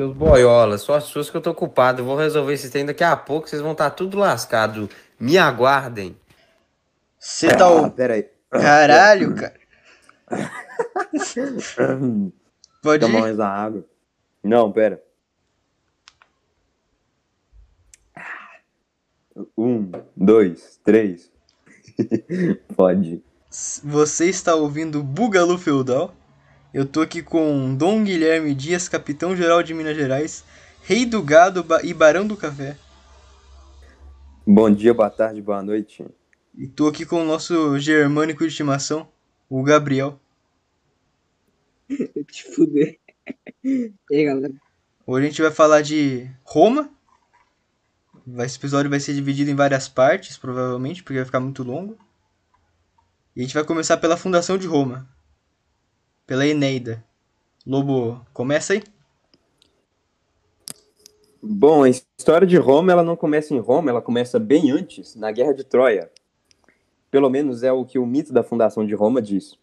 Seus 0.00 0.16
boiolas, 0.16 0.80
só 0.80 0.94
as 0.94 1.04
suas 1.04 1.28
que 1.28 1.36
eu 1.36 1.42
tô 1.42 1.50
ocupado. 1.50 2.00
Eu 2.00 2.06
vou 2.06 2.16
resolver 2.16 2.54
esse 2.54 2.70
trem 2.70 2.86
daqui 2.86 3.04
a 3.04 3.14
pouco, 3.14 3.46
vocês 3.46 3.60
vão 3.60 3.72
estar 3.72 3.90
tá 3.90 3.94
tudo 3.94 4.16
lascado. 4.16 4.88
Me 5.20 5.36
aguardem. 5.36 6.16
Você 7.18 7.48
tá. 7.48 7.66
Ah, 7.66 7.82
o... 7.82 7.90
peraí. 7.90 8.26
Caralho, 8.50 9.34
cara. 9.36 9.60
Pode 12.82 13.04
Tomar 13.04 13.20
mais 13.20 13.38
a 13.38 13.46
água. 13.46 13.84
Não, 14.42 14.72
pera. 14.72 15.02
Um, 19.54 19.92
dois, 20.16 20.80
três. 20.82 21.30
Pode. 22.74 23.22
Você 23.84 24.30
está 24.30 24.54
ouvindo 24.54 25.02
Bugalu 25.02 25.58
Feudal. 25.58 26.14
Eu 26.72 26.86
tô 26.86 27.00
aqui 27.00 27.20
com 27.20 27.74
Dom 27.74 28.04
Guilherme 28.04 28.54
Dias, 28.54 28.88
capitão-geral 28.88 29.60
de 29.60 29.74
Minas 29.74 29.96
Gerais, 29.96 30.44
rei 30.84 31.04
do 31.04 31.20
gado 31.20 31.66
e 31.82 31.92
barão 31.92 32.24
do 32.24 32.36
café. 32.36 32.76
Bom 34.46 34.70
dia, 34.70 34.94
boa 34.94 35.10
tarde, 35.10 35.42
boa 35.42 35.60
noite. 35.64 36.06
E 36.56 36.68
tô 36.68 36.86
aqui 36.86 37.04
com 37.04 37.22
o 37.22 37.24
nosso 37.24 37.76
germânico 37.80 38.44
de 38.44 38.50
estimação, 38.50 39.08
o 39.48 39.64
Gabriel. 39.64 40.20
Te 42.30 42.44
fuder. 42.54 43.00
E 43.64 43.92
aí, 44.12 44.24
galera? 44.24 44.54
Hoje 45.04 45.26
a 45.26 45.28
gente 45.28 45.42
vai 45.42 45.50
falar 45.50 45.82
de 45.82 46.30
Roma. 46.44 46.88
Esse 48.44 48.58
episódio 48.58 48.88
vai 48.88 49.00
ser 49.00 49.12
dividido 49.12 49.50
em 49.50 49.56
várias 49.56 49.88
partes, 49.88 50.38
provavelmente, 50.38 51.02
porque 51.02 51.16
vai 51.16 51.24
ficar 51.24 51.40
muito 51.40 51.64
longo. 51.64 51.98
E 53.34 53.40
a 53.40 53.42
gente 53.42 53.54
vai 53.54 53.64
começar 53.64 53.96
pela 53.96 54.16
fundação 54.16 54.56
de 54.56 54.68
Roma. 54.68 55.08
Pela 56.30 56.46
Eneida. 56.46 57.04
Lobo, 57.66 58.24
começa 58.32 58.74
aí? 58.74 58.84
Bom, 61.42 61.82
a 61.82 61.88
história 61.88 62.46
de 62.46 62.56
Roma, 62.56 62.92
ela 62.92 63.02
não 63.02 63.16
começa 63.16 63.52
em 63.52 63.58
Roma, 63.58 63.90
ela 63.90 64.00
começa 64.00 64.38
bem 64.38 64.70
antes, 64.70 65.16
na 65.16 65.32
Guerra 65.32 65.52
de 65.52 65.64
Troia. 65.64 66.08
Pelo 67.10 67.28
menos 67.28 67.64
é 67.64 67.72
o 67.72 67.84
que 67.84 67.98
o 67.98 68.06
mito 68.06 68.32
da 68.32 68.44
fundação 68.44 68.86
de 68.86 68.94
Roma 68.94 69.20
diz. 69.20 69.58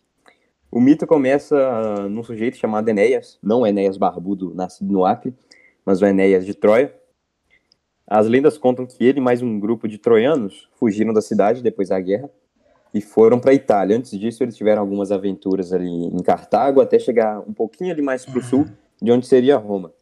O 0.69 0.81
mito 0.81 1.07
começa 1.07 2.09
num 2.09 2.21
sujeito 2.21 2.57
chamado 2.57 2.89
Enéas, 2.89 3.39
não 3.41 3.65
Enéas 3.65 3.95
Barbudo, 3.95 4.53
nascido 4.53 4.91
no 4.91 5.05
Acre, 5.05 5.33
mas 5.85 6.01
o 6.01 6.05
Enéas 6.05 6.45
de 6.45 6.53
Troia. 6.53 6.93
As 8.05 8.27
lendas 8.27 8.57
contam 8.57 8.85
que 8.85 9.05
ele 9.05 9.19
e 9.19 9.23
mais 9.23 9.41
um 9.41 9.57
grupo 9.57 9.87
de 9.87 9.97
troianos 9.97 10.67
fugiram 10.73 11.13
da 11.13 11.21
cidade 11.21 11.63
depois 11.63 11.87
da 11.87 11.99
guerra 12.01 12.29
e 12.93 13.01
foram 13.01 13.39
para 13.39 13.51
a 13.51 13.53
Itália. 13.53 13.97
Antes 13.97 14.17
disso, 14.17 14.43
eles 14.43 14.55
tiveram 14.55 14.81
algumas 14.81 15.11
aventuras 15.11 15.73
ali 15.73 15.87
em 15.87 16.23
Cartago, 16.23 16.81
até 16.81 16.97
chegar 16.97 17.39
um 17.39 17.53
pouquinho 17.53 17.91
ali 17.91 18.01
mais 18.01 18.25
para 18.25 18.39
o 18.39 18.43
sul, 18.43 18.65
de 19.01 19.11
onde 19.11 19.25
seria 19.25 19.57
Roma. 19.57 19.93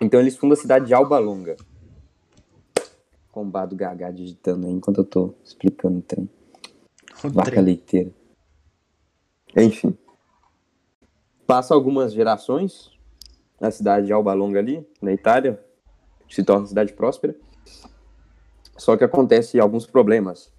Então, 0.00 0.20
eles 0.20 0.36
fundam 0.36 0.54
a 0.54 0.60
cidade 0.60 0.86
de 0.86 0.94
Alba 0.94 1.18
Longa. 1.18 1.56
Combado 3.32 3.76
Gagá 3.76 4.10
digitando 4.10 4.66
aí 4.66 4.72
enquanto 4.72 4.98
eu 4.98 5.04
tô 5.04 5.34
explicando 5.44 5.98
o 5.98 6.02
trem. 6.02 6.28
O 7.24 7.30
Vaca 7.30 7.50
trem. 7.50 7.64
leiteira. 7.64 8.10
Enfim. 9.56 9.96
Passa 11.46 11.74
algumas 11.74 12.12
gerações 12.12 12.90
na 13.60 13.70
cidade 13.70 14.06
de 14.06 14.12
Alba 14.12 14.32
Longa 14.34 14.58
ali, 14.58 14.86
na 15.00 15.12
Itália, 15.12 15.60
se 16.28 16.44
torna 16.44 16.62
uma 16.62 16.68
cidade 16.68 16.92
próspera. 16.92 17.34
Só 18.76 18.96
que 18.96 19.02
acontece 19.02 19.58
alguns 19.58 19.86
problemas. 19.86 20.52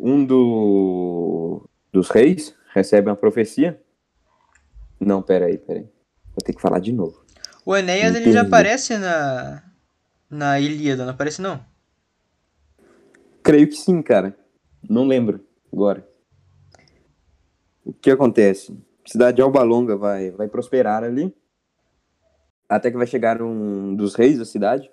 Um 0.00 0.24
do, 0.24 1.68
dos 1.92 2.08
reis 2.08 2.54
recebe 2.72 3.10
uma 3.10 3.16
profecia. 3.16 3.80
Não, 4.98 5.22
peraí, 5.22 5.58
peraí. 5.58 5.82
Vou 6.28 6.44
ter 6.44 6.54
que 6.54 6.60
falar 6.60 6.78
de 6.80 6.92
novo. 6.92 7.24
O 7.64 7.76
Enéas 7.76 8.14
ele 8.14 8.32
já 8.32 8.40
aparece 8.42 8.96
na, 8.96 9.62
na 10.28 10.58
Ilíada, 10.58 11.04
não 11.04 11.12
aparece 11.12 11.42
não? 11.42 11.60
Creio 13.42 13.68
que 13.68 13.76
sim, 13.76 14.00
cara. 14.00 14.36
Não 14.88 15.06
lembro 15.06 15.44
agora 15.72 16.08
o 17.90 17.92
que 17.92 18.10
acontece? 18.10 18.72
A 19.04 19.10
cidade 19.10 19.36
de 19.36 19.42
Alba 19.42 19.62
Longa 19.62 19.96
vai, 19.96 20.30
vai 20.30 20.46
prosperar 20.46 21.02
ali, 21.02 21.34
até 22.68 22.90
que 22.90 22.96
vai 22.96 23.06
chegar 23.06 23.42
um 23.42 23.94
dos 23.96 24.14
reis 24.14 24.38
da 24.38 24.44
cidade, 24.44 24.88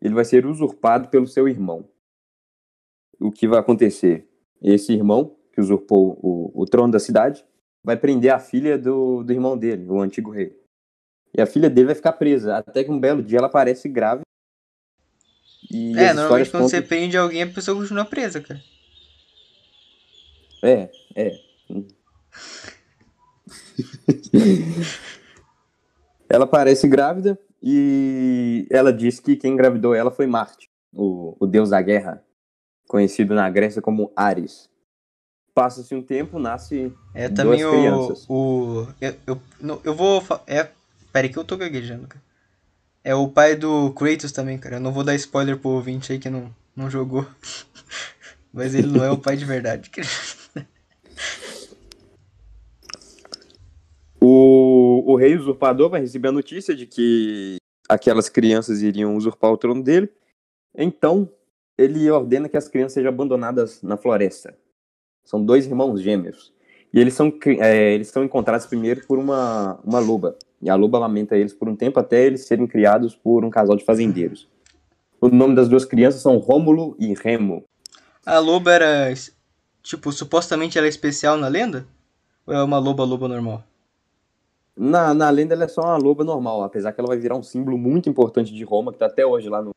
ele 0.00 0.14
vai 0.14 0.24
ser 0.24 0.46
usurpado 0.46 1.08
pelo 1.08 1.26
seu 1.26 1.48
irmão. 1.48 1.88
O 3.20 3.30
que 3.30 3.48
vai 3.48 3.58
acontecer? 3.58 4.28
Esse 4.62 4.92
irmão, 4.92 5.36
que 5.52 5.60
usurpou 5.60 6.18
o, 6.22 6.62
o 6.62 6.66
trono 6.66 6.92
da 6.92 6.98
cidade, 6.98 7.44
vai 7.82 7.96
prender 7.96 8.32
a 8.32 8.38
filha 8.38 8.78
do, 8.78 9.22
do 9.22 9.32
irmão 9.32 9.58
dele, 9.58 9.86
o 9.88 10.00
antigo 10.00 10.30
rei. 10.30 10.56
E 11.36 11.42
a 11.42 11.46
filha 11.46 11.68
dele 11.68 11.86
vai 11.86 11.94
ficar 11.94 12.12
presa, 12.12 12.56
até 12.56 12.84
que 12.84 12.90
um 12.90 12.98
belo 12.98 13.22
dia 13.22 13.38
ela 13.38 13.48
aparece 13.48 13.88
grávida. 13.88 14.24
E 15.70 15.98
é, 15.98 16.12
normalmente 16.12 16.50
quando 16.50 16.64
você 16.64 16.80
prende 16.80 17.16
alguém, 17.16 17.42
a 17.42 17.46
pessoa 17.46 17.76
continua 17.76 18.04
presa, 18.04 18.40
cara. 18.40 18.60
É, 20.62 20.90
é. 21.16 21.32
ela 26.28 26.46
parece 26.46 26.86
grávida 26.88 27.38
e 27.62 28.66
ela 28.70 28.92
diz 28.92 29.20
que 29.20 29.36
quem 29.36 29.52
engravidou 29.52 29.94
ela 29.94 30.10
foi 30.10 30.26
Marte, 30.26 30.68
o, 30.92 31.36
o 31.40 31.46
deus 31.46 31.70
da 31.70 31.80
guerra, 31.82 32.24
conhecido 32.88 33.34
na 33.34 33.48
Grécia 33.50 33.82
como 33.82 34.12
Ares. 34.14 34.68
Passa-se 35.54 35.94
um 35.94 36.02
tempo, 36.02 36.38
nasce 36.38 36.92
é, 37.14 37.28
também 37.28 37.60
duas 37.60 37.72
o, 37.72 37.76
crianças. 37.76 38.26
O, 38.28 38.86
eu, 39.00 39.16
eu, 39.26 39.80
eu 39.84 39.94
vou... 39.94 40.22
É, 40.46 40.68
peraí 41.12 41.28
que 41.28 41.38
eu 41.38 41.44
tô 41.44 41.56
gaguejando, 41.56 42.08
cara. 42.08 42.22
É 43.04 43.14
o 43.14 43.28
pai 43.28 43.54
do 43.54 43.92
Kratos 43.92 44.32
também, 44.32 44.58
cara. 44.58 44.76
Eu 44.76 44.80
não 44.80 44.92
vou 44.92 45.04
dar 45.04 45.14
spoiler 45.14 45.58
pro 45.58 45.70
ouvinte 45.70 46.12
aí 46.12 46.18
que 46.18 46.30
não, 46.30 46.52
não 46.74 46.90
jogou. 46.90 47.26
Mas 48.52 48.74
ele 48.74 48.86
não 48.86 49.04
é 49.04 49.10
o 49.10 49.18
pai 49.18 49.36
de 49.36 49.44
verdade. 49.44 49.90
O, 54.26 55.12
o 55.12 55.16
rei 55.16 55.36
usurpador 55.36 55.90
vai 55.90 56.00
receber 56.00 56.28
a 56.28 56.32
notícia 56.32 56.74
de 56.74 56.86
que 56.86 57.56
aquelas 57.86 58.30
crianças 58.30 58.80
iriam 58.80 59.14
usurpar 59.14 59.52
o 59.52 59.58
trono 59.58 59.82
dele. 59.82 60.08
Então, 60.74 61.30
ele 61.76 62.10
ordena 62.10 62.48
que 62.48 62.56
as 62.56 62.68
crianças 62.68 62.94
sejam 62.94 63.10
abandonadas 63.10 63.82
na 63.82 63.96
floresta. 63.96 64.56
São 65.24 65.44
dois 65.44 65.66
irmãos 65.66 66.00
gêmeos. 66.00 66.52
E 66.92 67.00
eles 67.00 67.14
são, 67.14 67.32
é, 67.58 67.92
eles 67.92 68.08
são 68.08 68.22
encontrados 68.22 68.66
primeiro 68.66 69.04
por 69.06 69.18
uma, 69.18 69.80
uma 69.84 69.98
loba. 69.98 70.36
E 70.62 70.70
a 70.70 70.76
loba 70.76 70.98
lamenta 70.98 71.36
eles 71.36 71.52
por 71.52 71.68
um 71.68 71.74
tempo 71.74 71.98
até 71.98 72.24
eles 72.24 72.46
serem 72.46 72.66
criados 72.66 73.16
por 73.16 73.44
um 73.44 73.50
casal 73.50 73.76
de 73.76 73.84
fazendeiros. 73.84 74.48
O 75.20 75.28
nome 75.28 75.56
das 75.56 75.68
duas 75.68 75.84
crianças 75.84 76.22
são 76.22 76.38
Rômulo 76.38 76.94
e 76.98 77.12
Remo. 77.14 77.64
A 78.24 78.38
loba 78.38 78.72
era. 78.72 79.12
Tipo, 79.82 80.12
supostamente 80.12 80.78
ela 80.78 80.86
é 80.86 80.90
especial 80.90 81.36
na 81.36 81.48
lenda? 81.48 81.86
Ou 82.46 82.54
é 82.54 82.62
uma 82.62 82.78
loba-loba 82.78 83.26
normal? 83.26 83.64
Na, 84.76 85.12
na 85.12 85.30
lenda 85.30 85.54
ela 85.54 85.64
é 85.64 85.68
só 85.68 85.82
uma 85.82 85.96
loba 85.96 86.24
normal, 86.24 86.62
apesar 86.62 86.92
que 86.92 87.00
ela 87.00 87.08
vai 87.08 87.18
virar 87.18 87.36
um 87.36 87.42
símbolo 87.42 87.76
muito 87.76 88.08
importante 88.08 88.52
de 88.52 88.64
Roma, 88.64 88.92
que 88.92 88.98
tá 88.98 89.06
até 89.06 89.24
hoje 89.24 89.48
lá 89.48 89.62
no, 89.62 89.70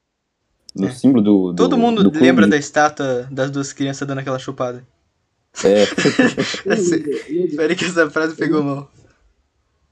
no 0.75 0.87
é. 0.87 0.91
símbolo 0.91 1.21
do, 1.21 1.51
do, 1.51 1.55
Todo 1.55 1.77
mundo 1.77 2.03
do 2.09 2.19
lembra 2.19 2.47
da 2.47 2.57
estátua 2.57 3.27
das 3.31 3.49
duas 3.51 3.73
crianças 3.73 4.07
dando 4.07 4.19
aquela 4.19 4.39
chupada. 4.39 4.85
É. 5.63 5.83
Espera 7.45 7.75
que 7.75 7.85
essa 7.85 8.09
frase 8.09 8.35
pegou 8.35 8.63
mal. 8.63 8.91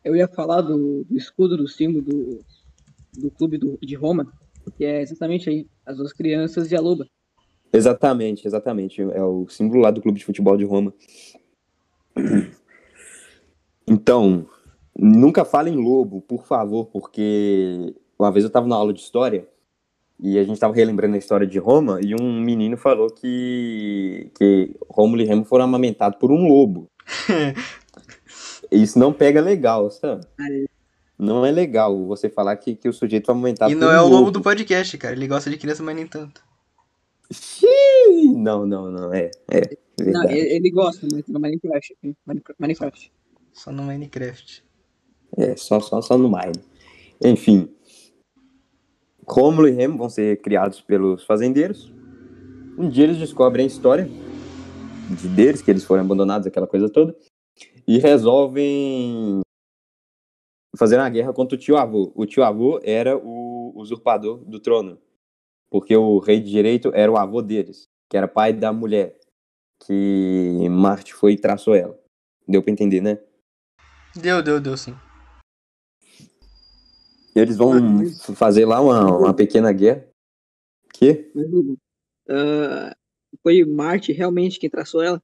Eu 0.03 0.16
ia 0.16 0.28
falar 0.28 0.62
do, 0.62 1.03
do 1.03 1.18
escudo, 1.18 1.58
do 1.58 1.68
símbolo 1.68 2.03
do, 2.03 2.40
do 3.18 3.31
clube 3.31 3.58
do, 3.58 3.78
de 3.81 3.96
Roma, 3.96 4.31
que 4.78 4.85
é 4.85 5.02
exatamente 5.02 5.50
aí, 5.50 5.68
as 5.85 5.97
duas 5.97 6.14
crianças 6.14 6.72
e 6.72 6.75
a 6.75 6.81
loba. 6.81 7.08
Exatamente, 7.74 8.47
exatamente. 8.47 9.02
É 9.02 9.24
o 9.24 9.47
símbolo 9.50 9.81
lá 9.81 9.90
do 9.90 10.02
clube 10.02 10.19
de 10.19 10.25
futebol 10.25 10.56
de 10.58 10.66
Roma. 10.66 10.94
Então, 13.88 14.47
Nunca 14.97 15.44
fale 15.44 15.69
em 15.69 15.75
lobo, 15.75 16.22
por 16.22 16.46
favor, 16.46 16.85
porque 16.85 17.94
uma 18.17 18.32
vez 18.32 18.46
eu 18.46 18.47
estava 18.47 18.66
na 18.66 18.76
aula 18.76 18.94
de 18.94 19.02
história 19.02 19.46
e 20.25 20.39
a 20.39 20.43
gente 20.43 20.55
estava 20.55 20.73
relembrando 20.73 21.13
a 21.13 21.19
história 21.19 21.45
de 21.45 21.59
Roma 21.59 21.99
e 22.01 22.16
um 22.16 22.41
menino 22.41 22.75
falou 22.75 23.11
que, 23.11 24.31
que 24.35 24.75
Rômulo 24.89 25.22
e 25.22 25.25
Remo 25.25 25.45
foram 25.45 25.66
amamentados 25.66 26.17
por 26.17 26.31
um 26.31 26.47
lobo. 26.47 26.89
Isso 28.72 28.97
não 28.97 29.13
pega 29.13 29.39
legal, 29.39 29.91
sabe? 29.91 30.25
Não 31.16 31.45
é 31.45 31.51
legal 31.51 32.07
você 32.07 32.27
falar 32.27 32.57
que, 32.57 32.75
que 32.75 32.89
o 32.89 32.93
sujeito 32.93 33.27
foi 33.27 33.35
amamentado 33.35 33.72
E 33.72 33.75
não 33.75 33.91
é 33.91 34.01
o 34.01 34.07
lobo 34.07 34.31
do 34.31 34.41
podcast, 34.41 34.97
cara. 34.97 35.16
Ele 35.16 35.27
gosta 35.27 35.47
de 35.47 35.57
criança, 35.57 35.83
mas 35.83 35.95
nem 35.95 36.07
tanto. 36.07 36.41
Não, 38.35 38.66
não, 38.66 38.89
não. 38.89 39.13
É, 39.13 39.29
é. 39.51 39.77
Não, 40.07 40.27
ele 40.27 40.72
gosta, 40.72 41.07
mas 41.11 41.27
no 41.27 41.39
Minecraft. 41.39 41.95
Minecraft. 42.57 43.11
Só 43.53 43.72
no 43.72 43.83
Minecraft. 43.83 44.63
É, 45.37 45.55
só, 45.55 45.79
só, 45.79 46.01
só 46.01 46.17
no 46.17 46.29
Mine. 46.29 46.63
Enfim. 47.23 47.69
Rômulo 49.27 49.67
e 49.67 49.72
Remo 49.72 49.97
vão 49.97 50.09
ser 50.09 50.41
criados 50.41 50.81
pelos 50.81 51.23
fazendeiros. 51.23 51.91
Um 52.77 52.89
dia 52.89 53.05
eles 53.05 53.17
descobrem 53.17 53.63
a 53.63 53.67
história 53.67 54.09
de 55.09 55.27
deles, 55.27 55.61
que 55.61 55.72
eles 55.72 55.83
foram 55.83 56.03
abandonados, 56.03 56.47
aquela 56.47 56.67
coisa 56.67 56.89
toda, 56.89 57.16
e 57.87 57.97
resolvem 57.97 59.41
fazendo 60.77 61.01
a 61.01 61.09
guerra 61.09 61.33
contra 61.33 61.55
o 61.55 61.59
tio-avô. 61.59 62.11
O 62.16 62.25
tio-avô 62.25 62.79
era 62.83 63.17
o 63.17 63.73
usurpador 63.75 64.43
do 64.45 64.59
trono, 64.59 64.99
porque 65.69 65.95
o 65.95 66.19
rei 66.19 66.39
de 66.39 66.49
direito 66.49 66.91
era 66.93 67.11
o 67.11 67.17
avô 67.17 67.41
deles, 67.41 67.87
que 68.09 68.17
era 68.17 68.27
pai 68.27 68.53
da 68.53 68.73
mulher 68.73 69.17
que 69.85 70.67
Marte 70.69 71.13
foi 71.13 71.33
e 71.33 71.37
traçou 71.37 71.75
ela. 71.75 71.97
Deu 72.47 72.61
pra 72.61 72.72
entender, 72.72 73.01
né? 73.01 73.19
Deu, 74.16 74.41
deu, 74.41 74.59
deu 74.59 74.77
sim. 74.77 74.95
Eles 77.35 77.58
vão 77.58 78.05
fazer 78.35 78.66
lá 78.66 78.79
uma, 78.79 79.17
uma 79.17 79.34
pequena 79.34 79.72
guerra. 79.73 80.08
Que? 80.93 81.32
Ah, 82.29 82.96
foi 83.43 83.66
Marte 83.66 84.14
realmente 84.14 84.58
quem 84.59 84.70
traçou 84.70 85.02
ela? 85.03 85.22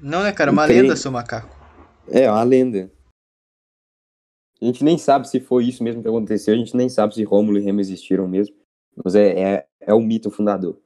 Não, 0.00 0.22
né, 0.22 0.32
cara? 0.32 0.52
Uma 0.52 0.62
Não 0.62 0.68
tem- 0.68 0.82
lenda, 0.82 0.96
seu 0.96 1.10
macaco. 1.10 1.54
É, 2.08 2.30
uma 2.30 2.42
lenda. 2.44 2.90
A 4.60 4.64
gente 4.64 4.84
nem 4.84 4.96
sabe 4.96 5.28
se 5.28 5.40
foi 5.40 5.64
isso 5.64 5.82
mesmo 5.82 6.00
que 6.02 6.08
aconteceu, 6.08 6.54
a 6.54 6.56
gente 6.56 6.76
nem 6.76 6.88
sabe 6.88 7.14
se 7.14 7.24
Rômulo 7.24 7.58
e 7.58 7.62
Remo 7.62 7.80
existiram 7.80 8.28
mesmo. 8.28 8.54
Mas 9.02 9.14
é, 9.14 9.28
é, 9.40 9.66
é 9.80 9.92
o 9.92 10.00
mito 10.00 10.30
fundador. 10.30 10.78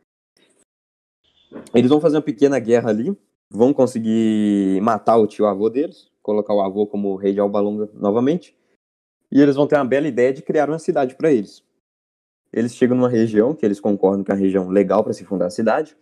Eles 1.74 1.90
vão 1.90 2.00
fazer 2.00 2.16
uma 2.16 2.22
pequena 2.22 2.58
guerra 2.58 2.90
ali, 2.90 3.16
vão 3.50 3.72
conseguir 3.74 4.80
matar 4.80 5.16
o 5.18 5.26
tio-avô 5.26 5.68
deles, 5.68 6.10
colocar 6.22 6.54
o 6.54 6.60
avô 6.62 6.86
como 6.86 7.14
rei 7.16 7.32
de 7.32 7.40
Albalonga 7.40 7.90
novamente, 7.94 8.56
e 9.30 9.40
eles 9.40 9.56
vão 9.56 9.66
ter 9.66 9.76
uma 9.76 9.84
bela 9.84 10.08
ideia 10.08 10.32
de 10.32 10.42
criar 10.42 10.68
uma 10.68 10.78
cidade 10.78 11.14
para 11.14 11.32
eles. 11.32 11.62
Eles 12.52 12.74
chegam 12.74 12.96
numa 12.96 13.08
região 13.08 13.54
que 13.54 13.64
eles 13.64 13.80
concordam 13.80 14.24
que 14.24 14.30
é 14.30 14.34
uma 14.34 14.40
região 14.40 14.68
legal 14.68 15.04
para 15.04 15.12
se 15.12 15.24
fundar 15.24 15.46
a 15.46 15.50
cidade, 15.50 15.96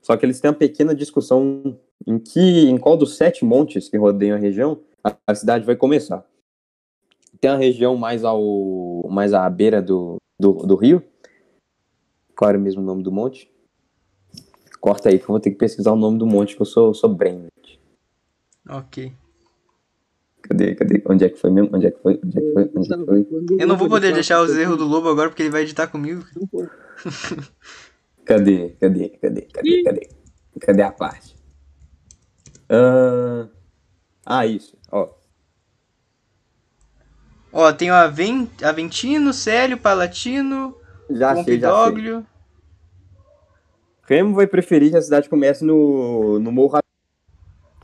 só 0.00 0.16
que 0.16 0.24
eles 0.24 0.40
têm 0.40 0.50
uma 0.50 0.56
pequena 0.56 0.94
discussão 0.94 1.78
em 2.06 2.18
que 2.18 2.68
em 2.68 2.78
qual 2.78 2.96
dos 2.96 3.16
sete 3.16 3.44
montes 3.44 3.88
que 3.88 3.96
rodeiam 3.96 4.36
a 4.36 4.40
região 4.40 4.80
a, 5.02 5.16
a 5.26 5.34
cidade 5.34 5.64
vai 5.64 5.76
começar. 5.76 6.24
Tem 7.40 7.50
a 7.50 7.56
região 7.56 7.96
mais 7.96 8.24
ao 8.24 9.06
mais 9.10 9.34
à 9.34 9.48
beira 9.50 9.82
do, 9.82 10.16
do, 10.38 10.52
do 10.52 10.74
rio. 10.74 11.02
Qual 12.36 12.48
era 12.48 12.58
o 12.58 12.60
mesmo 12.60 12.82
nome 12.82 13.02
do 13.02 13.12
monte? 13.12 13.50
Corta 14.80 15.08
aí, 15.08 15.18
que 15.18 15.24
eu 15.24 15.28
vou 15.28 15.40
ter 15.40 15.50
que 15.50 15.56
pesquisar 15.56 15.92
o 15.92 15.96
nome 15.96 16.18
do 16.18 16.26
monte, 16.26 16.54
que 16.54 16.62
eu 16.62 16.66
sou, 16.66 16.94
sou 16.94 17.12
brain. 17.12 17.46
Ok. 18.68 19.12
Cadê, 20.48 20.74
cadê? 20.74 21.02
Onde 21.06 21.24
é 21.24 21.28
que 21.28 21.38
foi 21.38 21.50
mesmo? 21.50 21.70
Onde 21.74 21.86
é 21.86 21.90
que 21.90 22.00
foi? 22.00 22.20
Onde 22.24 22.38
é 22.38 22.40
que 22.40 22.52
foi? 22.52 22.70
Onde 22.74 22.92
é 22.92 22.96
que 22.96 23.30
foi? 23.30 23.46
Eu 23.58 23.66
não 23.66 23.76
vou 23.76 23.88
poder 23.88 24.12
deixar 24.12 24.42
os 24.42 24.56
erros 24.56 24.78
do 24.78 24.84
Lobo 24.84 25.08
agora 25.08 25.28
porque 25.28 25.42
ele 25.42 25.50
vai 25.50 25.62
editar 25.62 25.86
comigo. 25.86 26.24
Cadê? 28.24 28.70
Cadê? 28.80 29.10
Cadê? 29.10 29.42
Cadê? 29.42 29.82
Cadê? 29.82 30.08
Cadê 30.60 30.82
a 30.82 30.92
parte? 30.92 31.36
Ah, 32.68 33.48
ah, 34.24 34.46
isso. 34.46 34.76
Ó, 34.90 35.16
Ó, 37.58 37.72
tem 37.72 37.90
o 37.90 37.94
Aven... 37.94 38.50
Aventino, 38.62 39.32
Célio, 39.32 39.78
Palatino, 39.78 40.76
já 41.08 41.30
achei, 41.30 41.58
já 41.58 41.70
achei. 41.70 41.84
Pompidoglio. 41.84 42.26
Remo 44.02 44.34
vai 44.34 44.46
preferir 44.46 44.90
que 44.90 44.96
a 44.98 45.00
cidade 45.00 45.26
comece 45.26 45.64
no, 45.64 46.38
no 46.38 46.52
Morro 46.52 46.76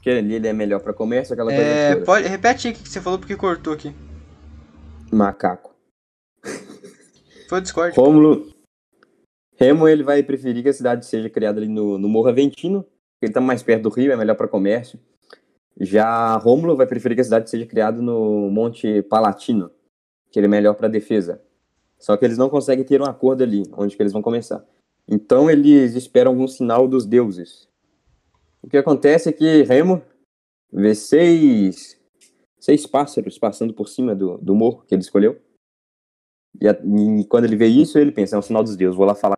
porque 0.03 0.11
ali 0.11 0.35
ele 0.35 0.49
é 0.49 0.53
melhor 0.53 0.81
para 0.81 0.93
comércio, 0.93 1.33
aquela 1.33 1.53
coisa 1.53 1.63
É, 1.63 1.93
toda. 1.95 2.05
pode... 2.05 2.27
Repete 2.27 2.67
aí 2.67 2.75
o 2.75 2.77
que 2.77 2.89
você 2.89 3.01
falou 3.01 3.21
porque 3.21 3.37
cortou 3.37 3.73
aqui. 3.73 3.95
Macaco. 5.13 5.73
Foi 7.49 7.59
o 7.59 7.61
Discord. 7.61 7.97
Rômulo. 7.97 8.53
Remo 9.55 9.87
ele 9.87 10.03
vai 10.03 10.21
preferir 10.25 10.65
que 10.65 10.71
a 10.71 10.73
cidade 10.73 11.07
seja 11.07 11.31
criada 11.31 11.61
ali 11.61 11.69
no, 11.69 11.99
no 11.99 12.09
Morro 12.09 12.31
Aventino, 12.31 12.83
porque 12.83 13.27
ele 13.27 13.33
tá 13.33 13.41
mais 13.41 13.63
perto 13.63 13.85
do 13.85 13.91
rio, 13.91 14.11
é 14.11 14.17
melhor 14.17 14.35
para 14.35 14.49
comércio. 14.49 14.99
Já 15.81 16.37
Rômulo 16.37 16.77
vai 16.77 16.87
preferir 16.89 17.15
que 17.15 17.21
a 17.21 17.25
cidade 17.25 17.49
seja 17.49 17.65
criada 17.65 18.03
no 18.03 18.51
Monte 18.51 19.03
Palatino, 19.03 19.71
que 20.33 20.39
ele 20.41 20.47
é 20.47 20.51
melhor 20.51 20.75
para 20.75 20.89
defesa. 20.89 21.41
Só 21.97 22.17
que 22.17 22.25
eles 22.25 22.37
não 22.37 22.51
conseguem 22.51 22.85
ter 22.85 23.01
um 23.01 23.07
acordo 23.07 23.45
ali, 23.45 23.63
onde 23.73 23.95
que 23.95 24.03
eles 24.03 24.13
vão 24.13 24.21
começar. 24.21 24.65
Então 25.07 25.49
eles 25.49 25.95
esperam 25.95 26.33
algum 26.33 26.49
sinal 26.49 26.89
dos 26.89 27.07
deuses. 27.07 27.69
O 28.63 28.69
que 28.69 28.77
acontece 28.77 29.29
é 29.29 29.33
que 29.33 29.63
Remo 29.63 30.03
vê 30.73 30.95
seis, 30.95 32.01
seis 32.59 32.87
pássaros 32.87 33.39
passando 33.39 33.75
por 33.75 33.89
cima 33.89 34.15
do, 34.15 34.39
do 34.39 34.55
morro 34.55 34.83
que 34.87 34.95
ele 34.95 35.03
escolheu. 35.03 35.41
E, 36.61 36.69
a- 36.69 36.73
e 37.21 37.25
quando 37.27 37.45
ele 37.45 37.57
vê 37.57 37.67
isso, 37.67 37.99
ele 37.99 38.13
pensa, 38.13 38.37
é 38.37 38.39
um 38.39 38.43
sinal 38.43 38.63
dos 38.63 38.77
deuses, 38.77 38.97
vou 38.97 39.07
lá 39.07 39.15
falar. 39.15 39.37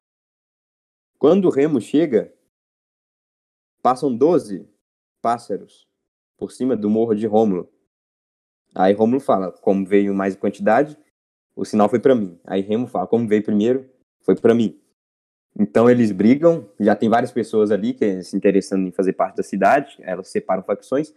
Quando 1.19 1.49
Remo 1.49 1.81
chega, 1.81 2.33
passam 3.83 4.15
12 4.15 4.69
pássaros 5.23 5.87
por 6.37 6.53
cima 6.53 6.77
do 6.77 6.91
morro 6.91 7.15
de 7.15 7.27
Rômulo. 7.27 7.73
Aí 8.75 8.93
Rômulo 8.93 9.21
fala, 9.21 9.53
como 9.53 9.87
veio 9.87 10.13
mais 10.13 10.37
quantidade, 10.37 10.99
o 11.57 11.65
sinal 11.65 11.89
foi 11.89 12.01
pra 12.01 12.15
mim. 12.15 12.39
Aí 12.45 12.61
Remo 12.61 12.87
fala, 12.87 13.07
como 13.07 13.27
veio 13.29 13.43
primeiro, 13.43 13.89
foi 14.21 14.35
pra 14.35 14.55
mim. 14.55 14.79
Então 15.59 15.89
eles 15.89 16.11
brigam, 16.11 16.69
já 16.81 16.97
tem 16.97 17.09
várias 17.09 17.31
pessoas 17.31 17.71
ali 17.71 17.95
que 17.95 18.23
se 18.23 18.37
interessando 18.37 18.87
em 18.87 18.91
fazer 18.91 19.13
parte 19.13 19.37
da 19.37 19.43
cidade, 19.43 19.97
elas 20.01 20.29
separam 20.29 20.63
facções. 20.65 21.15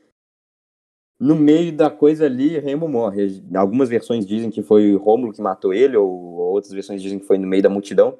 No 1.20 1.36
meio 1.36 1.76
da 1.76 1.90
coisa 1.90 2.26
ali, 2.26 2.60
Remo 2.60 2.88
morre. 2.88 3.44
Algumas 3.56 3.90
versões 3.90 4.26
dizem 4.26 4.52
que 4.52 4.62
foi 4.62 4.96
Rômulo 4.96 5.34
que 5.34 5.42
matou 5.42 5.74
ele, 5.74 5.98
ou 5.98 6.08
outras 6.36 6.72
versões 6.72 7.02
dizem 7.02 7.18
que 7.18 7.26
foi 7.26 7.40
no 7.40 7.48
meio 7.48 7.64
da 7.64 7.70
multidão. 7.70 8.20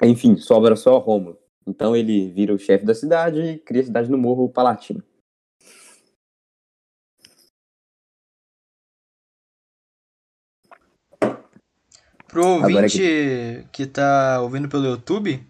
Enfim, 0.00 0.36
sobra 0.36 0.76
só 0.76 0.98
Rômulo. 0.98 1.36
Então 1.66 1.96
ele 1.96 2.30
vira 2.30 2.54
o 2.54 2.58
chefe 2.58 2.84
da 2.84 2.94
cidade 2.94 3.40
e 3.40 3.58
cria 3.58 3.82
a 3.82 3.84
cidade 3.84 4.10
no 4.10 4.18
Morro 4.18 4.48
Palatino. 4.48 5.02
Pro 12.32 12.46
ouvinte 12.46 13.68
que 13.70 13.84
tá 13.84 14.40
ouvindo 14.40 14.66
pelo 14.66 14.86
YouTube, 14.86 15.46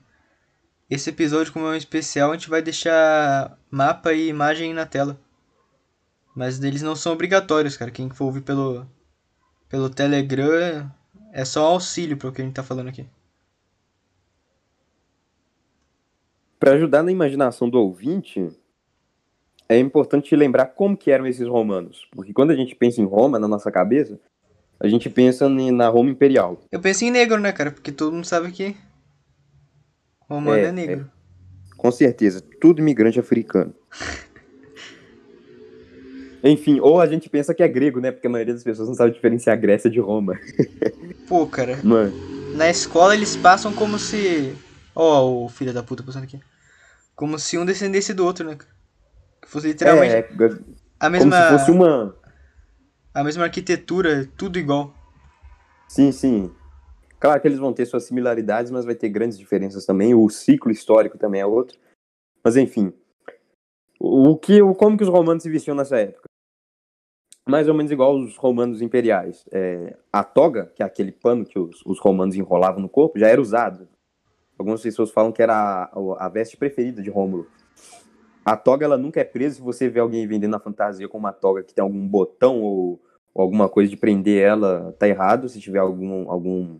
esse 0.91 1.11
episódio, 1.11 1.53
como 1.53 1.67
é 1.67 1.71
um 1.71 1.77
especial, 1.77 2.33
a 2.33 2.35
gente 2.35 2.51
vai 2.51 2.61
deixar 2.61 3.57
mapa 3.71 4.13
e 4.13 4.27
imagem 4.27 4.75
na 4.75 4.85
tela. 4.85 5.17
Mas 6.35 6.61
eles 6.61 6.83
não 6.83 6.97
são 6.97 7.13
obrigatórios, 7.13 7.77
cara. 7.77 7.93
Quem 7.93 8.11
for 8.11 8.25
ouvir 8.25 8.41
pelo, 8.41 8.85
pelo 9.69 9.89
Telegram 9.89 10.91
é 11.33 11.45
só 11.45 11.67
auxílio 11.67 12.17
pro 12.17 12.33
que 12.33 12.43
a 12.43 12.45
gente 12.45 12.55
tá 12.55 12.65
falando 12.65 12.89
aqui. 12.89 13.07
Para 16.59 16.73
ajudar 16.73 17.05
na 17.05 17.13
imaginação 17.13 17.71
do 17.71 17.79
ouvinte, 17.79 18.51
é 19.69 19.79
importante 19.79 20.35
lembrar 20.35 20.67
como 20.67 20.97
que 20.97 21.13
eram 21.13 21.29
esses 21.29 21.47
romanos. 21.47 22.09
Porque 22.11 22.33
quando 22.33 22.51
a 22.51 22.57
gente 22.57 22.75
pensa 22.75 23.01
em 23.01 23.07
Roma 23.07 23.39
na 23.39 23.47
nossa 23.47 23.71
cabeça, 23.71 24.19
a 24.83 24.89
gente 24.89 25.09
pensa 25.09 25.49
na 25.49 25.89
Roma 25.89 26.11
imperial. 26.11 26.61
Eu 26.73 26.81
penso 26.81 27.05
em 27.05 27.11
negro, 27.13 27.39
né, 27.39 27.53
cara? 27.53 27.71
Porque 27.71 27.93
todo 27.93 28.13
mundo 28.13 28.27
sabe 28.27 28.51
que 28.51 28.77
romano 30.29 30.59
é, 30.59 30.65
É, 30.65 30.73
negro. 30.73 31.09
Com 31.77 31.93
certeza, 31.93 32.43
tudo 32.61 32.81
imigrante 32.81 33.21
africano. 33.21 33.73
Enfim, 36.43 36.81
ou 36.81 37.01
a 37.01 37.07
gente 37.07 37.31
pensa 37.31 37.55
que 37.55 37.63
é 37.63 37.69
grego, 37.69 38.01
né? 38.01 38.11
Porque 38.11 38.27
a 38.27 38.31
maioria 38.31 38.55
das 38.55 38.65
pessoas 38.65 38.89
não 38.89 38.97
sabe 38.97 39.13
diferenciar 39.13 39.57
Grécia 39.57 39.89
de 39.89 40.01
Roma. 40.01 40.37
Pô, 41.29 41.47
cara, 41.47 41.79
Mano, 41.85 42.13
na 42.57 42.69
escola 42.69 43.15
eles 43.15 43.37
passam 43.37 43.73
como 43.73 44.01
se. 44.01 44.53
Ó, 44.97 45.45
o 45.45 45.49
filho 45.49 45.73
da 45.73 45.85
puta 45.85 46.03
passando 46.03 46.25
aqui. 46.25 46.41
Como 47.15 47.39
se 47.39 47.57
um 47.57 47.65
descendesse 47.65 48.13
do 48.13 48.25
outro, 48.25 48.45
né? 48.45 48.57
Que 49.41 49.49
fosse 49.49 49.69
literalmente 49.69 50.13
é, 50.13 50.19
a 50.99 51.07
como 51.07 51.11
mesma. 51.13 51.37
se 51.37 51.59
fosse 51.59 51.71
uma... 51.71 52.17
A 53.15 53.23
mesma 53.23 53.45
arquitetura, 53.45 54.27
tudo 54.39 54.59
igual. 54.59 54.95
Sim, 55.87 56.11
sim. 56.11 56.51
Claro 57.21 57.41
que 57.41 57.47
eles 57.47 57.59
vão 57.59 57.73
ter 57.73 57.85
suas 57.85 58.05
similaridades, 58.05 58.71
mas 58.71 58.87
vai 58.87 58.95
ter 58.95 59.11
grandes 59.11 59.39
diferenças 59.39 59.85
também. 59.85 60.15
O 60.15 60.29
ciclo 60.31 60.73
histórico 60.73 61.19
também 61.19 61.41
é 61.41 61.47
outro. 61.47 61.79
Mas 62.43 62.57
enfim. 62.57 62.93
O 64.01 64.37
que, 64.37 64.61
como 64.79 64.97
que 64.97 65.05
os 65.05 65.11
romanos 65.11 65.43
se 65.43 65.51
vestiam 65.51 65.77
nessa 65.77 65.99
época? 65.99 66.25
Mais 67.47 67.69
ou 67.69 67.75
menos 67.75 67.93
igual 67.93 68.17
os 68.17 68.37
romanos 68.37 68.81
imperiais. 68.81 69.45
É, 69.53 69.97
a 70.13 70.25
toga, 70.25 70.73
que 70.75 70.83
é 70.83 70.87
aquele 70.87 71.13
pano 71.13 71.45
que 71.45 71.59
os, 71.59 71.85
os 71.85 72.01
romanos 72.01 72.35
enrolavam 72.35 72.81
no 72.81 72.89
corpo, 72.89 73.19
já 73.19 73.29
era 73.29 73.41
usado. 73.41 73.89
Algumas 74.59 74.81
pessoas 74.81 75.11
falam 75.11 75.33
que 75.33 75.43
era 75.43 75.55
a, 75.55 76.27
a 76.27 76.29
veste 76.29 76.57
preferida 76.57 77.03
de 77.03 77.11
Rômulo. 77.11 77.47
A 78.45 78.57
toga 78.57 78.85
ela 78.85 78.99
nunca 78.99 79.21
é 79.21 79.25
presa. 79.25 79.57
Se 79.57 79.63
você 79.63 79.89
vê 79.89 80.01
alguém 80.01 80.27
vendendo 80.27 80.57
a 80.57 80.61
fantasia 80.61 81.09
com 81.09 81.19
uma 81.19 81.33
toga 81.33 81.63
que 81.63 81.75
tem 81.75 81.83
algum 81.83 82.07
botão 82.07 82.61
ou, 82.61 83.01
ou 83.35 83.43
alguma 83.43 83.69
coisa 83.69 83.91
de 83.91 83.97
prender 83.97 84.43
ela, 84.43 84.95
tá 84.99 85.09
errado. 85.09 85.49
Se 85.49 85.61
tiver 85.61 85.79
algum, 85.79 86.31
algum 86.31 86.79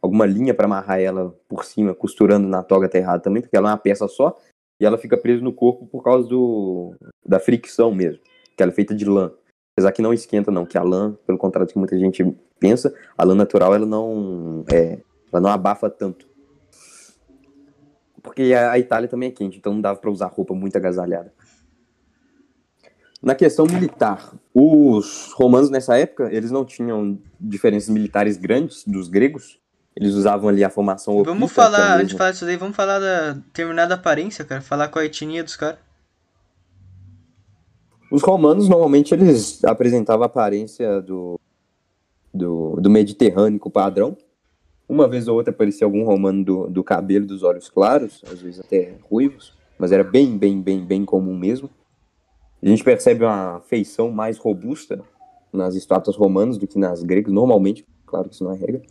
alguma 0.00 0.26
linha 0.26 0.54
para 0.54 0.66
amarrar 0.66 1.00
ela 1.00 1.34
por 1.48 1.64
cima, 1.64 1.94
costurando 1.94 2.48
na 2.48 2.62
toga, 2.62 2.88
tá 2.88 2.98
errado 2.98 3.22
também, 3.22 3.42
porque 3.42 3.56
ela 3.56 3.70
é 3.70 3.72
uma 3.72 3.78
peça 3.78 4.06
só 4.08 4.36
e 4.80 4.86
ela 4.86 4.98
fica 4.98 5.16
presa 5.16 5.42
no 5.42 5.52
corpo 5.52 5.86
por 5.86 6.02
causa 6.02 6.28
do 6.28 6.94
da 7.24 7.40
fricção 7.40 7.94
mesmo, 7.94 8.22
que 8.56 8.62
ela 8.62 8.72
é 8.72 8.74
feita 8.74 8.94
de 8.94 9.04
lã. 9.04 9.32
Apesar 9.72 9.92
que 9.92 10.00
não 10.00 10.12
esquenta 10.12 10.50
não, 10.50 10.64
que 10.64 10.78
a 10.78 10.82
lã, 10.82 11.16
pelo 11.26 11.36
contrário 11.36 11.66
do 11.66 11.72
que 11.72 11.78
muita 11.78 11.98
gente 11.98 12.24
pensa, 12.58 12.94
a 13.16 13.24
lã 13.24 13.34
natural 13.34 13.74
ela 13.74 13.84
não 13.84 14.64
é, 14.72 14.98
ela 15.30 15.40
não 15.40 15.50
abafa 15.50 15.90
tanto. 15.90 16.25
Porque 18.26 18.52
a, 18.52 18.76
Itália 18.78 19.08
também 19.08 19.28
é 19.28 19.32
quente, 19.32 19.56
então 19.56 19.72
não 19.72 19.80
dava 19.80 19.98
para 20.00 20.10
usar 20.10 20.26
roupa 20.26 20.52
muito 20.52 20.76
agasalhada. 20.76 21.32
Na 23.22 23.34
questão 23.34 23.66
militar, 23.66 24.34
os 24.52 25.32
romanos 25.32 25.70
nessa 25.70 25.96
época, 25.96 26.28
eles 26.32 26.50
não 26.50 26.64
tinham 26.64 27.18
diferenças 27.40 27.88
militares 27.88 28.36
grandes 28.36 28.84
dos 28.84 29.08
gregos. 29.08 29.58
Eles 29.94 30.14
usavam 30.14 30.50
ali 30.50 30.62
a 30.62 30.68
formação 30.68 31.22
Vamos 31.22 31.50
opita, 31.50 31.62
falar, 31.62 31.96
antes 31.96 32.08
de 32.08 32.16
falar 32.16 32.32
disso 32.32 32.44
daí, 32.44 32.56
vamos 32.56 32.76
falar 32.76 32.98
da. 32.98 33.38
terminar 33.52 33.86
da 33.86 33.94
aparência, 33.94 34.44
cara. 34.44 34.60
Falar 34.60 34.88
com 34.88 34.98
a 34.98 35.04
etnia 35.04 35.42
dos 35.42 35.56
caras. 35.56 35.78
Os 38.10 38.22
romanos, 38.22 38.68
normalmente, 38.68 39.14
eles 39.14 39.64
apresentavam 39.64 40.24
a 40.24 40.26
aparência 40.26 41.00
do, 41.00 41.40
do, 42.34 42.76
do 42.80 42.90
mediterrâneo 42.90 43.58
padrão. 43.70 44.16
Uma 44.88 45.08
vez 45.08 45.26
ou 45.26 45.36
outra 45.36 45.52
aparecia 45.52 45.84
algum 45.84 46.04
romano 46.04 46.44
do, 46.44 46.66
do 46.68 46.84
cabelo 46.84 47.24
e 47.24 47.28
dos 47.28 47.42
olhos 47.42 47.68
claros, 47.68 48.22
às 48.30 48.40
vezes 48.40 48.60
até 48.60 48.94
ruivos, 49.02 49.52
mas 49.78 49.90
era 49.90 50.04
bem, 50.04 50.38
bem, 50.38 50.60
bem, 50.62 50.84
bem 50.84 51.04
comum 51.04 51.36
mesmo. 51.36 51.68
A 52.62 52.68
gente 52.68 52.84
percebe 52.84 53.24
uma 53.24 53.60
feição 53.60 54.10
mais 54.10 54.38
robusta 54.38 55.02
nas 55.52 55.74
estátuas 55.74 56.16
romanas 56.16 56.56
do 56.56 56.66
que 56.66 56.78
nas 56.78 57.02
gregas, 57.02 57.32
normalmente, 57.32 57.84
claro 58.06 58.28
que 58.28 58.34
isso 58.34 58.44
não 58.44 58.52
é 58.52 58.56
regra. 58.56 58.82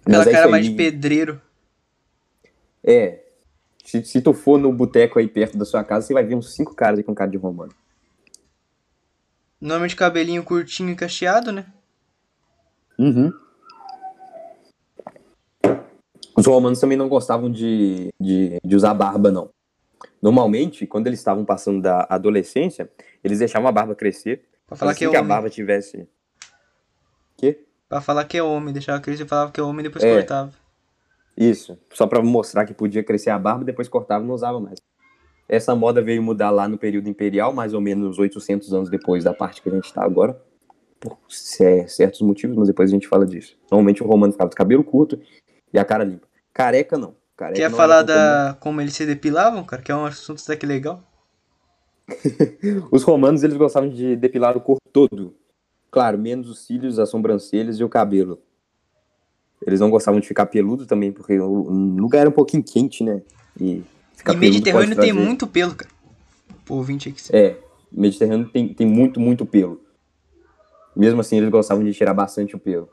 Aquela 0.00 0.18
Mas 0.18 0.26
é 0.26 0.30
cara 0.30 0.42
isso 0.44 0.50
mais 0.50 0.64
aí. 0.64 0.70
de 0.70 0.76
pedreiro. 0.76 1.40
É. 2.82 3.24
Se, 3.84 4.02
se 4.04 4.20
tu 4.20 4.32
for 4.32 4.58
no 4.58 4.72
boteco 4.72 5.18
aí 5.18 5.28
perto 5.28 5.56
da 5.56 5.64
sua 5.64 5.84
casa, 5.84 6.06
você 6.06 6.14
vai 6.14 6.24
ver 6.24 6.34
uns 6.34 6.54
cinco 6.54 6.74
caras 6.74 6.98
aí 6.98 7.04
com 7.04 7.14
cara 7.14 7.30
de 7.30 7.36
romano. 7.36 7.72
Normalmente 9.60 9.96
cabelinho 9.96 10.44
curtinho 10.44 10.90
e 10.90 10.96
cacheado, 10.96 11.50
né? 11.50 11.66
Uhum. 12.98 13.32
Os 16.38 16.46
romanos 16.46 16.78
também 16.78 16.96
não 16.96 17.08
gostavam 17.08 17.50
de, 17.50 18.12
de, 18.20 18.58
de 18.64 18.76
usar 18.76 18.94
barba, 18.94 19.30
não. 19.30 19.50
Normalmente, 20.22 20.86
quando 20.86 21.06
eles 21.08 21.18
estavam 21.18 21.44
passando 21.44 21.82
da 21.82 22.06
adolescência, 22.08 22.88
eles 23.24 23.38
deixavam 23.40 23.68
a 23.68 23.72
barba 23.72 23.94
crescer. 23.94 24.44
Pra 24.66 24.76
falar 24.76 24.92
assim 24.92 24.98
que 25.00 25.04
é 25.06 25.10
que 25.10 25.16
a 25.16 25.20
homem. 25.20 25.28
barba 25.28 25.50
tivesse. 25.50 26.06
Quê? 27.36 27.64
Pra 27.88 28.00
falar 28.00 28.24
que 28.24 28.36
é 28.36 28.42
homem. 28.42 28.72
Deixava 28.72 29.00
crescer 29.00 29.24
e 29.24 29.28
falava 29.28 29.50
que 29.50 29.58
é 29.58 29.62
homem 29.62 29.80
e 29.80 29.88
depois 29.88 30.04
É. 30.04 30.14
cortava. 30.14 30.52
Isso. 31.36 31.78
Só 31.92 32.06
pra 32.06 32.22
mostrar 32.22 32.64
que 32.66 32.74
podia 32.74 33.02
crescer 33.02 33.30
a 33.30 33.38
barba, 33.38 33.64
depois 33.64 33.88
cortava 33.88 34.22
e 34.24 34.26
não 34.26 34.34
usava 34.34 34.60
mais. 34.60 34.78
Essa 35.48 35.74
moda 35.74 36.02
veio 36.02 36.22
mudar 36.22 36.50
lá 36.50 36.68
no 36.68 36.76
período 36.76 37.08
imperial, 37.08 37.52
mais 37.52 37.72
ou 37.74 37.80
menos 37.80 38.18
800 38.18 38.72
anos 38.74 38.90
depois 38.90 39.24
da 39.24 39.32
parte 39.32 39.62
que 39.62 39.68
a 39.68 39.72
gente 39.72 39.92
tá 39.92 40.04
agora. 40.04 40.40
Por 41.00 41.16
ce- 41.28 41.88
certos 41.88 42.20
motivos, 42.20 42.56
mas 42.56 42.68
depois 42.68 42.90
a 42.90 42.92
gente 42.92 43.08
fala 43.08 43.24
disso. 43.24 43.56
Normalmente 43.70 44.02
o 44.02 44.06
romano 44.06 44.32
ficava 44.32 44.50
de 44.50 44.56
cabelo 44.56 44.84
curto 44.84 45.18
e 45.72 45.78
a 45.78 45.84
cara 45.84 46.04
limpa. 46.04 46.27
Careca 46.58 46.98
não. 46.98 47.14
Careca 47.36 47.60
Quer 47.60 47.70
não 47.70 47.76
falar 47.76 48.02
tão 48.02 48.16
comum. 48.16 48.26
da 48.26 48.56
como 48.58 48.80
eles 48.80 48.92
se 48.92 49.06
depilavam, 49.06 49.62
cara? 49.62 49.80
Que 49.80 49.92
é 49.92 49.94
um 49.94 50.04
assunto 50.04 50.42
até 50.42 50.56
que 50.56 50.66
legal. 50.66 51.00
Os 52.90 53.04
romanos 53.04 53.44
eles 53.44 53.56
gostavam 53.56 53.88
de 53.88 54.16
depilar 54.16 54.56
o 54.56 54.60
corpo 54.60 54.82
todo. 54.92 55.36
Claro, 55.88 56.18
menos 56.18 56.50
os 56.50 56.66
cílios, 56.66 56.98
as 56.98 57.10
sobrancelhas 57.10 57.78
e 57.78 57.84
o 57.84 57.88
cabelo. 57.88 58.42
Eles 59.64 59.78
não 59.78 59.88
gostavam 59.88 60.18
de 60.18 60.26
ficar 60.26 60.46
peludo 60.46 60.84
também, 60.84 61.12
porque 61.12 61.38
o 61.38 61.70
lugar 61.70 62.22
era 62.22 62.28
um 62.28 62.32
pouquinho 62.32 62.64
quente, 62.64 63.04
né? 63.04 63.22
E 63.60 63.84
ficar 64.16 64.34
e 64.34 64.36
Mediterrâneo 64.36 64.96
tem 64.96 65.12
muito 65.12 65.46
pelo, 65.46 65.76
cara. 65.76 65.90
Pô, 66.64 66.74
ouvinte 66.74 67.08
aqui. 67.08 67.22
É, 67.32 67.56
Mediterrâneo 67.90 68.48
tem, 68.48 68.74
tem 68.74 68.86
muito, 68.86 69.20
muito 69.20 69.46
pelo. 69.46 69.80
Mesmo 70.94 71.20
assim, 71.20 71.36
eles 71.36 71.50
gostavam 71.50 71.84
de 71.84 71.94
tirar 71.94 72.14
bastante 72.14 72.56
o 72.56 72.58
pelo. 72.58 72.90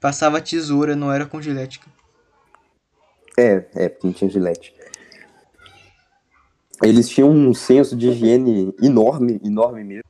Passava 0.00 0.40
tesoura, 0.40 0.96
não 0.96 1.12
era 1.12 1.26
com 1.26 1.40
gilete. 1.40 1.80
cara. 1.80 1.97
É, 3.38 3.84
é, 3.84 3.88
porque 3.88 4.06
não 4.08 4.12
tinha 4.12 4.28
gilete. 4.28 4.74
Eles 6.82 7.08
tinham 7.08 7.30
um 7.30 7.54
senso 7.54 7.96
de 7.96 8.08
higiene 8.08 8.74
enorme, 8.82 9.40
enorme 9.44 9.84
mesmo. 9.84 10.02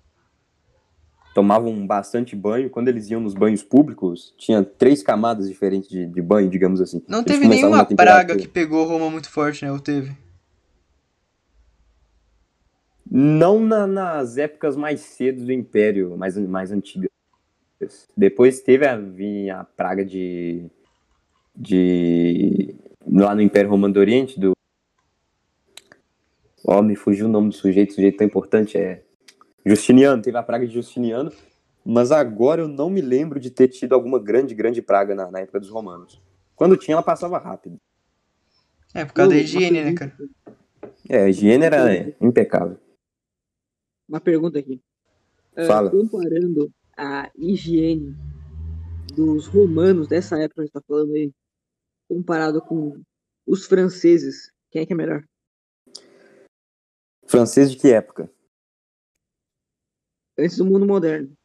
Tomavam 1.34 1.86
bastante 1.86 2.34
banho. 2.34 2.70
Quando 2.70 2.88
eles 2.88 3.10
iam 3.10 3.20
nos 3.20 3.34
banhos 3.34 3.62
públicos, 3.62 4.34
tinha 4.38 4.64
três 4.64 5.02
camadas 5.02 5.46
diferentes 5.48 5.88
de, 5.88 6.06
de 6.06 6.22
banho, 6.22 6.48
digamos 6.48 6.80
assim. 6.80 7.02
Não 7.06 7.18
Eles 7.20 7.32
teve 7.32 7.46
nenhuma 7.46 7.84
praga 7.84 8.34
que 8.34 8.48
pegou 8.48 8.86
Roma 8.86 9.10
muito 9.10 9.30
forte, 9.30 9.64
né? 9.64 9.70
Ou 9.70 9.78
teve? 9.78 10.16
Não 13.10 13.60
na- 13.60 13.86
nas 13.86 14.36
épocas 14.36 14.74
mais 14.76 15.00
cedo 15.00 15.44
do 15.44 15.52
Império, 15.52 16.16
mais, 16.16 16.36
mais 16.36 16.72
antigas. 16.72 17.10
Depois 18.16 18.60
teve 18.60 18.86
a, 18.86 18.98
a 19.60 19.64
praga 19.64 20.04
de, 20.04 20.68
de. 21.54 22.74
Lá 23.10 23.34
no 23.34 23.40
Império 23.40 23.70
Romano 23.70 23.94
do 23.94 24.00
Oriente, 24.00 24.38
do. 24.38 24.52
Ó, 26.66 26.82
me 26.82 26.94
fugiu 26.94 27.26
o 27.26 27.28
nome 27.28 27.48
do 27.48 27.54
sujeito, 27.54 27.90
o 27.90 27.94
sujeito 27.94 28.18
tão 28.18 28.26
importante 28.26 28.76
é. 28.76 29.02
Justiniano, 29.64 30.22
teve 30.22 30.36
a 30.36 30.42
praga 30.42 30.66
de 30.66 30.72
Justiniano, 30.72 31.32
mas 31.84 32.12
agora 32.12 32.62
eu 32.62 32.68
não 32.68 32.90
me 32.90 33.00
lembro 33.00 33.40
de 33.40 33.50
ter 33.50 33.68
tido 33.68 33.94
alguma 33.94 34.18
grande, 34.18 34.54
grande 34.54 34.82
praga 34.82 35.14
na, 35.14 35.30
na 35.30 35.40
época 35.40 35.60
dos 35.60 35.70
romanos. 35.70 36.20
Quando 36.54 36.76
tinha, 36.76 36.94
ela 36.94 37.02
passava 37.02 37.38
rápido. 37.38 37.78
É, 38.94 39.04
por 39.04 39.14
causa 39.14 39.30
da 39.30 39.36
Ô, 39.36 39.38
uma 39.38 39.44
higiene, 39.44 39.84
né, 39.84 39.92
cara? 39.94 40.16
É, 41.08 41.22
a 41.24 41.28
higiene 41.28 41.64
era 41.64 41.94
é, 41.94 42.14
impecável. 42.20 42.78
Uma 44.08 44.20
pergunta 44.20 44.58
aqui. 44.58 44.80
Ah, 45.56 45.64
Fala. 45.64 45.90
comparando 45.90 46.70
a 46.96 47.30
higiene 47.36 48.16
dos 49.14 49.46
romanos 49.46 50.08
dessa 50.08 50.36
época 50.36 50.54
que 50.54 50.60
a 50.60 50.64
gente 50.64 50.72
tá 50.72 50.82
falando 50.86 51.12
aí, 51.14 51.32
comparado 52.08 52.60
com 52.62 53.00
os 53.46 53.66
franceses, 53.66 54.50
quem 54.70 54.82
é 54.82 54.86
que 54.86 54.92
é 54.92 54.96
melhor? 54.96 55.22
Francês 57.26 57.70
de 57.70 57.76
que 57.76 57.92
época? 57.92 58.30
Antes 60.38 60.56
do 60.56 60.64
mundo 60.64 60.86
moderno. 60.86 61.36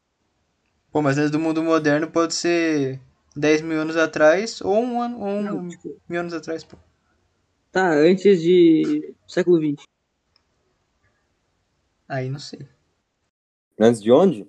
Pô, 0.90 1.02
mas 1.02 1.18
antes 1.18 1.30
do 1.30 1.38
mundo 1.38 1.62
moderno 1.62 2.10
pode 2.10 2.34
ser 2.34 3.00
10 3.36 3.60
mil 3.60 3.80
anos 3.80 3.96
atrás 3.96 4.60
ou 4.60 4.76
um 4.76 5.02
ano, 5.02 5.20
ou 5.20 5.26
um 5.26 5.42
Não, 5.42 5.68
tipo, 5.68 6.00
mil 6.08 6.20
anos 6.20 6.32
atrás, 6.32 6.62
pô. 6.64 6.76
tá, 7.72 7.92
antes 7.92 8.40
de 8.40 9.14
século 9.26 9.58
XX. 9.58 9.84
Aí 12.08 12.28
não 12.30 12.38
sei. 12.38 12.68
Antes 13.78 14.00
de 14.00 14.12
onde? 14.12 14.48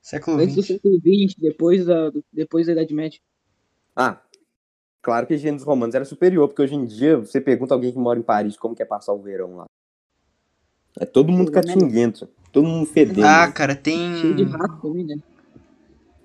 Século 0.00 0.38
Antes 0.38 0.54
do 0.56 0.62
XX. 0.62 0.74
século 0.74 0.98
XX, 0.98 1.34
depois 1.38 1.84
da, 1.84 2.10
depois 2.32 2.66
da 2.66 2.72
Idade 2.72 2.94
Média. 2.94 3.20
Ah, 3.94 4.22
claro 5.02 5.26
que 5.26 5.32
a 5.34 5.36
higiene 5.36 5.56
dos 5.56 5.66
romanos 5.66 5.94
era 5.94 6.04
superior, 6.04 6.48
porque 6.48 6.62
hoje 6.62 6.74
em 6.74 6.84
dia 6.84 7.18
você 7.18 7.40
pergunta 7.40 7.74
a 7.74 7.76
alguém 7.76 7.92
que 7.92 7.98
mora 7.98 8.18
em 8.18 8.22
Paris 8.22 8.56
como 8.56 8.74
que 8.74 8.82
é 8.82 8.86
passar 8.86 9.12
o 9.12 9.20
verão 9.22 9.56
lá. 9.56 9.64
É 10.98 11.06
todo 11.06 11.32
mundo 11.32 11.52
catinguento, 11.52 12.28
todo 12.52 12.66
mundo 12.66 12.86
fedendo. 12.86 13.24
Ah, 13.24 13.50
cara, 13.50 13.74
Cheio 13.74 14.34
de 14.34 14.44
tem. 14.44 14.52
rato 14.52 14.92
né? 14.94 15.16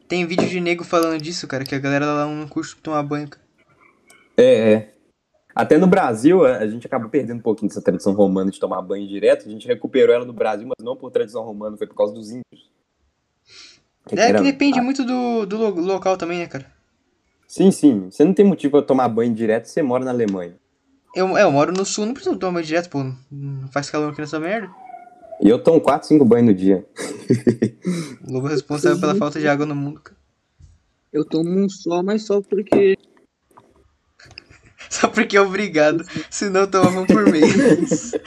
Tem 0.07 0.25
vídeo 0.25 0.47
de 0.47 0.59
nego 0.59 0.83
falando 0.83 1.19
disso, 1.21 1.47
cara, 1.47 1.63
que 1.63 1.73
a 1.73 1.79
galera 1.79 2.05
lá 2.05 2.25
não 2.25 2.47
curte 2.47 2.75
tomar 2.77 3.01
banho, 3.03 3.27
cara. 3.27 3.43
É, 4.37 4.73
é. 4.73 4.95
Até 5.55 5.77
no 5.77 5.87
Brasil, 5.87 6.45
a 6.45 6.67
gente 6.67 6.85
acabou 6.85 7.09
perdendo 7.09 7.37
um 7.39 7.41
pouquinho 7.41 7.69
dessa 7.69 7.81
tradição 7.81 8.13
romana 8.13 8.51
de 8.51 8.59
tomar 8.59 8.81
banho 8.81 9.07
direto. 9.07 9.47
A 9.47 9.49
gente 9.51 9.65
recuperou 9.65 10.13
ela 10.13 10.25
no 10.25 10.33
Brasil, 10.33 10.67
mas 10.67 10.83
não 10.85 10.97
por 10.97 11.09
tradição 11.11 11.43
romana, 11.43 11.77
foi 11.77 11.87
por 11.87 11.95
causa 11.95 12.13
dos 12.13 12.29
índios. 12.29 12.69
É 14.11 14.19
Era- 14.19 14.39
que 14.39 14.43
depende 14.43 14.79
ah, 14.79 14.83
muito 14.83 15.03
do, 15.05 15.45
do 15.45 15.57
lo- 15.57 15.81
local 15.81 16.17
também, 16.17 16.39
né, 16.39 16.47
cara? 16.47 16.74
Sim, 17.47 17.71
sim. 17.71 18.09
Você 18.09 18.23
não 18.23 18.33
tem 18.33 18.45
motivo 18.45 18.71
pra 18.71 18.81
tomar 18.81 19.07
banho 19.07 19.33
direto, 19.33 19.65
você 19.65 19.81
mora 19.81 20.03
na 20.03 20.11
Alemanha. 20.11 20.55
Eu, 21.15 21.37
é, 21.37 21.43
eu 21.43 21.51
moro 21.51 21.71
no 21.71 21.85
sul, 21.85 22.05
não 22.05 22.13
preciso 22.13 22.37
tomar 22.37 22.53
banho 22.53 22.65
direto, 22.65 22.89
pô. 22.89 23.03
Não 23.31 23.67
faz 23.71 23.89
calor 23.89 24.11
aqui 24.11 24.21
nessa 24.21 24.39
merda. 24.39 24.69
E 25.41 25.49
eu 25.49 25.61
tomo 25.61 25.81
4, 25.81 26.07
5 26.07 26.25
banhos 26.25 26.47
no 26.47 26.53
dia. 26.53 26.85
O 28.27 28.31
lobo 28.33 28.47
é 28.47 28.51
responsável 28.51 28.99
pela 28.99 29.15
falta 29.15 29.39
de 29.39 29.47
água 29.47 29.65
no 29.65 29.75
mundo, 29.75 30.01
cara. 30.01 30.17
Eu 31.11 31.23
tomo 31.23 31.49
um 31.49 31.69
só, 31.69 32.03
mas 32.03 32.25
só 32.25 32.41
porque 32.41 32.97
Só 34.89 35.07
porque 35.09 35.37
é 35.37 35.41
obrigado. 35.41 36.03
Senão 36.29 36.61
eu 36.61 36.71
tomava 36.71 36.99
um 37.01 37.05
por 37.05 37.29
mês. 37.29 38.13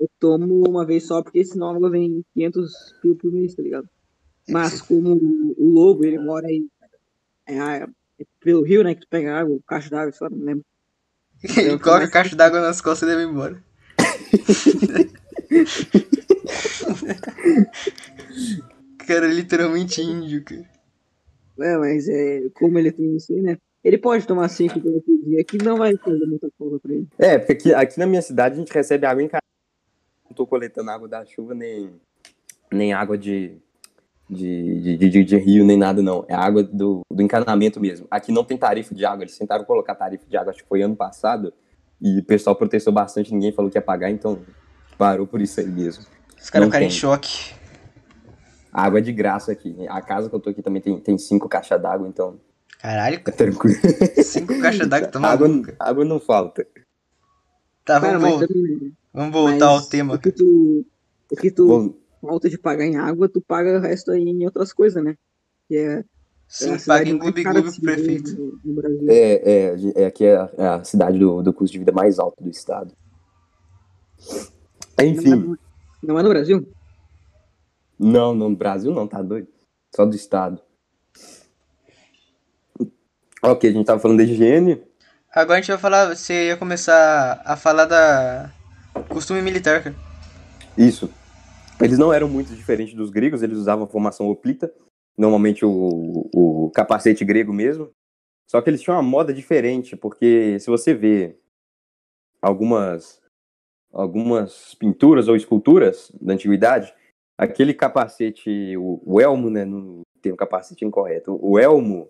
Eu 0.00 0.08
tomo 0.18 0.68
uma 0.68 0.84
vez 0.84 1.06
só, 1.06 1.22
porque 1.22 1.44
senão 1.44 1.70
a 1.70 1.76
água 1.76 1.88
vem 1.88 2.24
500 2.34 2.72
mil 3.04 3.14
por 3.14 3.30
mês, 3.30 3.54
tá 3.54 3.62
ligado? 3.62 3.88
Mas 4.52 4.82
como 4.82 5.18
o 5.56 5.70
lobo, 5.70 6.04
ele 6.04 6.18
mora 6.18 6.46
aí 6.46 6.66
é, 7.46 7.56
é 7.56 7.86
pelo 8.40 8.62
rio, 8.62 8.84
né, 8.84 8.94
que 8.94 9.00
tu 9.00 9.08
pega 9.08 9.38
água, 9.38 9.56
o 9.56 9.62
cacho 9.62 9.90
d'água, 9.90 10.12
lá, 10.20 10.30
não 10.30 10.44
lembro. 10.44 10.64
Ele 11.56 11.78
coloca 11.78 12.04
a 12.04 12.10
caixa 12.10 12.36
d'água 12.36 12.60
nas 12.60 12.80
costas 12.80 13.08
e 13.08 13.12
leva 13.12 13.28
embora. 13.28 13.60
cara, 19.06 19.26
é 19.26 19.34
literalmente 19.34 20.00
índio, 20.00 20.44
cara. 20.44 20.70
É, 21.58 21.76
mas 21.76 22.08
é, 22.08 22.48
como 22.54 22.78
ele 22.78 22.92
tem 22.92 23.16
isso 23.16 23.32
aí, 23.32 23.42
né? 23.42 23.58
Ele 23.84 23.98
pode 23.98 24.26
tomar 24.26 24.48
5 24.48 24.80
por 24.80 25.02
dia, 25.24 25.44
que 25.44 25.58
não 25.58 25.76
vai 25.76 25.96
fazer 25.96 26.24
muita 26.26 26.48
falta 26.56 26.78
pra 26.78 26.92
ele. 26.92 27.08
É, 27.18 27.38
porque 27.38 27.52
aqui, 27.52 27.74
aqui 27.74 27.98
na 27.98 28.06
minha 28.06 28.22
cidade 28.22 28.54
a 28.54 28.58
gente 28.58 28.72
recebe 28.72 29.04
água 29.04 29.22
em 29.22 29.28
casa. 29.28 29.42
Não 30.24 30.34
tô 30.34 30.46
coletando 30.46 30.90
água 30.90 31.08
da 31.08 31.24
chuva, 31.24 31.54
nem, 31.54 31.92
nem 32.72 32.92
água 32.92 33.18
de, 33.18 33.56
de, 34.28 34.96
de, 34.96 35.08
de- 35.10 35.24
de 35.24 35.36
rio, 35.36 35.64
nem 35.64 35.76
nada, 35.76 36.00
não. 36.02 36.24
É 36.28 36.34
água 36.34 36.62
do, 36.62 37.02
do 37.10 37.22
encanamento 37.22 37.78
mesmo. 37.80 38.06
Aqui 38.10 38.32
não 38.32 38.44
tem 38.44 38.56
tarifa 38.56 38.94
de 38.94 39.04
água. 39.04 39.24
Eles 39.24 39.36
tentaram 39.36 39.64
colocar 39.64 39.94
tarifa 39.94 40.24
de 40.26 40.36
água, 40.36 40.50
acho 40.50 40.62
que 40.62 40.68
foi 40.68 40.82
ano 40.82 40.96
passado. 40.96 41.52
E 42.00 42.18
o 42.18 42.24
pessoal 42.24 42.56
protestou 42.56 42.92
bastante, 42.92 43.32
ninguém 43.32 43.52
falou 43.52 43.70
que 43.70 43.78
ia 43.78 43.82
pagar, 43.82 44.10
então 44.10 44.40
parou 44.98 45.26
por 45.26 45.40
isso 45.40 45.60
aí 45.60 45.66
mesmo. 45.66 46.04
Os 46.40 46.50
caras 46.50 46.66
ficaram 46.66 46.86
em 46.86 46.90
choque. 46.90 47.52
Água 48.72 48.98
é 48.98 49.02
de 49.02 49.12
graça 49.12 49.52
aqui. 49.52 49.76
A 49.88 50.00
casa 50.00 50.28
que 50.30 50.34
eu 50.34 50.40
tô 50.40 50.50
aqui 50.50 50.62
também 50.62 50.80
tem, 50.82 50.98
tem 50.98 51.18
cinco 51.18 51.48
caixas 51.48 51.80
d'água, 51.80 52.08
então 52.08 52.40
Caralho, 52.80 53.20
é 53.24 53.30
tranquilo. 53.30 53.76
cinco 54.24 54.58
caixas 54.60 54.88
d'água, 54.88 55.08
tá 55.12 55.20
água, 55.20 55.48
água 55.78 56.04
não 56.04 56.18
falta. 56.18 56.66
Tá, 57.84 58.00
Cara, 58.00 58.18
vamos, 58.18 58.38
vol- 58.38 58.48
também. 58.48 58.92
vamos 59.12 59.32
voltar 59.32 59.66
mas 59.66 59.82
ao 59.82 59.82
tema. 59.82 60.14
O 60.14 60.18
que 60.18 60.32
tu. 60.32 60.86
O 61.30 61.36
que 61.36 61.50
tu 61.50 61.66
Bom, 61.66 61.94
falta 62.22 62.48
de 62.48 62.56
pagar 62.56 62.86
em 62.86 62.96
água, 62.96 63.28
tu 63.28 63.40
paga 63.40 63.76
o 63.76 63.80
resto 63.80 64.12
aí 64.12 64.22
em 64.22 64.44
outras 64.44 64.72
coisas, 64.72 65.02
né? 65.02 65.16
Que 65.68 65.76
é. 65.76 65.98
é 65.98 66.04
Sim, 66.48 66.74
a 66.74 66.78
paga 66.78 67.10
em 67.10 67.18
Gloob 67.18 67.42
Gloob 67.42 67.70
de 67.70 67.80
prefeito. 67.80 68.30
No, 68.38 68.58
no 68.64 68.74
Brasil. 68.74 69.06
é, 69.08 69.32
é, 69.34 70.02
é 70.02 70.06
aqui 70.06 70.24
é 70.24 70.36
a, 70.36 70.50
é 70.56 70.66
a 70.68 70.84
cidade 70.84 71.18
do, 71.18 71.42
do 71.42 71.52
custo 71.52 71.72
de 71.72 71.78
vida 71.80 71.92
mais 71.92 72.18
alto 72.18 72.42
do 72.42 72.48
estado. 72.48 72.94
Enfim, 75.00 75.30
Não, 75.30 75.54
é, 75.54 75.58
não 76.02 76.18
é 76.18 76.22
no 76.22 76.28
Brasil? 76.28 76.68
não, 77.98 78.34
no 78.34 78.54
Brasil 78.54 78.92
não, 78.92 79.06
tá 79.06 79.20
doido? 79.20 79.48
Só 79.94 80.04
do 80.06 80.14
estado. 80.14 80.60
Ok, 83.42 83.68
a 83.68 83.72
gente 83.72 83.86
tava 83.86 83.98
falando 83.98 84.18
da 84.18 84.24
higiene. 84.24 84.80
Agora 85.34 85.58
a 85.58 85.60
gente 85.60 85.70
vai 85.70 85.78
falar. 85.78 86.14
Você 86.14 86.48
ia 86.48 86.56
começar 86.56 87.42
a 87.44 87.56
falar 87.56 87.86
da. 87.86 88.50
Costume 89.08 89.42
militar, 89.42 89.82
cara. 89.82 89.96
Isso. 90.76 91.10
Eles 91.82 91.98
não 91.98 92.12
eram 92.12 92.28
muito 92.28 92.54
diferentes 92.54 92.94
dos 92.94 93.10
gregos, 93.10 93.42
eles 93.42 93.58
usavam 93.58 93.84
a 93.84 93.88
formação 93.88 94.28
oplita, 94.28 94.72
normalmente 95.16 95.64
o, 95.64 96.28
o 96.34 96.70
capacete 96.74 97.24
grego 97.24 97.52
mesmo. 97.52 97.90
Só 98.48 98.60
que 98.60 98.70
eles 98.70 98.82
tinham 98.82 98.96
uma 98.96 99.02
moda 99.02 99.32
diferente, 99.32 99.96
porque 99.96 100.58
se 100.60 100.68
você 100.68 100.94
vê 100.94 101.36
algumas 102.40 103.20
algumas 103.92 104.74
pinturas 104.74 105.28
ou 105.28 105.36
esculturas 105.36 106.10
da 106.20 106.32
antiguidade, 106.32 106.94
aquele 107.36 107.74
capacete, 107.74 108.74
o, 108.76 109.02
o 109.04 109.20
elmo, 109.20 109.50
né, 109.50 109.64
não 109.64 110.00
tem 110.22 110.32
um 110.32 110.36
capacete 110.36 110.84
incorreto, 110.84 111.38
o 111.42 111.58
elmo, 111.58 112.08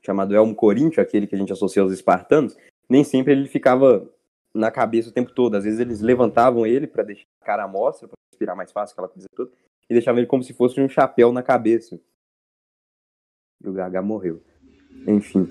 chamado 0.00 0.36
elmo 0.36 0.54
coríntio, 0.54 1.02
aquele 1.02 1.26
que 1.26 1.34
a 1.34 1.38
gente 1.38 1.52
associa 1.52 1.82
aos 1.82 1.92
espartanos, 1.92 2.56
nem 2.88 3.02
sempre 3.02 3.32
ele 3.32 3.48
ficava 3.48 4.08
na 4.58 4.70
cabeça 4.70 5.08
o 5.08 5.12
tempo 5.12 5.32
todo. 5.32 5.56
Às 5.56 5.64
vezes 5.64 5.80
eles 5.80 6.00
levantavam 6.00 6.66
ele 6.66 6.86
para 6.86 7.02
deixar 7.02 7.26
a 7.40 7.44
cara 7.44 7.64
à 7.64 7.68
mostra, 7.68 8.08
para 8.08 8.16
respirar 8.30 8.56
mais 8.56 8.72
fácil, 8.72 8.92
aquela 8.92 9.08
coisa 9.08 9.28
toda, 9.34 9.50
e 9.88 9.94
deixavam 9.94 10.18
ele 10.18 10.26
como 10.26 10.42
se 10.42 10.52
fosse 10.52 10.80
um 10.80 10.88
chapéu 10.88 11.32
na 11.32 11.42
cabeça. 11.42 12.00
E 13.62 13.68
o 13.68 13.72
Gaga 13.72 14.02
morreu. 14.02 14.42
Enfim. 15.06 15.48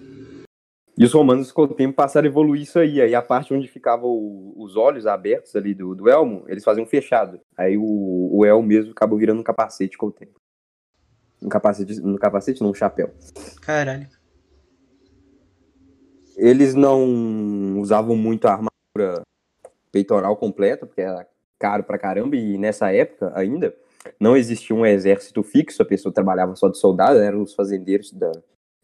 E 0.98 1.06
os 1.06 1.14
romanos, 1.14 1.52
com 1.52 1.62
o 1.62 1.68
tempo, 1.68 1.96
passaram 1.96 2.26
a 2.26 2.30
evoluir 2.30 2.64
isso 2.64 2.80
aí. 2.80 3.00
Aí 3.00 3.14
a 3.14 3.22
parte 3.22 3.54
onde 3.54 3.68
ficavam 3.68 4.54
os 4.56 4.76
olhos 4.76 5.06
abertos 5.06 5.56
ali 5.56 5.76
do, 5.76 5.94
do 5.94 6.10
elmo, 6.10 6.44
eles 6.48 6.64
faziam 6.64 6.88
fechado. 6.88 7.40
Aí 7.56 7.78
o, 7.78 8.30
o 8.32 8.44
elmo 8.44 8.68
mesmo 8.68 8.92
acabou 8.92 9.20
virando 9.20 9.40
um 9.40 9.44
capacete 9.44 9.98
com 9.98 10.08
o 10.08 10.12
tempo. 10.12 10.40
Um 11.42 11.50
capacete, 11.50 12.02
um 12.02 12.16
capacete 12.16 12.62
não, 12.62 12.72
um 12.72 12.74
chapéu. 12.74 13.14
Caralho. 13.62 14.08
Eles 16.36 16.74
não 16.74 17.80
usavam 17.80 18.16
muito 18.16 18.48
a 18.48 18.60
peitoral 19.92 20.36
completa, 20.36 20.86
porque 20.86 21.02
era 21.02 21.28
caro 21.60 21.84
pra 21.84 21.98
caramba, 21.98 22.36
e 22.36 22.58
nessa 22.58 22.92
época 22.92 23.32
ainda 23.36 23.76
não 24.20 24.38
existia 24.38 24.76
um 24.76 24.86
exército 24.86 25.44
fixo, 25.44 25.82
a 25.82 25.86
pessoa 25.86 26.14
trabalhava 26.14 26.56
só 26.56 26.70
de 26.70 26.78
soldado, 26.78 27.20
eram 27.20 27.42
os 27.42 27.54
fazendeiros 27.54 28.12
da, 28.12 28.32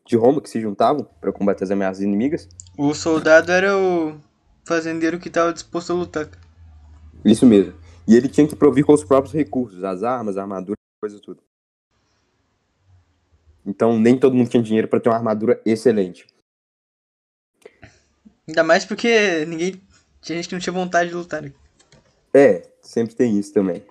de 0.05 0.15
Roma 0.15 0.41
que 0.41 0.49
se 0.49 0.59
juntavam 0.59 1.07
para 1.21 1.31
combater 1.31 1.63
as 1.63 1.71
ameaças 1.71 2.03
inimigas. 2.03 2.47
O 2.77 2.93
soldado 2.93 3.51
era 3.51 3.77
o 3.77 4.17
fazendeiro 4.65 5.19
que 5.19 5.29
tava 5.29 5.53
disposto 5.53 5.91
a 5.91 5.95
lutar. 5.95 6.29
Isso 7.23 7.45
mesmo. 7.45 7.73
E 8.07 8.15
ele 8.15 8.27
tinha 8.27 8.47
que 8.47 8.55
provir 8.55 8.83
com 8.83 8.93
os 8.93 9.03
próprios 9.03 9.33
recursos, 9.33 9.83
as 9.83 10.03
armas, 10.03 10.37
a 10.37 10.41
armadura, 10.41 10.77
coisa 10.99 11.19
tudo. 11.19 11.41
Então 13.65 13.97
nem 13.97 14.17
todo 14.17 14.35
mundo 14.35 14.49
tinha 14.49 14.61
dinheiro 14.61 14.87
para 14.87 14.99
ter 14.99 15.09
uma 15.09 15.15
armadura 15.15 15.61
excelente. 15.65 16.27
Ainda 18.47 18.63
mais 18.63 18.83
porque 18.83 19.45
ninguém. 19.45 19.81
Tinha 20.23 20.37
gente 20.37 20.47
que 20.47 20.55
não 20.55 20.61
tinha 20.61 20.73
vontade 20.73 21.09
de 21.09 21.15
lutar. 21.15 21.41
né? 21.41 21.51
É, 22.33 22.63
sempre 22.81 23.13
tem 23.13 23.37
isso 23.37 23.53
também. 23.53 23.83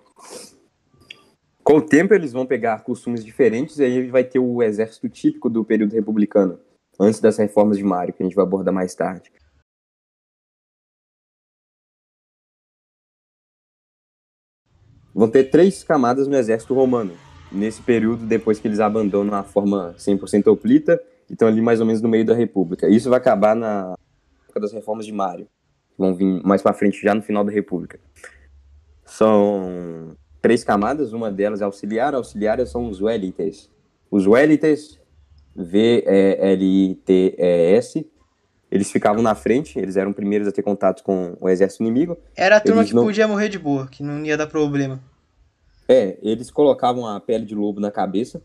Com 1.62 1.77
o 1.77 1.83
tempo 1.83 2.14
eles 2.14 2.33
vão 2.33 2.47
pegar 2.47 2.83
costumes 2.83 3.23
diferentes 3.23 3.79
e 3.79 3.85
aí 3.85 4.09
vai 4.09 4.25
ter 4.25 4.38
o 4.38 4.62
exército 4.62 5.11
típico 5.11 5.51
do 5.51 5.62
período 5.62 5.92
republicano, 5.92 6.59
antes 6.99 7.21
das 7.21 7.37
reformas 7.37 7.77
de 7.77 7.85
Mário, 7.85 8.14
que 8.14 8.23
a 8.23 8.27
gente 8.27 8.35
vai 8.35 8.45
abordar 8.45 8.73
mais 8.73 8.95
tarde. 8.95 9.31
Vão 15.14 15.29
ter 15.29 15.51
três 15.51 15.85
camadas 15.85 16.27
no 16.27 16.35
exército 16.35 16.73
romano, 16.73 17.12
nesse 17.53 17.83
período 17.83 18.25
depois 18.25 18.59
que 18.59 18.66
eles 18.66 18.81
abandonam 18.81 19.35
a 19.35 19.45
forma 19.45 19.95
100% 19.99 20.47
oplita 20.47 21.01
e 21.29 21.35
estão 21.35 21.47
ali 21.47 21.61
mais 21.61 21.79
ou 21.79 21.87
menos 21.87 22.01
no 22.01 22.09
meio 22.09 22.25
da 22.25 22.35
república. 22.35 22.88
Isso 22.88 23.11
vai 23.11 23.18
acabar 23.18 23.55
na 23.55 23.95
época 24.45 24.61
das 24.61 24.73
reformas 24.73 25.05
de 25.05 25.12
Mário, 25.12 25.47
vão 26.03 26.15
vir 26.15 26.43
mais 26.45 26.61
para 26.62 26.73
frente 26.75 27.01
já 27.01 27.15
no 27.15 27.23
final 27.23 27.45
da 27.45 27.53
república. 27.53 27.99
São 29.05 30.17
três 30.41 30.65
camadas, 30.65 31.12
uma 31.12 31.31
delas 31.31 31.61
é 31.61 31.65
auxiliar, 31.65 32.15
auxiliares 32.15 32.69
são 32.71 32.88
os 32.88 33.01
Welites. 33.01 33.71
Os 34.11 34.27
Welites, 34.27 34.99
V-E-L-I-T-E-S, 36.83 38.07
eles 38.71 38.91
ficavam 38.91 39.23
na 39.23 39.35
frente, 39.35 39.79
eles 39.79 39.97
eram 39.97 40.12
primeiros 40.12 40.49
a 40.49 40.53
ter 40.53 40.62
contato 40.62 41.03
com 41.05 41.37
o 41.41 41.49
exército 41.49 41.83
inimigo. 41.83 42.17
Era 42.35 42.57
a 42.57 42.61
turma 42.61 42.81
Eles 42.81 42.91
que 42.91 42.97
não- 42.97 43.05
podia 43.05 43.29
morrer 43.29 43.49
de 43.49 43.59
boa, 43.59 43.87
que 43.87 44.03
não 44.03 44.25
ia 44.25 44.37
dar 44.37 44.47
problema. 44.47 45.01
É, 45.88 46.17
eles 46.23 46.51
colocavam 46.51 47.07
a 47.07 47.21
pele 47.21 47.45
de 47.45 47.55
lobo 47.55 47.81
na 47.81 47.91
cabeça 47.91 48.43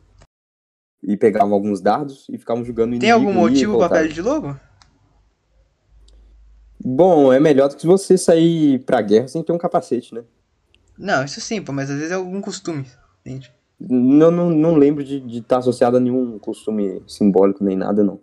e 1.02 1.16
pegavam 1.16 1.54
alguns 1.54 1.80
dardos 1.80 2.28
e 2.30 2.38
ficavam 2.38 2.66
jogando 2.66 3.00
Tem 3.00 3.10
inimigo. 3.10 3.16
algum 3.30 3.32
ia 3.32 3.38
e 3.38 3.40
motivo 3.52 3.72
pra 3.78 3.80
voltava. 3.88 4.02
pele 4.02 4.14
de 4.14 4.22
lobo? 4.22 4.60
Bom, 6.80 7.34
é 7.34 7.40
melhor 7.40 7.70
do 7.70 7.76
que 7.76 7.88
você 7.88 8.18
sair 8.18 8.84
pra 8.86 9.02
guerra 9.02 9.28
sem 9.28 9.44
ter 9.44 9.52
um 9.52 9.58
capacete, 9.58 10.14
né? 10.14 10.24
Não, 10.98 11.24
isso 11.24 11.42
sim, 11.42 11.62
pô, 11.62 11.72
mas 11.72 11.90
às 11.90 11.98
vezes 11.98 12.12
é 12.12 12.16
algum 12.16 12.42
costume. 12.42 12.86
Entende? 13.22 13.54
Não, 13.80 14.32
não, 14.32 14.50
não 14.50 14.76
lembro 14.76 15.04
de 15.04 15.38
estar 15.38 15.58
associado 15.58 15.98
a 15.98 16.00
nenhum 16.00 16.40
costume 16.40 17.04
simbólico 17.08 17.64
nem 17.64 17.76
nada, 17.76 18.04
não. 18.04 18.20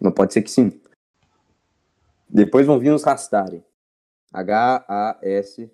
Mas 0.00 0.14
pode 0.14 0.32
ser 0.32 0.42
que 0.42 0.50
sim. 0.50 0.72
Depois 2.28 2.66
vão 2.66 2.78
vir 2.78 2.92
os 2.92 3.02
Rastari. 3.02 3.64
H-A-S-T-A-T-I. 4.32 5.70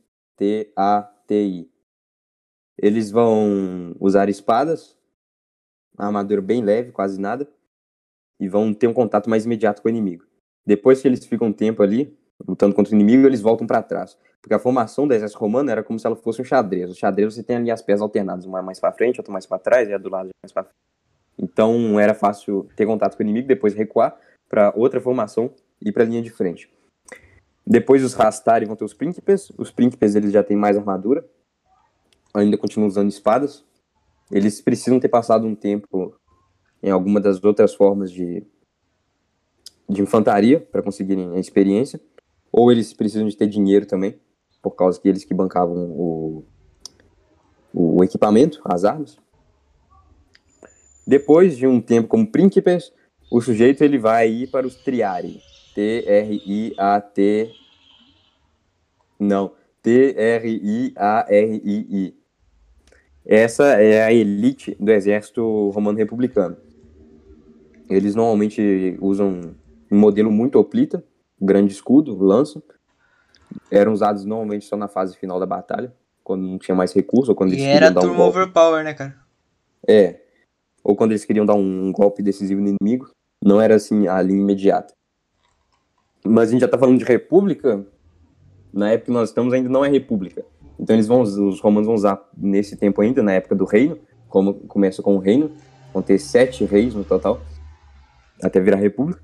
Eles 2.79 3.11
vão 3.11 3.97
usar 3.99 4.29
espadas, 4.29 4.97
armadura 5.97 6.43
bem 6.43 6.63
leve, 6.63 6.93
quase 6.93 7.19
nada, 7.19 7.49
e 8.39 8.49
vão 8.49 8.75
ter 8.75 8.87
um 8.87 8.93
contato 8.93 9.31
mais 9.31 9.47
imediato 9.47 9.81
com 9.81 9.89
o 9.89 9.91
inimigo. 9.91 10.26
Depois 10.67 11.01
que 11.01 11.07
eles 11.07 11.25
ficam 11.25 11.49
um 11.49 11.53
tempo 11.53 11.83
ali, 11.83 12.17
lutando 12.47 12.75
contra 12.75 12.93
o 12.93 12.97
inimigo, 12.97 13.27
eles 13.27 13.41
voltam 13.41 13.67
para 13.67 13.83
trás. 13.83 14.19
Porque 14.43 14.55
a 14.55 14.59
formação 14.59 15.07
do 15.07 15.15
exército 15.15 15.41
romano 15.41 15.71
era 15.71 15.83
como 15.83 15.99
se 15.99 16.07
ela 16.07 16.17
fosse 16.17 16.43
um 16.43 16.45
xadrez. 16.45 16.91
O 16.91 16.95
xadrez 16.95 17.35
você 17.35 17.43
tem 17.43 17.57
ali 17.57 17.71
as 17.71 17.83
peças 17.83 18.03
alternadas, 18.03 18.45
uma 18.45 18.63
mais 18.63 18.81
para 18.81 18.93
frente, 18.93 19.21
outra 19.21 19.33
mais 19.33 19.47
para 19.47 19.59
trás, 19.59 19.89
e 19.89 19.95
a 19.95 19.99
do 19.99 20.09
lado 20.09 20.31
mais 20.43 20.53
para 20.53 20.65
frente. 20.65 20.77
Então 21.39 22.01
era 22.01 22.15
fácil 22.15 22.69
ter 22.75 22.87
contato 22.87 23.17
com 23.17 23.23
o 23.23 23.27
inimigo, 23.27 23.47
depois 23.47 23.75
recuar 23.75 24.19
para 24.49 24.73
outra 24.75 25.01
formação 25.01 25.51
e 25.81 25.93
para 25.93 26.03
a 26.03 26.07
linha 26.07 26.23
de 26.23 26.31
frente. 26.31 26.71
Depois 27.67 28.03
os 28.05 28.15
Rastari 28.15 28.65
vão 28.65 28.77
ter 28.77 28.85
os 28.85 28.95
príncipes. 28.95 29.51
Os 29.59 29.71
príncipes 29.71 30.15
eles 30.15 30.33
já 30.33 30.43
têm 30.43 30.57
mais 30.57 30.77
armadura, 30.77 31.25
ainda 32.33 32.57
continuam 32.57 32.89
usando 32.89 33.09
espadas. 33.09 33.65
Eles 34.31 34.61
precisam 34.61 34.99
ter 34.99 35.09
passado 35.09 35.47
um 35.47 35.55
tempo 35.55 36.15
em 36.83 36.91
alguma 36.91 37.21
das 37.21 37.43
outras 37.43 37.75
formas 37.75 38.11
de, 38.11 38.47
de 39.89 40.03
infantaria 40.03 40.61
para 40.61 40.83
conseguirem 40.83 41.35
a 41.35 41.39
experiência. 41.39 42.01
Ou 42.53 42.73
eles 42.73 42.93
precisam 42.93 43.29
de 43.29 43.37
ter 43.37 43.47
dinheiro 43.47 43.87
também, 43.87 44.19
por 44.63 44.73
causa 44.73 45.01
que 45.01 45.09
eles 45.09 45.25
que 45.25 45.35
bancavam 45.35 45.91
o, 45.91 46.45
o 47.73 48.03
equipamento, 48.03 48.61
as 48.65 48.85
armas. 48.85 49.19
Depois 51.07 51.57
de 51.57 51.67
um 51.67 51.81
tempo 51.81 52.09
como 52.09 52.27
príncipes, 52.27 52.93
o 53.31 53.41
sujeito 53.41 53.85
ele 53.85 53.99
vai 53.99 54.29
ir 54.29 54.49
para 54.49 54.67
os 54.67 54.75
Triari. 54.77 55.41
T-R-I-A-T. 55.75 57.53
Não. 59.21 59.53
T-R-I-A-R-I-I. 59.83 60.97
Essa 63.25 63.65
é 63.81 64.05
a 64.05 64.13
elite 64.13 64.77
do 64.81 64.91
exército 64.91 65.71
romano 65.71 65.99
republicano. 65.99 66.57
Eles 67.89 68.15
normalmente 68.15 68.97
usam 69.01 69.55
um 69.91 69.99
modelo 69.99 70.31
muito 70.31 70.59
oplita, 70.59 71.05
grande 71.41 71.73
escudo, 71.73 72.17
lança. 72.17 72.63
Eram 73.71 73.93
usados 73.93 74.25
normalmente 74.25 74.65
só 74.65 74.77
na 74.77 74.89
fase 74.89 75.17
final 75.17 75.39
da 75.39 75.47
batalha, 75.47 75.95
quando 76.25 76.43
não 76.43 76.59
tinha 76.59 76.75
mais 76.75 76.93
recurso, 76.93 77.31
ou 77.33 77.37
quando 77.37 77.51
E 77.53 77.55
eles 77.55 77.65
era 77.65 77.87
queriam 77.87 77.95
dar 77.95 78.01
um 78.01 78.03
turma 78.03 78.17
golpe. 78.25 78.39
overpower, 78.39 78.85
né, 78.85 78.95
cara? 78.95 79.17
É. 79.87 80.21
Ou 80.83 80.97
quando 80.97 81.13
eles 81.13 81.25
queriam 81.25 81.47
dar 81.47 81.55
um 81.55 81.93
golpe 81.93 82.23
decisivo 82.23 82.61
no 82.61 82.69
inimigo, 82.69 83.11
não 83.45 83.61
era 83.61 83.75
assim 83.77 84.09
a 84.09 84.21
linha 84.23 84.41
imediata. 84.41 84.93
Mas 86.25 86.49
a 86.49 86.53
gente 86.53 86.61
já 86.61 86.69
tá 86.69 86.79
falando 86.79 86.99
de 86.99 87.05
república, 87.05 87.87
na 88.73 88.91
época 88.91 89.07
que 89.07 89.13
nós 89.13 89.29
estamos 89.29 89.53
ainda 89.53 89.69
não 89.69 89.85
é 89.85 89.89
república. 89.89 90.45
Então 90.79 90.95
eles 90.95 91.07
vão, 91.07 91.23
os 91.23 91.61
romanos 91.61 91.87
vão 91.87 91.95
usar 91.95 92.29
nesse 92.37 92.77
tempo 92.77 93.01
ainda, 93.01 93.23
na 93.23 93.33
época 93.33 93.55
do 93.55 93.65
reino, 93.65 93.99
como 94.29 94.55
começa 94.55 95.03
com 95.03 95.17
o 95.17 95.19
reino, 95.19 95.53
vão 95.93 96.03
ter 96.03 96.19
sete 96.19 96.65
reis 96.65 96.95
no 96.95 97.05
total, 97.05 97.41
até 98.43 98.61
virar 98.61 98.77
república. 98.77 99.23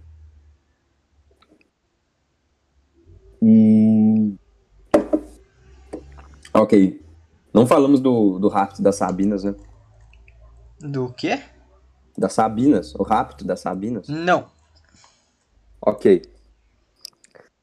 E... 3.42 4.36
Ok. 6.54 7.02
Não 7.52 7.66
falamos 7.66 8.00
do, 8.00 8.38
do 8.38 8.48
rapto 8.48 8.80
das 8.80 8.94
Sabinas, 8.96 9.42
né? 9.42 9.54
Do 10.80 11.12
quê? 11.12 11.40
Das 12.16 12.32
Sabinas, 12.34 12.94
o 12.94 13.02
rapto 13.02 13.44
das 13.44 13.60
Sabinas. 13.60 14.06
Não. 14.08 14.46
Ok. 15.80 16.22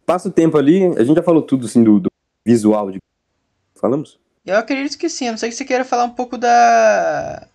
Passa 0.05 0.27
o 0.27 0.31
tempo 0.31 0.57
ali, 0.57 0.85
a 0.97 1.03
gente 1.03 1.15
já 1.15 1.23
falou 1.23 1.41
tudo 1.41 1.65
assim 1.65 1.83
do, 1.83 1.99
do 1.99 2.11
visual 2.45 2.91
de. 2.91 2.99
Falamos? 3.75 4.19
Eu 4.45 4.57
acredito 4.57 4.97
que 4.97 5.07
sim, 5.07 5.27
a 5.27 5.31
não 5.31 5.37
sei 5.37 5.49
que 5.49 5.55
você 5.55 5.63
queira 5.63 5.85
falar 5.85 6.03
um 6.03 6.13
pouco 6.13 6.37
da. 6.37 7.47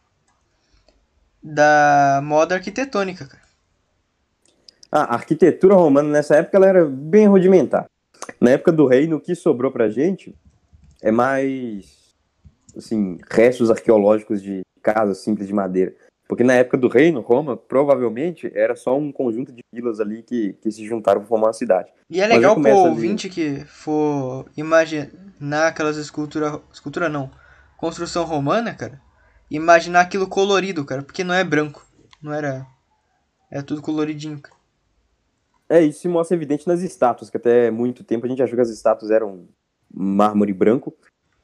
da 1.43 2.21
moda 2.23 2.55
arquitetônica, 2.55 3.27
cara. 3.27 3.45
Ah, 4.91 5.03
a 5.03 5.15
arquitetura 5.15 5.75
romana 5.75 6.09
nessa 6.09 6.37
época 6.37 6.57
ela 6.57 6.69
era 6.69 6.87
bem 6.87 7.27
rudimentar. 7.27 7.87
Na 8.41 8.51
época 8.51 8.73
do 8.73 8.87
reino, 8.87 9.17
o 9.17 9.21
que 9.21 9.35
sobrou 9.35 9.71
pra 9.71 9.89
gente 9.89 10.35
é 11.03 11.11
mais 11.11 12.15
assim, 12.77 13.19
restos 13.31 13.71
arqueológicos 13.71 14.43
de 14.43 14.63
casas 14.83 15.19
simples 15.19 15.47
de 15.47 15.55
madeira. 15.55 15.95
Porque 16.27 16.43
na 16.43 16.55
época 16.55 16.79
do 16.79 16.89
reino, 16.89 17.21
Roma, 17.21 17.57
provavelmente 17.57 18.51
era 18.55 18.75
só 18.75 18.97
um 18.97 19.13
conjunto 19.13 19.53
de 19.53 19.63
vilas 19.73 20.01
ali 20.01 20.23
que, 20.23 20.55
que 20.55 20.71
se 20.71 20.85
juntaram 20.85 21.21
para 21.21 21.29
formar 21.29 21.49
uma 21.49 21.53
cidade. 21.53 21.91
E 22.09 22.21
é 22.21 22.27
legal 22.27 22.59
pro 22.61 22.77
ouvinte 22.77 23.27
ali... 23.27 23.35
que 23.35 23.65
for 23.67 24.47
imaginar 24.57 25.69
aquelas 25.69 25.99
esculturas. 25.99 26.61
Escultura 26.73 27.09
não. 27.09 27.31
Construção 27.77 28.25
romana, 28.25 28.75
cara. 28.75 29.01
Imaginar 29.51 30.01
aquilo 30.01 30.27
colorido, 30.27 30.85
cara. 30.85 31.03
Porque 31.03 31.23
não 31.23 31.35
é 31.35 31.45
branco. 31.45 31.87
Não 32.23 32.33
era. 32.33 32.67
É 33.51 33.61
tudo 33.61 33.83
coloridinho, 33.83 34.41
cara. 34.41 34.54
É, 35.69 35.83
isso 35.83 36.01
se 36.01 36.09
mostra 36.09 36.37
evidente 36.37 36.69
nas 36.69 36.83
estátuas, 36.83 37.31
que 37.31 37.37
até 37.37 37.71
muito 37.71 38.05
tempo 38.05 38.27
a 38.27 38.29
gente 38.29 38.43
achou 38.43 38.55
que 38.55 38.63
as 38.63 38.71
estátuas 38.71 39.11
eram 39.11 39.49
mármore 39.93 40.53
branco, 40.53 40.95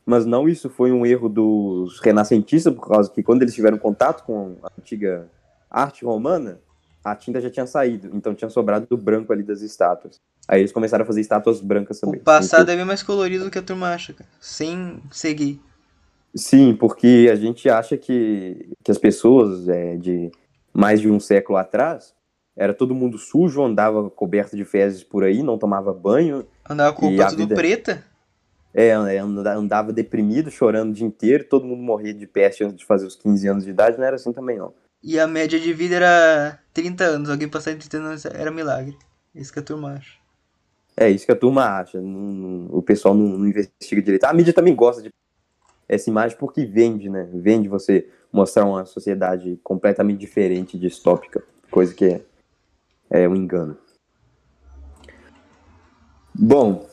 mas 0.04 0.26
não 0.26 0.48
isso 0.48 0.68
foi 0.68 0.92
um 0.92 1.06
erro 1.06 1.28
dos 1.28 2.00
renascentistas, 2.00 2.74
por 2.74 2.88
causa 2.88 3.10
que 3.10 3.22
quando 3.22 3.42
eles 3.42 3.54
tiveram 3.54 3.78
contato 3.78 4.24
com 4.24 4.56
a 4.62 4.70
antiga 4.78 5.28
arte 5.70 6.04
romana, 6.04 6.60
a 7.02 7.14
tinta 7.14 7.40
já 7.40 7.48
tinha 7.48 7.66
saído, 7.66 8.10
então 8.12 8.34
tinha 8.34 8.50
sobrado 8.50 8.86
do 8.86 8.96
branco 8.96 9.32
ali 9.32 9.42
das 9.42 9.62
estátuas. 9.62 10.20
Aí 10.46 10.60
eles 10.60 10.72
começaram 10.72 11.04
a 11.04 11.06
fazer 11.06 11.20
estátuas 11.20 11.60
brancas 11.60 12.00
também. 12.00 12.20
O 12.20 12.22
passado 12.24 12.62
então, 12.62 12.74
é 12.74 12.76
bem 12.76 12.84
mais 12.84 13.02
colorido 13.02 13.44
do 13.44 13.50
que 13.50 13.58
a 13.58 13.62
turma 13.62 13.94
acha, 13.94 14.12
cara. 14.12 14.28
Sem 14.40 15.00
seguir. 15.10 15.60
Sim, 16.34 16.74
porque 16.74 17.28
a 17.32 17.36
gente 17.36 17.68
acha 17.68 17.96
que, 17.96 18.70
que 18.84 18.90
as 18.90 18.98
pessoas 18.98 19.68
é, 19.68 19.96
de 19.96 20.30
mais 20.72 21.00
de 21.00 21.10
um 21.10 21.18
século 21.18 21.58
atrás 21.58 22.14
era 22.60 22.74
todo 22.74 22.94
mundo 22.94 23.16
sujo, 23.16 23.62
andava 23.62 24.10
coberto 24.10 24.54
de 24.54 24.66
fezes 24.66 25.02
por 25.02 25.24
aí, 25.24 25.42
não 25.42 25.56
tomava 25.56 25.94
banho. 25.94 26.46
Andava 26.68 26.94
com 26.94 27.06
roupa 27.06 27.28
tudo 27.28 27.38
vida... 27.38 27.54
preta? 27.54 28.04
É, 28.74 28.92
andava 28.92 29.94
deprimido, 29.94 30.50
chorando 30.50 30.90
o 30.90 30.92
dia 30.92 31.06
inteiro, 31.06 31.44
todo 31.44 31.64
mundo 31.64 31.82
morria 31.82 32.12
de 32.12 32.26
peste 32.26 32.62
antes 32.62 32.76
de 32.76 32.84
fazer 32.84 33.06
os 33.06 33.16
15 33.16 33.48
anos 33.48 33.64
de 33.64 33.70
idade, 33.70 33.96
não 33.96 34.04
era 34.04 34.16
assim 34.16 34.30
também 34.30 34.58
não. 34.58 34.74
E 35.02 35.18
a 35.18 35.26
média 35.26 35.58
de 35.58 35.72
vida 35.72 35.96
era 35.96 36.58
30 36.74 37.02
anos, 37.02 37.30
alguém 37.30 37.48
passar 37.48 37.72
de 37.72 37.88
30 37.88 38.06
anos 38.06 38.24
era 38.26 38.50
milagre. 38.50 38.94
É 39.34 39.40
isso 39.40 39.54
que 39.54 39.58
a 39.58 39.62
turma 39.62 39.94
acha. 39.94 40.18
É 40.94 41.08
isso 41.08 41.24
que 41.24 41.32
a 41.32 41.36
turma 41.36 41.64
acha, 41.64 41.98
não, 41.98 42.20
não, 42.20 42.76
o 42.76 42.82
pessoal 42.82 43.14
não, 43.14 43.38
não, 43.38 43.48
investiga 43.48 44.02
direito. 44.02 44.24
A 44.24 44.34
mídia 44.34 44.52
também 44.52 44.76
gosta 44.76 45.00
de 45.00 45.08
essa 45.88 46.10
imagem 46.10 46.36
porque 46.36 46.66
vende, 46.66 47.08
né? 47.08 47.26
Vende 47.32 47.70
você 47.70 48.06
mostrar 48.30 48.66
uma 48.66 48.84
sociedade 48.84 49.58
completamente 49.64 50.20
diferente, 50.20 50.78
distópica, 50.78 51.42
coisa 51.70 51.94
que 51.94 52.04
é, 52.04 52.20
é 53.10 53.28
um 53.28 53.34
engano. 53.34 53.76
Bom, 56.34 56.86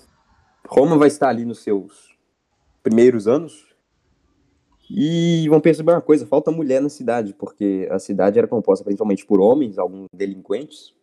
Roma 0.68 0.98
vai 0.98 1.08
estar 1.08 1.30
ali 1.30 1.46
nos 1.46 1.60
seus 1.60 2.18
primeiros 2.84 3.28
anos 3.28 3.68
e 4.90 5.48
vão 5.50 5.62
perceber 5.62 5.92
uma 5.92 6.02
coisa: 6.02 6.26
falta 6.26 6.52
mulher 6.52 6.82
na 6.82 6.90
cidade, 6.90 7.34
porque 7.34 7.88
a 7.92 8.00
cidade 8.00 8.40
era 8.40 8.48
composta 8.48 8.84
principalmente 8.84 9.26
por 9.26 9.40
homens, 9.40 9.78
alguns 9.78 10.08
delinquentes 10.14 10.96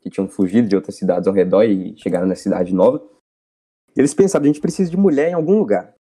que 0.00 0.10
tinham 0.10 0.28
fugido 0.28 0.68
de 0.68 0.76
outras 0.76 0.96
cidades 0.96 1.28
ao 1.28 1.34
redor 1.34 1.64
e 1.64 1.96
chegaram 1.96 2.26
na 2.26 2.34
cidade 2.34 2.74
nova. 2.74 3.02
Eles 3.96 4.14
pensaram: 4.14 4.44
a 4.44 4.46
gente 4.46 4.60
precisa 4.60 4.90
de 4.90 4.96
mulher 4.96 5.30
em 5.30 5.34
algum 5.34 5.58
lugar. 5.58 5.94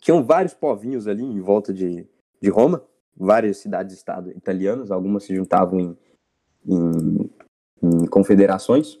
Tinham 0.00 0.24
vários 0.24 0.54
povinhos 0.54 1.06
ali 1.06 1.22
em 1.22 1.40
volta 1.40 1.72
de, 1.72 2.08
de 2.40 2.50
Roma, 2.50 2.84
várias 3.16 3.58
cidades-estado 3.58 4.30
italianas, 4.30 4.90
algumas 4.90 5.24
se 5.24 5.34
juntavam 5.34 5.78
em, 5.78 5.98
em, 6.66 7.21
em 7.82 8.06
confederações. 8.06 8.98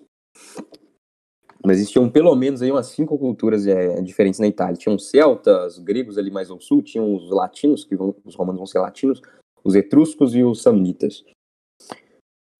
Mas 1.64 1.78
existiam 1.78 2.10
pelo 2.10 2.34
menos 2.34 2.60
aí 2.60 2.72
umas 2.72 2.88
cinco 2.88 3.16
culturas 3.16 3.66
é, 3.66 4.00
diferentes 4.02 4.40
na 4.40 4.48
Itália. 4.48 4.76
Tinham 4.76 4.98
celtas, 4.98 5.78
gregos 5.78 6.18
ali 6.18 6.30
mais 6.30 6.50
ao 6.50 6.60
sul, 6.60 6.82
tinham 6.82 7.14
os 7.14 7.30
latinos, 7.30 7.84
que 7.84 7.94
vão, 7.94 8.14
os 8.24 8.34
romanos 8.34 8.58
vão 8.58 8.66
ser 8.66 8.80
latinos, 8.80 9.22
os 9.62 9.76
etruscos 9.76 10.34
e 10.34 10.42
os 10.42 10.60
samnitas. 10.60 11.24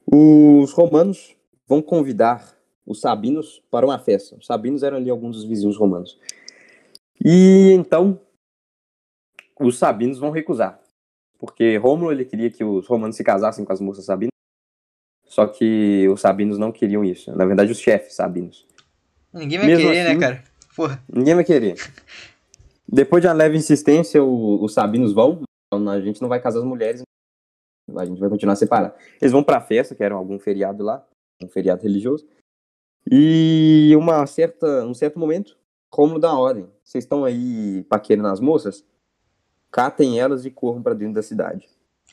Os 0.07 0.73
romanos 0.73 1.37
vão 1.67 1.83
convidar 1.83 2.57
os 2.87 3.01
sabinos 3.01 3.63
para 3.71 3.87
uma 3.87 3.99
festa. 3.99 4.37
Os 4.37 4.47
sabinos 4.47 4.83
eram 4.83 4.99
ali 4.99 5.11
alguns 5.11 5.37
dos 5.37 5.45
vizinhos 5.45 5.77
romanos. 5.77 6.19
E 7.25 7.73
então 7.73 8.21
os 9.61 9.79
sabinos 9.79 10.19
vão 10.19 10.31
recusar, 10.31 10.81
porque 11.39 11.77
Rômulo 11.77 12.11
ele 12.11 12.25
queria 12.25 12.51
que 12.51 12.65
os 12.65 12.87
romanos 12.87 13.17
se 13.17 13.23
casassem 13.23 13.65
com 13.65 13.73
as 13.73 13.81
moças 13.81 14.05
sabinas, 14.05 14.32
só 15.33 15.47
que 15.47 16.07
os 16.11 16.21
sabinos 16.21 16.59
não 16.59 16.71
queriam 16.71 17.03
isso. 17.03 17.35
Na 17.35 17.47
verdade, 17.47 17.73
os 17.73 17.79
chefes 17.79 18.13
sabinos. 18.13 18.67
Ninguém 19.33 19.59
vai 19.59 19.67
Mesmo 19.67 19.87
querer, 19.89 20.05
né, 20.05 20.11
assim, 20.11 20.19
né, 20.19 20.21
cara? 20.21 20.45
Porra. 20.77 21.03
Ninguém 21.11 21.35
vai 21.35 21.43
querer. 21.43 21.75
Depois 22.87 23.23
de 23.23 23.29
uma 23.29 23.33
leve 23.33 23.57
insistência, 23.57 24.23
o, 24.23 24.63
os 24.63 24.75
sabinos 24.75 25.15
vão. 25.15 25.41
Então 25.67 25.89
a 25.89 25.99
gente 26.03 26.21
não 26.21 26.29
vai 26.29 26.39
casar 26.39 26.59
as 26.59 26.67
mulheres. 26.67 27.03
A 27.97 28.05
gente 28.05 28.21
vai 28.21 28.29
continuar 28.29 28.57
separado. 28.57 28.95
Eles 29.23 29.33
vão 29.33 29.43
pra 29.43 29.63
festa, 29.63 29.95
que 29.95 30.05
era 30.05 30.15
algum 30.15 30.39
feriado 30.39 30.85
lá. 30.85 31.03
Um 31.43 31.49
feriado 31.49 31.83
religioso. 31.83 32.29
E 33.11 33.95
uma 33.97 34.27
certa, 34.27 34.85
um 34.85 34.93
certo 34.93 35.19
momento, 35.19 35.57
como 35.89 36.19
da 36.19 36.35
ordem. 36.35 36.69
Vocês 36.85 37.05
estão 37.05 37.25
aí 37.25 37.85
paquerando 37.85 38.29
as 38.29 38.39
moças? 38.39 38.85
Catem 39.71 40.21
elas 40.21 40.45
e 40.45 40.51
corram 40.51 40.83
para 40.83 40.93
dentro 40.93 41.15
da 41.15 41.23
cidade. 41.23 41.71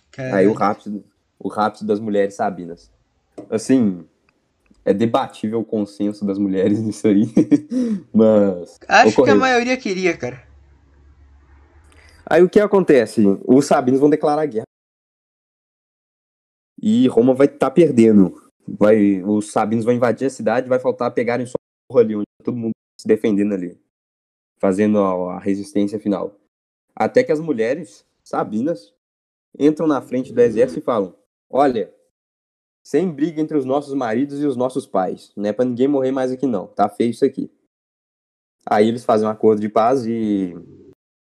Caramba. 0.10 0.38
Aí 0.38 0.48
o 0.48 0.54
rápido, 0.54 1.04
o 1.38 1.50
rápido 1.50 1.86
das 1.86 2.00
mulheres 2.00 2.36
sabinas. 2.36 2.90
Assim, 3.50 4.06
é 4.86 4.94
debatível 4.94 5.60
o 5.60 5.66
consenso 5.66 6.26
das 6.26 6.38
mulheres 6.38 6.80
nisso 6.82 7.08
aí. 7.08 7.26
Mas. 8.14 8.80
Acho 8.88 9.10
ocorreu. 9.10 9.26
que 9.26 9.32
a 9.32 9.36
maioria 9.36 9.78
queria, 9.78 10.16
cara. 10.16 10.48
Aí 12.26 12.44
o 12.44 12.50
que 12.50 12.60
acontece? 12.60 13.24
Os 13.46 13.66
sabinos 13.66 14.00
vão 14.00 14.10
declarar 14.10 14.46
guerra. 14.46 14.66
E 16.82 17.08
Roma 17.08 17.34
vai 17.34 17.48
estar 17.48 17.70
tá 17.70 17.72
perdendo. 17.72 18.50
Vai, 18.68 19.24
os 19.24 19.52
sabinos 19.52 19.84
vão 19.84 19.94
invadir 19.94 20.28
a 20.28 20.30
cidade, 20.30 20.70
vai 20.70 20.80
faltar 20.80 21.12
pegarem 21.12 21.46
só 21.46 21.56
ali, 21.98 22.16
onde 22.16 22.26
todo 22.44 22.56
mundo 22.56 22.74
se 23.00 23.08
defendendo 23.08 23.54
ali. 23.54 23.80
Fazendo 24.60 25.00
a, 25.00 25.36
a 25.36 25.40
resistência 25.40 26.00
final. 26.00 26.40
Até 26.96 27.24
que 27.24 27.32
as 27.32 27.40
mulheres 27.40 28.06
sabinas 28.24 28.94
entram 29.58 29.88
na 29.88 30.02
frente 30.02 30.32
do 30.32 30.40
exército 30.40 30.80
e 30.80 30.84
falam: 30.84 31.16
Olha, 31.50 31.92
sem 32.90 33.08
briga 33.08 33.40
entre 33.40 33.56
os 33.56 33.66
nossos 33.66 33.94
maridos 33.94 34.42
e 34.42 34.48
os 34.48 34.56
nossos 34.56 34.88
pais. 34.88 35.32
Não 35.38 35.48
é 35.48 35.54
pra 35.54 35.64
ninguém 35.64 35.88
morrer 35.88 36.12
mais 36.12 36.32
aqui, 36.32 36.48
não. 36.48 36.66
Tá 36.66 36.90
feio 36.90 37.12
isso 37.12 37.24
aqui. 37.24 37.52
Aí 38.66 38.88
eles 38.88 39.06
fazem 39.06 39.28
um 39.28 39.30
acordo 39.30 39.62
de 39.62 39.70
paz 39.70 40.08
e 40.08 40.56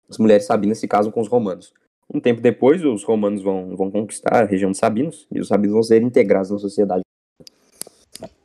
as 0.08 0.16
mulheres 0.16 0.46
sabinas 0.46 0.78
se 0.78 0.86
casam 0.86 1.10
com 1.10 1.20
os 1.20 1.26
romanos. 1.26 1.74
Um 2.08 2.20
tempo 2.20 2.40
depois, 2.40 2.84
os 2.84 3.02
romanos 3.02 3.42
vão, 3.42 3.76
vão 3.76 3.90
conquistar 3.90 4.44
a 4.44 4.46
região 4.46 4.70
de 4.70 4.78
Sabinos 4.78 5.26
e 5.28 5.40
os 5.40 5.48
sabinos 5.48 5.72
vão 5.74 5.82
ser 5.82 6.02
integrados 6.02 6.52
na 6.52 6.58
sociedade. 6.58 7.02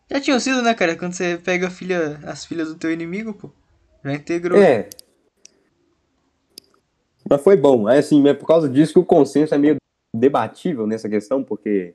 Já 0.09 0.19
tinham 0.19 0.39
sido, 0.39 0.63
né, 0.63 0.73
cara? 0.73 0.95
Quando 0.95 1.13
você 1.13 1.37
pega 1.37 1.69
filha, 1.69 2.19
as 2.23 2.43
filhas 2.43 2.69
do 2.69 2.75
teu 2.75 2.91
inimigo, 2.91 3.35
pô. 3.35 3.51
Já 4.03 4.13
integrou. 4.13 4.59
É. 4.59 4.89
Mas 7.29 7.43
foi 7.43 7.55
bom. 7.55 7.87
É 7.87 7.99
assim, 7.99 8.27
é 8.27 8.33
por 8.33 8.47
causa 8.47 8.67
disso 8.67 8.93
que 8.93 8.99
o 8.99 9.05
consenso 9.05 9.53
é 9.53 9.59
meio 9.59 9.75
debatível 10.15 10.87
nessa 10.87 11.07
questão, 11.07 11.43
porque 11.43 11.93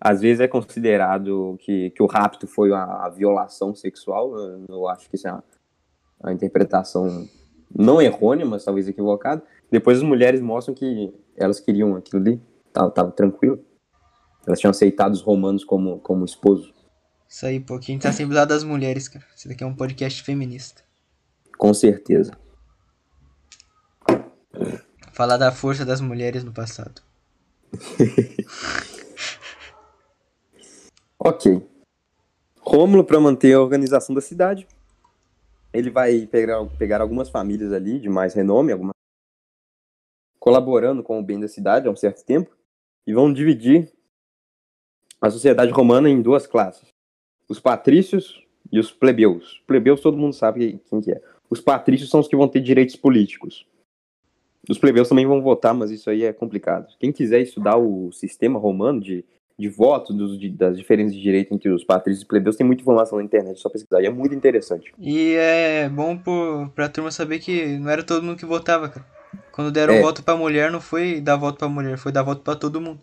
às 0.00 0.22
vezes 0.22 0.40
é 0.40 0.48
considerado 0.48 1.58
que, 1.60 1.90
que 1.90 2.02
o 2.02 2.06
rapto 2.06 2.46
foi 2.46 2.72
a, 2.72 3.04
a 3.04 3.08
violação 3.10 3.74
sexual. 3.74 4.34
Eu 4.66 4.88
acho 4.88 5.08
que 5.10 5.16
isso 5.16 5.28
é 5.28 5.32
uma, 5.32 5.44
uma 6.20 6.32
interpretação 6.32 7.28
não 7.76 8.00
errônea, 8.00 8.46
mas 8.46 8.64
talvez 8.64 8.88
equivocada. 8.88 9.42
Depois 9.70 9.98
as 9.98 10.02
mulheres 10.02 10.40
mostram 10.40 10.74
que 10.74 11.12
elas 11.36 11.60
queriam 11.60 11.94
aquilo 11.96 12.22
ali, 12.22 12.42
tava, 12.72 12.90
tava 12.90 13.10
tranquilo. 13.12 13.62
Elas 14.46 14.58
tinham 14.58 14.70
aceitado 14.70 15.12
os 15.12 15.20
romanos 15.20 15.64
como, 15.64 15.98
como 16.00 16.24
esposo. 16.24 16.72
Isso 17.28 17.44
aí, 17.44 17.60
pô. 17.60 17.74
Aqui 17.74 17.92
a 17.92 17.94
gente 17.94 18.02
tá 18.02 18.10
sempre 18.12 18.34
lado 18.34 18.48
das 18.48 18.64
mulheres, 18.64 19.06
cara. 19.06 19.24
Esse 19.36 19.48
daqui 19.48 19.62
é 19.62 19.66
um 19.66 19.74
podcast 19.74 20.22
feminista. 20.22 20.82
Com 21.58 21.74
certeza. 21.74 22.32
Falar 25.12 25.36
da 25.36 25.52
força 25.52 25.84
das 25.84 26.00
mulheres 26.00 26.42
no 26.42 26.52
passado. 26.52 27.02
Ok. 31.22 31.62
Rômulo, 32.60 33.04
para 33.04 33.20
manter 33.20 33.52
a 33.52 33.60
organização 33.60 34.14
da 34.14 34.22
cidade, 34.22 34.66
ele 35.70 35.90
vai 35.90 36.26
pegar, 36.26 36.64
pegar 36.78 37.02
algumas 37.02 37.28
famílias 37.28 37.74
ali 37.74 38.00
de 38.00 38.08
mais 38.08 38.32
renome, 38.32 38.72
algumas 38.72 38.94
colaborando 40.38 41.02
com 41.02 41.20
o 41.20 41.22
bem 41.22 41.38
da 41.38 41.46
cidade 41.46 41.86
há 41.86 41.90
um 41.90 41.96
certo 41.96 42.24
tempo, 42.24 42.56
e 43.06 43.12
vão 43.12 43.30
dividir 43.30 43.92
a 45.20 45.30
sociedade 45.30 45.70
romana 45.70 46.08
em 46.08 46.22
duas 46.22 46.46
classes: 46.46 46.88
os 47.46 47.60
patrícios 47.60 48.42
e 48.72 48.78
os 48.78 48.90
plebeus. 48.90 49.62
Plebeus 49.66 50.00
todo 50.00 50.16
mundo 50.16 50.32
sabe 50.32 50.80
quem 50.88 51.02
que 51.02 51.12
é. 51.12 51.22
Os 51.50 51.60
patrícios 51.60 52.08
são 52.08 52.20
os 52.20 52.28
que 52.28 52.36
vão 52.36 52.48
ter 52.48 52.60
direitos 52.60 52.96
políticos. 52.96 53.66
Os 54.68 54.78
plebeus 54.78 55.08
também 55.08 55.26
vão 55.26 55.42
votar, 55.42 55.74
mas 55.74 55.90
isso 55.90 56.08
aí 56.08 56.24
é 56.24 56.32
complicado. 56.32 56.94
Quem 56.98 57.12
quiser 57.12 57.40
estudar 57.40 57.76
o 57.76 58.10
sistema 58.12 58.58
romano 58.58 59.00
de, 59.00 59.24
de 59.60 59.68
voto, 59.68 60.14
dos, 60.14 60.38
de, 60.38 60.48
das 60.48 60.76
diferenças 60.76 61.14
de 61.14 61.20
direito 61.20 61.52
entre 61.54 61.68
os 61.70 61.84
patrícios 61.84 62.24
e 62.24 62.26
plebeus, 62.26 62.56
tem 62.56 62.66
muita 62.66 62.82
informação 62.82 63.18
na 63.18 63.24
internet, 63.24 63.56
é 63.58 63.60
só 63.60 63.68
pesquisar. 63.68 64.00
E 64.00 64.06
é 64.06 64.10
muito 64.10 64.34
interessante. 64.34 64.92
E 64.98 65.34
é 65.34 65.88
bom 65.88 66.16
pro, 66.16 66.70
pra 66.74 66.88
turma 66.88 67.10
saber 67.10 67.38
que 67.40 67.78
não 67.78 67.90
era 67.90 68.02
todo 68.02 68.22
mundo 68.22 68.38
que 68.38 68.46
votava, 68.46 68.88
cara. 68.88 69.04
Quando 69.52 69.70
deram 69.70 69.94
É. 69.94 70.00
voto 70.02 70.22
pra 70.22 70.34
mulher, 70.36 70.70
não 70.72 70.80
foi 70.80 71.20
dar 71.20 71.36
voto 71.36 71.58
pra 71.58 71.68
mulher, 71.68 71.98
foi 71.98 72.10
dar 72.10 72.22
voto 72.22 72.42
pra 72.42 72.56
todo 72.56 72.80
mundo. 72.80 73.00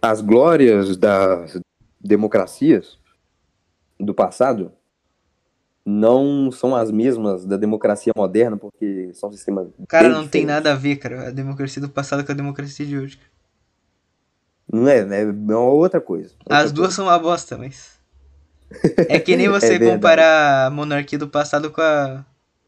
As 0.00 0.22
glórias 0.22 0.96
das 0.96 1.60
democracias 2.00 2.98
do 3.98 4.14
passado 4.14 4.72
não 5.84 6.50
são 6.50 6.74
as 6.74 6.90
mesmas 6.90 7.44
da 7.44 7.56
democracia 7.56 8.12
moderna, 8.16 8.56
porque 8.56 9.10
são 9.14 9.30
sistemas. 9.30 9.68
Cara, 9.88 10.08
não 10.08 10.20
tem 10.26 10.42
diferentes. 10.42 10.46
nada 10.46 10.72
a 10.72 10.76
ver, 10.76 10.96
cara. 10.96 11.28
A 11.28 11.30
democracia 11.30 11.82
do 11.82 11.88
passado 11.88 12.24
com 12.24 12.32
a 12.32 12.34
democracia 12.34 12.86
de 12.86 12.96
hoje. 12.96 13.18
Não 14.72 14.88
é, 14.88 15.04
né? 15.04 15.22
É 15.22 15.24
uma 15.24 15.58
outra 15.58 16.00
coisa. 16.00 16.34
Outra 16.40 16.58
As 16.58 16.70
duas 16.70 16.94
são 16.94 17.06
uma 17.06 17.18
bosta, 17.18 17.58
mas. 17.58 17.98
É 19.08 19.18
que 19.18 19.36
nem 19.36 19.48
você 19.50 19.70
verdade. 19.70 19.90
comparar 19.92 20.66
a 20.66 20.70
monarquia 20.70 21.18
do 21.18 21.28
passado 21.28 21.70
com 21.70 21.80
a 21.80 22.24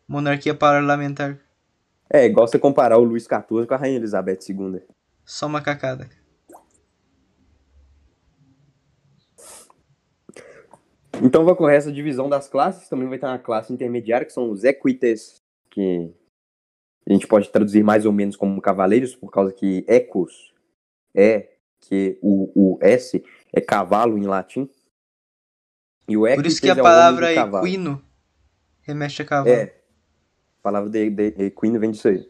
monarquia 0.09 0.55
parlamentar. 0.55 1.39
É 2.11 2.27
igual 2.27 2.47
você 2.47 2.59
comparar 2.59 2.99
o 2.99 3.05
Luís 3.05 3.25
XIV 3.25 3.67
com 3.67 3.75
a 3.75 3.77
Rainha 3.77 3.97
Elizabeth 3.97 4.41
II. 4.49 4.83
Só 5.25 5.47
uma 5.47 5.63
cacada. 5.63 6.09
Então 11.23 11.45
vai 11.45 11.55
ocorrer 11.55 11.77
essa 11.77 11.93
divisão 11.93 12.29
das 12.29 12.49
classes, 12.49 12.89
também 12.89 13.09
vai 13.09 13.19
ter 13.19 13.27
uma 13.27 13.39
classe 13.39 13.73
intermediária, 13.73 14.27
que 14.27 14.33
são 14.33 14.51
os 14.51 14.65
equites, 14.65 15.41
que 15.71 16.13
a 17.09 17.13
gente 17.13 17.29
pode 17.29 17.49
traduzir 17.49 17.85
mais 17.85 18.05
ou 18.05 18.13
menos 18.13 18.35
como 18.35 18.61
cavaleiros, 18.61 19.15
por 19.15 19.31
causa 19.31 19.53
que 19.53 19.85
ecos 19.87 20.53
é 21.15 21.52
que 21.83 22.19
o, 22.23 22.51
o 22.55 22.79
S 22.81 23.23
é 23.53 23.61
cavalo 23.61 24.17
em 24.17 24.27
latim. 24.27 24.69
E 26.09 26.17
o 26.17 26.23
Por 26.23 26.47
isso 26.47 26.61
que 26.61 26.71
a 26.71 26.73
é 26.73 26.77
palavra 26.83 27.35
cavalo. 27.35 27.67
equino 27.67 28.03
remete 28.83 29.23
a 29.23 29.25
cavalo. 29.25 29.55
É. 29.55 29.65
A 30.59 30.63
palavra 30.63 30.91
de, 30.91 31.11
de 31.11 31.45
equino 31.45 31.79
vem 31.79 31.91
disso 31.91 32.09
aí. 32.09 32.29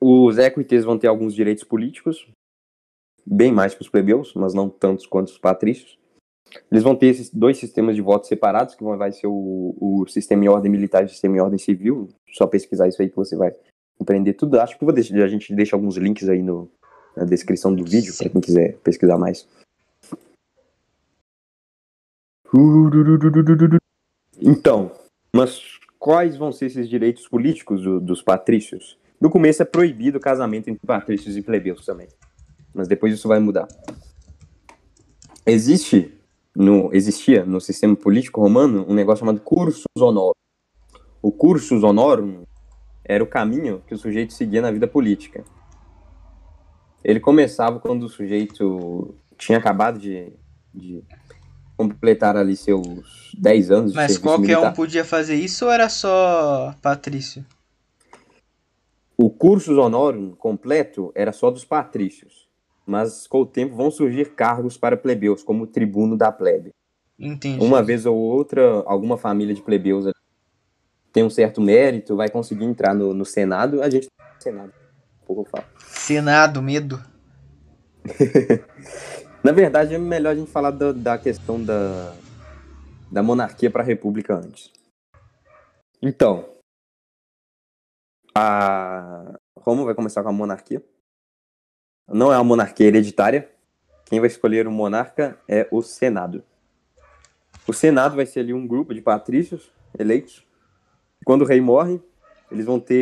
Os 0.00 0.38
equites 0.38 0.84
vão 0.84 0.98
ter 0.98 1.06
alguns 1.06 1.34
direitos 1.34 1.64
políticos, 1.64 2.28
bem 3.24 3.50
mais 3.52 3.74
que 3.74 3.82
os 3.82 3.88
plebeus, 3.88 4.34
mas 4.34 4.52
não 4.52 4.68
tantos 4.68 5.06
quanto 5.06 5.28
os 5.28 5.38
patrícios. 5.38 5.98
Eles 6.70 6.84
vão 6.84 6.94
ter 6.94 7.06
esses 7.06 7.30
dois 7.30 7.58
sistemas 7.58 7.96
de 7.96 8.02
voto 8.02 8.26
separados, 8.26 8.74
que 8.74 8.84
vai 8.84 9.10
ser 9.10 9.26
o, 9.26 9.76
o 9.80 10.06
sistema 10.06 10.44
em 10.44 10.48
ordem 10.48 10.70
militar 10.70 11.02
e 11.02 11.06
o 11.06 11.08
sistema 11.08 11.36
em 11.36 11.40
ordem 11.40 11.58
civil. 11.58 12.08
Só 12.28 12.46
pesquisar 12.46 12.86
isso 12.86 13.02
aí 13.02 13.08
que 13.08 13.16
você 13.16 13.36
vai 13.36 13.52
compreender 13.98 14.34
tudo. 14.34 14.60
Acho 14.60 14.78
que 14.78 14.84
vou 14.84 14.94
deixar, 14.94 15.16
a 15.16 15.28
gente 15.28 15.54
deixa 15.54 15.74
alguns 15.74 15.96
links 15.96 16.28
aí 16.28 16.42
no, 16.42 16.70
na 17.16 17.24
descrição 17.24 17.74
do 17.74 17.84
vídeo, 17.84 18.14
para 18.16 18.28
quem 18.28 18.40
quiser 18.40 18.76
pesquisar 18.78 19.16
mais. 19.16 19.48
Então, 24.40 24.92
mas 25.34 25.60
quais 25.98 26.36
vão 26.36 26.52
ser 26.52 26.66
esses 26.66 26.88
direitos 26.88 27.26
políticos 27.26 27.82
do- 27.82 28.00
dos 28.00 28.22
patrícios? 28.22 28.98
No 29.20 29.30
começo 29.30 29.62
é 29.62 29.64
proibido 29.64 30.18
o 30.18 30.20
casamento 30.20 30.68
entre 30.68 30.86
patrícios 30.86 31.36
e 31.36 31.42
plebeus 31.42 31.84
também. 31.84 32.08
Mas 32.74 32.86
depois 32.86 33.14
isso 33.14 33.26
vai 33.26 33.38
mudar. 33.40 33.66
Existe 35.46 36.12
no, 36.54 36.94
existia 36.94 37.44
no 37.44 37.60
sistema 37.60 37.96
político 37.96 38.40
romano 38.40 38.84
um 38.88 38.94
negócio 38.94 39.20
chamado 39.20 39.40
cursus 39.40 39.84
honorum. 39.96 40.32
O 41.22 41.32
cursus 41.32 41.82
honorum 41.82 42.44
era 43.04 43.22
o 43.22 43.26
caminho 43.26 43.82
que 43.86 43.94
o 43.94 43.98
sujeito 43.98 44.32
seguia 44.32 44.60
na 44.60 44.70
vida 44.70 44.86
política. 44.86 45.44
Ele 47.06 47.20
começava 47.20 47.78
quando 47.78 48.02
o 48.02 48.08
sujeito 48.08 49.14
tinha 49.38 49.58
acabado 49.58 49.96
de, 49.96 50.32
de 50.74 51.04
completar 51.76 52.36
ali 52.36 52.56
seus 52.56 53.30
10 53.38 53.70
anos 53.70 53.90
de 53.92 53.96
Mas 53.96 54.18
qualquer 54.18 54.40
militar. 54.40 54.72
um 54.72 54.74
podia 54.74 55.04
fazer 55.04 55.36
isso 55.36 55.66
ou 55.66 55.70
era 55.70 55.88
só 55.88 56.74
Patrício? 56.82 57.46
O 59.16 59.30
cursus 59.30 59.78
honorum 59.78 60.32
completo 60.32 61.12
era 61.14 61.30
só 61.30 61.48
dos 61.48 61.64
patrícios, 61.64 62.48
mas 62.84 63.28
com 63.28 63.42
o 63.42 63.46
tempo 63.46 63.76
vão 63.76 63.88
surgir 63.88 64.32
cargos 64.34 64.76
para 64.76 64.96
plebeus, 64.96 65.44
como 65.44 65.62
o 65.62 65.66
tribuno 65.68 66.16
da 66.16 66.32
plebe. 66.32 66.74
Entendi. 67.16 67.64
Uma 67.64 67.84
vez 67.84 68.04
ou 68.04 68.16
outra, 68.16 68.82
alguma 68.84 69.16
família 69.16 69.54
de 69.54 69.62
plebeus 69.62 70.10
tem 71.12 71.22
um 71.22 71.30
certo 71.30 71.60
mérito, 71.60 72.16
vai 72.16 72.28
conseguir 72.28 72.64
entrar 72.64 72.92
no, 72.92 73.14
no 73.14 73.24
Senado, 73.24 73.80
a 73.80 73.88
gente 73.88 74.08
no 74.18 74.42
Senado. 74.42 74.85
Pouco 75.26 75.42
eu 75.42 75.44
falo. 75.44 75.64
Senado, 75.78 76.62
medo. 76.62 77.02
Na 79.42 79.52
verdade, 79.52 79.94
é 79.94 79.98
melhor 79.98 80.30
a 80.30 80.34
gente 80.34 80.50
falar 80.50 80.70
da, 80.70 80.92
da 80.92 81.18
questão 81.18 81.62
da, 81.62 82.14
da 83.10 83.22
monarquia 83.22 83.70
para 83.70 83.82
a 83.82 83.86
república 83.86 84.34
antes. 84.34 84.72
Então, 86.00 86.48
a 88.34 89.38
Roma 89.58 89.84
vai 89.84 89.94
começar 89.94 90.22
com 90.22 90.28
a 90.28 90.32
monarquia. 90.32 90.84
Não 92.08 92.32
é 92.32 92.36
uma 92.36 92.44
monarquia 92.44 92.86
hereditária. 92.86 93.50
Quem 94.04 94.20
vai 94.20 94.28
escolher 94.28 94.68
o 94.68 94.70
monarca 94.70 95.38
é 95.48 95.66
o 95.72 95.82
Senado. 95.82 96.44
O 97.66 97.72
Senado 97.72 98.14
vai 98.14 98.26
ser 98.26 98.40
ali 98.40 98.54
um 98.54 98.66
grupo 98.66 98.94
de 98.94 99.02
patrícios 99.02 99.72
eleitos. 99.98 100.46
Quando 101.24 101.42
o 101.42 101.44
rei 101.44 101.60
morre, 101.60 102.00
eles 102.50 102.64
vão 102.64 102.78
ter. 102.80 102.94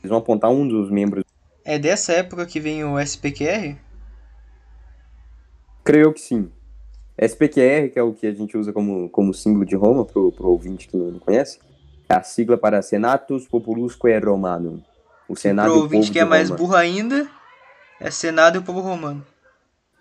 Eles 0.00 0.08
vão 0.08 0.18
apontar 0.18 0.50
um 0.50 0.66
dos 0.66 0.90
membros. 0.90 1.24
É 1.64 1.78
dessa 1.78 2.12
época 2.12 2.44
que 2.46 2.60
vem 2.60 2.84
o 2.84 2.98
SPQR? 3.00 3.76
Creio 5.82 6.12
que 6.12 6.20
sim. 6.20 6.50
SPQR, 7.18 7.90
que 7.92 7.98
é 7.98 8.02
o 8.02 8.12
que 8.12 8.26
a 8.26 8.32
gente 8.32 8.56
usa 8.56 8.72
como, 8.72 9.08
como 9.08 9.32
símbolo 9.32 9.64
de 9.64 9.76
Roma, 9.76 10.04
pro, 10.04 10.32
pro 10.32 10.48
ouvinte 10.48 10.88
que 10.88 10.96
não 10.96 11.18
conhece, 11.20 11.58
é 12.08 12.14
a 12.14 12.22
sigla 12.22 12.56
para 12.58 12.82
Senatus 12.82 13.46
Populusque 13.46 14.18
Romanum. 14.18 14.82
O 15.28 15.36
Senado 15.36 15.66
Pro 15.70 15.72
o 15.78 15.82
povo 15.82 15.94
ouvinte 15.96 16.10
que 16.12 16.18
é 16.18 16.24
mais 16.24 16.48
Roma. 16.50 16.58
burro 16.58 16.76
ainda, 16.76 17.28
é 18.00 18.10
Senado 18.10 18.56
e 18.56 18.58
o 18.58 18.62
povo 18.62 18.80
romano. 18.80 19.24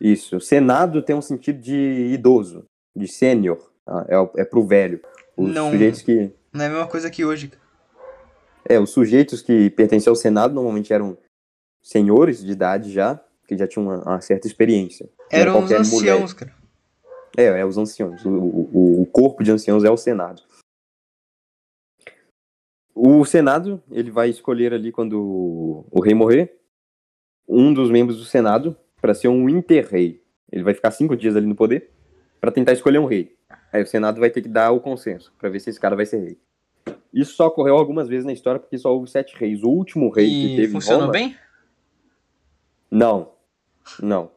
Isso. 0.02 0.40
Senado 0.42 1.02
tem 1.02 1.16
um 1.16 1.22
sentido 1.22 1.62
de 1.62 2.10
idoso, 2.14 2.66
de 2.96 3.08
sênior. 3.08 3.72
tá? 3.86 4.06
É, 4.10 4.18
o- 4.18 4.32
é 4.36 4.44
pro 4.44 4.66
velho. 4.66 5.00
Os 5.38 5.54
Não. 5.54 5.70
sujeitos 5.72 6.02
que. 6.02 6.32
Não 6.52 6.66
é 6.66 6.68
a 6.68 6.72
mesma 6.72 6.88
coisa 6.88 7.10
que 7.10 7.24
hoje. 7.24 7.52
É, 8.68 8.80
os 8.80 8.92
sujeitos 8.92 9.42
que 9.42 9.70
pertenciam 9.72 10.12
ao 10.12 10.16
Senado 10.16 10.54
normalmente 10.54 10.94
eram 10.94 11.18
senhores 11.82 12.44
de 12.44 12.52
idade 12.52 12.92
já, 12.92 13.22
que 13.48 13.58
já 13.58 13.68
tinham 13.68 13.88
uma, 13.88 14.02
uma 14.04 14.22
certa 14.22 14.48
experiência. 14.48 15.10
É 15.32 15.42
Eram 15.42 15.60
os 15.60 15.70
qualquer 15.70 15.86
mulher. 15.86 16.14
anciãos, 16.14 16.34
cara. 16.34 16.54
É, 17.38 17.46
é 17.46 17.66
os 17.66 17.78
anciãos. 17.78 18.24
O, 18.26 18.30
o, 18.30 19.02
o 19.02 19.06
corpo 19.08 19.44
de 19.44 19.52
anciãos 19.52 19.84
é 19.84 19.90
o 19.90 19.98
Senado. 19.98 20.42
O 22.96 23.26
Senado, 23.26 23.82
ele 23.92 24.12
vai 24.12 24.30
escolher 24.30 24.74
ali 24.74 24.92
quando 24.92 25.20
o, 25.20 25.88
o 25.92 26.02
rei 26.02 26.14
morrer, 26.14 26.58
um 27.48 27.74
dos 27.74 27.90
membros 27.90 28.18
do 28.20 28.26
Senado 28.26 28.78
para 29.02 29.14
ser 29.14 29.28
um 29.28 29.50
inter-rei. 29.50 30.24
Ele 30.52 30.64
vai 30.64 30.74
ficar 30.74 30.92
cinco 30.92 31.16
dias 31.16 31.36
ali 31.36 31.48
no 31.48 31.56
poder 31.56 31.90
para 32.40 32.52
tentar 32.52 32.74
escolher 32.74 33.00
um 33.00 33.06
rei. 33.06 33.36
Aí 33.72 33.82
o 33.82 33.88
Senado 33.88 34.20
vai 34.20 34.30
ter 34.30 34.42
que 34.42 34.48
dar 34.48 34.72
o 34.72 34.80
consenso 34.80 35.34
para 35.38 35.50
ver 35.50 35.60
se 35.60 35.70
esse 35.70 35.80
cara 35.80 35.96
vai 35.96 36.06
ser 36.06 36.20
rei. 36.20 36.40
Isso 37.14 37.36
só 37.36 37.48
ocorreu 37.48 37.76
algumas 37.78 38.08
vezes 38.08 38.26
na 38.26 38.34
história 38.34 38.60
porque 38.60 38.78
só 38.78 38.92
houve 38.94 39.10
sete 39.10 39.36
reis. 39.38 39.62
O 39.64 39.70
último 39.70 40.10
rei 40.10 40.28
que 40.30 40.48
E 40.48 40.56
teve 40.56 40.68
em 40.70 40.74
funcionou 40.74 41.02
Roma, 41.02 41.14
bem? 41.14 41.36
não, 42.90 43.32
não. 44.02 44.32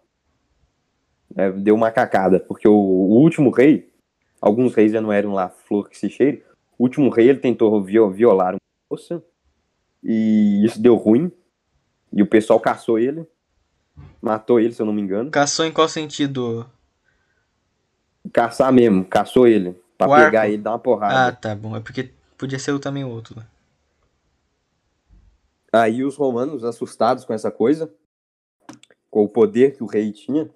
É, 1.36 1.50
deu 1.52 1.74
uma 1.74 1.90
cacada, 1.90 2.38
porque 2.40 2.66
o, 2.68 2.72
o 2.74 3.18
último 3.20 3.50
rei, 3.50 3.92
alguns 4.40 4.74
reis 4.74 4.92
já 4.92 5.00
não 5.00 5.12
eram 5.12 5.32
lá 5.34 5.48
flor 5.48 5.88
que 5.88 5.98
se 5.98 6.08
cheire, 6.08 6.42
o 6.78 6.84
último 6.84 7.10
rei 7.10 7.28
ele 7.28 7.38
tentou 7.38 7.82
viol- 7.82 8.10
violar 8.10 8.54
uma 8.54 8.60
moça, 8.90 9.22
e 10.02 10.64
isso 10.64 10.80
deu 10.80 10.94
ruim, 10.94 11.30
e 12.12 12.22
o 12.22 12.26
pessoal 12.26 12.58
caçou 12.60 12.98
ele, 12.98 13.26
matou 14.22 14.58
ele, 14.60 14.72
se 14.72 14.80
eu 14.80 14.86
não 14.86 14.92
me 14.92 15.02
engano. 15.02 15.30
Caçou 15.30 15.64
em 15.66 15.72
qual 15.72 15.88
sentido? 15.88 16.70
caçar 18.32 18.72
mesmo, 18.72 19.04
caçou 19.04 19.46
ele. 19.46 19.80
Pra 19.98 20.08
O 20.08 20.14
pegar 20.14 20.40
arco? 20.42 20.52
ele 20.52 20.60
e 20.60 20.62
dar 20.62 20.70
uma 20.72 20.76
Ah, 20.76 20.80
porrada. 20.82 21.32
tá 21.36 21.54
bom. 21.54 21.76
É 21.76 21.80
porque 21.80 22.10
podia 22.37 22.59
ser 22.59 22.79
também 22.79 23.05
outro. 23.05 23.38
né? 23.38 23.46
Aí 25.72 26.05
os 26.05 26.16
romanos, 26.16 26.64
assustados 26.64 27.25
com 27.25 27.33
essa 27.33 27.51
coisa, 27.51 27.92
com 29.11 29.25
o 29.25 29.29
poder 29.29 29.77
que 29.77 29.83
o 29.83 29.87
rei 29.87 30.12
tinha, 30.12 30.51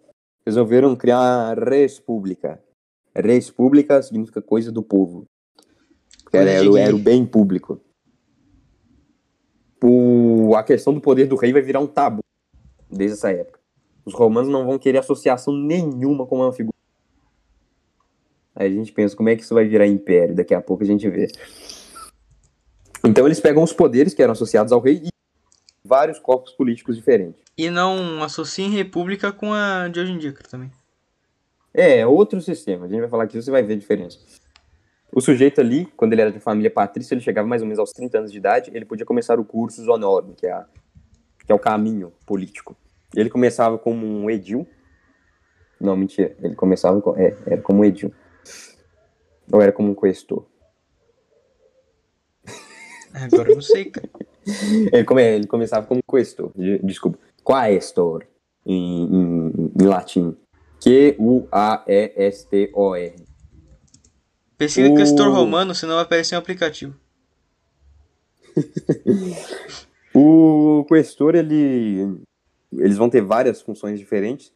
resolveram 0.45 0.97
criar 0.97 1.19
a 1.19 1.55
república. 1.55 2.63
Res 3.15 3.51
pública 3.51 4.03
significa 4.03 4.41
coisa 4.41 4.71
do 4.71 4.83
povo. 4.83 5.27
Era, 6.33 6.51
era, 6.51 6.81
era 6.81 6.95
o 6.95 6.99
bem 6.99 7.27
público. 7.27 7.81
O, 9.83 10.55
a 10.55 10.63
questão 10.63 10.93
do 10.93 11.01
poder 11.01 11.27
do 11.27 11.37
rei 11.37 11.53
vai 11.53 11.63
virar 11.63 11.81
um 11.81 11.87
tabu 11.87 12.23
desde 12.89 13.17
essa 13.17 13.31
época. 13.31 13.59
Os 14.05 14.15
romanos 14.15 14.49
não 14.49 14.65
vão 14.65 14.79
querer 14.79 14.99
associação 14.99 15.55
nenhuma 15.55 16.27
com 16.27 16.37
uma 16.37 16.53
figura. 16.53 16.77
Aí 18.61 18.67
a 18.67 18.75
gente 18.75 18.93
pensa 18.93 19.17
como 19.17 19.31
é 19.31 19.35
que 19.37 19.43
isso 19.43 19.55
vai 19.55 19.65
virar 19.67 19.87
império, 19.87 20.35
daqui 20.35 20.55
a 20.55 20.61
pouco 20.61 20.83
a 20.83 20.87
gente 20.87 21.09
vê. 21.09 21.29
Então 23.03 23.25
eles 23.25 23.41
pegam 23.41 23.63
os 23.63 23.73
poderes 23.73 24.13
que 24.13 24.23
eram 24.23 24.33
associados 24.33 24.71
ao 24.71 24.81
rei 24.81 25.01
e 25.05 25.09
vários 25.83 26.19
corpos 26.19 26.53
políticos 26.53 26.95
diferentes. 26.95 27.41
E 27.57 27.71
não 27.71 28.23
associem 28.23 28.69
república 28.71 29.33
com 29.33 29.55
a 29.55 29.89
de 29.89 29.99
hoje 29.99 30.13
em 30.13 30.19
dia, 30.19 30.35
também. 30.51 30.71
É, 31.73 32.01
é 32.01 32.07
outro 32.07 32.39
sistema. 32.43 32.85
A 32.85 32.89
gente 32.89 33.01
vai 33.01 33.09
falar 33.09 33.25
aqui, 33.25 33.41
você 33.41 33.51
vai 33.51 33.63
ver 33.63 33.73
a 33.73 33.79
diferença. 33.79 34.19
O 35.11 35.23
sujeito 35.23 35.59
ali, 35.59 35.87
quando 35.97 36.13
ele 36.13 36.21
era 36.21 36.31
de 36.31 36.39
família 36.39 36.71
patrícia, 36.71 37.15
ele 37.15 37.23
chegava 37.23 37.49
mais 37.49 37.63
ou 37.63 37.67
menos 37.67 37.79
aos 37.79 37.93
30 37.93 38.19
anos 38.19 38.31
de 38.31 38.37
idade, 38.37 38.71
ele 38.75 38.85
podia 38.85 39.07
começar 39.07 39.41
o 39.41 39.45
cursus 39.45 39.89
honorum, 39.89 40.35
que 40.35 40.47
é, 40.47 40.53
a- 40.53 40.67
que 41.47 41.51
é 41.51 41.55
o 41.55 41.59
caminho 41.59 42.13
político. 42.27 42.77
Ele 43.17 43.31
começava 43.31 43.79
como 43.79 44.07
um 44.07 44.29
edil. 44.31 44.69
Não, 45.81 45.97
mentira. 45.97 46.37
Ele 46.43 46.55
começava 46.55 47.01
com, 47.01 47.17
é, 47.17 47.35
era 47.47 47.63
como 47.63 47.81
um 47.81 47.85
edil. 47.87 48.13
Ou 49.53 49.61
era 49.61 49.73
como 49.73 49.91
um 49.91 49.95
questor. 49.95 50.47
Agora 53.15 53.51
eu 53.51 53.55
não 53.57 53.63
sei, 53.63 53.87
cara. 53.87 54.09
Ele, 54.93 55.05
come, 55.05 55.23
ele 55.23 55.47
começava 55.47 55.87
como 55.87 56.01
questor. 56.03 56.51
de- 56.57 56.79
Desculpa. 56.79 57.19
Quaestor, 57.45 58.25
em, 58.67 59.05
em, 59.05 59.73
em 59.81 59.87
latim. 59.87 60.35
Q-U-A-E-S-T-O-R. 60.81 63.15
Pesquisa 64.57 64.89
O- 64.91 64.95
questor 64.97 65.31
romano, 65.31 65.75
senão 65.75 65.95
vai 65.97 66.05
aparecer 66.05 66.35
um 66.35 66.39
aplicativo. 66.39 66.95
O 70.13 70.85
questor, 70.89 71.37
ele. 71.37 72.19
Eles 72.73 72.97
vão 72.97 73.09
ter 73.09 73.21
várias 73.21 73.63
funções 73.63 73.97
diferentes. 73.99 74.53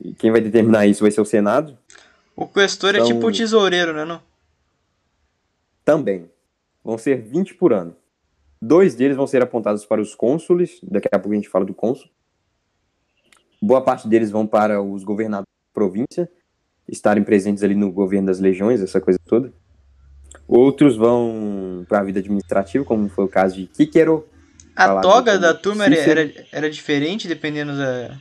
E 0.00 0.14
quem 0.14 0.30
vai 0.30 0.40
determinar 0.40 0.86
isso 0.86 1.02
vai 1.02 1.10
ser 1.10 1.20
o 1.20 1.24
Senado 1.24 1.76
O 2.36 2.46
questor 2.48 2.94
é 2.94 2.98
São- 2.98 3.06
tipo 3.06 3.26
o 3.26 3.32
tesoureiro, 3.32 3.92
né? 3.92 4.04
Não? 4.04 4.20
também. 5.84 6.30
Vão 6.82 6.96
ser 6.96 7.20
20 7.20 7.54
por 7.54 7.72
ano. 7.72 7.94
Dois 8.60 8.94
deles 8.94 9.16
vão 9.16 9.26
ser 9.26 9.42
apontados 9.42 9.84
para 9.84 10.00
os 10.00 10.14
cônsules, 10.14 10.80
daqui 10.82 11.08
a 11.12 11.18
pouco 11.18 11.32
a 11.32 11.36
gente 11.36 11.48
fala 11.48 11.64
do 11.64 11.74
cônsul. 11.74 12.08
Boa 13.60 13.82
parte 13.82 14.08
deles 14.08 14.30
vão 14.30 14.46
para 14.46 14.80
os 14.80 15.04
governadores 15.04 15.46
da 15.46 15.74
província, 15.74 16.30
estarem 16.88 17.22
presentes 17.22 17.62
ali 17.62 17.74
no 17.74 17.92
governo 17.92 18.26
das 18.28 18.40
legiões, 18.40 18.80
essa 18.80 19.00
coisa 19.00 19.18
toda. 19.26 19.52
Outros 20.48 20.96
vão 20.96 21.84
para 21.88 22.00
a 22.00 22.04
vida 22.04 22.20
administrativa, 22.20 22.84
como 22.84 23.08
foi 23.10 23.24
o 23.26 23.28
caso 23.28 23.56
de 23.56 23.68
Cícero. 23.74 24.26
A 24.74 25.00
toga 25.00 25.38
da 25.38 25.52
turma 25.52 25.84
Cícero. 25.84 26.20
era, 26.20 26.46
era 26.50 26.70
diferente 26.70 27.28
dependendo 27.28 27.76
da 27.76 28.18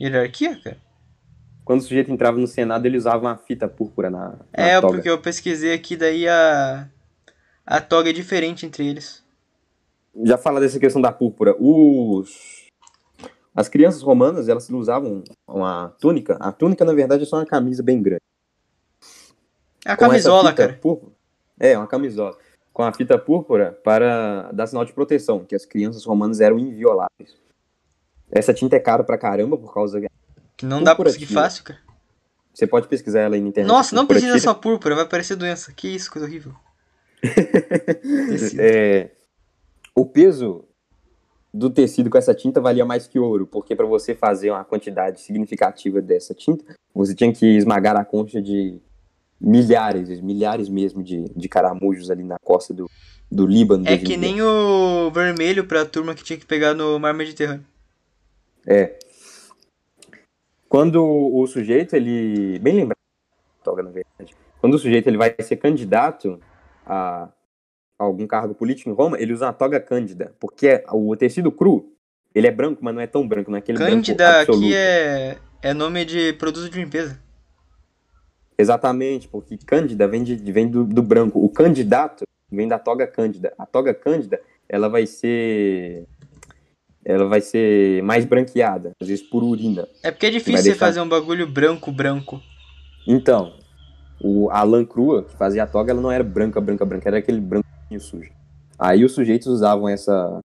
hierarquia, 0.00 0.56
cara? 0.62 0.76
Quando 1.64 1.80
o 1.80 1.82
sujeito 1.82 2.10
entrava 2.12 2.38
no 2.38 2.46
Senado, 2.46 2.84
ele 2.86 2.98
usava 2.98 3.20
uma 3.24 3.36
fita 3.36 3.66
púrpura 3.66 4.10
na, 4.10 4.28
na 4.30 4.38
É, 4.52 4.80
toga. 4.80 4.94
porque 4.94 5.08
eu 5.08 5.18
pesquisei 5.20 5.72
aqui, 5.72 5.96
daí 5.96 6.28
a, 6.28 6.88
a 7.64 7.80
toga 7.80 8.10
é 8.10 8.12
diferente 8.12 8.66
entre 8.66 8.86
eles. 8.86 9.24
já 10.24 10.36
fala 10.36 10.60
dessa 10.60 10.78
questão 10.78 11.00
da 11.00 11.10
púrpura. 11.12 11.54
Os 11.58 12.62
as 13.56 13.68
crianças 13.68 14.02
romanas, 14.02 14.48
elas 14.48 14.68
usavam 14.68 15.22
uma 15.48 15.94
túnica. 16.00 16.36
A 16.40 16.50
túnica, 16.50 16.84
na 16.84 16.92
verdade, 16.92 17.22
é 17.22 17.26
só 17.26 17.36
uma 17.36 17.46
camisa 17.46 17.82
bem 17.84 18.02
grande. 18.02 18.20
É 19.86 19.92
a 19.92 19.96
camisola, 19.96 20.52
cara. 20.52 20.72
púrpura- 20.74 21.12
É, 21.58 21.78
uma 21.78 21.86
camisola. 21.86 22.36
Com 22.72 22.82
a 22.82 22.92
fita 22.92 23.16
púrpura 23.16 23.70
para 23.84 24.50
dar 24.52 24.66
sinal 24.66 24.84
de 24.84 24.92
proteção, 24.92 25.44
que 25.44 25.54
as 25.54 25.64
crianças 25.64 26.04
romanas 26.04 26.40
eram 26.40 26.58
invioláveis. 26.58 27.36
Essa 28.30 28.52
tinta 28.52 28.74
é 28.74 28.80
cara 28.80 29.04
pra 29.04 29.16
caramba 29.16 29.56
por 29.56 29.72
causa 29.72 30.00
Que 30.56 30.66
não 30.66 30.78
dá 30.78 30.94
pra 30.94 30.96
púrpura 30.96 31.10
conseguir 31.10 31.26
tira. 31.26 31.40
fácil, 31.40 31.64
cara. 31.64 31.80
Você 32.52 32.66
pode 32.66 32.86
pesquisar 32.86 33.20
ela 33.20 33.34
aí 33.34 33.40
na 33.40 33.48
internet. 33.48 33.68
Nossa, 33.68 33.94
não 33.94 34.02
púrpura 34.02 34.20
precisa 34.20 34.38
tira. 34.38 34.52
só 34.52 34.54
púrpura, 34.54 34.94
vai 34.94 35.04
aparecer 35.04 35.36
doença. 35.36 35.72
Que 35.72 35.88
isso, 35.88 36.10
coisa 36.10 36.26
horrível. 36.26 36.54
É, 38.58 39.10
o 39.94 40.04
peso 40.04 40.64
do 41.52 41.70
tecido 41.70 42.10
com 42.10 42.18
essa 42.18 42.34
tinta 42.34 42.60
valia 42.60 42.84
mais 42.84 43.06
que 43.06 43.18
ouro, 43.18 43.46
porque 43.46 43.76
para 43.76 43.86
você 43.86 44.14
fazer 44.14 44.50
uma 44.50 44.64
quantidade 44.64 45.20
significativa 45.20 46.00
dessa 46.02 46.34
tinta, 46.34 46.74
você 46.92 47.14
tinha 47.14 47.32
que 47.32 47.46
esmagar 47.46 47.96
a 47.96 48.04
concha 48.04 48.42
de 48.42 48.80
milhares, 49.40 50.20
milhares 50.20 50.68
mesmo 50.68 51.02
de, 51.02 51.24
de 51.34 51.48
caramujos 51.48 52.10
ali 52.10 52.24
na 52.24 52.36
costa 52.42 52.74
do, 52.74 52.90
do 53.30 53.46
Líbano. 53.46 53.86
É 53.86 53.96
que 53.96 54.16
nem 54.16 54.42
o 54.42 55.10
vermelho 55.12 55.64
pra 55.64 55.84
turma 55.84 56.14
que 56.14 56.24
tinha 56.24 56.38
que 56.38 56.46
pegar 56.46 56.74
no 56.74 56.98
mar 56.98 57.14
Mediterrâneo. 57.14 57.64
É. 58.66 58.98
Quando 60.74 61.04
o 61.04 61.46
sujeito, 61.46 61.94
ele. 61.94 62.58
Bem 62.58 62.74
lembrado, 62.74 62.98
toga 63.62 63.80
na 63.80 63.90
verdade. 63.90 64.34
Quando 64.60 64.74
o 64.74 64.78
sujeito 64.80 65.06
ele 65.06 65.16
vai 65.16 65.32
ser 65.38 65.54
candidato 65.54 66.40
a 66.84 67.28
algum 67.96 68.26
cargo 68.26 68.56
político 68.56 68.90
em 68.90 68.92
Roma, 68.92 69.16
ele 69.20 69.32
usa 69.32 69.46
uma 69.46 69.52
toga 69.52 69.78
cândida. 69.78 70.34
Porque 70.40 70.82
o 70.90 71.14
tecido 71.14 71.52
cru, 71.52 71.92
ele 72.34 72.48
é 72.48 72.50
branco, 72.50 72.80
mas 72.82 72.92
não 72.92 73.00
é 73.00 73.06
tão 73.06 73.24
branco, 73.28 73.52
não 73.52 73.56
é 73.56 73.60
aquele 73.60 73.78
Cândida 73.78 74.24
branco 74.24 74.40
absoluto. 74.40 74.64
aqui 74.64 74.74
é, 74.74 75.38
é 75.62 75.72
nome 75.72 76.04
de 76.04 76.32
produto 76.32 76.68
de 76.68 76.76
limpeza. 76.76 77.22
Exatamente, 78.58 79.28
porque 79.28 79.56
cândida 79.58 80.08
vem, 80.08 80.24
de, 80.24 80.34
vem 80.50 80.66
do, 80.68 80.82
do 80.82 81.04
branco. 81.04 81.38
O 81.38 81.48
candidato 81.48 82.24
vem 82.50 82.66
da 82.66 82.80
toga 82.80 83.06
cândida. 83.06 83.54
A 83.56 83.64
toga 83.64 83.94
cândida, 83.94 84.40
ela 84.68 84.88
vai 84.88 85.06
ser. 85.06 86.04
Ela 87.04 87.26
vai 87.26 87.40
ser 87.40 88.02
mais 88.02 88.24
branqueada, 88.24 88.92
às 89.00 89.08
vezes 89.08 89.24
por 89.28 89.42
urina. 89.44 89.86
É 90.02 90.10
porque 90.10 90.26
é 90.26 90.30
difícil 90.30 90.56
você 90.58 90.62
deixar- 90.70 90.86
fazer 90.86 91.00
um 91.00 91.08
bagulho 91.08 91.46
branco, 91.46 91.92
branco. 91.92 92.42
Então, 93.06 93.52
o, 94.22 94.48
a 94.50 94.62
lã 94.62 94.84
crua, 94.84 95.24
que 95.24 95.36
fazia 95.36 95.64
a 95.64 95.66
toga, 95.66 95.92
ela 95.92 96.00
não 96.00 96.10
era 96.10 96.24
branca, 96.24 96.60
branca, 96.60 96.84
branca, 96.84 97.08
era 97.08 97.18
aquele 97.18 97.40
branquinho 97.40 98.00
sujo. 98.00 98.32
Aí 98.78 99.04
os 99.04 99.12
sujeitos 99.12 99.46
usavam 99.46 99.88
essa, 99.88 100.38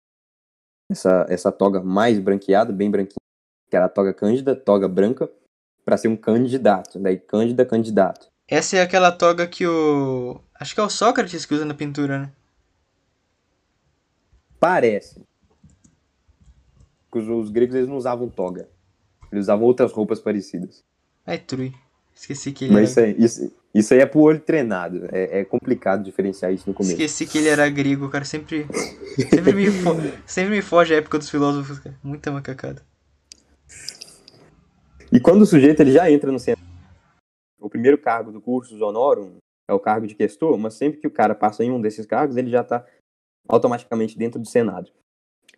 essa, 0.90 1.26
essa 1.28 1.52
toga 1.52 1.82
mais 1.82 2.18
branqueada, 2.18 2.72
bem 2.72 2.90
branquinha, 2.90 3.16
que 3.70 3.76
era 3.76 3.84
a 3.86 3.90
toga 3.90 4.14
cândida, 4.14 4.56
toga 4.56 4.88
branca, 4.88 5.30
para 5.84 5.96
ser 5.96 6.08
um 6.08 6.16
candidato. 6.16 6.98
Daí, 6.98 7.18
cândida, 7.18 7.64
candidato. 7.66 8.28
Essa 8.48 8.78
é 8.78 8.80
aquela 8.82 9.12
toga 9.12 9.46
que 9.46 9.66
o. 9.66 10.40
Acho 10.58 10.74
que 10.74 10.80
é 10.80 10.82
o 10.84 10.88
Sócrates 10.88 11.44
que 11.44 11.54
usa 11.54 11.64
na 11.64 11.74
pintura, 11.74 12.18
né? 12.18 12.32
Parece. 14.58 15.22
Os, 17.18 17.28
os 17.28 17.50
gregos 17.50 17.74
eles 17.74 17.88
não 17.88 17.96
usavam 17.96 18.28
toga. 18.28 18.68
Eles 19.30 19.44
usavam 19.44 19.64
outras 19.64 19.92
roupas 19.92 20.20
parecidas. 20.20 20.84
Ai, 21.26 21.38
Trui. 21.38 21.74
Esqueci 22.14 22.52
que 22.52 22.64
ele 22.64 22.74
Mas 22.74 22.90
isso 22.90 23.00
era. 23.00 23.08
aí, 23.08 23.16
isso, 23.18 23.52
isso 23.74 23.94
aí 23.94 24.00
é 24.00 24.06
pro 24.06 24.20
olho 24.20 24.40
treinado. 24.40 25.06
É, 25.12 25.40
é 25.40 25.44
complicado 25.44 26.02
diferenciar 26.02 26.52
isso 26.52 26.66
no 26.66 26.74
começo. 26.74 26.92
Esqueci 26.92 27.26
que 27.26 27.38
ele 27.38 27.48
era 27.48 27.68
grego, 27.68 28.08
cara. 28.08 28.24
Sempre. 28.24 28.66
Sempre 29.30 29.52
me, 29.52 29.70
fo... 29.70 29.90
sempre 30.26 30.50
me 30.50 30.62
foge 30.62 30.94
a 30.94 30.98
época 30.98 31.18
dos 31.18 31.28
filósofos, 31.28 31.78
cara. 31.78 31.94
Muita 32.02 32.32
macacada. 32.32 32.82
E 35.12 35.20
quando 35.20 35.42
o 35.42 35.46
sujeito 35.46 35.80
ele 35.80 35.92
já 35.92 36.10
entra 36.10 36.32
no 36.32 36.38
Senado, 36.38 36.62
o 37.60 37.68
primeiro 37.68 37.98
cargo 37.98 38.32
do 38.32 38.40
cursus 38.40 38.80
honorum 38.80 39.36
é 39.68 39.74
o 39.74 39.80
cargo 39.80 40.06
de 40.06 40.14
questor, 40.14 40.56
mas 40.56 40.74
sempre 40.74 41.00
que 41.00 41.06
o 41.06 41.10
cara 41.10 41.34
passa 41.34 41.62
em 41.62 41.70
um 41.70 41.80
desses 41.80 42.06
cargos, 42.06 42.36
ele 42.36 42.50
já 42.50 42.62
está 42.62 42.84
automaticamente 43.48 44.16
dentro 44.16 44.40
do 44.40 44.48
Senado. 44.48 44.90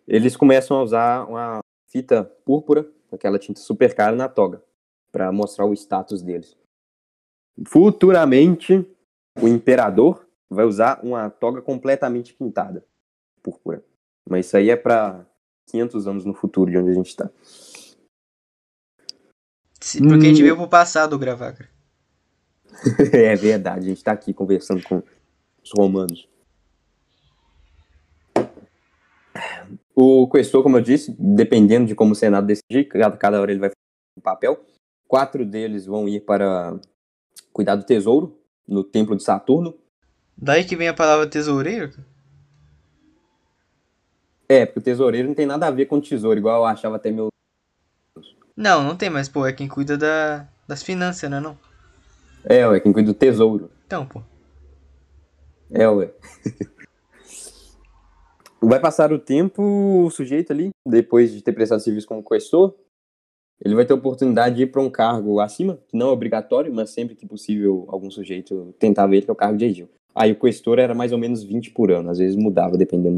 Eles 0.09 0.35
começam 0.35 0.75
a 0.75 0.81
usar 0.81 1.29
uma 1.29 1.59
fita 1.85 2.23
púrpura, 2.23 2.89
aquela 3.11 3.37
tinta 3.37 3.59
super 3.59 3.93
cara 3.93 4.15
na 4.15 4.27
toga, 4.27 4.63
para 5.11 5.31
mostrar 5.31 5.65
o 5.65 5.73
status 5.73 6.23
deles. 6.23 6.57
Futuramente, 7.67 8.83
o 9.39 9.47
imperador 9.47 10.27
vai 10.49 10.65
usar 10.65 10.99
uma 11.03 11.29
toga 11.29 11.61
completamente 11.61 12.33
pintada, 12.33 12.83
púrpura. 13.43 13.83
Mas 14.27 14.47
isso 14.47 14.57
aí 14.57 14.71
é 14.71 14.75
para 14.75 15.27
500 15.67 16.07
anos 16.07 16.25
no 16.25 16.33
futuro 16.33 16.71
de 16.71 16.77
onde 16.79 16.89
a 16.89 16.93
gente 16.95 17.09
está. 17.09 17.29
Porque 19.99 20.25
a 20.25 20.29
gente 20.29 20.41
Hum. 20.41 20.43
veio 20.43 20.57
pro 20.57 20.67
passado 20.67 21.19
gravar, 21.19 21.53
cara. 21.53 21.69
É 23.13 23.35
verdade, 23.35 23.85
a 23.85 23.89
gente 23.89 24.03
tá 24.03 24.11
aqui 24.11 24.33
conversando 24.33 24.81
com 24.83 25.03
os 25.63 25.71
romanos. 25.77 26.27
O 30.01 30.29
questor, 30.29 30.63
como 30.63 30.77
eu 30.77 30.81
disse, 30.81 31.13
dependendo 31.19 31.85
de 31.85 31.93
como 31.93 32.13
o 32.13 32.15
Senado 32.15 32.47
decidir, 32.47 32.85
cada, 32.85 33.17
cada 33.17 33.41
hora 33.41 33.51
ele 33.51 33.59
vai 33.59 33.67
fazer 33.67 34.17
um 34.17 34.21
papel. 34.21 34.65
Quatro 35.05 35.45
deles 35.45 35.85
vão 35.85 36.07
ir 36.07 36.21
para 36.21 36.79
cuidar 37.51 37.75
do 37.75 37.83
tesouro 37.83 38.39
no 38.65 38.81
templo 38.81 39.13
de 39.13 39.23
Saturno. 39.23 39.77
Daí 40.37 40.63
que 40.63 40.77
vem 40.77 40.87
a 40.87 40.93
palavra 40.93 41.27
tesoureiro? 41.27 41.91
É, 44.47 44.65
porque 44.65 44.79
o 44.79 44.83
tesoureiro 44.83 45.27
não 45.27 45.35
tem 45.35 45.45
nada 45.45 45.67
a 45.67 45.71
ver 45.71 45.87
com 45.87 45.99
tesouro, 45.99 46.39
igual 46.39 46.61
eu 46.61 46.65
achava 46.65 46.95
até 46.95 47.11
meu. 47.11 47.27
Não, 48.55 48.81
não 48.81 48.95
tem, 48.95 49.09
mas 49.09 49.27
pô, 49.27 49.45
é 49.45 49.51
quem 49.51 49.67
cuida 49.67 49.97
da, 49.97 50.47
das 50.65 50.81
finanças, 50.81 51.29
né 51.29 51.41
não? 51.41 51.57
É, 52.45 52.65
ué, 52.65 52.79
quem 52.79 52.93
cuida 52.93 53.11
do 53.11 53.13
tesouro. 53.13 53.69
Então, 53.85 54.05
pô. 54.05 54.23
É, 55.69 55.89
ué. 55.89 56.09
Vai 58.61 58.79
passar 58.79 59.13
o 59.13 59.19
tempo, 59.19 59.61
o 60.05 60.09
sujeito 60.09 60.51
ali, 60.51 60.69
depois 60.85 61.31
de 61.31 61.41
ter 61.41 61.53
prestado 61.53 61.79
serviço 61.79 62.07
como 62.07 62.23
questor, 62.23 62.75
ele 63.63 63.75
vai 63.75 63.85
ter 63.85 63.93
a 63.93 63.95
oportunidade 63.95 64.55
de 64.55 64.63
ir 64.63 64.67
para 64.67 64.81
um 64.81 64.89
cargo 64.89 65.39
acima, 65.39 65.79
que 65.87 65.97
não 65.97 66.09
é 66.09 66.11
obrigatório, 66.11 66.73
mas 66.73 66.91
sempre 66.91 67.15
que 67.15 67.25
possível 67.25 67.85
algum 67.89 68.09
sujeito 68.09 68.73
tentava 68.79 69.13
ele, 69.15 69.23
que 69.23 69.29
é 69.29 69.33
o 69.33 69.35
cargo 69.35 69.57
de 69.57 69.65
edil. 69.65 69.89
Aí 70.15 70.31
o 70.31 70.39
questor 70.39 70.79
era 70.79 70.93
mais 70.93 71.11
ou 71.11 71.17
menos 71.17 71.43
20 71.43 71.71
por 71.71 71.91
ano, 71.91 72.09
às 72.09 72.17
vezes 72.17 72.35
mudava 72.35 72.77
dependendo 72.77 73.15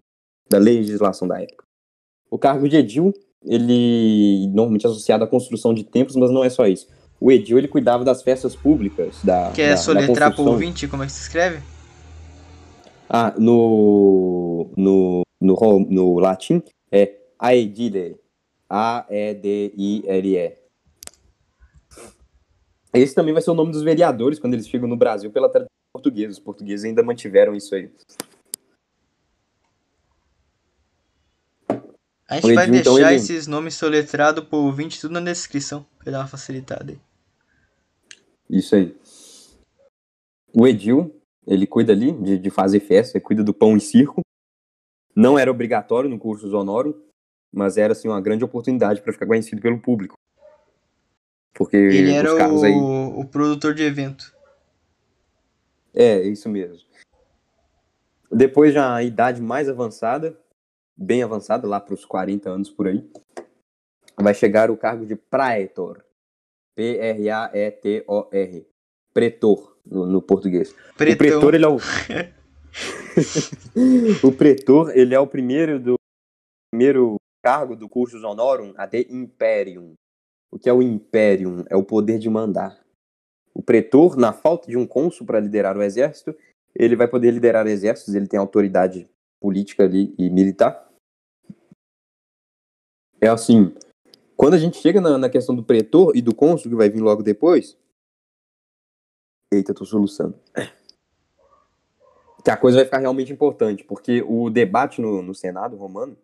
da 0.49 0.57
legislação 0.57 1.27
da 1.27 1.41
época. 1.41 1.63
O 2.29 2.37
cargo 2.37 2.67
de 2.67 2.75
edil, 2.75 3.13
ele 3.43 4.47
normalmente 4.47 4.85
é 4.85 4.89
associado 4.89 5.23
à 5.23 5.27
construção 5.27 5.73
de 5.73 5.83
templos, 5.83 6.15
mas 6.15 6.31
não 6.31 6.43
é 6.43 6.49
só 6.49 6.67
isso. 6.67 6.87
O 7.19 7.31
edil, 7.31 7.57
ele 7.57 7.67
cuidava 7.67 8.03
das 8.03 8.23
festas 8.23 8.55
públicas, 8.55 9.23
da 9.23 9.51
Quer 9.51 9.71
da, 9.71 9.77
soletrar 9.77 10.29
da 10.29 10.35
pro 10.35 10.43
construção. 10.43 10.53
ouvinte 10.53 10.87
como 10.87 11.03
é 11.03 11.05
que 11.05 11.11
se 11.11 11.21
escreve? 11.21 11.59
Ah, 13.07 13.33
no, 13.37 14.71
no, 14.75 15.21
no, 15.41 15.55
no 15.89 16.19
latim 16.19 16.61
é 16.91 17.17
aedile. 17.39 18.17
A-E-D-I-L-E. 18.69 20.57
Esse 22.93 23.15
também 23.15 23.33
vai 23.33 23.41
ser 23.41 23.51
o 23.51 23.55
nome 23.55 23.71
dos 23.71 23.81
vereadores 23.83 24.37
quando 24.39 24.53
eles 24.53 24.67
chegam 24.67 24.87
no 24.87 24.95
Brasil 24.95 25.31
pela 25.31 25.49
tradição 25.49 25.69
portuguesa. 25.93 26.31
Os 26.31 26.39
portugueses 26.39 26.85
ainda 26.85 27.03
mantiveram 27.03 27.53
isso 27.55 27.73
aí. 27.75 27.89
A 32.27 32.35
gente 32.35 32.51
O 32.51 32.55
vai 32.55 32.65
então, 32.69 32.93
deixar 32.95 33.11
ele- 33.11 33.15
esses 33.21 33.45
nomes 33.47 33.75
soletrados 33.75 34.43
pro 34.45 34.59
ouvinte 34.59 35.01
tudo 35.01 35.13
na 35.13 35.19
descrição, 35.19 35.85
pra 35.99 36.11
dar 36.11 36.19
uma 36.19 36.27
facilitada 36.27 36.93
aí. 36.93 36.99
Isso 38.49 38.73
aí. 38.75 38.95
O 40.53 40.65
Edil, 40.65 41.13
ele 41.45 41.67
cuida 41.67 41.91
ali 41.91 42.11
de, 42.13 42.37
de 42.37 42.49
fazer 42.49 42.79
festa, 42.79 43.17
ele 43.17 43.23
cuida 43.23 43.43
do 43.43 43.53
pão 43.53 43.75
e 43.75 43.81
circo. 43.81 44.21
Não 45.15 45.37
era 45.37 45.51
obrigatório 45.51 46.09
no 46.09 46.17
curso 46.17 46.49
Zonoro, 46.49 47.03
mas 47.51 47.77
era 47.77 47.93
assim 47.93 48.07
uma 48.07 48.21
grande 48.21 48.43
oportunidade 48.43 49.01
para 49.01 49.13
ficar 49.13 49.27
conhecido 49.27 49.61
pelo 49.61 49.79
público. 49.79 50.15
Porque 51.53 51.75
Ele 51.75 52.13
era 52.13 52.35
carros 52.37 52.63
aí 52.63 52.73
o, 52.73 53.19
o 53.19 53.27
produtor 53.27 53.73
de 53.73 53.83
evento. 53.83 54.33
É, 55.93 56.21
isso 56.21 56.47
mesmo. 56.47 56.79
Depois 58.31 58.73
já 58.73 58.95
a 58.95 59.03
idade 59.03 59.41
mais 59.41 59.67
avançada, 59.67 60.39
bem 60.95 61.21
avançada, 61.21 61.67
lá 61.67 61.81
para 61.81 61.93
os 61.93 62.05
40 62.05 62.49
anos 62.49 62.69
por 62.69 62.87
aí, 62.87 63.05
vai 64.17 64.33
chegar 64.33 64.71
o 64.71 64.77
cargo 64.77 65.05
de 65.05 65.17
praetor. 65.17 66.05
P-R-A-E-T-O-R. 66.75 68.67
Pretor, 69.13 69.77
no, 69.85 70.05
no 70.05 70.21
português. 70.21 70.71
O 70.71 70.95
Pretão. 70.95 71.17
pretor, 71.17 71.53
ele 71.53 71.65
é 71.65 71.67
o... 71.67 71.77
o 74.23 74.31
pretor, 74.31 74.95
ele 74.95 75.13
é 75.13 75.19
o 75.19 75.27
primeiro 75.27 75.79
do 75.79 75.95
primeiro 76.71 77.15
cargo 77.43 77.75
do 77.75 77.89
cursus 77.89 78.23
honorum 78.23 78.73
ad 78.77 78.95
imperium. 79.09 79.93
O 80.51 80.59
que 80.59 80.69
é 80.69 80.73
o 80.73 80.81
imperium? 80.81 81.63
É 81.69 81.75
o 81.75 81.83
poder 81.83 82.19
de 82.19 82.29
mandar. 82.29 82.79
O 83.53 83.61
pretor, 83.61 84.15
na 84.15 84.31
falta 84.31 84.69
de 84.69 84.77
um 84.77 84.87
cônsul 84.87 85.25
para 85.25 85.39
liderar 85.39 85.77
o 85.77 85.83
exército, 85.83 86.35
ele 86.73 86.95
vai 86.95 87.07
poder 87.07 87.31
liderar 87.31 87.67
exércitos, 87.67 88.15
ele 88.15 88.27
tem 88.27 88.39
autoridade 88.39 89.09
política 89.41 89.83
ali 89.83 90.15
e 90.17 90.29
militar. 90.29 90.89
É 93.19 93.27
assim, 93.27 93.73
quando 94.35 94.53
a 94.53 94.57
gente 94.57 94.77
chega 94.77 94.99
na, 94.99 95.17
na 95.17 95.29
questão 95.29 95.55
do 95.55 95.63
pretor 95.63 96.15
e 96.15 96.21
do 96.21 96.33
cônsul, 96.33 96.71
que 96.71 96.75
vai 96.75 96.89
vir 96.89 97.01
logo 97.01 97.21
depois. 97.21 97.77
Eita, 99.53 99.73
tô 99.73 99.85
soluçando. 99.85 100.39
Que 102.43 102.49
a 102.51 102.57
coisa 102.57 102.77
vai 102.77 102.85
ficar 102.85 102.99
realmente 102.99 103.31
importante, 103.31 103.83
porque 103.83 104.23
o 104.27 104.49
debate 104.49 105.01
no, 105.01 105.21
no 105.21 105.33
Senado 105.35 105.75
romano, 105.75 106.17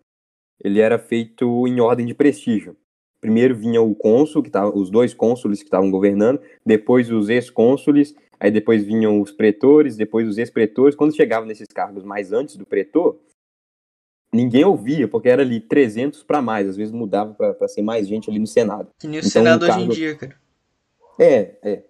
ele 0.63 0.79
era 0.79 0.97
feito 0.97 1.67
em 1.67 1.79
ordem 1.79 2.05
de 2.05 2.13
prestígio. 2.15 2.75
Primeiro 3.21 3.55
vinha 3.55 3.81
o 3.81 3.93
cônsul, 3.95 4.41
que 4.43 4.49
tava, 4.49 4.75
os 4.75 4.89
dois 4.89 5.13
cônsules 5.13 5.59
que 5.59 5.65
estavam 5.67 5.91
governando, 5.91 6.39
depois 6.65 7.11
os 7.11 7.29
ex-cônsules, 7.29 8.15
aí 8.39 8.51
depois 8.51 8.83
vinham 8.83 9.21
os 9.21 9.31
pretores, 9.31 9.95
depois 9.95 10.27
os 10.27 10.37
ex-pretores. 10.37 10.95
Quando 10.95 11.15
chegavam 11.15 11.47
nesses 11.47 11.67
cargos 11.67 12.03
mais 12.03 12.31
antes 12.31 12.55
do 12.57 12.65
pretor, 12.65 13.19
ninguém 14.33 14.63
ouvia, 14.65 15.07
porque 15.07 15.29
era 15.29 15.41
ali 15.41 15.59
300 15.59 16.23
para 16.23 16.41
mais, 16.41 16.67
às 16.67 16.77
vezes 16.77 16.91
mudava 16.91 17.33
para 17.33 17.67
ser 17.67 17.81
mais 17.81 18.07
gente 18.07 18.29
ali 18.29 18.39
no 18.39 18.47
Senado. 18.47 18.89
Que 18.99 19.07
nem 19.07 19.17
o 19.17 19.21
Então, 19.21 19.29
Senado 19.31 19.61
o 19.61 19.65
hoje 19.65 19.73
em 19.73 19.77
cargo- 19.79 19.93
dia, 19.93 20.15
cara. 20.15 20.35
É, 21.19 21.55
é. 21.63 21.83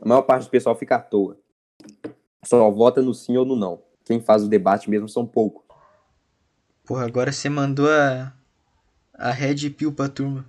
A 0.00 0.08
maior 0.08 0.22
parte 0.22 0.44
do 0.46 0.50
pessoal 0.50 0.74
fica 0.76 0.96
à 0.96 1.00
toa. 1.00 1.38
Só 2.44 2.70
vota 2.70 3.00
no 3.02 3.14
sim 3.14 3.36
ou 3.36 3.44
no 3.44 3.56
não. 3.56 3.82
Quem 4.04 4.20
faz 4.20 4.42
o 4.44 4.48
debate 4.48 4.88
mesmo 4.90 5.08
são 5.08 5.26
poucos. 5.26 5.62
Porra, 6.84 7.06
agora 7.06 7.32
você 7.32 7.48
mandou 7.48 7.88
a, 7.90 8.32
a 9.14 9.30
Red 9.30 9.70
Pill 9.70 9.92
pra 9.92 10.08
turma. 10.08 10.44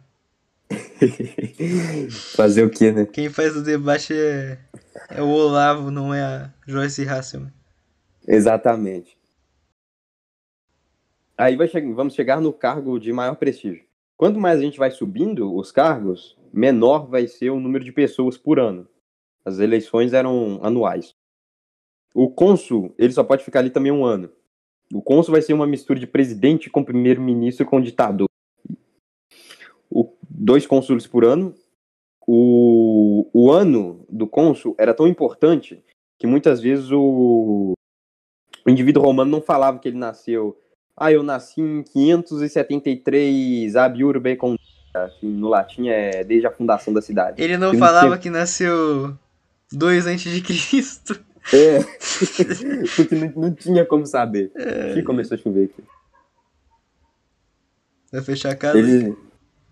Fazer 2.35 2.63
o 2.63 2.69
quê, 2.69 2.91
né? 2.91 3.05
Quem 3.05 3.29
faz 3.29 3.55
o 3.55 3.63
debate 3.63 4.13
é, 4.13 4.59
é 5.09 5.21
o 5.21 5.27
Olavo, 5.27 5.89
não 5.91 6.13
é 6.13 6.21
a 6.23 6.53
Joyce 6.67 7.07
Hasselman. 7.07 7.53
Exatamente. 8.27 9.17
Aí 11.37 11.55
vai 11.55 11.67
che- 11.67 11.93
vamos 11.93 12.13
chegar 12.13 12.41
no 12.41 12.51
cargo 12.53 12.99
de 12.99 13.11
maior 13.13 13.35
prestígio. 13.35 13.83
Quanto 14.17 14.39
mais 14.39 14.59
a 14.59 14.61
gente 14.63 14.77
vai 14.79 14.91
subindo 14.91 15.53
os 15.55 15.71
cargos, 15.71 16.37
menor 16.51 17.07
vai 17.07 17.27
ser 17.27 17.49
o 17.49 17.59
número 17.59 17.83
de 17.83 17.91
pessoas 17.91 18.37
por 18.37 18.59
ano. 18.59 18.87
As 19.43 19.59
eleições 19.59 20.13
eram 20.13 20.59
anuais. 20.63 21.13
O 22.15 22.29
cônsul, 22.29 22.95
ele 22.97 23.11
só 23.11 23.23
pode 23.25 23.43
ficar 23.43 23.59
ali 23.59 23.69
também 23.69 23.91
um 23.91 24.05
ano. 24.05 24.29
O 24.93 25.01
cônsul 25.01 25.33
vai 25.33 25.41
ser 25.41 25.51
uma 25.53 25.67
mistura 25.67 25.99
de 25.99 26.07
presidente 26.07 26.69
com 26.69 26.81
primeiro-ministro 26.83 27.65
com 27.65 27.81
ditador. 27.81 28.29
O, 29.91 30.13
dois 30.29 30.65
cônsules 30.65 31.05
por 31.05 31.25
ano. 31.25 31.53
O, 32.27 33.29
o 33.33 33.51
ano 33.51 34.05
do 34.09 34.25
cônsul 34.27 34.75
era 34.79 34.93
tão 34.93 35.07
importante 35.07 35.83
que 36.17 36.25
muitas 36.25 36.61
vezes 36.61 36.89
o, 36.91 37.73
o 38.65 38.69
indivíduo 38.69 39.03
romano 39.03 39.29
não 39.29 39.41
falava 39.41 39.77
que 39.79 39.87
ele 39.89 39.97
nasceu. 39.97 40.57
Ah, 40.97 41.11
eu 41.11 41.21
nasci 41.21 41.59
em 41.61 41.83
573 41.83 43.75
ab 43.75 44.01
urbe 44.03 44.35
condita, 44.37 44.63
que 45.19 45.25
no 45.25 45.49
latim 45.49 45.89
é 45.89 46.23
desde 46.23 46.47
a 46.47 46.51
fundação 46.51 46.93
da 46.93 47.01
cidade. 47.01 47.41
Ele 47.43 47.57
não 47.57 47.71
Tem 47.71 47.79
falava 47.79 48.15
que- 48.17 48.23
que 48.23 48.29
nasceu 48.29 49.13
dois 49.71 50.07
antes 50.07 50.31
de 50.31 50.41
Cristo. 50.41 51.24
É, 51.53 51.79
porque 52.95 53.15
não, 53.15 53.31
não 53.35 53.53
tinha 53.53 53.85
como 53.85 54.05
saber. 54.05 54.51
Que 54.93 55.03
começou 55.03 55.35
a 55.35 55.37
chover 55.37 55.65
aqui. 55.65 55.83
Vai 58.11 58.21
fechar 58.21 58.51
a 58.51 58.55
casa? 58.55 58.77
Ele, 58.77 59.15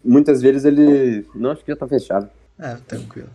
muitas 0.03 0.41
vezes 0.41 0.65
ele. 0.65 1.25
Não, 1.33 1.51
acho 1.51 1.63
que 1.63 1.71
já 1.71 1.77
tá 1.77 1.87
fechado. 1.87 2.29
Ah, 2.59 2.77
tranquilo. 2.87 3.29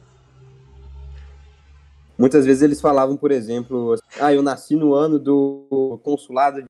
Muitas 2.17 2.45
vezes 2.45 2.63
eles 2.63 2.81
falavam, 2.81 3.17
por 3.17 3.31
exemplo, 3.31 3.95
ah, 4.21 4.33
eu 4.33 4.43
nasci 4.43 4.75
no 4.75 4.93
ano 4.93 5.19
do 5.19 6.01
consulado 6.03 6.63
de 6.63 6.67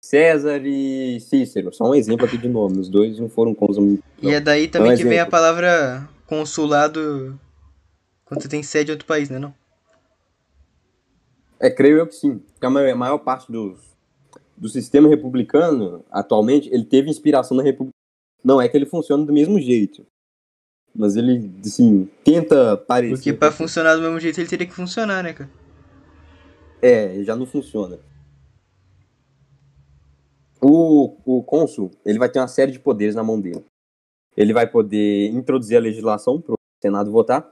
César 0.00 0.62
e 0.64 1.18
Cícero. 1.20 1.72
Só 1.74 1.90
um 1.90 1.94
exemplo 1.94 2.24
aqui 2.24 2.38
de 2.38 2.48
nome. 2.48 2.78
Os 2.78 2.88
dois 2.88 3.18
não 3.18 3.28
foram 3.28 3.54
cônsul. 3.54 3.98
E 4.22 4.30
é 4.30 4.40
daí 4.40 4.68
também 4.68 4.92
Um 4.92 4.96
que 4.96 5.02
vem 5.02 5.12
a 5.12 5.14
exemplo. 5.16 5.30
palavra 5.32 6.08
consulado 6.26 7.38
quando 8.24 8.42
você 8.42 8.48
tem 8.48 8.62
sede 8.62 8.90
em 8.90 8.94
outro 8.94 9.06
país, 9.06 9.28
né 9.28 9.38
não? 9.38 9.52
É, 11.60 11.70
creio 11.70 11.98
eu 11.98 12.06
que 12.06 12.14
sim. 12.14 12.38
Porque 12.38 12.66
a 12.66 12.70
maior, 12.70 12.92
a 12.92 12.96
maior 12.96 13.18
parte 13.18 13.50
dos, 13.50 13.96
do 14.56 14.68
sistema 14.68 15.08
republicano, 15.08 16.04
atualmente, 16.10 16.68
ele 16.72 16.84
teve 16.84 17.10
inspiração 17.10 17.56
na 17.56 17.62
República. 17.62 17.94
Não 18.44 18.60
é 18.60 18.68
que 18.68 18.76
ele 18.76 18.86
funciona 18.86 19.24
do 19.24 19.32
mesmo 19.32 19.60
jeito. 19.60 20.06
Mas 20.94 21.16
ele, 21.16 21.50
assim, 21.64 22.08
tenta 22.24 22.76
parecer. 22.76 23.14
Porque 23.14 23.32
pra 23.32 23.52
funcionar 23.52 23.94
do 23.94 24.02
mesmo 24.02 24.18
jeito 24.18 24.40
ele 24.40 24.48
teria 24.48 24.66
que 24.66 24.74
funcionar, 24.74 25.22
né, 25.22 25.32
cara? 25.32 25.50
É, 26.80 27.22
já 27.24 27.34
não 27.36 27.46
funciona. 27.46 27.98
O, 30.60 31.16
o 31.24 31.42
cônsul, 31.42 31.90
ele 32.04 32.18
vai 32.18 32.28
ter 32.28 32.40
uma 32.40 32.48
série 32.48 32.72
de 32.72 32.80
poderes 32.80 33.14
na 33.14 33.22
mão 33.22 33.40
dele. 33.40 33.64
Ele 34.36 34.52
vai 34.52 34.66
poder 34.68 35.28
introduzir 35.28 35.76
a 35.76 35.80
legislação 35.80 36.40
para 36.40 36.54
o 36.54 36.58
Senado 36.80 37.10
votar. 37.10 37.48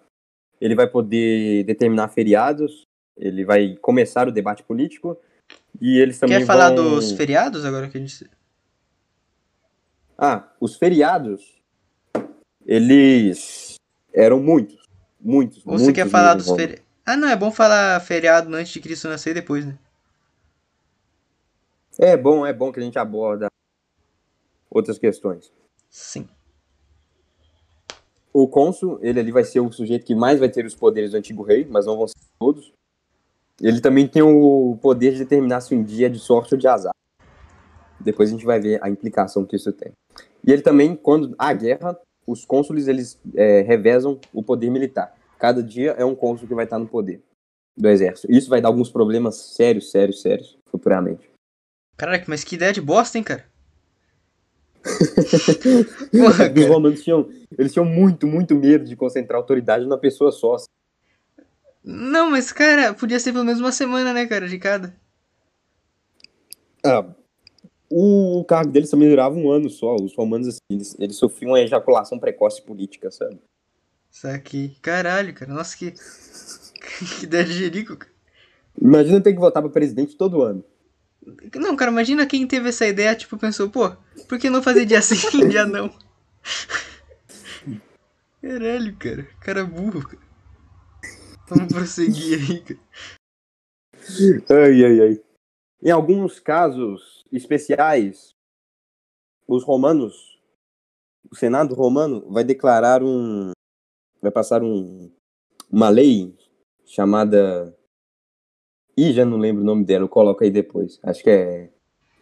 Ele 0.60 0.74
vai 0.74 0.88
poder 0.88 1.64
determinar 1.64 2.08
feriados. 2.08 2.85
Ele 3.16 3.44
vai 3.44 3.76
começar 3.76 4.28
o 4.28 4.32
debate 4.32 4.62
político. 4.62 5.16
E 5.80 5.98
eles 5.98 6.18
também 6.18 6.38
Quer 6.38 6.46
falar 6.46 6.74
vão... 6.74 6.76
dos 6.76 7.12
feriados 7.12 7.64
agora 7.64 7.88
que 7.88 7.96
a 7.96 8.00
gente. 8.00 8.28
Ah, 10.18 10.48
os 10.60 10.76
feriados, 10.76 11.60
eles 12.64 13.74
eram 14.12 14.40
muitos. 14.40 14.86
Muitos. 15.20 15.58
Ou 15.58 15.72
você 15.72 15.84
muitos 15.84 16.02
quer 16.02 16.08
falar 16.08 16.34
dos 16.34 16.50
feriados? 16.50 16.84
Ah, 17.04 17.16
não, 17.16 17.28
é 17.28 17.36
bom 17.36 17.52
falar 17.52 18.00
feriado 18.00 18.54
antes 18.54 18.72
de 18.72 18.80
Cristo 18.80 19.08
nascer 19.08 19.30
e 19.30 19.34
depois, 19.34 19.64
né? 19.64 19.78
É 21.98 22.16
bom, 22.16 22.44
é 22.44 22.52
bom 22.52 22.72
que 22.72 22.80
a 22.80 22.82
gente 22.82 22.98
aborda 22.98 23.48
outras 24.70 24.98
questões. 24.98 25.52
Sim. 25.88 26.28
O 28.32 28.46
cônsul, 28.46 28.98
ele 29.00 29.18
ali 29.18 29.32
vai 29.32 29.44
ser 29.44 29.60
o 29.60 29.72
sujeito 29.72 30.04
que 30.04 30.14
mais 30.14 30.38
vai 30.38 30.48
ter 30.50 30.66
os 30.66 30.74
poderes 30.74 31.12
do 31.12 31.16
antigo 31.16 31.42
rei, 31.42 31.64
mas 31.64 31.86
não 31.86 31.96
vão 31.96 32.06
ser 32.06 32.14
todos. 32.38 32.75
Ele 33.60 33.80
também 33.80 34.06
tem 34.06 34.22
o 34.22 34.78
poder 34.80 35.12
de 35.12 35.18
determinar 35.18 35.60
se 35.60 35.74
um 35.74 35.82
dia 35.82 36.06
é 36.06 36.10
de 36.10 36.18
sorte 36.18 36.54
ou 36.54 36.58
de 36.58 36.68
azar. 36.68 36.92
Depois 37.98 38.28
a 38.28 38.32
gente 38.32 38.44
vai 38.44 38.60
ver 38.60 38.78
a 38.82 38.88
implicação 38.88 39.44
que 39.44 39.56
isso 39.56 39.72
tem. 39.72 39.92
E 40.46 40.52
ele 40.52 40.62
também, 40.62 40.94
quando 40.94 41.34
há 41.38 41.52
guerra, 41.52 41.98
os 42.26 42.44
cônsules 42.44 42.86
eles 42.86 43.18
é, 43.34 43.62
revezam 43.62 44.20
o 44.32 44.42
poder 44.42 44.70
militar. 44.70 45.14
Cada 45.38 45.62
dia 45.62 45.92
é 45.92 46.04
um 46.04 46.14
cônsul 46.14 46.46
que 46.46 46.54
vai 46.54 46.64
estar 46.64 46.78
no 46.78 46.86
poder 46.86 47.20
do 47.76 47.88
exército. 47.88 48.30
Isso 48.30 48.48
vai 48.48 48.60
dar 48.60 48.68
alguns 48.68 48.90
problemas 48.90 49.36
sérios, 49.36 49.90
sérios, 49.90 50.22
sérios, 50.22 50.58
futuramente. 50.66 51.30
Caraca, 51.96 52.24
mas 52.28 52.44
que 52.44 52.54
ideia 52.54 52.72
de 52.72 52.80
bosta, 52.80 53.18
hein, 53.18 53.24
cara? 53.24 53.44
Porra, 56.12 56.30
Os 56.30 56.36
cara. 56.36 56.68
romanos 56.68 57.02
tinham, 57.02 57.28
eles 57.58 57.72
tinham 57.72 57.84
muito, 57.84 58.26
muito 58.26 58.54
medo 58.54 58.84
de 58.84 58.96
concentrar 58.96 59.38
autoridade 59.38 59.84
numa 59.84 59.98
pessoa 59.98 60.30
só. 60.30 60.56
Não, 61.88 62.32
mas, 62.32 62.50
cara, 62.50 62.92
podia 62.92 63.20
ser 63.20 63.32
pelo 63.32 63.44
menos 63.44 63.60
uma 63.60 63.70
semana, 63.70 64.12
né, 64.12 64.26
cara, 64.26 64.48
de 64.48 64.58
cada. 64.58 64.92
Ah, 66.84 67.04
o 67.88 68.44
cargo 68.44 68.72
deles 68.72 68.90
também 68.90 69.08
durava 69.08 69.36
um 69.36 69.52
ano 69.52 69.70
só. 69.70 69.94
Os 69.94 70.12
romanos, 70.16 70.48
assim, 70.48 70.58
eles, 70.68 70.96
eles 70.98 71.16
sofriam 71.16 71.52
uma 71.52 71.60
ejaculação 71.60 72.18
precoce 72.18 72.60
política, 72.60 73.08
sabe? 73.12 73.38
Isso 74.10 74.26
aqui. 74.26 74.76
Caralho, 74.82 75.32
cara. 75.32 75.54
Nossa, 75.54 75.76
que. 75.76 75.92
que 77.20 77.24
ideia 77.24 77.44
de 77.44 77.52
jerico, 77.52 77.96
cara. 77.96 78.12
Imagina 78.82 79.20
ter 79.20 79.32
que 79.32 79.38
votar 79.38 79.62
pra 79.62 79.70
presidente 79.70 80.16
todo 80.16 80.42
ano. 80.42 80.64
Não, 81.54 81.76
cara, 81.76 81.92
imagina 81.92 82.26
quem 82.26 82.48
teve 82.48 82.68
essa 82.68 82.86
ideia, 82.86 83.14
tipo, 83.14 83.38
pensou, 83.38 83.70
pô, 83.70 83.92
por 84.28 84.40
que 84.40 84.50
não 84.50 84.62
fazer 84.62 84.84
dia 84.84 85.00
sim, 85.00 85.16
dia 85.48 85.64
não? 85.64 85.88
Caralho, 88.42 88.96
cara. 88.96 89.28
Cara 89.40 89.64
burro, 89.64 90.02
cara. 90.02 90.25
Vamos 91.48 91.72
prosseguir 91.72 92.38
aí. 92.40 92.78
Ai, 94.48 94.84
ai, 94.84 95.00
ai. 95.00 95.22
Em 95.82 95.90
alguns 95.90 96.40
casos 96.40 97.24
especiais, 97.32 98.34
os 99.46 99.62
romanos, 99.62 100.40
o 101.30 101.36
Senado 101.36 101.74
romano 101.74 102.24
vai 102.30 102.42
declarar 102.42 103.02
um. 103.02 103.52
vai 104.20 104.30
passar 104.30 104.62
um, 104.62 105.10
uma 105.70 105.88
lei 105.88 106.34
chamada. 106.84 107.76
Ih, 108.96 109.12
já 109.12 109.24
não 109.24 109.36
lembro 109.36 109.62
o 109.62 109.66
nome 109.66 109.84
dela, 109.84 110.04
eu 110.04 110.08
coloco 110.08 110.42
aí 110.42 110.50
depois. 110.50 110.98
Acho 111.02 111.22
que 111.22 111.30
é. 111.30 111.70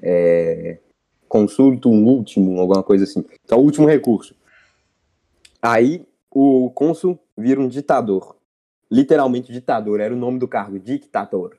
é 0.02 0.80
consultum 1.28 2.04
último, 2.04 2.60
alguma 2.60 2.82
coisa 2.82 3.04
assim. 3.04 3.24
Então, 3.44 3.58
o 3.58 3.62
último 3.62 3.88
recurso. 3.88 4.36
Aí, 5.60 6.06
o 6.30 6.70
cônsul 6.70 7.18
vira 7.36 7.60
um 7.60 7.66
ditador. 7.66 8.36
Literalmente 8.94 9.52
ditador, 9.52 9.98
era 9.98 10.14
o 10.14 10.16
nome 10.16 10.38
do 10.38 10.46
cargo, 10.46 10.78
dictador. 10.78 11.56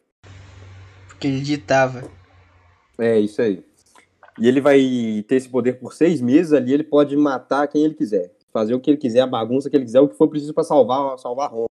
Porque 1.10 1.28
ele 1.28 1.42
ditava. 1.42 2.10
É, 2.98 3.20
isso 3.20 3.42
aí. 3.42 3.62
E 4.40 4.48
ele 4.48 4.62
vai 4.62 4.80
ter 5.28 5.36
esse 5.36 5.50
poder 5.50 5.74
por 5.74 5.94
seis 5.94 6.22
meses 6.22 6.54
ali, 6.54 6.74
ele 6.74 6.84
pode 6.84 7.14
matar 7.18 7.68
quem 7.68 7.84
ele 7.84 7.94
quiser. 7.94 8.32
Fazer 8.54 8.74
o 8.74 8.80
que 8.80 8.90
ele 8.90 8.98
quiser, 8.98 9.20
a 9.20 9.28
bagunça 9.28 9.70
que 9.70 9.76
ele 9.76 9.84
quiser, 9.84 10.00
o 10.00 10.08
que 10.08 10.16
for 10.16 10.30
preciso 10.30 10.54
para 10.54 10.64
salvar, 10.64 11.20
salvar 11.20 11.52
Roma. 11.52 11.68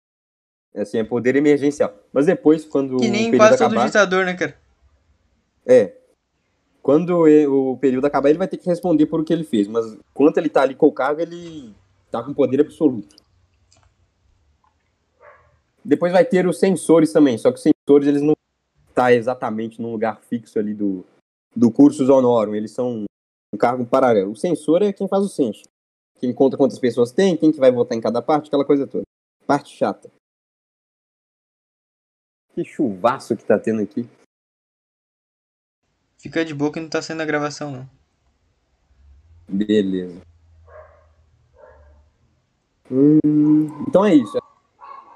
Assim, 0.75 0.97
é 0.97 1.03
poder 1.05 1.37
emergencial. 1.37 1.93
Mas 2.11 2.25
depois, 2.25 2.65
quando 2.65 2.97
Que 2.97 3.07
o 3.07 3.11
nem 3.11 3.31
período 3.31 3.37
quase 3.37 3.57
todo 3.57 3.71
acabar... 3.71 3.85
ditador, 3.85 4.25
né, 4.25 4.33
cara? 4.33 4.57
É. 5.65 5.93
Quando 6.81 7.21
o 7.21 7.77
período 7.77 8.05
acabar, 8.05 8.27
ele 8.27 8.37
vai 8.37 8.49
ter 8.49 8.57
que 8.57 8.67
responder 8.67 9.05
por 9.05 9.21
o 9.21 9.23
que 9.23 9.31
ele 9.31 9.45
fez. 9.45 9.65
Mas 9.65 9.93
enquanto 9.93 10.39
ele 10.39 10.49
tá 10.49 10.63
ali 10.63 10.75
com 10.75 10.87
o 10.87 10.91
cargo, 10.91 11.21
ele 11.21 11.73
tá 12.11 12.21
com 12.21 12.33
poder 12.33 12.59
absoluto. 12.59 13.22
Depois 15.83 16.11
vai 16.13 16.23
ter 16.23 16.47
os 16.47 16.59
censores 16.59 17.11
também, 17.11 17.37
só 17.37 17.51
que 17.51 17.57
os 17.57 17.63
censores, 17.63 18.07
eles 18.07 18.21
não 18.21 18.33
tá 18.93 19.13
exatamente 19.13 19.81
num 19.81 19.91
lugar 19.91 20.21
fixo 20.21 20.57
ali 20.59 20.73
do, 20.73 21.05
do 21.55 21.71
cursus 21.71 22.09
honorum. 22.09 22.55
Eles 22.55 22.71
são 22.71 23.05
um 23.53 23.57
cargo 23.57 23.85
paralelo. 23.85 24.31
O 24.31 24.35
censor 24.35 24.81
é 24.81 24.93
quem 24.93 25.07
faz 25.07 25.23
o 25.23 25.29
censo. 25.29 25.63
Quem 26.19 26.33
conta 26.33 26.55
quantas 26.55 26.79
pessoas 26.79 27.11
tem, 27.11 27.35
quem 27.35 27.51
que 27.51 27.59
vai 27.59 27.71
votar 27.71 27.97
em 27.97 28.01
cada 28.01 28.21
parte, 28.21 28.47
aquela 28.47 28.63
coisa 28.63 28.87
toda. 28.87 29.03
Parte 29.45 29.75
chata. 29.75 30.09
Que 32.53 32.63
chuvaço 32.63 33.35
que 33.35 33.43
tá 33.43 33.59
tendo 33.59 33.81
aqui. 33.81 34.07
Fica 36.17 36.45
de 36.45 36.53
boa 36.53 36.71
que 36.71 36.79
não 36.79 36.87
tá 36.87 37.01
saindo 37.01 37.21
a 37.21 37.25
gravação, 37.25 37.71
não. 37.71 37.89
Beleza. 39.49 40.21
Hum, 42.89 43.67
então 43.87 44.05
é 44.05 44.15
isso. 44.15 44.37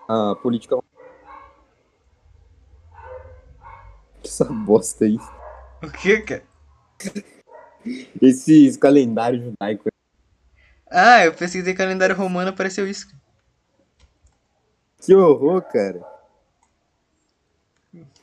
A 0.07 0.35
política. 0.35 0.77
Que 4.21 4.27
essa 4.27 4.45
bosta 4.45 5.05
aí. 5.05 5.17
O 5.83 5.91
que, 5.91 6.21
cara? 6.21 6.43
Esses 8.21 8.77
calendários 8.77 9.43
judaicos. 9.43 9.91
Ah, 10.89 11.25
eu 11.25 11.33
pesquisei 11.33 11.73
calendário 11.73 12.15
romano, 12.15 12.49
apareceu 12.49 12.87
isso. 12.87 13.07
Que 15.01 15.13
horror, 15.13 15.61
cara. 15.61 16.01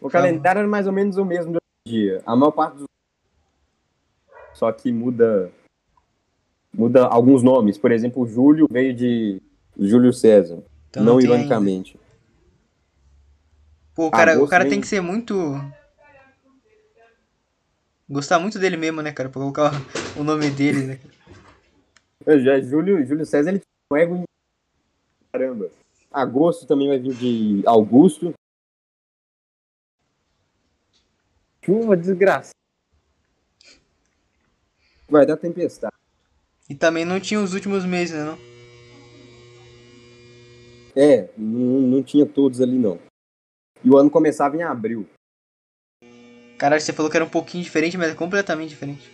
O 0.00 0.08
calendário 0.08 0.60
era 0.60 0.68
mais 0.68 0.86
ou 0.86 0.92
menos 0.92 1.16
o 1.16 1.24
mesmo 1.24 1.52
do 1.52 1.58
dia. 1.86 2.22
A 2.26 2.34
maior 2.34 2.52
parte 2.52 2.78
dos. 2.78 2.86
Só 4.54 4.70
que 4.72 4.92
muda. 4.92 5.52
Muda 6.72 7.06
alguns 7.06 7.42
nomes. 7.42 7.78
Por 7.78 7.92
exemplo, 7.92 8.26
Júlio 8.26 8.66
veio 8.70 8.94
de 8.94 9.40
Júlio 9.78 10.12
César. 10.12 10.62
Então 10.94 11.02
não 11.02 11.18
tem 11.18 11.26
ironicamente. 11.26 11.98
Pô, 13.96 14.06
o 14.06 14.10
cara, 14.12 14.40
o 14.40 14.46
cara 14.46 14.68
tem 14.68 14.80
que 14.80 14.86
ser 14.86 15.00
muito. 15.00 15.34
Gostar 18.08 18.38
muito 18.38 18.60
dele 18.60 18.76
mesmo, 18.76 19.02
né, 19.02 19.10
cara? 19.10 19.28
Pra 19.28 19.40
colocar 19.40 19.72
o 20.16 20.22
nome 20.22 20.50
dele, 20.50 20.86
né? 20.86 21.00
Eu 22.24 22.40
já, 22.40 22.60
Júlio, 22.60 23.04
Júlio 23.04 23.26
César, 23.26 23.50
ele 23.50 23.58
tinha 23.58 23.66
um 23.92 23.96
ego 23.96 24.22
Caramba. 25.32 25.68
Agosto 26.12 26.64
também 26.64 26.88
vai 26.88 26.98
vir 26.98 27.14
de 27.14 27.62
Augusto. 27.66 28.32
Chuva 31.62 31.96
desgraça. 31.96 32.52
Vai 35.08 35.26
dar 35.26 35.36
tempestade. 35.36 35.94
E 36.70 36.74
também 36.74 37.04
não 37.04 37.18
tinha 37.18 37.40
os 37.40 37.52
últimos 37.52 37.84
meses, 37.84 38.16
né? 38.16 38.24
Não? 38.24 38.53
É, 40.96 41.28
não, 41.36 41.80
não 41.80 42.02
tinha 42.02 42.24
todos 42.24 42.60
ali 42.60 42.78
não. 42.78 42.98
E 43.82 43.90
o 43.90 43.96
ano 43.96 44.10
começava 44.10 44.56
em 44.56 44.62
abril. 44.62 45.08
Caralho, 46.58 46.80
você 46.80 46.92
falou 46.92 47.10
que 47.10 47.16
era 47.16 47.24
um 47.24 47.30
pouquinho 47.30 47.64
diferente, 47.64 47.98
mas 47.98 48.10
é 48.12 48.14
completamente 48.14 48.70
diferente. 48.70 49.10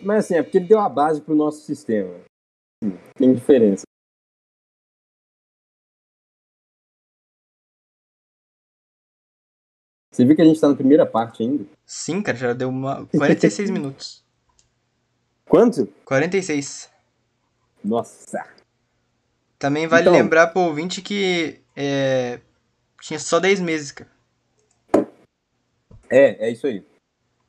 Mas 0.00 0.24
assim, 0.24 0.34
é 0.34 0.42
porque 0.42 0.58
ele 0.58 0.66
deu 0.66 0.78
a 0.80 0.88
base 0.88 1.20
pro 1.20 1.34
nosso 1.34 1.62
sistema. 1.62 2.14
Sim, 2.82 2.96
Tem 3.16 3.34
diferença. 3.34 3.82
Você 10.12 10.24
viu 10.24 10.36
que 10.36 10.42
a 10.42 10.44
gente 10.44 10.60
tá 10.60 10.68
na 10.68 10.76
primeira 10.76 11.04
parte 11.04 11.42
ainda? 11.42 11.66
Sim, 11.84 12.22
cara, 12.22 12.38
já 12.38 12.52
deu 12.52 12.68
uma... 12.68 13.04
46 13.10 13.70
minutos. 13.70 14.24
Quanto? 15.44 15.86
46. 16.04 16.88
Nossa. 17.82 18.46
Também 19.64 19.86
vale 19.86 20.02
Então- 20.02 20.12
lembrar 20.12 20.48
pro 20.48 20.60
ouvinte 20.60 21.00
que 21.00 21.58
é, 21.74 22.38
tinha 23.00 23.18
só 23.18 23.40
10 23.40 23.60
meses, 23.60 23.92
cara. 23.92 24.10
É, 26.10 26.48
é 26.48 26.50
isso 26.50 26.66
aí. 26.66 26.84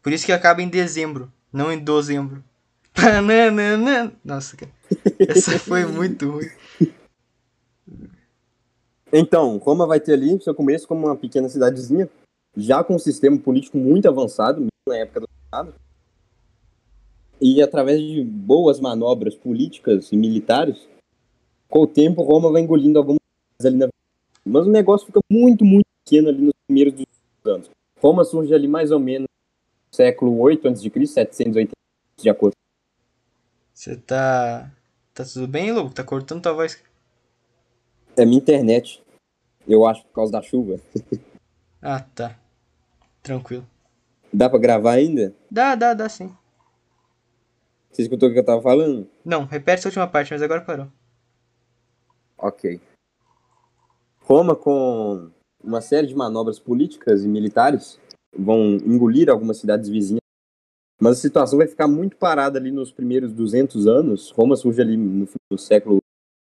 Por 0.02 0.14
isso 0.14 0.26
que 0.26 0.32
acaba 0.32 0.62
em 0.62 0.70
dezembro, 0.70 1.30
não 1.52 1.70
em 1.70 1.78
dezembro. 1.78 2.42
Nossa, 4.24 4.56
cara. 4.56 4.72
Essa 5.28 5.60
foi 5.60 5.86
muito 5.86 6.30
ruim. 6.32 6.50
Então, 9.12 9.58
Roma 9.58 9.86
vai 9.86 10.00
ter 10.00 10.14
ali 10.14 10.42
seu 10.42 10.56
começo 10.56 10.88
como 10.88 11.08
uma 11.08 11.18
pequena 11.18 11.50
cidadezinha, 11.50 12.10
já 12.56 12.82
com 12.82 12.96
um 12.96 13.00
sistema 13.00 13.38
político 13.38 13.78
muito 13.78 14.08
avançado, 14.08 14.60
mesmo 14.62 14.70
na 14.88 15.00
época 15.00 15.20
do 15.20 15.28
Estado. 15.44 15.76
E 17.42 17.62
através 17.62 18.00
de 18.00 18.24
boas 18.24 18.80
manobras 18.80 19.36
políticas 19.36 20.14
e 20.14 20.16
militares, 20.16 20.88
com 21.76 21.82
o 21.82 21.88
tempo 21.88 22.24
Roma 22.24 22.50
vai 22.50 22.62
engolindo 22.62 22.98
algumas 22.98 23.20
coisas 23.58 23.74
ali 23.74 23.78
na 23.78 23.90
Mas 24.46 24.66
o 24.66 24.72
negócio 24.72 25.06
fica 25.06 25.20
muito, 25.30 25.66
muito 25.66 25.86
pequeno 26.06 26.30
ali 26.30 26.42
nos 26.42 26.54
primeiros 26.66 26.94
dos 26.94 27.06
anos. 27.46 27.70
Roma 28.00 28.24
surge 28.24 28.54
ali 28.54 28.66
mais 28.66 28.92
ou 28.92 29.00
menos 29.00 29.28
no 29.28 29.96
século 29.96 30.40
8 30.40 30.70
a.C., 30.70 30.90
780, 31.06 31.72
de 32.16 32.30
acordo. 32.30 32.56
Você 33.74 33.98
tá. 33.98 34.72
Tá 35.14 35.26
tudo 35.26 35.50
bem, 35.50 35.74
Lu? 35.74 35.90
Tá 35.90 36.02
cortando 36.02 36.42
tua 36.42 36.54
voz? 36.54 36.82
É 38.16 38.26
minha 38.26 38.38
internet. 38.38 39.04
Eu 39.68 39.86
acho 39.86 40.02
por 40.06 40.14
causa 40.14 40.32
da 40.32 40.42
chuva. 40.42 40.80
Ah, 41.88 42.00
tá. 42.16 42.36
Tranquilo. 43.22 43.64
Dá 44.34 44.50
pra 44.50 44.58
gravar 44.58 44.94
ainda? 44.94 45.36
Dá, 45.52 45.76
dá, 45.76 45.94
dá 45.94 46.10
sim. 46.10 46.36
Você 47.92 48.02
escutou 48.02 48.28
o 48.28 48.34
que 48.34 48.40
eu 48.40 48.44
tava 48.44 48.60
falando? 48.60 49.08
Não, 49.24 49.46
repete 49.46 49.82
essa 49.82 49.90
última 49.90 50.08
parte, 50.08 50.34
mas 50.34 50.42
agora 50.42 50.62
parou. 50.62 50.88
Ok. 52.46 52.80
Roma, 54.22 54.56
com 54.56 55.32
uma 55.64 55.82
série 55.82 56.06
de 56.06 56.14
manobras 56.14 56.60
políticas 56.60 57.24
e 57.24 57.28
militares, 57.28 58.00
vão 58.38 58.76
engolir 58.76 59.32
algumas 59.32 59.58
cidades 59.58 59.90
vizinhas. 59.90 60.20
Mas 61.02 61.18
a 61.18 61.22
situação 61.22 61.58
vai 61.58 61.68
ficar 61.68 61.88
muito 61.88 62.16
parada 62.18 62.60
ali 62.60 62.70
nos 62.70 62.92
primeiros 62.92 63.34
200 63.34 63.88
anos. 63.88 64.30
Roma 64.30 64.56
surge 64.56 64.80
ali 64.80 64.96
no 64.96 65.28
do 65.52 65.58
século 65.58 65.98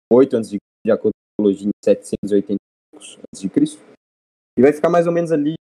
8 0.10 0.38
a.C., 0.38 0.58
de 0.86 0.92
acordo 0.92 1.12
com 1.12 1.44
a 1.44 1.44
teologia, 1.44 1.68
em 1.68 1.72
780 1.84 2.56
a.C. 2.96 3.52
E 4.58 4.62
vai 4.62 4.72
ficar 4.72 4.90
mais 4.90 5.08
ou 5.08 5.14
menos 5.14 5.34
ali 5.34 5.56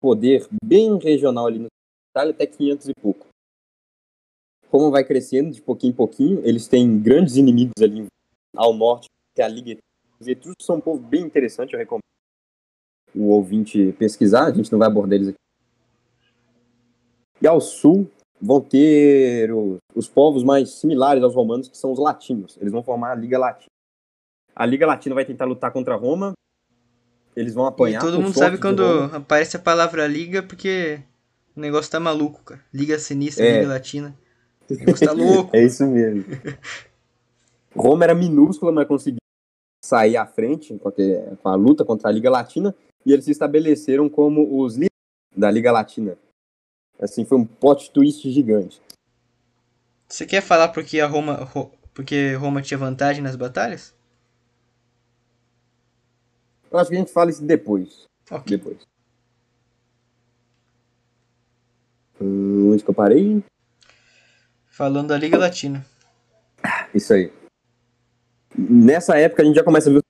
poder 0.00 0.46
bem 0.64 0.96
regional 0.98 1.48
ali 1.48 1.58
no 1.58 1.66
Itália 2.12 2.32
até 2.32 2.46
500 2.46 2.88
e 2.88 2.94
pouco. 2.94 3.26
Roma 4.68 4.92
vai 4.92 5.02
crescendo 5.02 5.50
de 5.50 5.60
pouquinho 5.60 5.92
em 5.92 5.96
pouquinho. 5.96 6.46
Eles 6.46 6.68
têm 6.68 7.00
grandes 7.02 7.34
inimigos 7.34 7.82
ali 7.82 8.06
ao 8.56 8.74
norte, 8.74 9.06
que 9.34 9.42
é 9.42 9.44
a 9.44 9.48
Liga 9.48 9.78
Os 10.18 10.26
etruscos 10.26 10.64
são 10.64 10.76
um 10.76 10.80
povo 10.80 11.00
bem 11.00 11.22
interessante, 11.22 11.72
eu 11.74 11.78
recomendo 11.78 12.02
o 13.14 13.28
ouvinte 13.28 13.92
pesquisar, 13.98 14.44
a 14.46 14.52
gente 14.52 14.70
não 14.70 14.78
vai 14.78 14.88
abordar 14.88 15.14
eles 15.16 15.28
aqui. 15.28 15.38
E 17.40 17.46
ao 17.46 17.60
sul 17.60 18.10
vão 18.40 18.60
ter 18.60 19.52
os, 19.52 19.78
os 19.94 20.08
povos 20.08 20.44
mais 20.44 20.70
similares 20.70 21.22
aos 21.22 21.34
romanos, 21.34 21.68
que 21.68 21.76
são 21.78 21.92
os 21.92 21.98
latinos. 21.98 22.56
Eles 22.60 22.72
vão 22.72 22.82
formar 22.82 23.12
a 23.12 23.14
Liga 23.14 23.38
Latina. 23.38 23.70
A 24.54 24.66
Liga 24.66 24.86
Latina 24.86 25.14
vai 25.14 25.24
tentar 25.24 25.44
lutar 25.44 25.70
contra 25.72 25.96
Roma. 25.96 26.32
Eles 27.34 27.54
vão 27.54 27.66
apanhar. 27.66 27.98
E 27.98 28.04
todo 28.04 28.20
mundo 28.20 28.36
sabe 28.36 28.58
quando 28.58 28.82
aparece 29.14 29.56
a 29.56 29.60
palavra 29.60 30.06
liga, 30.06 30.42
porque 30.42 31.00
o 31.54 31.60
negócio 31.60 31.90
tá 31.90 32.00
maluco, 32.00 32.42
cara. 32.42 32.60
Liga 32.72 32.98
sinistra, 32.98 33.44
É. 33.44 33.58
liga 33.60 33.68
latina. 33.72 34.16
O 34.70 34.74
negócio 34.74 35.06
tá 35.06 35.12
louco. 35.14 35.54
É 35.56 35.62
isso 35.62 35.86
mesmo. 35.86 36.24
Roma 37.76 38.04
era 38.04 38.14
minúscula, 38.14 38.72
mas 38.72 38.86
conseguiu 38.88 39.18
sair 39.84 40.16
à 40.16 40.26
frente 40.26 40.76
com 40.78 40.88
a, 40.88 40.92
com 40.92 41.48
a 41.48 41.54
luta 41.54 41.84
contra 41.84 42.08
a 42.08 42.12
Liga 42.12 42.30
Latina 42.30 42.74
e 43.04 43.12
eles 43.12 43.24
se 43.24 43.30
estabeleceram 43.30 44.08
como 44.08 44.60
os 44.60 44.74
líderes 44.74 44.90
da 45.36 45.50
Liga 45.50 45.70
Latina. 45.70 46.16
Assim, 46.98 47.24
foi 47.24 47.38
um 47.38 47.44
plot 47.44 47.90
twist 47.92 48.28
gigante. 48.30 48.80
Você 50.08 50.24
quer 50.24 50.40
falar 50.40 50.68
porque 50.68 50.98
a 51.00 51.06
Roma, 51.06 51.34
Ro- 51.34 51.70
porque 51.92 52.34
Roma 52.34 52.62
tinha 52.62 52.78
vantagem 52.78 53.22
nas 53.22 53.36
batalhas? 53.36 53.94
Eu 56.70 56.78
acho 56.78 56.90
que 56.90 56.96
a 56.96 56.98
gente 56.98 57.12
fala 57.12 57.30
isso 57.30 57.44
depois. 57.44 58.04
Ok. 58.30 58.56
Depois. 58.56 58.78
Hum, 62.20 62.72
onde 62.72 62.82
que 62.82 62.90
eu 62.90 62.94
parei? 62.94 63.42
Falando 64.66 65.08
da 65.08 65.18
Liga 65.18 65.38
Latina. 65.38 65.84
Isso 66.94 67.12
aí. 67.12 67.32
Nessa 68.58 69.18
época 69.18 69.42
a 69.42 69.44
gente 69.44 69.56
já 69.56 69.64
começa 69.64 69.90
a 69.90 69.92
ver 69.92 70.02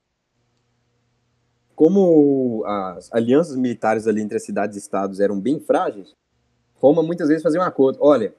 como 1.75 2.65
as 2.65 3.13
alianças 3.13 3.57
militares 3.57 4.07
ali 4.07 4.23
entre 4.23 4.37
as 4.37 4.45
cidades 4.45 4.77
e 4.77 4.81
estados 4.81 5.21
eram 5.21 5.39
bem 5.39 5.61
frágeis. 5.61 6.13
Roma 6.77 7.03
muitas 7.03 7.29
vezes 7.29 7.43
fazia 7.43 7.61
um 7.61 7.65
acordo. 7.65 7.99
Olha, 8.01 8.35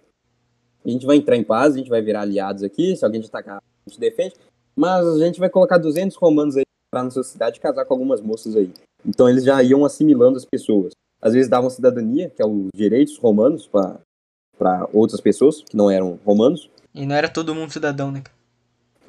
a 0.84 0.90
gente 0.90 1.06
vai 1.06 1.18
entrar 1.18 1.36
em 1.36 1.44
paz, 1.44 1.74
a 1.74 1.78
gente 1.78 1.90
vai 1.90 2.02
virar 2.02 2.22
aliados 2.22 2.64
aqui, 2.64 2.96
se 2.96 3.06
alguém 3.06 3.22
te 3.22 3.28
atacar, 3.28 3.58
a 3.58 3.90
gente 3.90 4.00
defende, 4.00 4.36
mas 4.76 5.06
a 5.06 5.20
gente 5.20 5.40
vai 5.40 5.50
colocar 5.50 5.78
200 5.78 6.16
romanos 6.18 6.56
aí 6.56 6.64
para 6.90 7.04
nossa 7.04 7.22
cidade 7.24 7.58
e 7.58 7.62
casar 7.62 7.86
com 7.86 7.94
algumas 7.94 8.22
moças 8.22 8.56
aí. 8.56 8.72
Então 9.06 9.28
eles 9.30 9.44
já 9.44 9.62
iam 9.62 9.86
assimilando 9.86 10.38
as 10.38 10.46
pessoas. 10.46 10.94
Às 11.22 11.34
vezes 11.34 11.50
davam 11.50 11.70
cidadania, 11.70 12.30
que 12.30 12.42
é 12.42 12.46
os 12.46 12.70
direitos 12.74 13.18
romanos 13.18 13.68
para 13.68 14.88
outras 14.94 15.20
pessoas 15.20 15.62
que 15.64 15.76
não 15.76 15.92
eram 15.92 16.20
romanos. 16.26 16.70
E 16.94 17.06
não 17.06 17.16
era 17.16 17.28
todo 17.28 17.54
mundo 17.54 17.72
cidadão, 17.72 18.12
né? 18.12 18.24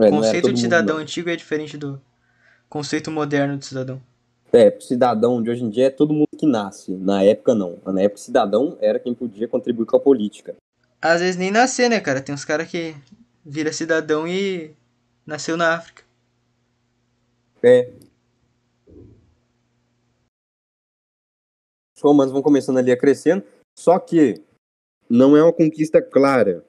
É, 0.01 0.07
O 0.07 0.11
conceito 0.11 0.53
de 0.53 0.61
cidadão 0.61 0.97
antigo 0.99 1.29
é 1.29 1.37
diferente 1.37 1.77
do 1.77 2.01
conceito 2.69 3.11
moderno 3.11 3.57
de 3.57 3.67
cidadão. 3.67 4.01
É, 4.53 4.71
cidadão 4.81 5.43
de 5.43 5.51
hoje 5.51 5.65
em 5.65 5.69
dia 5.69 5.87
é 5.87 5.91
todo 5.91 6.15
mundo 6.15 6.29
que 6.39 6.47
nasce. 6.47 6.93
Na 6.93 7.23
época, 7.23 7.55
não. 7.55 7.79
Na 7.85 8.01
época, 8.01 8.21
cidadão 8.21 8.79
era 8.81 8.99
quem 8.99 9.13
podia 9.13 9.49
contribuir 9.49 9.87
com 9.87 9.97
a 9.97 10.01
política. 10.01 10.57
Às 11.03 11.21
vezes 11.21 11.37
nem 11.37 11.51
nascer, 11.51 11.91
né, 11.91 12.01
cara? 12.01 12.21
Tem 12.21 12.35
uns 12.35 12.45
caras 12.45 12.69
que 12.69 12.95
vira 13.45 13.73
cidadão 13.73 14.27
e 14.27 14.71
nasceu 15.27 15.57
na 15.57 15.75
África. 15.75 16.03
É. 17.63 17.93
Os 21.97 22.03
romanos 22.03 22.33
vão 22.33 22.41
começando 22.41 22.79
ali 22.79 22.93
a 22.93 22.97
crescendo, 22.97 23.43
só 23.77 23.99
que 23.99 24.41
não 25.11 25.37
é 25.37 25.43
uma 25.43 25.53
conquista 25.53 26.01
clara. 26.01 26.65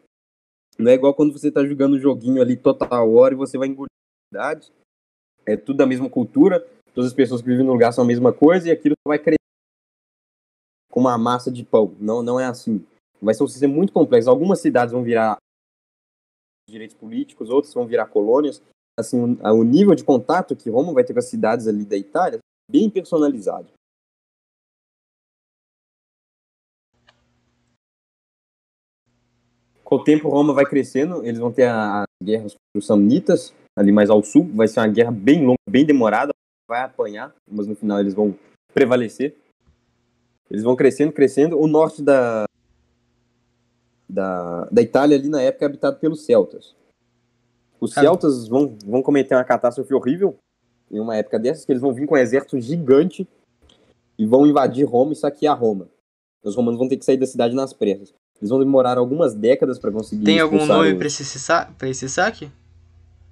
Não 0.80 0.90
é 0.90 0.94
igual 0.94 1.14
quando 1.14 1.34
você 1.34 1.52
tá 1.52 1.66
jogando 1.66 1.98
um 1.98 2.00
joguinho 2.00 2.42
ali 2.42 2.56
total 2.56 3.14
hora 3.14 3.34
e 3.34 3.38
você 3.38 3.58
vai 3.58 3.68
engolir 3.68 3.90
a 3.92 4.38
cidade. 4.38 4.72
É 5.46 5.58
tudo 5.58 5.76
da 5.76 5.86
mesma 5.86 6.10
cultura, 6.10 6.66
todas 6.94 7.10
as 7.10 7.14
pessoas 7.14 7.42
que 7.42 7.48
vivem 7.48 7.66
no 7.66 7.74
lugar 7.74 7.92
são 7.92 8.06
a 8.06 8.08
mesma 8.08 8.32
coisa 8.32 8.70
e 8.70 8.72
aquilo 8.72 8.96
vai 9.06 9.20
crescer 9.20 9.38
com 10.90 11.02
uma 11.02 11.18
massa 11.18 11.52
de 11.52 11.66
pão. 11.66 11.94
Não, 12.00 12.24
não 12.24 12.40
é 12.40 12.46
assim. 12.46 12.86
Vai 13.22 13.34
ser 13.34 13.44
um 13.44 13.48
sistema 13.48 13.74
muito 13.74 13.92
complexo. 13.92 14.30
Algumas 14.30 14.62
cidades 14.62 14.94
vão 14.94 15.04
virar 15.04 15.38
direitos 16.70 16.96
políticos, 16.96 17.50
outras 17.50 17.74
vão 17.74 17.86
virar 17.86 18.06
colônias. 18.06 18.62
Assim, 18.98 19.20
o, 19.20 19.60
o 19.60 19.64
nível 19.64 19.96
de 19.96 20.04
contato 20.06 20.56
que 20.56 20.70
Roma 20.70 20.94
vai 20.94 21.04
ter 21.04 21.12
com 21.12 21.20
as 21.20 21.26
cidades 21.26 21.68
ali 21.68 21.84
da 21.84 21.98
Itália 21.98 22.38
é 22.38 22.72
bem 22.72 22.90
personalizado. 22.90 23.68
Com 29.90 29.96
o 29.96 30.04
tempo, 30.04 30.30
Roma 30.30 30.54
vai 30.54 30.66
crescendo, 30.66 31.26
eles 31.26 31.40
vão 31.40 31.52
ter 31.52 31.64
a- 31.64 32.02
as 32.04 32.08
guerras 32.24 32.54
com 32.54 32.78
os 32.78 32.86
samnitas, 32.86 33.52
ali 33.76 33.92
mais 33.92 34.12
ao 34.12 34.22
sul. 34.24 34.48
Vai 34.54 34.68
ser 34.68 34.80
uma 34.82 34.88
guerra 34.88 35.10
bem 35.10 35.44
longa, 35.44 35.58
bem 35.68 35.84
demorada. 35.84 36.32
Vai 36.68 36.82
apanhar, 36.82 37.34
mas 37.50 37.66
no 37.66 37.76
final 37.76 38.00
eles 38.00 38.14
vão 38.14 38.36
prevalecer. 38.72 39.36
Eles 40.50 40.64
vão 40.64 40.76
crescendo, 40.76 41.12
crescendo. 41.12 41.60
O 41.60 41.66
norte 41.68 42.04
da, 42.04 42.46
da, 44.08 44.66
da 44.66 44.82
Itália, 44.82 45.18
ali 45.18 45.28
na 45.28 45.42
época, 45.42 45.66
é 45.66 45.68
habitado 45.68 45.98
pelos 46.00 46.24
celtas. 46.24 46.76
Os 47.82 47.98
Ah. 47.98 48.02
celtas 48.02 48.48
vão, 48.48 48.78
vão 48.86 49.02
cometer 49.02 49.34
uma 49.34 49.44
catástrofe 49.44 49.94
horrível 49.94 50.36
em 50.92 51.00
uma 51.00 51.16
época 51.16 51.40
dessas, 51.40 51.66
que 51.66 51.72
eles 51.72 51.82
vão 51.82 51.94
vir 51.94 52.06
com 52.08 52.14
um 52.14 52.18
exército 52.18 52.60
gigante 52.60 53.28
e 54.20 54.26
vão 54.26 54.46
invadir 54.46 54.86
Roma 54.86 55.14
e 55.14 55.16
saquear 55.16 55.60
Roma. 55.60 55.88
Os 56.44 56.56
romanos 56.56 56.78
vão 56.80 56.88
ter 56.88 56.98
que 56.98 57.06
sair 57.06 57.18
da 57.18 57.26
cidade 57.26 57.56
nas 57.56 57.74
pressas. 57.74 58.14
Eles 58.40 58.50
vão 58.50 58.60
demorar 58.60 58.98
algumas 58.98 59.34
décadas 59.34 59.78
para 59.78 59.92
conseguir 59.92 60.24
Tem 60.24 60.40
algum 60.40 60.66
nome 60.66 60.94
os- 60.94 60.98
pra 60.98 61.08
esse, 61.08 61.26
sa 61.40 61.70
esse 61.84 62.08
saque? 62.10 62.52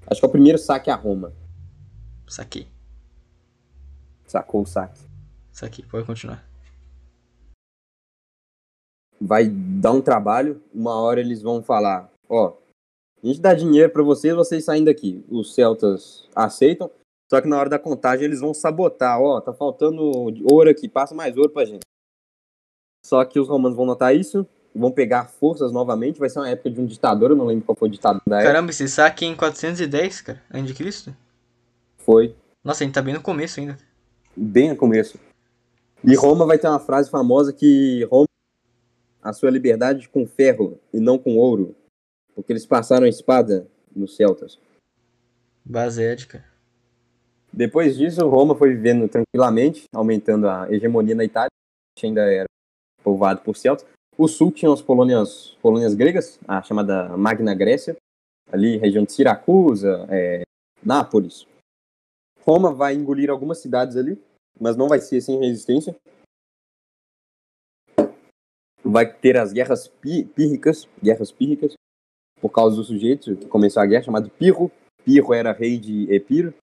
Acho 0.06 0.20
que 0.22 0.26
é 0.26 0.30
o 0.30 0.32
primeiro 0.32 0.58
saque 0.58 0.90
a 0.90 0.96
Roma. 0.96 1.34
Saquei. 2.28 2.68
Sacou 4.26 4.62
o 4.64 4.66
saque. 4.66 5.00
Saquei, 5.52 5.86
pode 5.86 6.06
continuar. 6.06 6.46
Vai 9.20 9.48
dar 9.48 9.92
um 9.94 10.02
trabalho, 10.02 10.62
uma 10.74 10.96
hora 10.96 11.20
eles 11.20 11.42
vão 11.42 11.64
falar, 11.64 12.12
ó, 12.30 12.54
a 13.24 13.28
gente 13.28 13.42
dá 13.42 13.54
dinheiro 13.54 13.92
para 13.92 14.04
vocês, 14.04 14.36
vocês 14.36 14.64
saem 14.64 14.84
daqui. 14.84 15.26
Os 15.28 15.56
celtas 15.56 16.28
aceitam, 16.36 16.92
só 17.32 17.42
que 17.42 17.48
na 17.48 17.58
hora 17.58 17.70
da 17.70 17.80
contagem 17.80 18.26
eles 18.26 18.42
vão 18.42 18.54
sabotar, 18.54 19.20
ó, 19.20 19.42
tá 19.42 19.52
faltando 19.54 20.04
ouro 20.52 20.70
aqui, 20.70 20.88
passa 20.88 21.16
mais 21.16 21.36
ouro 21.36 21.50
pra 21.50 21.66
gente. 21.66 21.82
Só 23.04 23.24
que 23.26 23.40
os 23.40 23.48
romanos 23.48 23.76
vão 23.76 23.86
notar 23.88 24.16
isso, 24.16 24.46
vão 24.78 24.92
pegar 24.92 25.26
forças 25.26 25.72
novamente, 25.72 26.20
vai 26.20 26.30
ser 26.30 26.40
uma 26.40 26.50
época 26.50 26.70
de 26.70 26.80
um 26.80 26.86
ditador, 26.86 27.32
eu 27.32 27.36
não 27.36 27.46
lembro 27.46 27.66
qual 27.66 27.76
foi 27.76 27.90
o 27.90 27.92
ditador 27.92 28.22
da 28.26 28.38
época. 28.38 28.54
Caramba, 28.54 28.70
esse 28.72 28.88
saque 28.88 29.26
em 29.26 29.36
410, 29.36 30.22
cara, 30.22 30.42
antes 30.54 30.68
de 30.68 30.74
Cristo? 30.74 31.16
Foi 31.98 32.36
Nossa, 32.64 32.84
a 32.84 32.86
gente 32.86 32.94
tá 32.94 33.02
bem 33.02 33.14
no 33.14 33.22
começo 33.22 33.60
ainda. 33.60 33.78
bem 34.36 34.70
no 34.70 34.76
começo. 34.76 35.20
E 36.04 36.16
Roma 36.16 36.46
vai 36.46 36.60
ter 36.60 36.68
uma 36.68 36.80
frase 36.80 37.10
famosa 37.10 37.52
que 37.52 38.08
Roma 38.10 38.28
a 39.22 39.34
sua 39.34 39.50
liberdade 39.50 40.08
com 40.08 40.26
ferro 40.26 40.80
e 40.94 41.00
não 41.00 41.18
com 41.18 41.38
ouro, 41.38 41.76
porque 42.36 42.54
eles 42.54 42.66
passaram 42.66 43.06
a 43.06 43.10
espada 43.10 43.68
nos 43.94 44.16
celtas. 44.16 44.60
Cara. 46.28 46.46
Depois 47.52 47.98
disso, 47.98 48.26
Roma 48.28 48.56
foi 48.56 48.70
vivendo 48.70 49.10
tranquilamente, 49.10 49.84
aumentando 49.94 50.48
a 50.48 50.72
hegemonia 50.72 51.16
na 51.16 51.26
Itália, 51.26 51.50
que 51.98 52.06
ainda 52.06 52.22
era 52.22 52.46
povoado 53.04 53.42
por 53.42 53.58
celtas. 53.58 53.86
O 54.18 54.28
sul 54.28 54.52
tinha 54.52 54.72
as 54.74 54.82
colônias, 54.82 55.56
colônias 55.62 55.94
gregas, 55.94 56.40
a 56.48 56.62
chamada 56.64 57.16
Magna 57.18 57.54
Grécia, 57.54 57.96
ali 58.52 58.78
região 58.78 59.04
de 59.04 59.12
Siracusa, 59.12 60.08
é, 60.10 60.42
Nápoles. 60.84 61.46
Roma 62.42 62.74
vai 62.74 62.96
engolir 62.96 63.30
algumas 63.30 63.60
cidades 63.60 63.96
ali, 63.96 64.20
mas 64.60 64.76
não 64.76 64.88
vai 64.88 65.00
ser 65.00 65.22
sem 65.22 65.38
resistência. 65.40 65.96
Vai 68.84 69.12
ter 69.14 69.38
as 69.38 69.52
guerras 69.52 69.88
pi- 69.88 70.24
pírricas, 70.24 70.88
guerras 71.04 71.32
pírricas, 71.32 71.74
por 72.40 72.50
causa 72.50 72.76
do 72.76 72.84
sujeito 72.84 73.36
que 73.36 73.48
começou 73.48 73.84
a 73.84 73.86
guerra, 73.86 74.04
chamado 74.04 74.30
Pirro. 74.30 74.72
Pirro 75.04 75.34
era 75.34 75.52
rei 75.52 75.78
de 75.78 76.12
Epiro. 76.12 76.54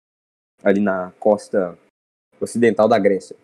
ali 0.63 0.81
na 0.81 1.13
costa 1.21 1.79
ocidental 2.41 2.89
da 2.89 2.99
Grécia. 2.99 3.37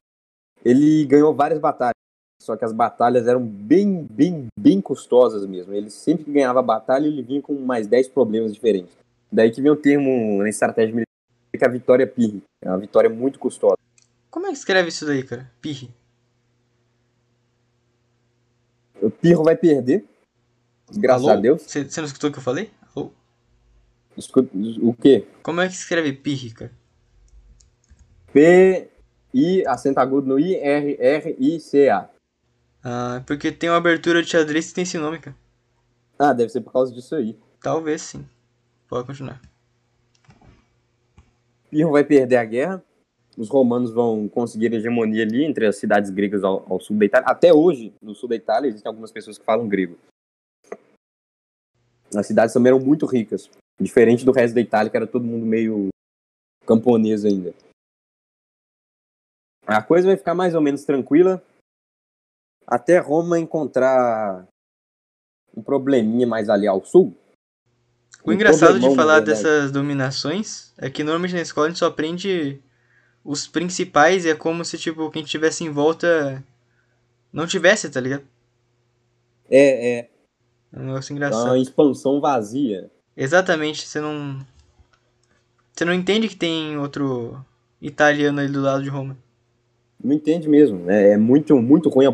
Ele 0.64 1.04
ganhou 1.04 1.34
várias 1.34 1.58
batalhas, 1.60 1.94
só 2.40 2.56
que 2.56 2.64
as 2.64 2.72
batalhas 2.72 3.28
eram 3.28 3.44
bem, 3.44 4.06
bem, 4.10 4.46
bem 4.58 4.80
custosas 4.80 5.44
mesmo. 5.46 5.74
Ele 5.74 5.90
sempre 5.90 6.24
que 6.24 6.32
ganhava 6.32 6.60
a 6.60 6.62
batalha, 6.62 7.06
ele 7.06 7.22
vinha 7.22 7.42
com 7.42 7.54
mais 7.54 7.86
10 7.86 8.08
problemas 8.08 8.52
diferentes. 8.54 8.96
Daí 9.30 9.50
que 9.50 9.60
vem 9.60 9.70
o 9.70 9.76
termo 9.76 10.38
na 10.42 10.48
estratégia 10.48 10.94
militar 10.94 11.10
que 11.52 11.64
é 11.64 11.68
a 11.68 11.70
vitória 11.70 12.06
pirre. 12.06 12.42
É 12.62 12.68
uma 12.68 12.78
vitória 12.78 13.10
muito 13.10 13.38
custosa. 13.38 13.76
Como 14.30 14.46
é 14.46 14.50
que 14.50 14.56
escreve 14.56 14.88
isso 14.88 15.04
daí, 15.04 15.22
cara? 15.22 15.50
Pirre. 15.60 15.90
O 19.02 19.10
Pirro 19.10 19.44
vai 19.44 19.56
perder, 19.56 20.04
graças 20.92 21.26
Alô? 21.26 21.36
a 21.36 21.40
Deus. 21.40 21.62
Você 21.62 21.84
não 21.98 22.06
escutou 22.06 22.30
o 22.30 22.32
que 22.32 22.38
eu 22.38 22.42
falei? 22.42 22.70
Alô? 22.94 23.10
O 24.82 24.94
quê? 24.94 25.26
Como 25.42 25.60
é 25.60 25.68
que 25.68 25.74
escreve 25.74 26.12
pirre, 26.12 26.52
cara? 26.52 26.72
P, 28.32 28.88
I, 29.34 29.66
acento 29.66 30.00
agudo 30.00 30.28
no 30.28 30.38
I, 30.38 30.54
R, 30.54 30.96
R, 31.00 31.36
I, 31.38 31.60
C, 31.60 31.88
A. 31.88 32.08
Ah, 32.82 33.22
porque 33.26 33.52
tem 33.52 33.68
uma 33.68 33.76
abertura 33.76 34.22
de 34.22 34.30
xadrez 34.30 34.68
que 34.68 34.74
tem 34.74 34.82
esse 34.82 34.96
nome, 34.96 35.18
cara. 35.18 35.36
Ah, 36.18 36.32
deve 36.32 36.50
ser 36.50 36.60
por 36.60 36.72
causa 36.72 36.92
disso 36.92 37.14
aí. 37.14 37.38
Talvez 37.60 38.02
sim. 38.02 38.26
Pode 38.88 39.06
continuar. 39.06 39.40
Pirro 41.70 41.92
vai 41.92 42.04
perder 42.04 42.36
a 42.36 42.44
guerra. 42.44 42.84
Os 43.36 43.48
romanos 43.48 43.92
vão 43.92 44.28
conseguir 44.28 44.72
hegemonia 44.72 45.22
ali 45.22 45.44
entre 45.44 45.66
as 45.66 45.76
cidades 45.76 46.10
gregas 46.10 46.42
ao, 46.42 46.70
ao 46.70 46.80
sul 46.80 46.98
da 46.98 47.04
Itália. 47.04 47.28
Até 47.28 47.52
hoje, 47.52 47.94
no 48.02 48.14
sul 48.14 48.28
da 48.28 48.34
Itália, 48.34 48.68
existem 48.68 48.88
algumas 48.88 49.12
pessoas 49.12 49.38
que 49.38 49.44
falam 49.44 49.68
grego. 49.68 49.96
As 52.14 52.26
cidades 52.26 52.52
também 52.52 52.72
eram 52.72 52.84
muito 52.84 53.06
ricas. 53.06 53.48
Diferente 53.80 54.24
do 54.24 54.32
resto 54.32 54.54
da 54.54 54.60
Itália, 54.60 54.90
que 54.90 54.96
era 54.96 55.06
todo 55.06 55.24
mundo 55.24 55.46
meio 55.46 55.88
camponês 56.66 57.24
ainda. 57.24 57.54
A 59.66 59.80
coisa 59.80 60.08
vai 60.08 60.16
ficar 60.16 60.34
mais 60.34 60.54
ou 60.54 60.60
menos 60.60 60.84
tranquila 60.84 61.42
até 62.70 62.98
Roma 62.98 63.38
encontrar 63.38 64.46
um 65.56 65.62
probleminha 65.62 66.26
mais 66.26 66.48
ali 66.48 66.66
ao 66.66 66.84
sul. 66.84 67.14
O 68.24 68.30
Um 68.30 68.32
engraçado 68.32 68.78
de 68.78 68.94
falar 68.94 69.20
dessas 69.20 69.72
dominações 69.72 70.72
é 70.78 70.88
que 70.88 71.02
normalmente 71.02 71.34
na 71.34 71.40
escola 71.40 71.66
a 71.66 71.70
gente 71.70 71.78
só 71.78 71.86
aprende 71.86 72.62
os 73.24 73.46
principais 73.46 74.24
e 74.24 74.30
é 74.30 74.34
como 74.34 74.64
se, 74.64 74.78
tipo, 74.78 75.10
quem 75.10 75.24
tivesse 75.24 75.64
em 75.64 75.70
volta 75.70 76.42
não 77.32 77.46
tivesse, 77.46 77.90
tá 77.90 78.00
ligado? 78.00 78.24
É, 79.50 79.98
é 79.98 80.10
É 80.72 80.78
um 80.78 80.84
negócio 80.86 81.12
uma 81.12 81.16
engraçado. 81.16 81.56
expansão 81.56 82.20
vazia. 82.20 82.90
Exatamente, 83.16 83.86
você 83.86 84.00
não. 84.00 84.38
Você 85.72 85.84
não 85.84 85.92
entende 85.92 86.28
que 86.28 86.36
tem 86.36 86.76
outro 86.78 87.44
italiano 87.80 88.40
ali 88.40 88.52
do 88.52 88.60
lado 88.60 88.82
de 88.82 88.88
Roma. 88.88 89.16
Não 90.02 90.12
entende 90.14 90.48
mesmo. 90.48 90.90
É, 90.90 91.12
é 91.12 91.16
muito, 91.16 91.56
muito 91.56 91.88
ruim 91.88 92.06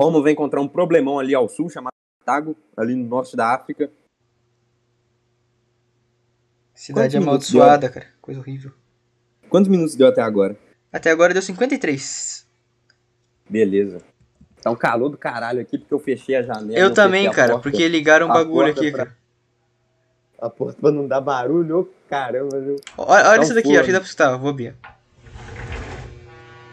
Roma 0.00 0.22
vai 0.22 0.32
encontrar 0.32 0.62
um 0.62 0.68
problemão 0.68 1.18
ali 1.18 1.34
ao 1.34 1.46
sul, 1.46 1.68
chamado 1.68 1.92
Cartago, 2.24 2.56
ali 2.74 2.94
no 2.94 3.06
norte 3.06 3.36
da 3.36 3.52
África. 3.54 3.90
Cidade 6.74 7.16
Quantos 7.16 7.26
amaldiçoada, 7.28 7.88
cara. 7.90 8.06
Coisa 8.22 8.40
horrível. 8.40 8.72
Quantos 9.50 9.68
minutos 9.68 9.94
deu 9.94 10.08
até 10.08 10.22
agora? 10.22 10.56
Até 10.90 11.10
agora 11.10 11.34
deu 11.34 11.42
53. 11.42 12.46
Beleza. 13.48 13.98
Tá 14.62 14.70
um 14.70 14.76
calor 14.76 15.10
do 15.10 15.18
caralho 15.18 15.60
aqui, 15.60 15.76
porque 15.76 15.92
eu 15.92 15.98
fechei 15.98 16.36
a 16.36 16.42
janela. 16.42 16.78
Eu 16.78 16.94
também, 16.94 17.30
cara, 17.30 17.52
porta. 17.52 17.62
porque 17.70 17.86
ligaram 17.86 18.26
um 18.26 18.32
bagulho 18.32 18.70
aqui, 18.70 18.90
pra- 18.90 19.04
cara. 19.06 19.16
A 20.40 20.48
porta 20.48 20.80
pra 20.80 20.90
não 20.90 21.06
dar 21.06 21.20
barulho, 21.20 21.80
ô 21.80 21.88
caramba, 22.08 22.58
viu? 22.58 22.76
Olha, 22.96 23.10
olha 23.28 23.34
Tá 23.34 23.40
um 23.40 23.42
isso 23.42 23.54
daqui, 23.54 23.68
ó, 23.68 23.70
forno. 23.72 23.80
acho 23.80 23.86
que 23.86 23.92
dá 23.92 24.00
pra 24.00 24.06
escutar, 24.06 24.36
vou 24.38 24.48
abrir. 24.50 24.74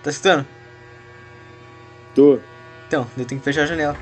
Tá 0.04 0.10
escutando? 0.10 0.48
Tô. 2.16 2.40
Então, 2.88 3.06
eu 3.18 3.28
tenho 3.28 3.42
que 3.42 3.44
fechar 3.44 3.64
a 3.64 3.66
janela. 3.66 3.96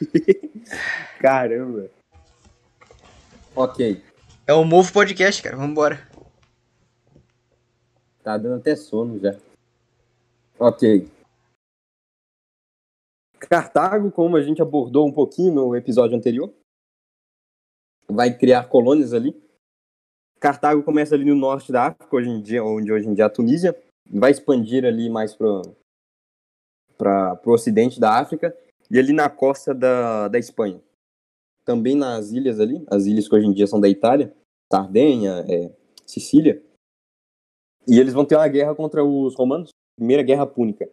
Caramba. 1.20 1.90
Ok. 3.54 4.02
É 4.46 4.54
o 4.54 4.64
Move 4.64 4.90
Podcast, 4.90 5.42
cara, 5.42 5.58
vambora. 5.58 6.08
Tá 8.22 8.38
dando 8.38 8.60
até 8.60 8.74
sono 8.74 9.20
já. 9.20 9.36
Ok. 10.58 11.06
Cartago, 13.38 14.10
como 14.10 14.38
a 14.38 14.42
gente 14.42 14.62
abordou 14.62 15.06
um 15.06 15.12
pouquinho 15.12 15.52
no 15.52 15.76
episódio 15.76 16.16
anterior, 16.16 16.50
vai 18.08 18.34
criar 18.34 18.70
colônias 18.70 19.12
ali. 19.12 19.38
Cartago 20.40 20.82
começa 20.82 21.14
ali 21.14 21.26
no 21.26 21.36
norte 21.36 21.70
da 21.70 21.88
África, 21.88 22.16
hoje 22.16 22.30
em 22.30 22.40
dia, 22.40 22.64
onde 22.64 22.90
hoje 22.90 23.06
em 23.06 23.12
dia 23.12 23.24
é 23.24 23.26
a 23.26 23.30
Tunísia, 23.30 23.78
vai 24.08 24.30
expandir 24.30 24.82
ali 24.86 25.10
mais 25.10 25.34
para 25.34 25.60
para 27.02 27.40
o 27.44 27.50
ocidente 27.52 27.98
da 27.98 28.18
África 28.20 28.56
e 28.88 28.96
ali 28.98 29.12
na 29.12 29.28
costa 29.28 29.74
da, 29.74 30.28
da 30.28 30.38
Espanha. 30.38 30.80
Também 31.64 31.96
nas 31.96 32.30
ilhas 32.30 32.60
ali, 32.60 32.84
as 32.88 33.06
ilhas 33.06 33.26
que 33.28 33.34
hoje 33.34 33.46
em 33.46 33.52
dia 33.52 33.66
são 33.66 33.80
da 33.80 33.88
Itália, 33.88 34.32
Sardenha, 34.72 35.44
é, 35.48 35.70
Sicília. 36.06 36.62
E 37.88 37.98
eles 37.98 38.12
vão 38.14 38.24
ter 38.24 38.36
uma 38.36 38.46
guerra 38.48 38.74
contra 38.74 39.04
os 39.04 39.34
romanos, 39.34 39.70
primeira 39.96 40.22
guerra 40.22 40.46
púnica. 40.46 40.88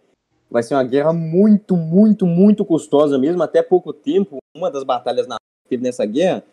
Vai 0.49 0.63
ser 0.63 0.73
uma 0.73 0.83
guerra 0.83 1.13
muito, 1.13 1.75
muito, 1.77 2.25
muito 2.25 2.65
custosa 2.65 3.17
mesmo. 3.19 3.43
Até 3.43 3.61
pouco 3.61 3.93
tempo, 3.93 4.37
uma 4.57 4.71
das 4.71 4.83
batalhas 4.83 5.27
navais 5.27 5.39
que 5.63 5.69
teve 5.69 5.83
nessa 5.83 6.05
guerra 6.05 6.43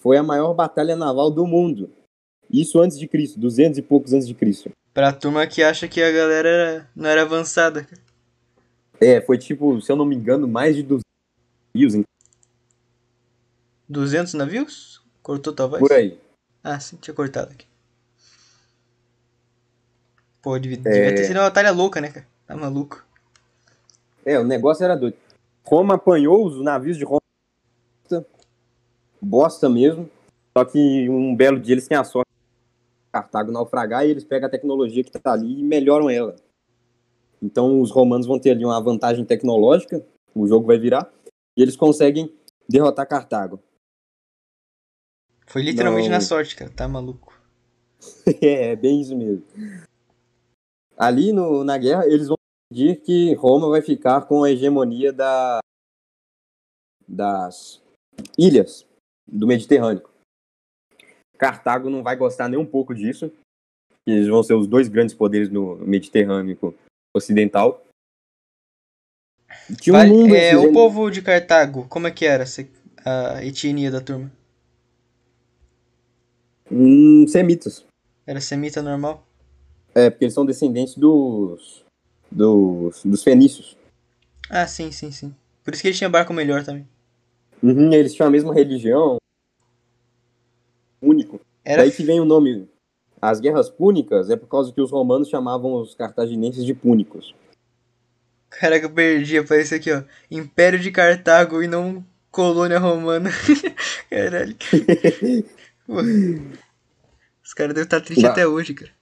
foi 0.00 0.16
a 0.16 0.22
maior 0.22 0.54
batalha 0.54 0.96
naval 0.96 1.30
do 1.30 1.46
mundo. 1.46 1.90
Isso 2.50 2.80
antes 2.80 2.98
de 2.98 3.06
Cristo, 3.06 3.38
200 3.38 3.78
e 3.78 3.82
poucos 3.82 4.12
antes 4.14 4.26
de 4.26 4.34
Cristo. 4.34 4.70
Pra 4.94 5.12
turma 5.12 5.46
que 5.46 5.62
acha 5.62 5.88
que 5.88 6.02
a 6.02 6.10
galera 6.12 6.48
era- 6.48 6.90
não 6.94 7.08
era 7.10 7.22
avançada. 7.22 7.84
cara. 7.84 8.00
É, 9.00 9.20
foi 9.20 9.38
tipo, 9.38 9.80
se 9.80 9.90
eu 9.90 9.96
não 9.96 10.04
me 10.04 10.14
engano, 10.14 10.46
mais 10.48 10.76
de 10.76 10.82
200 10.82 11.04
navios 11.74 11.94
em- 11.94 12.04
200 13.88 14.34
navios? 14.34 15.02
Cortou 15.22 15.52
tua 15.52 15.66
voz? 15.66 15.80
por 15.80 15.92
aí. 15.92 16.18
Ah, 16.62 16.78
sim, 16.80 16.96
tinha 16.96 17.14
cortado 17.14 17.52
aqui. 17.52 17.66
Pô, 20.42 20.58
devia, 20.58 20.78
É. 20.78 20.80
devia 20.80 21.14
ter 21.14 21.24
sido 21.24 21.36
uma 21.36 21.44
batalha 21.44 21.70
louca, 21.70 22.00
né, 22.00 22.10
cara? 22.10 22.26
Tá 22.46 22.56
maluco. 22.56 23.04
É, 24.24 24.38
o 24.38 24.44
negócio 24.44 24.84
era 24.84 24.94
doido. 24.96 25.16
Roma 25.64 25.94
apanhou 25.94 26.46
os 26.46 26.62
navios 26.62 26.96
de 26.96 27.04
Roma. 27.04 27.20
Bosta 29.20 29.68
mesmo. 29.68 30.08
Só 30.56 30.64
que 30.64 31.08
um 31.08 31.34
belo 31.34 31.58
dia 31.58 31.74
eles 31.74 31.88
têm 31.88 31.96
a 31.96 32.04
sorte 32.04 32.28
de 32.28 33.10
Cartago 33.12 33.50
naufragar 33.50 34.06
e 34.06 34.10
eles 34.10 34.24
pegam 34.24 34.46
a 34.46 34.50
tecnologia 34.50 35.02
que 35.02 35.10
tá 35.10 35.32
ali 35.32 35.60
e 35.60 35.62
melhoram 35.62 36.08
ela. 36.10 36.36
Então 37.44 37.82
os 37.82 37.90
romanos 37.90 38.26
vão 38.26 38.38
ter 38.38 38.52
ali 38.52 38.64
uma 38.64 38.80
vantagem 38.80 39.22
tecnológica, 39.22 40.04
o 40.34 40.46
jogo 40.46 40.66
vai 40.66 40.78
virar, 40.78 41.12
e 41.54 41.60
eles 41.60 41.76
conseguem 41.76 42.34
derrotar 42.66 43.06
Cartago. 43.06 43.62
Foi 45.46 45.62
literalmente 45.62 46.08
Não. 46.08 46.14
na 46.14 46.22
sorte, 46.22 46.56
cara. 46.56 46.70
Tá 46.70 46.88
maluco. 46.88 47.38
é, 48.42 48.70
é 48.70 48.76
bem 48.76 49.02
isso 49.02 49.14
mesmo. 49.14 49.44
Ali 50.96 51.34
no, 51.34 51.62
na 51.62 51.76
guerra, 51.76 52.06
eles 52.06 52.28
vão 52.28 52.36
decidir 52.70 53.02
que 53.02 53.34
Roma 53.34 53.68
vai 53.68 53.82
ficar 53.82 54.22
com 54.22 54.42
a 54.42 54.50
hegemonia 54.50 55.12
da, 55.12 55.58
das 57.06 57.82
ilhas 58.38 58.86
do 59.26 59.46
Mediterrâneo. 59.46 60.02
Cartago 61.36 61.90
não 61.90 62.02
vai 62.02 62.16
gostar 62.16 62.48
nem 62.48 62.58
um 62.58 62.64
pouco 62.64 62.94
disso. 62.94 63.30
Eles 64.06 64.28
vão 64.28 64.42
ser 64.42 64.54
os 64.54 64.66
dois 64.66 64.88
grandes 64.88 65.14
poderes 65.14 65.50
no 65.50 65.76
Mediterrâneo 65.76 66.56
ocidental. 67.14 67.82
Tinha 69.80 69.94
um 69.94 69.98
Vale- 69.98 70.10
mundo 70.10 70.34
é, 70.34 70.56
o 70.56 70.72
povo 70.72 71.08
de 71.10 71.22
Cartago, 71.22 71.86
como 71.88 72.06
é 72.06 72.10
que 72.10 72.26
era 72.26 72.44
a 73.04 73.44
etnia 73.44 73.90
da 73.90 74.00
turma? 74.00 74.30
Hum, 76.70 77.26
semitas. 77.28 77.84
Era 78.26 78.40
semita 78.40 78.82
normal? 78.82 79.26
É, 79.94 80.10
porque 80.10 80.24
eles 80.24 80.34
são 80.34 80.44
descendentes 80.44 80.96
dos, 80.96 81.84
dos, 82.30 83.02
dos 83.04 83.22
fenícios. 83.22 83.76
Ah, 84.50 84.66
sim, 84.66 84.90
sim, 84.90 85.12
sim. 85.12 85.34
Por 85.62 85.72
isso 85.72 85.82
que 85.82 85.88
ele 85.88 85.96
tinha 85.96 86.10
barco 86.10 86.32
melhor 86.32 86.64
também. 86.64 86.86
Uhum, 87.62 87.92
eles 87.92 88.12
tinham 88.14 88.26
a 88.28 88.30
mesma 88.30 88.52
religião. 88.52 89.16
Único. 91.00 91.40
Era 91.64 91.82
Daí 91.82 91.92
que 91.92 92.02
vem 92.02 92.20
o 92.20 92.24
nome. 92.24 92.68
As 93.26 93.40
guerras 93.40 93.70
púnicas 93.70 94.28
é 94.28 94.36
por 94.36 94.46
causa 94.48 94.70
que 94.70 94.82
os 94.82 94.90
romanos 94.90 95.30
chamavam 95.30 95.80
os 95.80 95.94
cartaginenses 95.94 96.62
de 96.62 96.74
púnicos. 96.74 97.34
Caraca, 98.50 98.84
eu 98.84 98.90
perdi, 98.90 99.38
apareceu 99.38 99.78
aqui, 99.78 99.90
ó. 99.90 100.02
Império 100.30 100.78
de 100.78 100.90
Cartago 100.90 101.62
e 101.62 101.66
não 101.66 102.04
colônia 102.30 102.78
romana. 102.78 103.30
Caralho. 104.10 104.54
Os 107.42 107.54
caras 107.54 107.72
devem 107.74 107.84
estar 107.84 108.00
tristes 108.02 108.24
até 108.24 108.46
hoje, 108.46 108.74
cara. 108.74 108.92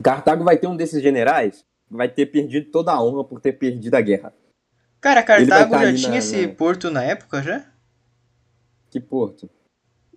Cartago 0.00 0.44
vai 0.44 0.56
ter 0.56 0.68
um 0.68 0.76
desses 0.76 1.02
generais 1.02 1.64
que 1.88 1.96
vai 1.96 2.08
ter 2.08 2.26
perdido 2.26 2.70
toda 2.70 2.92
a 2.92 3.02
honra 3.02 3.24
por 3.24 3.40
ter 3.40 3.54
perdido 3.54 3.94
a 3.96 4.00
guerra. 4.00 4.32
Cara, 5.00 5.22
Cartago 5.24 5.72
tá 5.72 5.84
já 5.86 5.94
tinha 5.96 6.10
na- 6.10 6.16
esse 6.18 6.46
na- 6.46 6.54
porto 6.54 6.90
na 6.92 7.02
época 7.02 7.42
já? 7.42 7.64
Que 8.88 9.00
porto? 9.00 9.50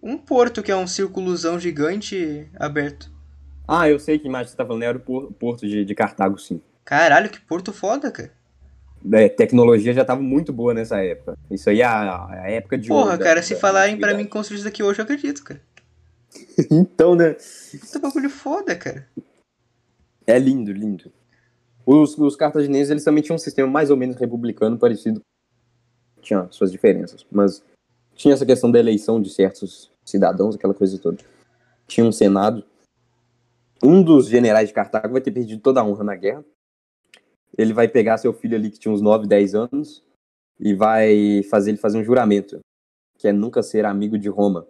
Um 0.06 0.20
porto 0.20 0.62
que 0.62 0.72
é 0.72 0.76
um 0.76 0.86
círculozão 0.86 1.60
gigante 1.60 2.48
aberto. 2.58 3.12
Ah, 3.68 3.90
eu 3.90 4.00
sei 4.00 4.20
que 4.20 4.28
imagem 4.28 4.52
você 4.52 4.56
tá 4.56 4.64
falando, 4.64 4.84
era 4.84 4.96
o 4.98 5.02
por- 5.02 5.34
porto 5.34 5.68
de, 5.68 5.84
de 5.84 5.96
Cartago, 5.96 6.38
sim. 6.38 6.62
Caralho, 6.86 7.28
que 7.28 7.42
porto 7.42 7.74
foda, 7.74 8.12
cara. 8.12 8.32
É, 9.14 9.28
tecnologia 9.28 9.94
já 9.94 10.06
tava 10.06 10.22
muito 10.22 10.54
boa 10.54 10.76
nessa 10.76 11.04
época. 11.04 11.36
Isso 11.50 11.70
aí 11.72 11.82
é 11.82 11.86
a, 11.86 12.28
a 12.44 12.50
época 12.52 12.78
de 12.78 12.88
Porra, 12.90 13.06
ouro 13.06 13.18
da- 13.18 13.24
cara, 13.26 13.42
se 13.42 13.56
falarem 13.56 13.96
da 13.98 14.08
pra 14.08 14.16
mim 14.16 14.26
construir 14.26 14.58
isso 14.58 14.66
daqui 14.66 14.84
hoje, 14.84 15.00
eu 15.00 15.04
acredito, 15.04 15.44
cara. 15.44 15.60
Então, 16.72 17.16
né? 17.16 17.36
Isso 17.40 17.98
é 17.98 18.00
bagulho 18.00 18.30
foda, 18.30 18.76
cara. 18.76 19.08
É 20.28 20.38
lindo, 20.38 20.72
lindo. 20.72 21.12
Os, 21.84 22.16
os 22.18 22.36
cartagineses, 22.36 22.92
eles 22.92 23.04
também 23.04 23.24
tinham 23.24 23.36
um 23.36 23.40
sistema 23.40 23.68
mais 23.68 23.90
ou 23.90 23.98
menos 23.98 24.16
republicano 24.18 24.78
parecido. 24.78 25.22
Tinha 26.22 26.48
suas 26.52 26.72
diferenças, 26.72 27.26
mas 27.32 27.64
tinha 28.16 28.34
essa 28.34 28.46
questão 28.46 28.72
da 28.72 28.80
eleição 28.80 29.22
de 29.22 29.30
certos 29.30 29.92
cidadãos, 30.06 30.56
aquela 30.56 30.74
coisa 30.74 30.98
toda. 31.00 31.18
Tinha 31.88 32.06
um 32.06 32.12
senado. 32.12 32.64
Um 33.84 34.02
dos 34.02 34.28
generais 34.28 34.70
de 34.70 34.74
Cartago 34.74 35.12
vai 35.12 35.22
ter 35.22 35.32
perdido 35.32 35.62
toda 35.62 35.82
a 35.82 35.84
honra 35.84 36.04
na 36.04 36.16
guerra. 36.16 36.46
Ele 37.58 37.74
vai 37.74 37.88
pegar 37.88 38.18
seu 38.18 38.34
filho 38.34 38.56
ali 38.56 38.70
que 38.70 38.80
tinha 38.80 38.94
uns 38.94 39.02
9, 39.02 39.28
10 39.28 39.56
anos 39.56 40.04
e 40.60 40.74
vai 40.74 41.44
fazer 41.50 41.72
ele 41.72 41.78
fazer 41.78 41.98
um 41.98 42.04
juramento, 42.04 42.60
que 43.18 43.28
é 43.28 43.34
nunca 43.34 43.62
ser 43.62 43.86
amigo 43.86 44.18
de 44.18 44.30
Roma. 44.30 44.68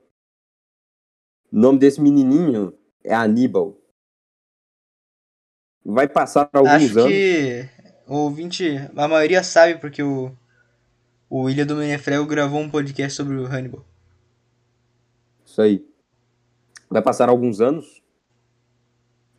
O 1.52 1.58
nome 1.58 1.80
desse 1.80 2.02
menininho 2.02 2.74
é 3.04 3.14
Aníbal. 3.14 3.80
Vai 5.84 6.08
passar 6.08 6.50
alguns 6.52 6.72
Acho 6.72 7.00
anos. 7.00 7.12
que 7.12 7.70
o 8.08 8.16
ouvinte, 8.16 8.76
a 8.96 9.08
maioria 9.08 9.44
sabe 9.44 9.80
porque 9.80 10.02
o, 10.02 10.36
o 11.30 11.44
William 11.44 11.66
do 11.66 11.76
Menefrel 11.76 12.26
gravou 12.26 12.60
um 12.60 12.70
podcast 12.70 13.16
sobre 13.16 13.36
o 13.36 13.46
Hannibal. 13.46 13.86
Isso 15.56 15.62
aí. 15.62 15.88
Vai 16.90 17.02
passar 17.02 17.30
alguns 17.30 17.62
anos. 17.62 18.04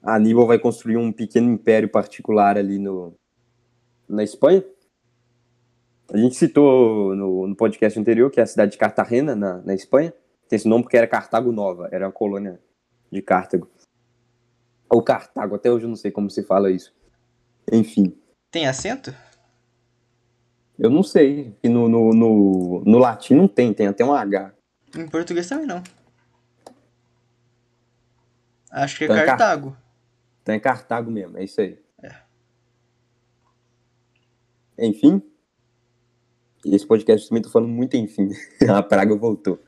Aníbal 0.02 0.46
vai 0.46 0.58
construir 0.58 0.96
um 0.96 1.12
pequeno 1.12 1.52
império 1.52 1.90
particular 1.90 2.56
ali 2.56 2.78
no, 2.78 3.14
na 4.08 4.24
Espanha. 4.24 4.64
A 6.10 6.16
gente 6.16 6.34
citou 6.34 7.14
no, 7.14 7.46
no 7.46 7.54
podcast 7.54 8.00
anterior 8.00 8.30
que 8.30 8.40
é 8.40 8.44
a 8.44 8.46
cidade 8.46 8.72
de 8.72 8.78
Cartagena, 8.78 9.36
na, 9.36 9.58
na 9.58 9.74
Espanha. 9.74 10.10
Tem 10.48 10.56
esse 10.56 10.66
nome 10.66 10.84
porque 10.84 10.96
era 10.96 11.06
Cartago 11.06 11.52
Nova, 11.52 11.90
era 11.92 12.06
uma 12.06 12.12
colônia 12.12 12.58
de 13.12 13.20
Cartago. 13.20 13.68
Ou 14.88 15.02
Cartago, 15.02 15.56
até 15.56 15.70
hoje 15.70 15.84
eu 15.84 15.90
não 15.90 15.96
sei 15.96 16.10
como 16.10 16.30
se 16.30 16.42
fala 16.42 16.70
isso. 16.70 16.94
Enfim, 17.70 18.16
Tem 18.50 18.66
acento? 18.66 19.14
eu 20.78 20.88
não 20.88 21.02
sei. 21.02 21.54
E 21.62 21.68
no, 21.68 21.90
no, 21.90 22.14
no, 22.14 22.82
no 22.86 22.98
latim 22.98 23.34
não 23.34 23.46
tem, 23.46 23.74
tem 23.74 23.88
até 23.88 24.02
um 24.02 24.14
H. 24.14 24.54
Em 24.96 25.06
português 25.08 25.46
também 25.46 25.66
não. 25.66 25.82
Acho 28.76 28.98
que 28.98 29.04
é 29.04 29.06
Então 29.06 29.16
é 29.16 29.24
Car- 29.24 29.38
Cartago. 29.38 29.74
Então 30.42 30.54
é 30.54 30.60
Cartago 30.60 31.10
mesmo, 31.10 31.38
é 31.38 31.44
isso 31.44 31.58
aí. 31.62 31.82
É. 32.02 32.14
Enfim. 34.78 35.22
Esse 36.62 36.86
podcast 36.86 37.26
também 37.26 37.42
tô 37.42 37.48
falando 37.48 37.70
muito 37.70 37.96
enfim. 37.96 38.28
a 38.68 38.82
praga 38.82 39.16
voltou. 39.16 39.58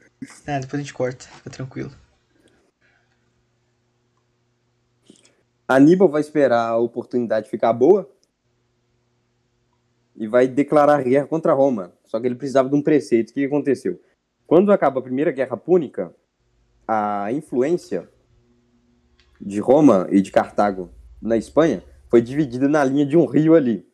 Ah, 0.47 0.59
depois 0.59 0.75
a 0.75 0.83
gente 0.83 0.93
corta, 0.93 1.25
fica 1.25 1.49
tranquilo. 1.49 1.91
Aníbal 5.67 6.11
vai 6.11 6.21
esperar 6.21 6.69
a 6.69 6.77
oportunidade 6.77 7.49
ficar 7.49 7.73
boa 7.73 8.11
e 10.17 10.27
vai 10.27 10.47
declarar 10.47 11.03
guerra 11.03 11.27
contra 11.27 11.55
Roma. 11.55 11.95
Só 12.05 12.21
que 12.21 12.27
ele 12.27 12.35
precisava 12.35 12.69
de 12.69 12.75
um 12.75 12.83
preceito. 12.83 13.31
O 13.31 13.33
que 13.33 13.47
aconteceu? 13.47 14.03
Quando 14.47 14.71
acaba 14.71 15.01
a 15.01 15.03
Primeira 15.03 15.31
Guerra 15.31 15.57
Púnica, 15.57 16.15
a 16.87 17.33
influência 17.33 18.11
de 19.41 19.61
Roma 19.61 20.07
e 20.11 20.21
de 20.21 20.31
Cartago 20.31 20.91
na 21.21 21.37
Espanha 21.37 21.83
foi 22.09 22.21
dividida 22.23 22.69
na 22.69 22.85
linha 22.85 23.07
de 23.07 23.17
um 23.17 23.27
rio 23.27 23.55
ali. 23.55 23.87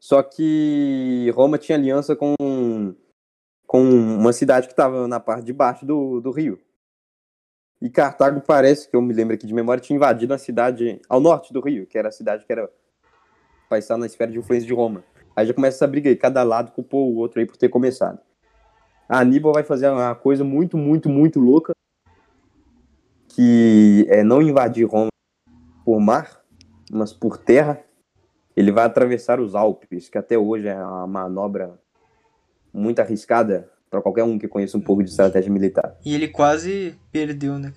Só 0.00 0.22
que 0.22 1.30
Roma 1.34 1.58
tinha 1.58 1.76
aliança 1.76 2.14
com, 2.14 2.34
com 3.66 3.82
uma 3.82 4.32
cidade 4.32 4.66
que 4.66 4.72
estava 4.72 5.08
na 5.08 5.18
parte 5.18 5.44
de 5.44 5.52
baixo 5.52 5.84
do, 5.84 6.20
do 6.20 6.30
rio. 6.30 6.58
E 7.80 7.88
Cartago 7.88 8.40
parece, 8.40 8.88
que 8.88 8.96
eu 8.96 9.02
me 9.02 9.12
lembro 9.12 9.34
aqui 9.34 9.46
de 9.46 9.54
memória, 9.54 9.80
tinha 9.80 9.96
invadido 9.96 10.34
a 10.34 10.38
cidade 10.38 11.00
ao 11.08 11.20
norte 11.20 11.52
do 11.52 11.60
Rio, 11.60 11.86
que 11.86 11.96
era 11.96 12.08
a 12.08 12.12
cidade 12.12 12.44
que 12.44 12.52
era 12.52 12.68
vai 13.70 13.78
estar 13.78 13.96
na 13.96 14.06
esfera 14.06 14.30
de 14.30 14.38
influência 14.38 14.66
de 14.66 14.74
Roma. 14.74 15.04
Aí 15.36 15.46
já 15.46 15.54
começa 15.54 15.76
essa 15.76 15.86
briga 15.86 16.08
aí, 16.08 16.16
cada 16.16 16.42
lado 16.42 16.72
culpou 16.72 17.12
o 17.12 17.16
outro 17.16 17.38
aí 17.38 17.46
por 17.46 17.56
ter 17.56 17.68
começado. 17.68 18.18
A 19.08 19.20
Aníbal 19.20 19.52
vai 19.52 19.62
fazer 19.62 19.88
uma 19.88 20.14
coisa 20.14 20.42
muito, 20.42 20.76
muito, 20.76 21.08
muito 21.08 21.38
louca, 21.38 21.72
que 23.38 24.04
é 24.08 24.24
não 24.24 24.42
invadir 24.42 24.84
Roma 24.84 25.10
por 25.84 26.00
mar, 26.00 26.40
mas 26.90 27.12
por 27.12 27.38
terra. 27.38 27.78
Ele 28.56 28.72
vai 28.72 28.84
atravessar 28.84 29.38
os 29.38 29.54
Alpes, 29.54 30.08
que 30.08 30.18
até 30.18 30.36
hoje 30.36 30.66
é 30.66 30.74
uma 30.74 31.06
manobra 31.06 31.78
muito 32.74 32.98
arriscada 32.98 33.70
para 33.88 34.02
qualquer 34.02 34.24
um 34.24 34.36
que 34.36 34.48
conheça 34.48 34.76
um 34.76 34.80
pouco 34.80 35.04
de 35.04 35.10
estratégia 35.10 35.52
militar. 35.52 35.96
E 36.04 36.16
ele 36.16 36.26
quase 36.26 36.98
perdeu, 37.12 37.60
né? 37.60 37.72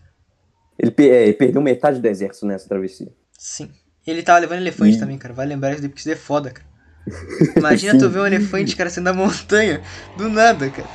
Ele 0.79 0.91
é, 1.07 1.31
perdeu 1.33 1.61
metade 1.61 2.01
do 2.01 2.07
exército 2.07 2.47
nessa 2.47 2.67
travessia. 2.67 3.13
Sim. 3.37 3.69
Ele 4.07 4.23
tava 4.23 4.39
levando 4.39 4.61
elefante 4.61 4.95
E- 4.97 4.99
também, 4.99 5.19
cara. 5.19 5.31
Vai 5.35 5.45
lembrar 5.45 5.73
isso 5.73 5.81
daí 5.81 5.89
porque 5.89 5.99
isso 5.99 6.09
é 6.09 6.15
foda, 6.15 6.49
cara. 6.49 6.67
Imagina 7.55 7.99
tu 7.99 8.09
ver 8.09 8.21
um 8.21 8.25
elefante, 8.25 8.75
cara, 8.75 8.89
sendo 8.89 9.03
da 9.05 9.13
montanha. 9.13 9.83
Do 10.17 10.27
nada, 10.27 10.71
cara. 10.71 10.89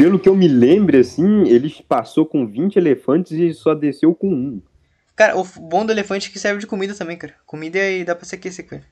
Pelo 0.00 0.18
que 0.18 0.30
eu 0.30 0.34
me 0.34 0.48
lembro, 0.48 0.98
assim, 0.98 1.46
ele 1.46 1.70
passou 1.86 2.24
com 2.24 2.46
20 2.46 2.76
elefantes 2.76 3.32
e 3.32 3.52
só 3.52 3.74
desceu 3.74 4.14
com 4.14 4.32
um. 4.32 4.62
Cara, 5.14 5.36
o 5.36 5.44
bom 5.44 5.84
do 5.84 5.92
elefante 5.92 6.30
é 6.30 6.32
que 6.32 6.38
serve 6.38 6.58
de 6.58 6.66
comida 6.66 6.94
também, 6.94 7.18
cara. 7.18 7.34
Comida 7.44 7.78
e 7.78 8.02
dá 8.02 8.14
pra 8.14 8.24
se 8.24 8.34
aquecer 8.34 8.66
com 8.66 8.76
ele. 8.76 8.84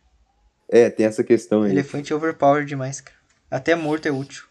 É, 0.68 0.90
tem 0.90 1.06
essa 1.06 1.24
questão 1.24 1.62
aí. 1.62 1.72
Elefante 1.72 2.12
é 2.12 2.16
overpowered 2.16 2.68
demais, 2.68 3.00
cara. 3.00 3.16
Até 3.50 3.74
morto 3.74 4.04
é 4.04 4.10
útil. 4.10 4.44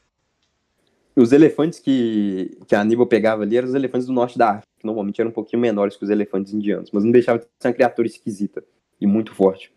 Os 1.15 1.31
elefantes 1.31 1.77
que, 1.77 2.57
que 2.67 2.73
a 2.73 2.81
Aníbal 2.81 3.05
pegava 3.05 3.43
ali 3.43 3.55
eram 3.55 3.67
os 3.67 3.75
elefantes 3.75 4.07
do 4.07 4.13
norte 4.13 4.35
da 4.35 4.53
África, 4.53 4.67
que 4.79 4.85
normalmente 4.85 5.21
eram 5.21 5.29
um 5.29 5.33
pouquinho 5.35 5.61
menores 5.61 5.95
que 5.95 6.05
os 6.05 6.09
elefantes 6.09 6.53
indianos, 6.53 6.89
mas 6.91 7.03
não 7.03 7.11
deixava 7.11 7.37
de 7.37 7.45
ser 7.59 7.67
uma 7.67 7.73
criatura 7.75 8.07
esquisita 8.07 8.63
e 8.99 9.05
muito 9.05 9.31
forte. 9.31 9.71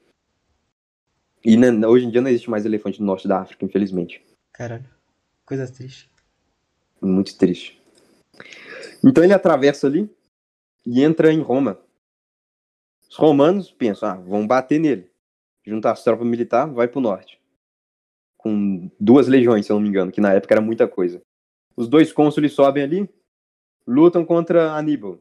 E 1.44 1.58
né, 1.58 1.70
hoje 1.86 2.06
em 2.06 2.10
dia 2.10 2.22
não 2.22 2.30
existe 2.30 2.48
mais 2.48 2.64
elefante 2.64 3.00
no 3.00 3.06
norte 3.06 3.28
da 3.28 3.40
África, 3.40 3.66
infelizmente. 3.66 4.24
Caralho. 4.50 4.88
Coisa 5.44 5.70
triste. 5.70 6.08
Muito 7.00 7.36
triste. 7.36 7.80
Então 9.04 9.24
ele 9.24 9.32
atravessa 9.32 9.86
ali 9.86 10.10
e 10.86 11.02
entra 11.02 11.32
em 11.32 11.40
Roma. 11.40 11.80
Os 13.08 13.16
romanos 13.16 13.72
pensam, 13.72 14.08
ah, 14.08 14.14
vão 14.14 14.46
bater 14.46 14.78
nele. 14.78 15.10
Juntar 15.66 15.92
as 15.92 16.04
tropas 16.04 16.26
militares, 16.26 16.74
vai 16.74 16.86
pro 16.86 17.00
norte. 17.00 17.40
Com 18.36 18.90
duas 18.98 19.26
legiões, 19.26 19.66
se 19.66 19.72
eu 19.72 19.76
não 19.76 19.82
me 19.82 19.88
engano, 19.88 20.12
que 20.12 20.20
na 20.20 20.32
época 20.32 20.54
era 20.54 20.60
muita 20.60 20.86
coisa. 20.86 21.22
Os 21.76 21.88
dois 21.88 22.12
cônsules 22.12 22.52
sobem 22.52 22.82
ali, 22.82 23.10
lutam 23.86 24.24
contra 24.24 24.72
Aníbal. 24.72 25.18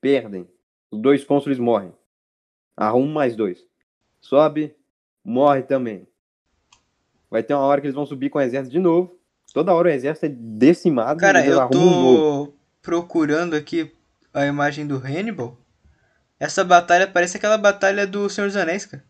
Perdem. 0.00 0.48
Os 0.90 1.00
dois 1.00 1.24
cônsules 1.24 1.58
morrem. 1.58 1.92
Arruma 2.76 3.12
mais 3.12 3.36
dois. 3.36 3.66
Sobe, 4.20 4.74
morre 5.24 5.62
também. 5.62 6.06
Vai 7.30 7.42
ter 7.42 7.54
uma 7.54 7.64
hora 7.64 7.80
que 7.80 7.86
eles 7.86 7.94
vão 7.94 8.06
subir 8.06 8.30
com 8.30 8.38
o 8.38 8.40
exército 8.40 8.72
de 8.72 8.80
novo. 8.80 9.17
Toda 9.52 9.72
hora 9.74 9.88
o 9.88 9.90
exército 9.90 10.26
é 10.26 10.28
decimado. 10.28 11.20
Cara, 11.20 11.44
eu 11.44 11.58
um 11.64 11.68
tô 11.68 12.52
procurando 12.82 13.54
aqui 13.54 13.90
a 14.32 14.44
imagem 14.46 14.86
do 14.86 14.96
Hannibal. 14.96 15.56
Essa 16.38 16.64
batalha 16.64 17.06
parece 17.08 17.36
aquela 17.36 17.58
batalha 17.58 18.06
do 18.06 18.28
Senhor 18.28 18.46
dos 18.46 18.56
Anéis, 18.56 18.86
cara. 18.86 19.02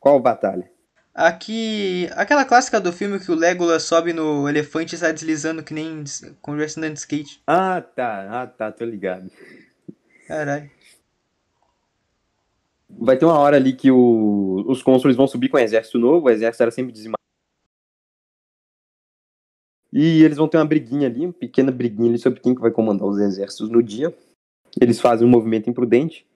Qual 0.00 0.18
batalha? 0.20 0.70
Aqui, 1.14 2.08
aquela 2.14 2.44
clássica 2.44 2.78
do 2.78 2.92
filme 2.92 3.18
que 3.18 3.30
o 3.32 3.34
Legolas 3.34 3.82
sobe 3.82 4.12
no 4.12 4.48
elefante 4.48 4.94
e 4.94 4.98
sai 4.98 5.12
deslizando 5.12 5.62
que 5.62 5.72
nem 5.74 6.04
conversando 6.42 6.88
de 6.90 6.98
skate. 6.98 7.42
Ah, 7.46 7.80
tá. 7.80 8.42
Ah, 8.42 8.46
tá. 8.46 8.70
Tô 8.70 8.84
ligado. 8.84 9.30
Caralho. 10.28 10.70
Vai 12.88 13.16
ter 13.16 13.24
uma 13.24 13.38
hora 13.38 13.56
ali 13.56 13.72
que 13.74 13.90
o- 13.90 14.64
os 14.68 14.82
cônsules 14.82 15.16
vão 15.16 15.26
subir 15.26 15.48
com 15.48 15.56
o 15.56 15.60
exército 15.60 15.98
novo. 15.98 16.26
O 16.26 16.30
exército 16.30 16.62
era 16.62 16.70
sempre 16.70 16.92
dizimado. 16.92 17.15
E 19.98 20.22
eles 20.22 20.36
vão 20.36 20.46
ter 20.46 20.58
uma 20.58 20.66
briguinha 20.66 21.08
ali, 21.08 21.24
uma 21.24 21.32
pequena 21.32 21.72
briguinha 21.72 22.10
ali 22.10 22.18
sobre 22.18 22.38
quem 22.38 22.54
que 22.54 22.60
vai 22.60 22.70
comandar 22.70 23.08
os 23.08 23.18
exércitos 23.18 23.70
no 23.70 23.82
dia. 23.82 24.14
Eles 24.78 25.00
fazem 25.00 25.26
um 25.26 25.30
movimento 25.30 25.70
imprudente 25.70 26.26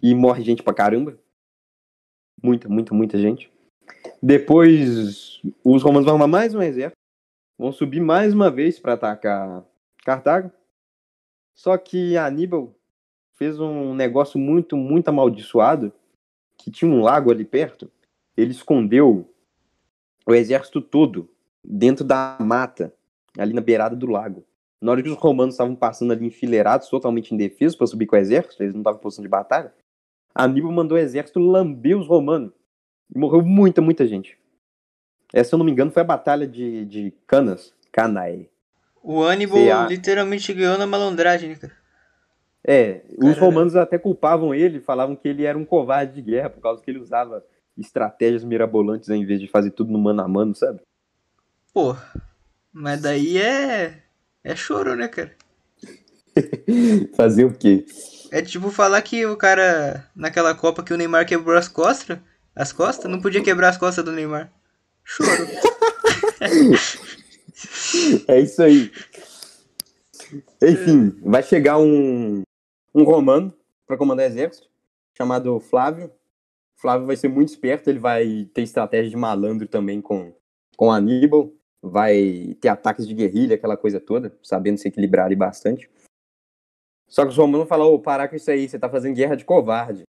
e 0.00 0.14
morre 0.14 0.44
gente 0.44 0.62
pra 0.62 0.72
caramba. 0.72 1.18
Muita, 2.40 2.68
muita, 2.68 2.94
muita 2.94 3.18
gente. 3.18 3.52
Depois, 4.22 5.42
os 5.64 5.82
romanos 5.82 6.04
vão 6.04 6.14
armar 6.14 6.28
mais 6.28 6.54
um 6.54 6.62
exército. 6.62 6.96
Vão 7.58 7.72
subir 7.72 8.00
mais 8.00 8.32
uma 8.32 8.48
vez 8.48 8.78
para 8.78 8.92
atacar 8.92 9.64
Cartago. 10.04 10.52
Só 11.52 11.76
que 11.76 12.16
Aníbal 12.16 12.72
fez 13.32 13.58
um 13.58 13.92
negócio 13.92 14.38
muito, 14.38 14.76
muito 14.76 15.08
amaldiçoado, 15.08 15.92
que 16.56 16.70
tinha 16.70 16.88
um 16.88 17.02
lago 17.02 17.32
ali 17.32 17.44
perto. 17.44 17.90
Ele 18.36 18.52
escondeu 18.52 19.28
o 20.24 20.32
exército 20.32 20.80
todo 20.80 21.33
dentro 21.64 22.04
da 22.04 22.36
mata, 22.40 22.92
ali 23.38 23.52
na 23.52 23.60
beirada 23.60 23.96
do 23.96 24.06
lago. 24.06 24.44
Na 24.80 24.92
hora 24.92 25.02
que 25.02 25.08
os 25.08 25.16
romanos 25.16 25.54
estavam 25.54 25.74
passando 25.74 26.12
ali 26.12 26.26
enfileirados, 26.26 26.88
totalmente 26.88 27.34
indefesos 27.34 27.76
para 27.76 27.86
subir 27.86 28.06
com 28.06 28.16
o 28.16 28.18
exército, 28.18 28.62
eles 28.62 28.74
não 28.74 28.82
estavam 28.82 28.98
em 28.98 29.02
posição 29.02 29.22
de 29.22 29.28
batalha, 29.28 29.72
Aníbal 30.34 30.72
mandou 30.72 30.98
o 30.98 31.00
exército 31.00 31.38
lamber 31.38 31.96
os 31.96 32.08
romanos. 32.08 32.52
E 33.14 33.18
morreu 33.18 33.42
muita, 33.42 33.80
muita 33.80 34.06
gente. 34.06 34.36
Essa, 35.32 35.50
se 35.50 35.54
eu 35.54 35.58
não 35.58 35.64
me 35.64 35.72
engano, 35.72 35.90
foi 35.90 36.02
a 36.02 36.06
batalha 36.06 36.46
de, 36.46 36.84
de 36.84 37.14
Canas, 37.26 37.72
Canae. 37.92 38.50
O 39.02 39.22
Hannibal 39.22 39.64
CA. 39.64 39.86
literalmente 39.86 40.52
ganhou 40.52 40.76
na 40.76 40.86
malandragem, 40.86 41.50
né, 41.50 41.56
cara? 41.56 41.72
É, 42.66 43.02
os 43.18 43.36
romanos 43.36 43.76
até 43.76 43.98
culpavam 43.98 44.54
ele, 44.54 44.80
falavam 44.80 45.14
que 45.14 45.28
ele 45.28 45.44
era 45.44 45.56
um 45.56 45.66
covarde 45.66 46.14
de 46.14 46.22
guerra, 46.22 46.48
por 46.48 46.62
causa 46.62 46.82
que 46.82 46.90
ele 46.90 46.98
usava 46.98 47.44
estratégias 47.76 48.42
mirabolantes 48.42 49.10
ao 49.10 49.16
invés 49.16 49.38
de 49.38 49.46
fazer 49.46 49.70
tudo 49.72 49.92
no 49.92 49.98
mano 49.98 50.22
a 50.22 50.28
mano, 50.28 50.54
sabe? 50.54 50.80
Pô, 51.74 51.96
mas 52.72 53.02
daí 53.02 53.36
é. 53.36 54.00
É 54.44 54.54
choro, 54.54 54.94
né, 54.94 55.08
cara? 55.08 55.34
Fazer 57.16 57.44
o 57.44 57.52
quê? 57.52 57.84
É 58.30 58.40
tipo 58.42 58.70
falar 58.70 59.02
que 59.02 59.26
o 59.26 59.36
cara, 59.36 60.08
naquela 60.14 60.54
Copa 60.54 60.84
que 60.84 60.94
o 60.94 60.96
Neymar 60.96 61.26
quebrou 61.26 61.56
as 61.56 61.66
costas, 61.66 62.18
as 62.54 62.72
costas, 62.72 63.10
não 63.10 63.20
podia 63.20 63.42
quebrar 63.42 63.70
as 63.70 63.76
costas 63.76 64.04
do 64.04 64.12
Neymar. 64.12 64.52
Choro. 65.02 65.30
É 68.26 68.40
isso 68.40 68.62
aí. 68.62 68.92
Enfim, 70.60 71.16
vai 71.22 71.42
chegar 71.42 71.78
um, 71.78 72.42
um 72.94 73.04
romano 73.04 73.54
para 73.86 73.96
comandar 73.96 74.26
o 74.26 74.28
exército, 74.28 74.68
chamado 75.16 75.58
Flávio. 75.60 76.10
Flávio 76.76 77.06
vai 77.06 77.16
ser 77.16 77.28
muito 77.28 77.48
esperto, 77.48 77.88
ele 77.88 78.00
vai 78.00 78.48
ter 78.52 78.62
estratégia 78.62 79.08
de 79.08 79.16
malandro 79.16 79.66
também 79.66 80.02
com, 80.02 80.34
com 80.76 80.90
Aníbal, 80.92 81.52
vai 81.84 82.56
ter 82.60 82.68
ataques 82.68 83.06
de 83.06 83.14
guerrilha, 83.14 83.56
aquela 83.56 83.76
coisa 83.76 84.00
toda, 84.00 84.36
sabendo 84.42 84.78
se 84.78 84.88
equilibrar 84.88 85.26
ali 85.26 85.36
bastante. 85.36 85.90
Só 87.08 87.22
que 87.24 87.28
os 87.30 87.36
romanos 87.36 87.68
falam, 87.68 87.92
ô, 87.92 88.00
parar 88.00 88.28
com 88.28 88.36
isso 88.36 88.50
aí, 88.50 88.68
você 88.68 88.78
tá 88.78 88.88
fazendo 88.88 89.14
guerra 89.14 89.36
de 89.36 89.44
covarde. 89.44 90.02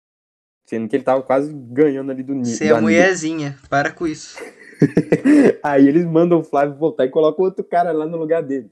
Sendo 0.69 0.89
que 0.89 0.95
ele 0.95 1.03
tava 1.03 1.23
quase 1.23 1.53
ganhando 1.53 2.13
ali 2.13 2.23
do 2.23 2.35
Ni- 2.35 2.45
Você 2.47 2.67
é 2.69 2.81
mulherzinha, 2.81 3.59
para 3.69 3.93
com 3.93 4.07
isso. 4.07 4.39
Aí 5.63 5.89
eles 5.89 6.05
mandam 6.05 6.39
o 6.41 6.45
Flávio 6.45 6.77
voltar 6.77 7.05
e 7.05 7.11
colocam 7.11 7.45
outro 7.45 7.65
cara 7.65 7.91
lá 7.93 8.07
no 8.07 8.17
lugar 8.17 8.43
dele. 8.43 8.71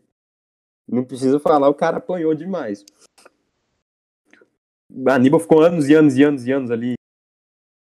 Não 0.88 1.04
precisa 1.04 1.40
falar, 1.40 1.68
o 1.68 1.74
cara 1.74 1.96
apanhou 1.96 2.34
demais. 2.34 2.84
Aníbal 5.06 5.40
ficou 5.40 5.62
anos 5.62 5.88
e 5.88 5.94
anos 5.94 6.16
e 6.16 6.22
anos 6.22 6.46
e 6.46 6.52
anos 6.52 6.70
ali. 6.70 6.94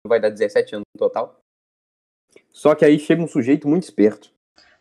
Vai 0.06 0.20
dar 0.20 0.30
17 0.30 0.74
anos 0.74 0.84
no 0.94 0.98
total. 0.98 1.38
Só 2.50 2.74
que 2.74 2.84
aí 2.84 2.98
chega 2.98 3.22
um 3.22 3.28
sujeito 3.28 3.68
muito 3.68 3.84
esperto. 3.84 4.33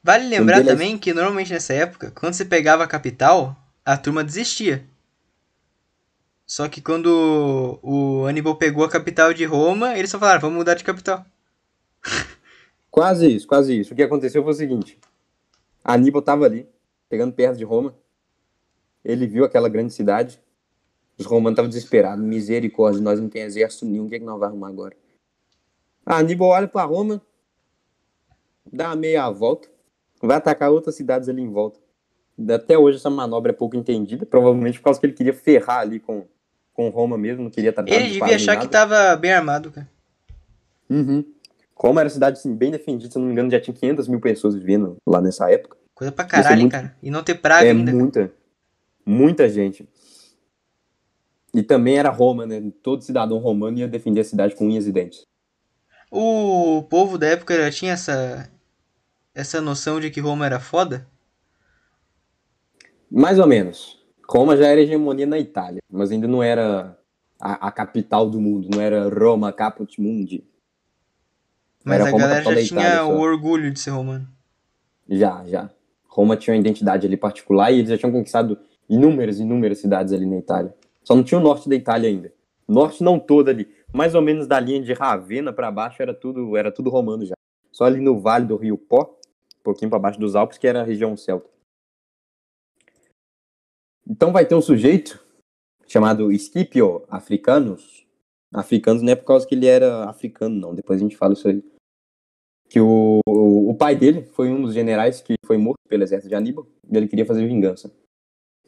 Vale 0.04 0.28
lembrar 0.28 0.58
dele 0.58 0.70
é- 0.70 0.74
também 0.74 0.98
que 0.98 1.14
normalmente 1.14 1.54
nessa 1.54 1.74
época, 1.74 2.12
quando 2.12 2.34
você 2.34 2.44
pegava 2.44 2.84
a 2.84 2.88
capital, 2.88 3.56
a 3.86 3.96
turma 3.96 4.24
desistia. 4.24 4.86
Só 6.46 6.68
que 6.68 6.82
quando 6.82 7.80
o 7.82 8.26
Hannibal 8.26 8.58
pegou 8.58 8.84
a 8.84 8.90
capital 8.90 9.34
de 9.34 9.46
Roma, 9.46 9.98
eles 9.98 10.12
só 10.12 10.20
falaram, 10.20 10.42
vamos 10.42 10.58
mudar 10.58 10.74
de 10.76 10.84
capital. 10.84 11.26
Quase 12.92 13.28
isso, 13.28 13.48
quase 13.48 13.80
isso. 13.80 13.92
O 13.92 13.96
que 13.96 14.04
aconteceu 14.04 14.44
foi 14.44 14.52
o 14.52 14.56
seguinte: 14.56 15.00
Aníbal 15.84 16.20
estava 16.20 16.46
ali, 16.46 16.70
pegando 17.10 17.34
perto 17.34 17.58
de 17.58 17.64
Roma. 17.64 17.96
Ele 19.04 19.26
viu 19.26 19.44
aquela 19.44 19.68
grande 19.68 19.92
cidade. 19.92 20.40
Os 21.18 21.26
romanos 21.26 21.54
estavam 21.54 21.70
desesperados. 21.70 22.24
Misericórdia, 22.24 23.02
nós 23.02 23.20
não 23.20 23.30
temos 23.30 23.56
exército 23.56 23.86
nenhum. 23.86 24.06
O 24.06 24.10
que, 24.10 24.16
é 24.16 24.20
que 24.20 24.26
nós 24.26 24.34
vamos 24.36 24.48
arrumar 24.48 24.68
agora? 24.68 24.96
Aníbal 26.06 26.50
olha 26.50 26.68
para 26.68 26.86
Roma, 26.86 27.20
dá 28.72 28.96
meia 28.96 29.28
volta, 29.32 29.68
vai 30.28 30.38
atacar 30.38 30.72
outras 30.72 30.96
cidades 30.96 31.30
ali 31.30 31.42
em 31.42 31.52
volta. 31.52 31.80
Até 32.50 32.78
hoje 32.78 32.98
essa 32.98 33.10
manobra 33.10 33.52
é 33.52 33.56
pouco 33.56 33.76
entendida, 33.76 34.26
provavelmente 34.26 34.80
por 34.80 34.86
causa 34.86 35.00
que 35.00 35.06
ele 35.06 35.14
queria 35.14 35.34
ferrar 35.34 35.80
ali 35.80 36.00
com, 36.00 36.26
com 36.74 36.90
Roma 36.90 37.18
mesmo, 37.18 37.44
não 37.44 37.52
queria 37.52 37.70
estar 37.70 37.88
Ele 37.88 38.08
devia 38.20 38.36
achar 38.36 38.60
que 38.60 38.68
tava 38.68 39.16
bem 39.16 39.32
armado, 39.32 39.72
cara. 39.72 39.88
Uhum. 40.90 41.24
Como 41.76 42.00
era 42.00 42.10
cidade 42.10 42.38
assim, 42.40 42.56
bem 42.56 42.72
defendida, 42.72 43.12
se 43.12 43.18
não 43.20 43.26
me 43.26 43.32
engano, 43.32 43.52
já 43.52 43.60
tinha 43.60 43.76
500 43.76 44.08
mil 44.08 44.20
pessoas 44.20 44.56
vivendo 44.56 44.98
lá 45.06 45.22
nessa 45.22 45.50
época. 45.52 45.78
Coisa 45.94 46.12
pra 46.12 46.26
é 46.26 46.28
caralho, 46.28 46.56
hein, 46.56 46.62
muito- 46.62 46.72
cara. 46.72 46.96
E 47.02 47.12
não 47.12 47.24
ter 47.24 47.36
praga 47.36 47.68
é 47.68 47.72
ainda. 47.72 47.86
cara. 47.92 47.98
muita, 47.98 48.32
muita 49.06 49.50
gente. 49.50 49.88
E 51.54 51.62
também 51.62 51.98
era 51.98 52.10
Roma, 52.10 52.46
né? 52.48 52.72
Todo 52.82 53.04
cidadão 53.04 53.38
romano 53.38 53.78
ia 53.78 53.88
defender 53.88 54.22
a 54.22 54.24
cidade 54.24 54.56
com 54.56 54.66
unhas 54.66 54.88
e 54.88 54.92
dentes. 54.92 55.22
O 56.10 56.84
povo 56.90 57.18
da 57.18 57.28
época 57.28 57.56
já 57.56 57.72
tinha 57.72 57.94
essa, 57.94 58.50
essa 59.34 59.60
noção 59.60 60.00
de 60.00 60.10
que 60.12 60.20
Roma 60.20 60.46
era 60.46 60.60
foda? 60.60 61.08
Mais 63.10 63.40
ou 63.40 63.48
menos. 63.48 64.02
Roma 64.30 64.56
já 64.56 64.68
era 64.68 64.82
hegemonia 64.82 65.26
na 65.26 65.38
Itália, 65.38 65.82
mas 65.90 66.12
ainda 66.12 66.28
não 66.28 66.42
era 66.42 66.98
a, 67.40 67.68
a 67.68 67.72
capital 67.72 68.30
do 68.30 68.40
mundo, 68.40 68.70
não 68.74 68.82
era 68.82 69.10
Roma 69.10 69.52
caput 69.52 70.02
mundi. 70.02 70.44
Mas 71.84 72.00
Era 72.00 72.08
a 72.08 72.12
Roma, 72.12 72.24
galera 72.28 72.44
já 72.44 72.64
tinha 72.64 72.82
Itália, 72.82 73.06
o 73.06 73.18
só. 73.18 73.20
orgulho 73.20 73.72
de 73.72 73.80
ser 73.80 73.90
romano. 73.90 74.28
Já, 75.10 75.44
já. 75.46 75.70
Roma 76.08 76.38
tinha 76.38 76.54
uma 76.54 76.60
identidade 76.60 77.06
ali 77.06 77.18
particular 77.18 77.72
e 77.72 77.80
eles 77.80 77.90
já 77.90 77.98
tinham 77.98 78.12
conquistado 78.12 78.58
inúmeras, 78.90 79.40
inúmeras 79.40 79.80
cidades 79.80 80.14
ali 80.14 80.26
na 80.26 80.38
Itália. 80.38 80.74
Só 81.04 81.16
não 81.16 81.24
tinha 81.24 81.40
o 81.40 81.44
norte 81.44 81.68
da 81.68 81.76
Itália 81.76 82.08
ainda. 82.10 82.32
Norte 82.68 83.04
não 83.04 83.20
todo 83.20 83.50
ali, 83.50 83.68
mais 83.92 84.16
ou 84.16 84.22
menos 84.22 84.48
da 84.48 84.60
linha 84.60 84.82
de 84.82 84.94
Ravenna 84.94 85.52
para 85.52 85.70
baixo 85.70 86.02
era 86.02 86.14
tudo, 86.14 86.56
era 86.56 86.72
tudo 86.72 86.90
romano 86.90 87.26
já. 87.26 87.34
Só 87.72 87.84
ali 87.84 88.00
no 88.00 88.20
vale 88.22 88.46
do 88.46 88.56
Rio 88.56 88.78
Pó, 88.78 89.20
pouquinho 89.64 89.90
para 89.90 90.00
baixo 90.00 90.20
dos 90.20 90.36
Alpes, 90.36 90.58
que 90.58 90.68
era 90.68 90.82
a 90.82 90.86
região 90.86 91.16
celta. 91.16 91.50
Então 94.08 94.32
vai 94.32 94.46
ter 94.46 94.56
um 94.56 94.62
sujeito 94.62 95.24
chamado 95.88 96.32
Scipio 96.38 97.04
Africanus. 97.10 98.06
Africanos 98.54 99.02
não 99.02 99.14
é 99.14 99.16
por 99.16 99.26
causa 99.26 99.48
que 99.48 99.56
ele 99.56 99.66
era 99.66 100.10
africano, 100.10 100.56
não. 100.56 100.76
Depois 100.76 101.00
a 101.00 101.04
gente 101.04 101.18
fala 101.18 101.34
isso 101.34 101.48
aí. 101.48 101.64
Que 102.70 102.80
o, 102.80 103.20
o, 103.28 103.70
o 103.70 103.76
pai 103.76 103.96
dele 103.96 104.24
foi 104.24 104.50
um 104.50 104.62
dos 104.62 104.74
generais 104.74 105.22
que 105.22 105.36
foi 105.46 105.58
morto 105.58 105.80
pelo 105.88 106.04
exército 106.04 106.30
de 106.30 106.36
Aníbal 106.36 106.68
e 106.90 106.98
ele 106.98 107.08
queria 107.08 107.26
fazer 107.26 107.48
vingança. 107.48 107.92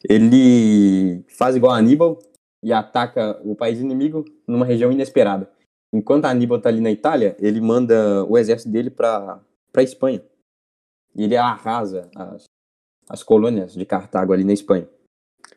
Ele 0.07 1.23
faz 1.27 1.55
igual 1.55 1.73
a 1.73 1.77
Aníbal 1.77 2.19
e 2.63 2.71
ataca 2.71 3.39
o 3.43 3.55
país 3.55 3.79
inimigo 3.79 4.25
numa 4.47 4.65
região 4.65 4.91
inesperada. 4.91 5.49
Enquanto 5.93 6.25
Aníbal 6.25 6.59
tá 6.59 6.69
ali 6.69 6.81
na 6.81 6.91
Itália, 6.91 7.35
ele 7.39 7.61
manda 7.61 8.23
o 8.25 8.37
exército 8.37 8.71
dele 8.71 8.89
para 8.89 9.39
para 9.71 9.83
Espanha. 9.83 10.23
E 11.15 11.23
ele 11.23 11.37
arrasa 11.37 12.09
as, 12.15 12.43
as 13.09 13.23
colônias 13.23 13.73
de 13.73 13.85
Cartago 13.85 14.33
ali 14.33 14.43
na 14.43 14.53
Espanha. 14.53 14.87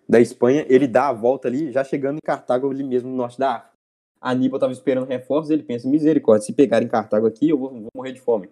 Da 0.08 0.20
Espanha, 0.20 0.64
ele 0.68 0.86
dá 0.86 1.08
a 1.08 1.12
volta 1.12 1.48
ali, 1.48 1.72
já 1.72 1.82
chegando 1.82 2.16
em 2.16 2.26
Cartago 2.26 2.70
ali 2.70 2.84
mesmo 2.84 3.10
no 3.10 3.16
norte 3.16 3.38
da 3.38 3.56
África. 3.56 3.72
Aníbal 4.20 4.56
estava 4.56 4.72
esperando 4.72 5.06
reforços, 5.06 5.50
ele 5.50 5.62
pensa, 5.62 5.88
misericórdia, 5.88 6.44
se 6.46 6.52
pegarem 6.52 6.88
Cartago 6.88 7.26
aqui, 7.26 7.48
eu 7.48 7.58
vou, 7.58 7.70
vou 7.70 7.88
morrer 7.94 8.12
de 8.12 8.20
fome. 8.20 8.48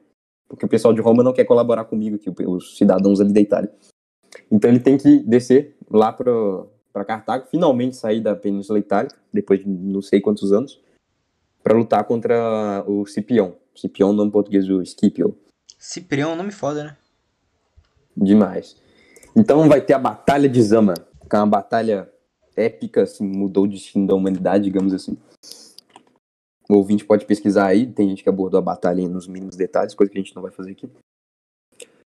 Porque 0.48 0.64
o 0.64 0.68
pessoal 0.68 0.94
de 0.94 1.00
Roma 1.00 1.22
não 1.22 1.32
quer 1.32 1.44
colaborar 1.44 1.84
comigo 1.84 2.16
aqui, 2.16 2.30
os 2.46 2.76
cidadãos 2.76 3.20
ali 3.20 3.32
da 3.32 3.40
Itália. 3.40 3.72
Então 4.50 4.70
ele 4.70 4.80
tem 4.80 4.96
que 4.96 5.18
descer 5.20 5.76
lá 5.90 6.12
para 6.12 7.04
Cartago, 7.04 7.46
finalmente 7.50 7.96
sair 7.96 8.20
da 8.20 8.36
Península 8.36 8.78
Itálica, 8.78 9.16
depois 9.32 9.60
de 9.60 9.68
não 9.68 10.00
sei 10.00 10.20
quantos 10.20 10.52
anos, 10.52 10.80
para 11.62 11.76
lutar 11.76 12.04
contra 12.04 12.84
o 12.86 13.04
Cipião. 13.06 13.56
Cipião, 13.74 14.12
nome 14.12 14.30
português 14.30 14.66
do 14.66 14.84
Scipio. 14.86 15.36
Ciprião 15.86 16.30
é 16.30 16.32
um 16.32 16.36
nome 16.36 16.50
foda, 16.50 16.82
né? 16.82 16.96
Demais. 18.16 18.76
Então 19.36 19.68
vai 19.68 19.80
ter 19.80 19.92
a 19.92 19.98
Batalha 19.98 20.48
de 20.48 20.60
Zama, 20.60 20.94
que 20.94 21.36
é 21.36 21.38
uma 21.38 21.46
batalha 21.46 22.12
épica, 22.56 23.04
assim, 23.04 23.24
mudou 23.24 23.64
o 23.64 23.68
destino 23.68 24.04
da 24.04 24.12
humanidade, 24.12 24.64
digamos 24.64 24.92
assim. 24.92 25.16
O 26.68 26.74
ouvinte 26.74 27.04
pode 27.04 27.24
pesquisar 27.24 27.68
aí, 27.68 27.86
tem 27.86 28.08
gente 28.08 28.24
que 28.24 28.28
abordou 28.28 28.58
a 28.58 28.62
batalha 28.62 29.08
nos 29.08 29.28
mínimos 29.28 29.54
detalhes, 29.54 29.94
coisa 29.94 30.10
que 30.10 30.18
a 30.18 30.20
gente 30.20 30.34
não 30.34 30.42
vai 30.42 30.50
fazer 30.50 30.72
aqui. 30.72 30.90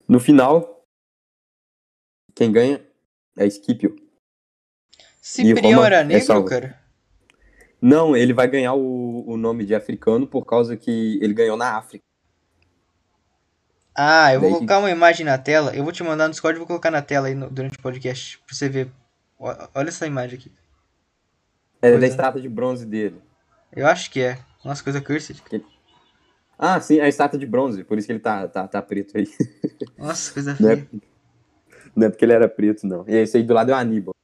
No 0.08 0.18
final, 0.18 0.82
quem 2.34 2.50
ganha 2.50 2.84
é 3.36 3.48
Scipio. 3.48 3.94
Ciprião 5.22 5.84
era 5.84 6.00
é 6.00 6.04
negro, 6.04 6.26
salvo. 6.26 6.48
cara? 6.48 6.82
Não, 7.80 8.16
ele 8.16 8.32
vai 8.32 8.48
ganhar 8.48 8.74
o, 8.74 9.24
o 9.24 9.36
nome 9.36 9.64
de 9.64 9.72
africano 9.72 10.26
por 10.26 10.44
causa 10.44 10.76
que 10.76 11.20
ele 11.22 11.32
ganhou 11.32 11.56
na 11.56 11.76
África. 11.76 12.07
Ah, 14.00 14.32
eu 14.32 14.40
vou 14.40 14.48
Daí- 14.48 14.56
colocar 14.58 14.78
uma 14.78 14.90
imagem 14.90 15.26
na 15.26 15.36
tela. 15.36 15.74
Eu 15.74 15.82
vou 15.82 15.92
te 15.92 16.04
mandar 16.04 16.26
no 16.26 16.30
Discord 16.30 16.56
e 16.56 16.60
vou 16.60 16.66
colocar 16.68 16.90
na 16.90 17.02
tela 17.02 17.26
aí 17.26 17.34
no- 17.34 17.50
durante 17.50 17.76
o 17.76 17.82
podcast. 17.82 18.38
Pra 18.46 18.54
você 18.54 18.68
ver. 18.68 18.92
Olha 19.38 19.88
essa 19.88 20.06
imagem 20.06 20.38
aqui. 20.38 20.52
É 21.82 21.90
Pois 21.90 22.00
da 22.00 22.06
é. 22.06 22.08
estátua 22.08 22.40
de 22.40 22.48
bronze 22.48 22.86
dele. 22.86 23.20
Eu 23.74 23.86
acho 23.88 24.10
que 24.10 24.20
é. 24.20 24.38
Nossa, 24.64 24.82
coisa 24.84 25.00
cursed. 25.00 25.42
Ah, 26.56 26.80
sim, 26.80 27.00
a 27.00 27.08
estátua 27.08 27.38
de 27.38 27.46
bronze, 27.46 27.82
por 27.84 27.98
isso 27.98 28.06
que 28.06 28.12
ele 28.12 28.18
tá, 28.20 28.46
tá, 28.48 28.66
tá 28.68 28.80
preto 28.82 29.16
aí. 29.16 29.26
Nossa, 29.98 30.32
coisa 30.32 30.56
Não 30.58 30.70
é, 30.70 30.76
feia. 30.76 30.88
não 31.94 32.06
é 32.06 32.10
porque 32.10 32.24
ele 32.24 32.32
era 32.32 32.48
preto, 32.48 32.86
não. 32.86 33.04
E 33.08 33.14
esse 33.16 33.36
aí 33.36 33.42
do 33.44 33.54
lado 33.54 33.70
é 33.70 33.74
o 33.74 33.76
Aníbal. 33.76 34.14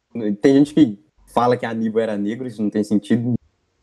Tem 0.40 0.54
gente 0.54 0.74
que 0.74 0.98
fala 1.26 1.56
que 1.56 1.64
Aníbal 1.66 2.02
era 2.02 2.16
negro, 2.16 2.46
isso 2.46 2.60
não 2.62 2.70
tem 2.70 2.82
sentido 2.82 3.34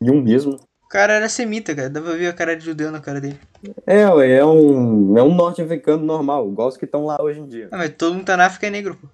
nenhum 0.01 0.21
mesmo. 0.21 0.57
Cara 0.91 1.13
era 1.13 1.29
semita, 1.29 1.73
cara. 1.73 1.89
Dava 1.89 2.09
pra 2.09 2.17
ver 2.17 2.27
a 2.27 2.33
cara 2.33 2.55
de 2.55 2.65
judeu 2.65 2.91
na 2.91 2.99
cara 2.99 3.21
dele. 3.21 3.39
É, 3.87 4.07
ué, 4.09 4.33
é 4.33 4.45
um, 4.45 5.17
é 5.17 5.23
um 5.23 5.33
norte-africano 5.33 6.03
normal, 6.03 6.49
igual 6.49 6.67
os 6.67 6.77
que 6.77 6.85
estão 6.85 7.05
lá 7.05 7.17
hoje 7.21 7.39
em 7.39 7.47
dia. 7.47 7.69
Ah, 7.71 7.77
mas 7.77 7.95
todo 7.95 8.13
mundo 8.13 8.25
tá 8.25 8.35
na 8.35 8.45
África 8.45 8.67
é 8.67 8.69
negro, 8.69 8.97
pô. 8.97 9.07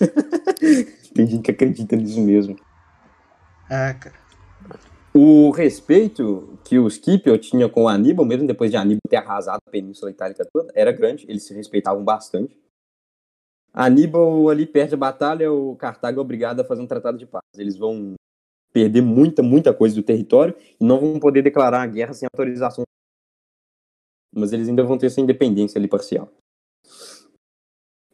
Tem 1.12 1.26
gente 1.26 1.42
que 1.42 1.50
acredita 1.50 1.96
nisso 1.96 2.20
mesmo. 2.20 2.56
Ah, 3.68 3.92
cara. 3.94 4.14
O 5.12 5.50
respeito 5.50 6.56
que 6.64 6.78
o 6.78 6.88
Scipio 6.88 7.36
tinha 7.36 7.68
com 7.68 7.84
o 7.84 7.88
Aníbal, 7.88 8.24
mesmo 8.24 8.46
depois 8.46 8.70
de 8.70 8.76
Aníbal 8.76 9.00
ter 9.08 9.16
arrasado 9.16 9.60
a 9.66 9.70
Península 9.70 10.12
Itálica 10.12 10.46
toda, 10.52 10.72
era 10.74 10.92
grande, 10.92 11.26
eles 11.28 11.42
se 11.42 11.52
respeitavam 11.52 12.04
bastante. 12.04 12.56
Aníbal 13.74 14.48
ali 14.48 14.66
perde 14.66 14.94
a 14.94 14.98
batalha, 14.98 15.52
o 15.52 15.74
Cartago 15.74 16.20
é 16.20 16.22
obrigado 16.22 16.60
a 16.60 16.64
fazer 16.64 16.80
um 16.80 16.86
tratado 16.86 17.18
de 17.18 17.26
paz. 17.26 17.42
Eles 17.56 17.76
vão 17.76 18.14
perder 18.72 19.00
muita, 19.02 19.42
muita 19.42 19.74
coisa 19.74 19.94
do 19.94 20.02
território 20.02 20.54
e 20.80 20.84
não 20.84 21.00
vão 21.00 21.18
poder 21.18 21.42
declarar 21.42 21.82
a 21.82 21.86
guerra 21.86 22.12
sem 22.12 22.26
autorização. 22.32 22.84
Mas 24.34 24.52
eles 24.52 24.68
ainda 24.68 24.84
vão 24.84 24.96
ter 24.96 25.06
essa 25.06 25.20
independência 25.20 25.78
ali 25.78 25.88
parcial. 25.88 26.30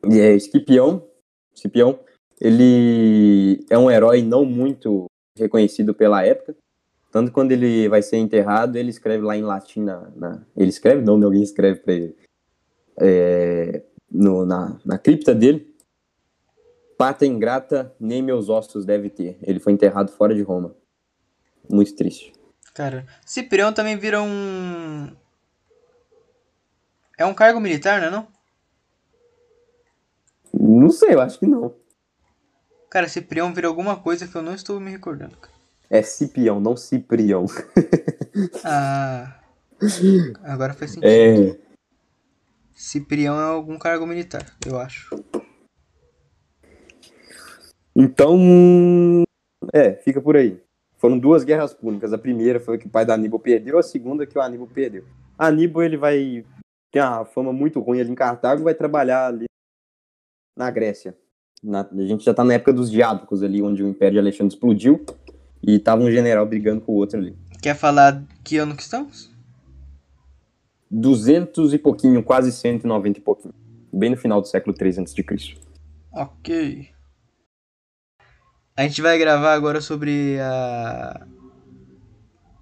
E 0.09 0.19
é 0.19 0.35
Escipião, 0.35 1.07
Escipião, 1.55 1.99
ele 2.41 3.65
é 3.69 3.77
um 3.79 3.91
herói 3.91 4.23
não 4.23 4.45
muito 4.45 5.07
reconhecido 5.39 5.95
pela 5.95 6.25
época. 6.25 6.57
Tanto 7.11 7.33
quando 7.33 7.53
ele 7.53 7.89
vai 7.89 8.03
ser 8.03 8.17
enterrado, 8.19 8.77
ele 8.77 8.91
escreve 8.91 9.25
lá 9.25 9.37
em 9.37 9.43
latim 9.43 9.81
na. 9.81 10.11
na- 10.15 10.43
ele 10.57 10.69
escreve? 10.69 11.03
Não, 11.03 11.23
alguém 11.23 11.43
escreve 11.43 11.81
pra 11.81 11.93
ele. 11.95 12.17
É, 12.99 13.83
no- 14.11 14.45
na, 14.45 14.79
na 14.85 14.99
cripta 14.99 15.35
dele. 15.35 15.75
Pata 16.97 17.27
ingrata, 17.27 17.95
nem 18.01 18.23
meus 18.23 18.49
ossos 18.49 18.85
deve 18.85 19.11
ter. 19.11 19.39
Ele 19.43 19.61
foi 19.61 19.73
enterrado 19.73 20.11
fora 20.13 20.35
de 20.35 20.43
Roma. 20.43 20.75
Muito 21.71 21.95
triste. 21.95 22.33
Cara, 22.75 23.07
Ciprião 23.25 23.73
também 23.73 23.97
vira 23.97 24.23
um. 24.23 25.11
É 27.19 27.25
um 27.25 27.35
cargo 27.35 27.61
militar, 27.61 28.01
não 28.01 28.09
é 28.09 28.11
não? 28.11 28.29
Não 30.53 30.91
sei, 30.91 31.15
eu 31.15 31.21
acho 31.21 31.39
que 31.39 31.47
não. 31.47 31.75
Cara, 32.91 33.09
Ciprião 33.09 33.53
vira 33.53 33.69
alguma 33.69 33.97
coisa 33.97 34.27
que 34.27 34.35
eu 34.35 34.43
não 34.43 34.55
estou 34.55 34.81
me 34.81 34.91
recordando. 34.91 35.37
cara. 35.37 35.55
É 35.89 36.03
Cipião, 36.03 36.61
não 36.61 36.77
Ciprião. 36.77 37.47
Ah. 38.65 39.41
Agora 40.45 40.75
faz 40.75 40.91
sentido. 40.91 41.09
É. 41.09 41.59
Ciprião 42.75 43.41
é 43.41 43.45
algum 43.45 43.79
cargo 43.79 44.07
militar, 44.07 44.45
eu 44.67 44.79
acho. 44.79 45.09
Então. 47.97 49.25
É, 49.73 49.93
fica 49.95 50.21
por 50.21 50.37
aí. 50.37 50.61
Foram 50.99 51.19
duas 51.19 51.45
guerras 51.45 51.73
púnicas. 51.75 52.13
A 52.13 52.19
primeira 52.19 52.61
foi 52.61 52.79
que 52.79 52.87
o 52.87 52.91
pai 52.91 53.05
do 53.05 53.13
Aníbal 53.13 53.41
perdeu, 53.41 53.79
a 53.79 53.83
segunda 53.83 54.27
que 54.27 54.37
o 54.39 54.41
Aníbal 54.41 54.67
perdeu. 54.67 55.05
Aníbal, 55.39 55.83
ele 55.83 55.97
vai 55.97 56.45
ter 56.93 57.01
uma 57.01 57.25
fama 57.25 57.53
muito 57.53 57.81
ruim 57.81 58.01
ali 58.01 58.11
em 58.11 58.15
Cartago, 58.15 58.63
vai 58.65 58.75
trabalhar 58.75 59.27
ali 59.27 59.47
na 60.57 60.71
Grécia. 60.71 61.17
Na- 61.63 61.89
a 61.91 62.03
gente 62.03 62.25
já 62.25 62.33
tá 62.33 62.45
na 62.45 62.55
época 62.55 62.73
dos 62.73 62.91
diádocos 62.91 63.43
ali, 63.43 63.63
onde 63.63 63.83
o 63.83 63.89
Império 63.89 64.15
de 64.15 64.19
Alexandre 64.21 64.55
explodiu 64.55 65.05
e 65.63 65.79
tava 65.79 66.03
um 66.03 66.11
general 66.11 66.47
brigando 66.47 66.81
com 66.81 66.93
o 66.93 66.97
outro 66.97 67.19
ali. 67.19 67.37
Quer 67.63 67.75
falar 67.75 68.23
que 68.45 68.57
ano 68.59 68.77
que 68.77 68.83
estamos? 68.83 69.35
200 70.91 71.75
e 71.75 71.79
pouquinho, 71.79 72.23
quase 72.23 72.53
190 72.53 73.19
e 73.19 73.23
pouquinho. 73.23 73.55
Bem 73.93 74.11
no 74.11 74.17
final 74.17 74.41
do 74.41 74.47
século 74.47 74.75
3 74.75 74.99
a.C. 74.99 75.25
Ok. 76.13 76.89
A 78.77 78.83
gente 78.83 79.01
vai 79.01 79.19
gravar 79.19 79.55
agora 79.55 79.81
sobre 79.81 80.39
a. 80.39 81.27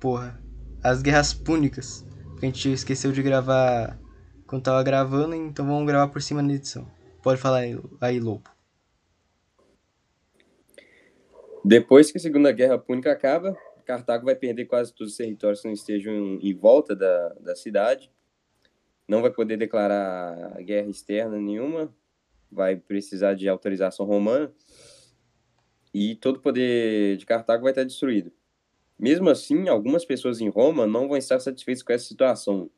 Porra. 0.00 0.40
As 0.80 1.02
guerras 1.02 1.34
púnicas. 1.34 2.06
Que 2.38 2.46
a 2.46 2.48
gente 2.48 2.72
esqueceu 2.72 3.10
de 3.10 3.20
gravar 3.20 3.98
quando 4.46 4.62
tava 4.62 4.82
gravando, 4.84 5.34
então 5.34 5.66
vamos 5.66 5.86
gravar 5.86 6.12
por 6.12 6.22
cima 6.22 6.40
na 6.40 6.52
edição. 6.52 6.86
Pode 7.20 7.40
falar 7.40 7.58
aí, 7.58 7.76
aí 8.00 8.20
Lobo. 8.20 8.48
Depois 11.64 12.12
que 12.12 12.18
a 12.18 12.20
Segunda 12.20 12.52
Guerra 12.52 12.78
Púnica 12.78 13.10
acaba, 13.10 13.56
Cartago 13.84 14.26
vai 14.26 14.36
perder 14.36 14.66
quase 14.66 14.94
todos 14.94 15.12
os 15.12 15.16
territórios 15.16 15.62
que 15.62 15.66
não 15.66 15.74
estejam 15.74 16.38
em 16.40 16.54
volta 16.54 16.94
da, 16.94 17.30
da 17.40 17.56
cidade. 17.56 18.12
Não 19.08 19.20
vai 19.20 19.30
poder 19.32 19.56
declarar 19.56 20.62
guerra 20.62 20.88
externa 20.88 21.38
nenhuma. 21.38 21.92
Vai 22.52 22.76
precisar 22.76 23.34
de 23.34 23.48
autorização 23.48 24.06
romana. 24.06 24.52
E 25.94 26.16
todo 26.16 26.38
o 26.38 26.40
poder 26.40 27.16
de 27.16 27.24
Cartago 27.24 27.62
vai 27.62 27.70
estar 27.70 27.84
destruído. 27.84 28.32
Mesmo 28.98 29.30
assim, 29.30 29.68
algumas 29.68 30.04
pessoas 30.04 30.40
em 30.40 30.48
Roma 30.48 30.88
não 30.88 31.06
vão 31.06 31.16
estar 31.16 31.38
satisfeitas 31.38 31.84
com 31.84 31.92
essa 31.92 32.04
situação. 32.04 32.68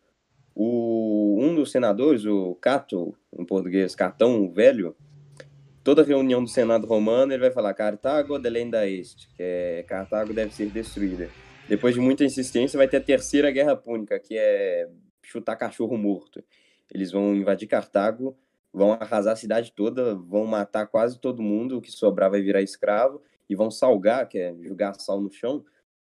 O, 0.54 1.38
um 1.40 1.54
dos 1.54 1.70
senadores, 1.70 2.26
o 2.26 2.54
Cato, 2.56 3.16
em 3.38 3.44
português, 3.44 3.94
Catão 3.94 4.50
Velho, 4.50 4.94
toda 5.82 6.02
reunião 6.02 6.42
do 6.42 6.48
Senado 6.48 6.86
romano, 6.86 7.32
ele 7.32 7.40
vai 7.40 7.50
falar 7.50 7.72
Cartago 7.72 8.38
delenda 8.38 8.86
est, 8.86 9.28
que 9.34 9.42
é 9.42 9.84
Cartago 9.86 10.34
deve 10.34 10.54
ser 10.54 10.66
destruída. 10.70 11.30
Depois 11.68 11.94
de 11.94 12.00
muita 12.00 12.24
insistência, 12.24 12.76
vai 12.76 12.86
ter 12.86 12.98
a 12.98 13.00
terceira 13.00 13.50
guerra 13.50 13.76
púnica, 13.76 14.18
que 14.20 14.36
é 14.36 14.88
chutar 15.22 15.56
cachorro 15.56 15.96
morto. 15.96 16.42
Eles 16.92 17.12
vão 17.12 17.34
invadir 17.34 17.66
Cartago, 17.66 18.36
vão 18.76 18.92
arrasar 18.92 19.32
a 19.32 19.36
cidade 19.36 19.72
toda, 19.72 20.14
vão 20.14 20.44
matar 20.44 20.86
quase 20.86 21.18
todo 21.18 21.42
mundo, 21.42 21.78
o 21.78 21.80
que 21.80 21.90
sobrar 21.90 22.30
vai 22.30 22.42
virar 22.42 22.60
escravo, 22.60 23.22
e 23.48 23.54
vão 23.56 23.70
salgar, 23.70 24.28
que 24.28 24.38
é 24.38 24.54
jogar 24.62 24.92
sal 25.00 25.18
no 25.18 25.32
chão, 25.32 25.64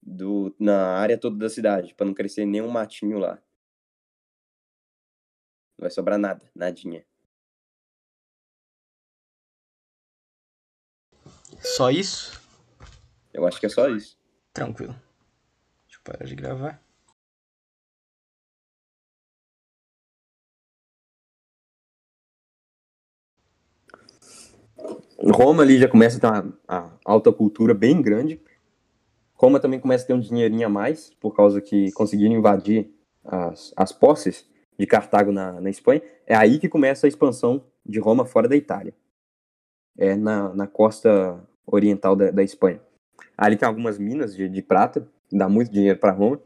do, 0.02 0.54
na 0.58 0.98
área 0.98 1.16
toda 1.16 1.38
da 1.38 1.48
cidade, 1.48 1.94
para 1.94 2.04
não 2.04 2.12
crescer 2.12 2.44
nenhum 2.44 2.68
matinho 2.68 3.18
lá. 3.18 3.36
Não 5.78 5.84
vai 5.84 5.90
sobrar 5.90 6.18
nada, 6.18 6.50
nadinha. 6.54 7.02
Só 11.62 11.90
isso? 11.90 12.38
Eu 13.32 13.46
acho 13.46 13.58
que 13.58 13.64
é 13.64 13.70
só 13.70 13.88
isso. 13.88 14.18
Tranquilo. 14.52 14.94
Deixa 15.86 15.98
eu 15.98 16.02
parar 16.04 16.26
de 16.26 16.34
gravar. 16.34 16.89
Roma 25.22 25.62
ali 25.62 25.78
já 25.78 25.88
começa 25.88 26.16
a 26.16 26.20
ter 26.20 26.26
uma, 26.26 26.54
uma 26.68 26.98
alta 27.04 27.32
cultura 27.32 27.74
bem 27.74 28.00
grande. 28.00 28.40
Roma 29.34 29.60
também 29.60 29.80
começa 29.80 30.04
a 30.04 30.06
ter 30.06 30.14
um 30.14 30.20
dinheirinho 30.20 30.66
a 30.66 30.70
mais, 30.70 31.10
por 31.20 31.34
causa 31.34 31.60
que 31.60 31.92
conseguiram 31.92 32.34
invadir 32.34 32.90
as, 33.24 33.72
as 33.76 33.92
posses 33.92 34.48
de 34.78 34.86
Cartago 34.86 35.30
na, 35.30 35.60
na 35.60 35.70
Espanha. 35.70 36.02
É 36.26 36.34
aí 36.34 36.58
que 36.58 36.68
começa 36.68 37.06
a 37.06 37.08
expansão 37.08 37.64
de 37.84 37.98
Roma 37.98 38.24
fora 38.24 38.48
da 38.48 38.56
Itália. 38.56 38.94
É 39.98 40.16
na, 40.16 40.54
na 40.54 40.66
costa 40.66 41.38
oriental 41.66 42.16
da, 42.16 42.30
da 42.30 42.42
Espanha. 42.42 42.80
Ali 43.36 43.56
tem 43.56 43.68
algumas 43.68 43.98
minas 43.98 44.34
de, 44.34 44.48
de 44.48 44.62
prata, 44.62 45.06
dá 45.30 45.48
muito 45.48 45.70
dinheiro 45.70 45.98
para 45.98 46.12
Roma. 46.12 46.40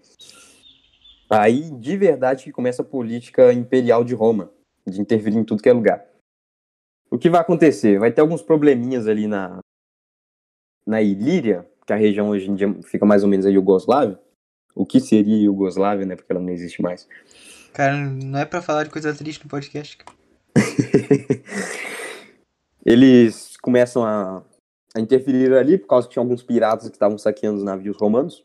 Aí, 1.30 1.70
de 1.70 1.96
verdade, 1.96 2.44
que 2.44 2.52
começa 2.52 2.82
a 2.82 2.84
política 2.84 3.52
imperial 3.52 4.04
de 4.04 4.14
Roma, 4.14 4.50
de 4.86 5.00
intervir 5.00 5.36
em 5.36 5.44
tudo 5.44 5.62
que 5.62 5.68
é 5.68 5.72
lugar. 5.72 6.04
O 7.14 7.18
que 7.18 7.30
vai 7.30 7.40
acontecer? 7.40 7.96
Vai 7.96 8.10
ter 8.10 8.20
alguns 8.20 8.42
probleminhas 8.42 9.06
ali 9.06 9.28
na, 9.28 9.60
na 10.84 11.00
Ilíria, 11.00 11.64
que 11.86 11.92
a 11.92 11.96
região 11.96 12.30
hoje 12.30 12.50
em 12.50 12.56
dia 12.56 12.74
fica 12.82 13.06
mais 13.06 13.22
ou 13.22 13.28
menos 13.28 13.46
a 13.46 13.50
Iugoslávia. 13.50 14.18
O 14.74 14.84
que 14.84 14.98
seria 14.98 15.44
Iugoslávia, 15.44 16.04
né? 16.04 16.16
Porque 16.16 16.32
ela 16.32 16.42
não 16.42 16.50
existe 16.50 16.82
mais. 16.82 17.08
Cara, 17.72 17.96
não 17.96 18.36
é 18.36 18.44
pra 18.44 18.60
falar 18.60 18.82
de 18.82 18.90
coisa 18.90 19.14
triste 19.14 19.44
no 19.44 19.48
podcast. 19.48 19.96
Eles 22.84 23.56
começam 23.58 24.04
a, 24.04 24.42
a 24.92 25.00
interferir 25.00 25.54
ali, 25.54 25.78
por 25.78 25.86
causa 25.86 26.08
que 26.08 26.14
tinha 26.14 26.22
alguns 26.22 26.42
piratas 26.42 26.88
que 26.88 26.96
estavam 26.96 27.16
saqueando 27.16 27.58
os 27.58 27.64
navios 27.64 27.96
romanos. 27.96 28.44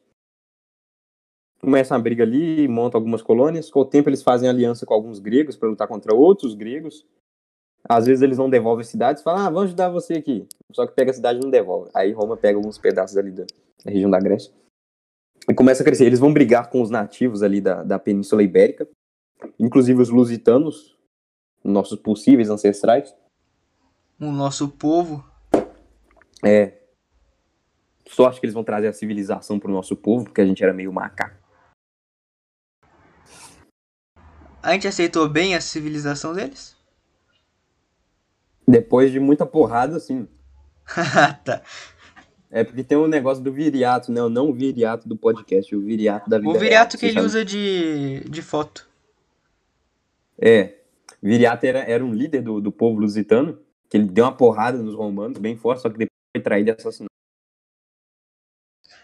Começa 1.60 1.96
uma 1.96 2.04
briga 2.04 2.24
ali, 2.24 2.68
montam 2.68 3.00
algumas 3.00 3.24
colônias. 3.24 3.72
Com 3.72 3.80
o 3.80 3.86
tempo, 3.86 4.10
eles 4.10 4.22
fazem 4.22 4.48
aliança 4.48 4.86
com 4.86 4.94
alguns 4.94 5.18
gregos 5.18 5.58
para 5.58 5.70
lutar 5.70 5.88
contra 5.88 6.14
outros 6.14 6.54
gregos. 6.54 7.04
Às 7.88 8.06
vezes 8.06 8.22
eles 8.22 8.38
não 8.38 8.50
devolvem 8.50 8.82
as 8.82 8.90
cidades, 8.90 9.24
falam, 9.24 9.46
ah, 9.46 9.50
vamos 9.50 9.66
ajudar 9.66 9.90
você 9.90 10.16
aqui. 10.16 10.48
Só 10.72 10.86
que 10.86 10.94
pega 10.94 11.12
a 11.12 11.14
cidade 11.14 11.40
e 11.40 11.42
não 11.42 11.50
devolve. 11.50 11.90
Aí 11.94 12.12
Roma 12.12 12.38
pega 12.38 12.58
alguns 12.58 12.78
pedaços 12.78 13.18
ali 13.18 13.32
da, 13.32 13.46
da 13.84 13.92
região 13.92 14.10
da 14.10 14.20
Grécia. 14.20 14.52
E 15.50 15.54
começa 15.54 15.82
a 15.82 15.86
crescer. 15.86 16.06
Eles 16.06 16.20
vão 16.20 16.34
brigar 16.34 16.70
com 16.70 16.82
os 16.82 16.90
nativos 16.90 17.42
ali 17.42 17.62
da, 17.62 17.84
da 17.84 17.98
Península 17.98 18.44
Ibérica, 18.44 18.88
inclusive 19.58 20.02
os 20.02 20.10
lusitanos, 20.10 20.98
nossos 21.64 22.00
possíveis 22.00 22.50
ancestrais. 22.50 23.16
O 24.20 24.32
nosso 24.32 24.70
povo. 24.70 25.26
É. 26.46 26.78
Sorte 28.08 28.40
que 28.40 28.46
eles 28.46 28.54
vão 28.54 28.64
trazer 28.64 28.88
a 28.88 28.94
civilização 28.94 29.60
pro 29.60 29.72
nosso 29.72 29.96
povo, 29.96 30.26
porque 30.26 30.42
a 30.42 30.46
gente 30.46 30.64
era 30.64 30.74
meio 30.74 30.92
macaco. 30.92 31.38
A 34.62 34.74
gente 34.74 34.88
aceitou 34.88 35.28
bem 35.30 35.56
a 35.56 35.62
civilização 35.62 36.34
deles? 36.34 36.79
Depois 38.70 39.12
de 39.12 39.20
muita 39.20 39.46
porrada, 39.46 39.98
assim. 39.98 40.28
tá. 41.44 41.62
É 42.52 42.64
porque 42.64 42.84
tem 42.84 42.98
um 42.98 43.08
negócio 43.08 43.44
do 43.44 43.52
viriato, 43.52 44.12
né? 44.12 44.22
O 44.22 44.30
não 44.30 44.54
viriato 44.54 45.08
do 45.10 45.16
podcast, 45.16 45.76
o 45.76 45.82
viriato 45.82 46.30
da 46.30 46.38
vida 46.38 46.50
O 46.50 46.54
viriato 46.60 46.98
que 46.98 47.06
ele 47.06 47.14
sabe? 47.16 47.26
usa 47.26 47.46
de, 47.46 48.22
de 48.30 48.42
foto. 48.42 48.88
É. 50.38 50.76
Viriato 51.22 51.66
era, 51.66 51.80
era 51.80 52.06
um 52.06 52.14
líder 52.14 52.42
do, 52.42 52.62
do 52.62 52.72
povo 52.72 53.00
lusitano, 53.00 53.60
que 53.90 53.98
ele 53.98 54.06
deu 54.06 54.26
uma 54.26 54.36
porrada 54.36 54.78
nos 54.78 54.96
romanos, 54.96 55.38
bem 55.38 55.58
forte, 55.58 55.82
só 55.82 55.90
que 55.90 55.98
depois 55.98 56.10
foi 56.36 56.42
traído 56.42 56.70
e 56.70 56.74
assassinado. 56.74 57.10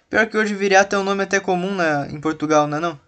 Pior 0.10 0.28
que 0.28 0.38
hoje 0.38 0.54
viriato 0.54 0.96
é 0.96 1.00
um 1.00 1.04
nome 1.04 1.24
até 1.24 1.40
comum 1.40 1.74
na, 1.74 2.08
em 2.08 2.22
Portugal, 2.22 2.68
não 2.68 2.78
é 2.78 2.80
não? 2.80 3.00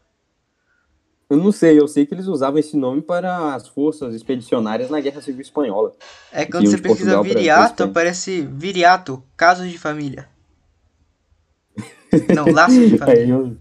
Eu 1.29 1.35
não 1.37 1.51
sei, 1.51 1.77
eu 1.77 1.87
sei 1.89 2.05
que 2.05 2.13
eles 2.13 2.27
usavam 2.27 2.57
esse 2.57 2.77
nome 2.77 3.01
para 3.01 3.53
as 3.53 3.67
forças 3.67 4.15
expedicionárias 4.15 4.89
na 4.89 5.01
Guerra 5.01 5.21
Civil 5.21 5.41
Espanhola. 5.41 5.93
É 6.31 6.45
que 6.45 6.51
quando 6.53 6.69
você 6.69 6.77
pesquisa 6.77 7.21
viriato, 7.21 7.83
aparece 7.83 8.41
viriato, 8.49 9.21
casos 9.35 9.69
de 9.69 9.77
família. 9.77 10.29
Não, 12.33 12.49
laços 12.51 12.77
de 12.89 12.93
Aí 12.95 12.97
família. 12.99 13.33
eu, 13.33 13.57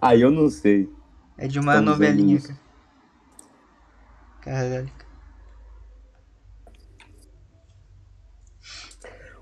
aí 0.00 0.20
eu 0.20 0.30
não 0.30 0.50
sei. 0.50 0.88
É 1.38 1.48
de 1.48 1.58
uma 1.58 1.72
Estamos 1.72 1.92
novelinha. 1.92 2.40
cara. 2.40 2.58
Caralho. 4.42 4.90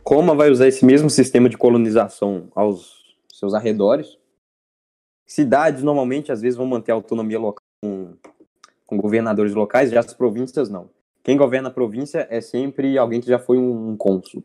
Roma 0.06 0.36
vai 0.36 0.50
usar 0.50 0.68
esse 0.68 0.84
mesmo 0.84 1.10
sistema 1.10 1.48
de 1.48 1.56
colonização 1.58 2.48
aos 2.54 3.16
seus 3.32 3.54
arredores. 3.54 4.16
Cidades, 5.26 5.82
normalmente, 5.82 6.30
às 6.30 6.40
vezes, 6.40 6.56
vão 6.56 6.66
manter 6.66 6.92
a 6.92 6.94
autonomia 6.94 7.38
local 7.38 7.62
com, 7.82 8.14
com 8.86 8.96
governadores 8.96 9.54
locais, 9.54 9.90
já 9.90 10.00
as 10.00 10.14
províncias 10.14 10.68
não. 10.70 10.88
Quem 11.24 11.36
governa 11.36 11.68
a 11.68 11.72
província 11.72 12.26
é 12.30 12.40
sempre 12.40 12.96
alguém 12.96 13.20
que 13.20 13.26
já 13.26 13.38
foi 13.38 13.58
um, 13.58 13.90
um 13.90 13.96
cônsul, 13.96 14.44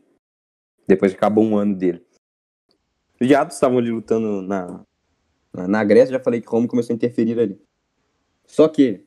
depois 0.86 1.12
que 1.12 1.16
acabou 1.18 1.44
um 1.44 1.56
ano 1.56 1.76
dele. 1.76 2.04
Os 3.20 3.28
diabos 3.28 3.54
estavam 3.54 3.78
ali 3.78 3.90
lutando 3.92 4.42
na, 4.42 4.80
na, 5.52 5.68
na 5.68 5.84
Grécia, 5.84 6.14
já 6.14 6.20
falei 6.20 6.40
que 6.40 6.48
Roma 6.48 6.66
começou 6.66 6.92
a 6.92 6.96
interferir 6.96 7.38
ali. 7.38 7.60
Só 8.44 8.66
que 8.66 9.06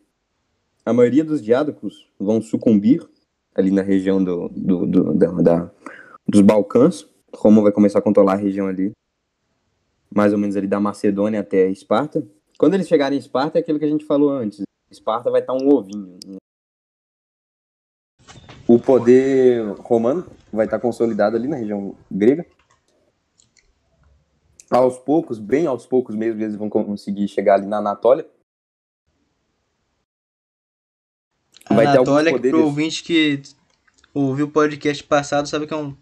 a 0.85 0.93
maioria 0.93 1.25
dos 1.25 1.41
diádocos 1.43 2.09
vão 2.17 2.41
sucumbir 2.41 3.05
ali 3.53 3.71
na 3.71 3.81
região 3.81 4.23
do, 4.23 4.47
do, 4.49 4.85
do- 4.85 5.13
da, 5.13 5.31
da- 5.33 5.71
dos 6.25 6.39
Balcãs. 6.39 7.05
Roma 7.35 7.61
vai 7.61 7.73
começar 7.73 7.99
a 7.99 8.01
controlar 8.01 8.33
a 8.33 8.37
região 8.37 8.67
ali, 8.67 8.93
mais 10.15 10.31
ou 10.31 10.39
menos 10.39 10.55
ali 10.55 10.65
da 10.65 10.79
Macedônia 10.79 11.41
até 11.41 11.69
Esparta. 11.69 12.25
Quando 12.57 12.73
eles 12.73 12.87
chegarem 12.87 13.17
em 13.17 13.19
Esparta, 13.19 13.59
é 13.59 13.61
aquilo 13.61 13.77
que 13.77 13.83
a 13.83 13.89
gente 13.89 14.05
falou 14.05 14.29
antes. 14.29 14.61
Esparta 14.89 15.29
vai 15.29 15.41
estar 15.41 15.51
um 15.51 15.67
ovinho. 15.67 16.17
O 18.65 18.79
poder 18.79 19.61
romano 19.79 20.25
vai 20.53 20.65
estar 20.65 20.79
consolidado 20.79 21.35
ali 21.35 21.49
na 21.49 21.57
região 21.57 21.93
grega. 22.09 22.45
Aos 24.71 24.97
poucos, 24.97 25.37
bem 25.37 25.67
aos 25.67 25.85
poucos 25.85 26.15
mesmo, 26.15 26.41
eles 26.41 26.55
vão 26.55 26.69
conseguir 26.69 27.27
chegar 27.27 27.55
ali 27.55 27.67
na 27.67 27.79
Anatólia. 27.79 28.25
Vai 31.69 31.85
ter 31.85 31.97
Anatólia, 31.97 32.33
que 32.33 32.49
pro 32.49 32.63
ouvinte 32.63 33.03
que 33.03 33.41
ouviu 34.13 34.45
o 34.45 34.51
podcast 34.51 35.03
passado, 35.03 35.47
sabe 35.47 35.67
que 35.67 35.73
é 35.73 35.77
um 35.77 35.95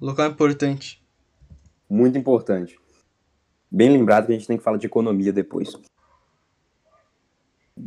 local 0.00 0.30
importante. 0.30 0.97
Muito 1.88 2.18
importante. 2.18 2.78
Bem 3.70 3.90
lembrado 3.90 4.26
que 4.26 4.32
a 4.32 4.34
gente 4.34 4.46
tem 4.46 4.56
que 4.56 4.62
falar 4.62 4.76
de 4.76 4.86
economia 4.86 5.32
depois. 5.32 5.72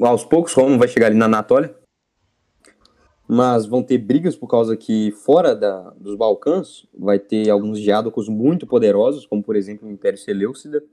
Aos 0.01 0.23
poucos, 0.23 0.53
Roma 0.53 0.77
vai 0.77 0.87
chegar 0.87 1.07
ali 1.07 1.17
na 1.17 1.25
Anatólia. 1.25 1.75
Mas 3.27 3.65
vão 3.65 3.81
ter 3.81 3.97
brigas 3.97 4.35
por 4.35 4.47
causa 4.47 4.75
que, 4.75 5.11
fora 5.11 5.55
da, 5.55 5.91
dos 5.91 6.15
Balcãs, 6.15 6.85
vai 6.93 7.17
ter 7.17 7.49
alguns 7.49 7.79
diádocos 7.79 8.27
muito 8.27 8.67
poderosos, 8.67 9.25
como, 9.25 9.41
por 9.41 9.55
exemplo, 9.55 9.87
o 9.87 9.91
Império 9.91 10.17
Seleucida. 10.17 10.83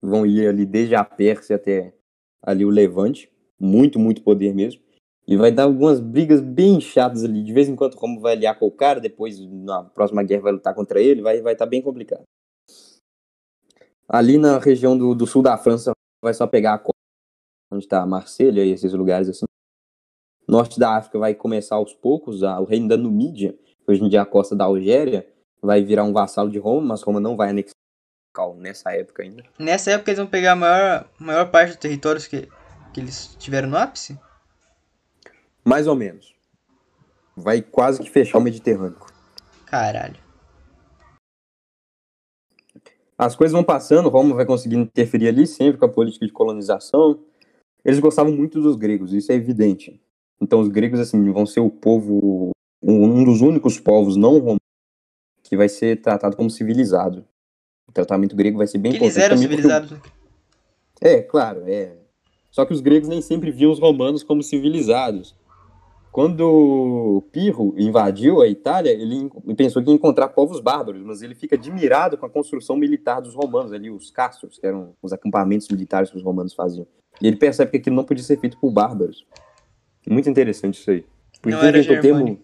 Vão 0.00 0.26
ir 0.26 0.46
ali 0.46 0.66
desde 0.66 0.94
a 0.94 1.04
Pérsia 1.04 1.56
até 1.56 1.94
ali 2.42 2.64
o 2.64 2.70
Levante. 2.70 3.30
Muito, 3.58 3.98
muito 3.98 4.22
poder 4.22 4.54
mesmo. 4.54 4.82
E 5.26 5.36
vai 5.36 5.52
dar 5.52 5.64
algumas 5.64 6.00
brigas 6.00 6.40
bem 6.40 6.80
chatas 6.80 7.24
ali. 7.24 7.42
De 7.42 7.52
vez 7.52 7.68
em 7.68 7.76
quando, 7.76 7.94
Roma 7.94 8.20
vai 8.20 8.32
aliar 8.32 8.58
com 8.58 8.66
o 8.66 8.72
cara, 8.72 9.00
depois, 9.00 9.38
na 9.40 9.84
próxima 9.84 10.22
guerra, 10.22 10.42
vai 10.42 10.52
lutar 10.52 10.74
contra 10.74 11.00
ele. 11.00 11.22
Vai 11.22 11.34
estar 11.34 11.44
vai 11.44 11.56
tá 11.56 11.66
bem 11.66 11.80
complicado. 11.80 12.22
Ali 14.08 14.36
na 14.36 14.58
região 14.58 14.98
do, 14.98 15.14
do 15.14 15.26
sul 15.26 15.42
da 15.42 15.56
França, 15.56 15.92
vai 16.22 16.34
só 16.34 16.46
pegar 16.46 16.74
a 16.74 16.78
costa, 16.78 16.92
onde 17.72 17.84
está 17.84 18.04
Marselha 18.04 18.64
e 18.64 18.70
esses 18.70 18.92
lugares 18.92 19.28
assim. 19.28 19.46
Norte 20.46 20.78
da 20.78 20.96
África 20.96 21.18
vai 21.18 21.34
começar 21.34 21.76
aos 21.76 21.94
poucos, 21.94 22.42
a- 22.42 22.60
o 22.60 22.64
reino 22.64 22.88
da 22.88 22.96
Numídia, 22.96 23.56
hoje 23.86 24.02
em 24.02 24.08
dia 24.08 24.18
é 24.18 24.22
a 24.22 24.26
costa 24.26 24.54
da 24.54 24.64
Algéria, 24.64 25.26
vai 25.62 25.82
virar 25.82 26.04
um 26.04 26.12
vassalo 26.12 26.50
de 26.50 26.58
Roma, 26.58 26.88
mas 26.88 27.02
Roma 27.02 27.20
não 27.20 27.36
vai 27.36 27.50
anexar 27.50 27.72
nessa 28.56 28.92
época 28.92 29.22
ainda. 29.22 29.44
Nessa 29.58 29.92
época 29.92 30.10
eles 30.10 30.18
vão 30.18 30.26
pegar 30.26 30.52
a 30.52 30.56
maior, 30.56 31.08
maior 31.18 31.50
parte 31.50 31.68
dos 31.68 31.76
territórios 31.78 32.26
que, 32.26 32.48
que 32.92 33.00
eles 33.00 33.36
tiveram 33.38 33.68
no 33.70 33.76
ápice? 33.76 34.18
Mais 35.64 35.86
ou 35.86 35.94
menos. 35.94 36.34
Vai 37.36 37.62
quase 37.62 38.00
que 38.02 38.10
fechar 38.10 38.38
o 38.38 38.42
Mediterrâneo. 38.42 38.98
Caralho. 39.66 40.20
As 43.16 43.36
coisas 43.36 43.52
vão 43.52 43.62
passando, 43.62 44.08
Roma 44.08 44.34
vai 44.34 44.44
conseguindo 44.44 44.82
interferir 44.82 45.28
ali 45.28 45.46
sempre 45.46 45.78
com 45.78 45.84
a 45.84 45.88
política 45.88 46.26
de 46.26 46.32
colonização. 46.32 47.20
Eles 47.84 48.00
gostavam 48.00 48.32
muito 48.32 48.60
dos 48.60 48.76
gregos, 48.76 49.12
isso 49.12 49.30
é 49.30 49.34
evidente. 49.34 50.00
Então 50.40 50.60
os 50.60 50.68
gregos 50.68 50.98
assim 50.98 51.30
vão 51.30 51.46
ser 51.46 51.60
o 51.60 51.70
povo, 51.70 52.50
um 52.82 53.24
dos 53.24 53.40
únicos 53.40 53.78
povos 53.78 54.16
não 54.16 54.38
romanos 54.38 54.60
que 55.44 55.56
vai 55.56 55.68
ser 55.68 56.00
tratado 56.00 56.36
como 56.36 56.50
civilizado. 56.50 57.24
O 57.88 57.92
tratamento 57.92 58.34
grego 58.34 58.58
vai 58.58 58.66
ser 58.66 58.78
bem 58.78 58.96
eles 58.96 59.16
eram 59.16 59.36
também 59.36 59.48
porque 59.48 59.62
civilizados. 59.62 59.90
né? 59.90 60.00
é, 61.00 61.22
claro, 61.22 61.62
é. 61.66 61.96
Só 62.50 62.64
que 62.64 62.72
os 62.72 62.80
gregos 62.80 63.08
nem 63.08 63.22
sempre 63.22 63.50
viam 63.50 63.70
os 63.70 63.78
romanos 63.78 64.22
como 64.22 64.42
civilizados. 64.42 65.34
Quando 66.12 67.24
Pirro 67.32 67.74
invadiu 67.78 68.42
a 68.42 68.46
Itália, 68.46 68.90
ele 68.90 69.14
en- 69.14 69.30
pensou 69.56 69.82
que 69.82 69.88
ia 69.88 69.94
encontrar 69.94 70.28
povos 70.28 70.60
bárbaros, 70.60 71.02
mas 71.02 71.22
ele 71.22 71.34
fica 71.34 71.56
admirado 71.56 72.18
com 72.18 72.26
a 72.26 72.30
construção 72.30 72.76
militar 72.76 73.20
dos 73.22 73.34
romanos 73.34 73.72
ali, 73.72 73.90
os 73.90 74.10
castros, 74.10 74.58
que 74.58 74.66
eram 74.66 74.94
os 75.00 75.10
acampamentos 75.14 75.68
militares 75.70 76.10
que 76.10 76.16
os 76.18 76.22
romanos 76.22 76.52
faziam. 76.52 76.86
E 77.18 77.26
ele 77.26 77.36
percebe 77.36 77.70
que 77.70 77.78
aquilo 77.78 77.96
não 77.96 78.04
podia 78.04 78.22
ser 78.22 78.38
feito 78.38 78.58
por 78.58 78.70
bárbaros. 78.70 79.26
Muito 80.06 80.28
interessante 80.28 80.78
isso 80.78 80.90
aí. 80.90 81.06
Porque 81.40 81.50
Não 81.50 81.60
quem 81.60 81.68
era 81.68 81.78
inventou, 81.78 81.96
o 81.96 82.00
termo, 82.02 82.40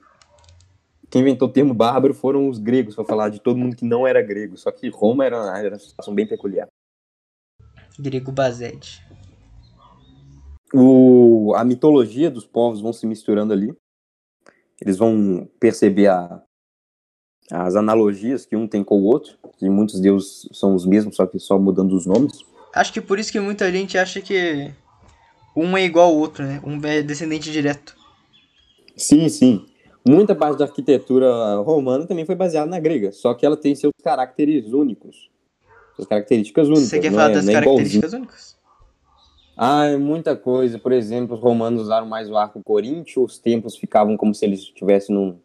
quem 1.11 1.21
inventou 1.21 1.49
o 1.49 1.53
termo 1.53 1.75
bárbaro 1.75 2.15
foram 2.15 2.49
os 2.49 2.59
gregos, 2.59 2.95
para 2.95 3.05
falar 3.05 3.29
de 3.29 3.39
todo 3.39 3.59
mundo 3.59 3.77
que 3.77 3.85
não 3.85 4.07
era 4.07 4.23
grego. 4.23 4.57
Só 4.57 4.71
que 4.71 4.89
Roma 4.89 5.27
era, 5.27 5.37
era 5.59 5.75
uma 5.75 5.79
situação 5.79 6.15
bem 6.15 6.27
peculiar. 6.27 6.69
Grego 7.99 8.33
Bazete. 8.33 9.03
O, 10.73 11.53
a 11.57 11.65
mitologia 11.65 12.31
dos 12.31 12.47
povos 12.47 12.81
vão 12.81 12.93
se 12.93 13.07
misturando 13.07 13.53
ali. 13.53 13.73
Eles 14.81 14.97
vão 14.97 15.49
perceber 15.59 16.09
a, 16.09 16.43
as 17.51 17.75
analogias 17.75 18.47
que 18.47 18.57
um 18.57 18.67
tem 18.67 18.85
com 18.85 19.01
o 19.01 19.05
outro, 19.05 19.37
que 19.59 19.69
muitos 19.69 20.01
deuses 20.01 20.49
são 20.53 20.75
os 20.75 20.87
mesmos, 20.87 21.17
só 21.17 21.27
que 21.27 21.39
só 21.39 21.59
mudando 21.59 21.93
os 21.93 22.07
nomes. 22.07 22.41
Acho 22.75 22.93
que 22.93 23.01
por 23.01 23.19
isso 23.19 23.33
que 23.33 23.41
muita 23.41 23.71
gente 23.73 23.97
acha 23.97 24.21
que 24.21 24.73
um 25.57 25.77
é 25.77 25.85
igual 25.85 26.11
ao 26.11 26.17
outro, 26.17 26.45
né? 26.45 26.61
Um 26.65 26.79
é 26.87 27.03
descendente 27.03 27.51
direto. 27.51 27.97
Sim, 28.97 29.29
sim. 29.29 29.67
Muita 30.07 30.35
parte 30.35 30.59
da 30.59 30.65
arquitetura 30.65 31.57
romana 31.57 32.07
também 32.07 32.25
foi 32.25 32.35
baseada 32.35 32.71
na 32.71 32.79
grega, 32.79 33.13
só 33.13 33.35
que 33.35 33.45
ela 33.45 33.57
tem 33.57 33.75
seus 33.75 33.93
caracteres 34.03 34.73
únicos. 34.73 35.29
Suas 35.97 36.07
características 36.07 36.69
únicas. 36.69 36.89
Você 36.89 37.01
quer 37.01 37.11
falar 37.11 37.31
é, 37.31 37.35
das 37.35 37.45
não 37.45 37.53
é 37.53 37.57
igualzinho. 37.57 38.01
características 38.01 38.13
únicas? 38.13 38.58
Ah, 39.61 39.87
é 39.87 39.97
muita 39.97 40.37
coisa. 40.37 40.79
Por 40.79 40.93
exemplo, 40.93 41.35
os 41.35 41.43
romanos 41.43 41.83
usaram 41.83 42.07
mais 42.07 42.31
o 42.31 42.37
arco 42.37 42.63
coríntio, 42.63 43.25
os 43.25 43.41
templos 43.41 43.77
ficavam 43.77 44.17
como 44.17 44.33
se 44.33 44.45
eles 44.45 44.61
estivessem 44.61 45.13
num, 45.13 45.41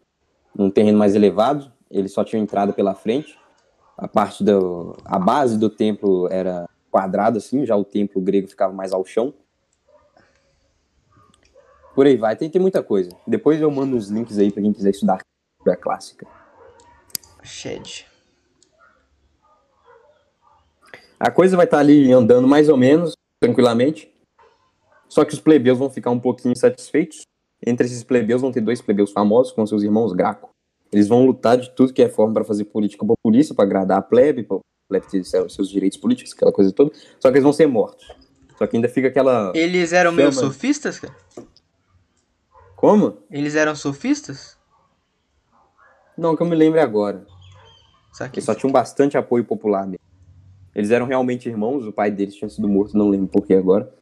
num 0.55 0.69
terreno 0.69 0.99
mais 0.99 1.15
elevado, 1.15 1.71
eles 1.89 2.13
só 2.13 2.23
tinham 2.23 2.43
entrada 2.43 2.71
pela 2.71 2.93
frente. 2.93 3.35
A 3.97 4.07
parte 4.07 4.43
do, 4.43 4.95
a 5.03 5.17
base 5.17 5.57
do 5.57 5.67
templo 5.67 6.27
era 6.31 6.69
quadrada 6.91 7.39
assim, 7.39 7.65
já 7.65 7.75
o 7.75 7.83
templo 7.83 8.21
grego 8.21 8.47
ficava 8.47 8.71
mais 8.71 8.93
ao 8.93 9.03
chão. 9.03 9.33
Por 11.95 12.05
aí 12.05 12.15
vai, 12.15 12.35
tem, 12.35 12.51
tem 12.51 12.61
muita 12.61 12.83
coisa. 12.83 13.09
Depois 13.25 13.59
eu 13.59 13.71
mando 13.71 13.97
os 13.97 14.09
links 14.09 14.37
aí 14.37 14.51
pra 14.51 14.61
quem 14.61 14.73
quiser 14.73 14.91
estudar 14.91 15.13
arquitetura 15.13 15.75
clássica. 15.75 16.27
Shed. 17.41 18.05
A 21.19 21.31
coisa 21.31 21.57
vai 21.57 21.65
estar 21.65 21.79
ali 21.79 22.11
andando 22.11 22.47
mais 22.47 22.69
ou 22.69 22.77
menos, 22.77 23.15
tranquilamente. 23.43 24.09
Só 25.09 25.25
que 25.25 25.33
os 25.33 25.39
plebeus 25.39 25.77
vão 25.77 25.89
ficar 25.89 26.11
um 26.11 26.19
pouquinho 26.19 26.53
insatisfeitos. 26.53 27.21
Entre 27.65 27.85
esses 27.85 28.03
plebeus 28.03 28.41
vão 28.41 28.51
ter 28.51 28.61
dois 28.61 28.81
plebeus 28.81 29.11
famosos 29.11 29.51
com 29.51 29.65
seus 29.65 29.83
irmãos 29.83 30.13
Graco. 30.13 30.49
Eles 30.91 31.07
vão 31.07 31.25
lutar 31.25 31.57
de 31.57 31.69
tudo 31.71 31.93
que 31.93 32.01
é 32.01 32.09
forma 32.09 32.33
para 32.33 32.43
fazer 32.43 32.65
política 32.65 33.05
populista, 33.05 33.53
para 33.53 33.65
agradar 33.65 33.97
a 33.97 34.01
plebe, 34.01 34.43
para 34.43 34.59
plebe 34.87 35.07
ter 35.07 35.23
seus 35.25 35.69
direitos 35.69 35.97
políticos, 35.97 36.33
aquela 36.33 36.51
coisa 36.51 36.71
toda. 36.71 36.91
Só 37.19 37.29
que 37.29 37.35
eles 37.35 37.43
vão 37.43 37.53
ser 37.53 37.67
mortos. 37.67 38.07
Só 38.57 38.67
que 38.67 38.77
ainda 38.77 38.87
fica 38.87 39.07
aquela. 39.07 39.51
Eles 39.55 39.91
eram 39.91 40.11
meio 40.11 40.31
Chama. 40.31 40.47
sofistas, 40.47 40.99
cara? 40.99 41.15
Como? 42.75 43.17
Eles 43.29 43.55
eram 43.55 43.75
sofistas? 43.75 44.57
Não, 46.17 46.35
que 46.35 46.43
eu 46.43 46.47
me 46.47 46.55
lembre 46.55 46.79
agora. 46.79 47.25
Saquei. 48.11 48.37
Eles 48.37 48.45
só 48.45 48.53
tinham 48.53 48.71
bastante 48.71 49.17
apoio 49.17 49.43
popular 49.43 49.85
mesmo. 49.85 50.12
Eles 50.75 50.91
eram 50.91 51.05
realmente 51.05 51.47
irmãos, 51.47 51.85
o 51.85 51.93
pai 51.93 52.09
deles 52.09 52.35
tinha 52.35 52.49
sido 52.49 52.67
morto, 52.67 52.97
não 52.97 53.09
lembro 53.09 53.27
por 53.27 53.45
que 53.45 53.53
agora. 53.53 53.93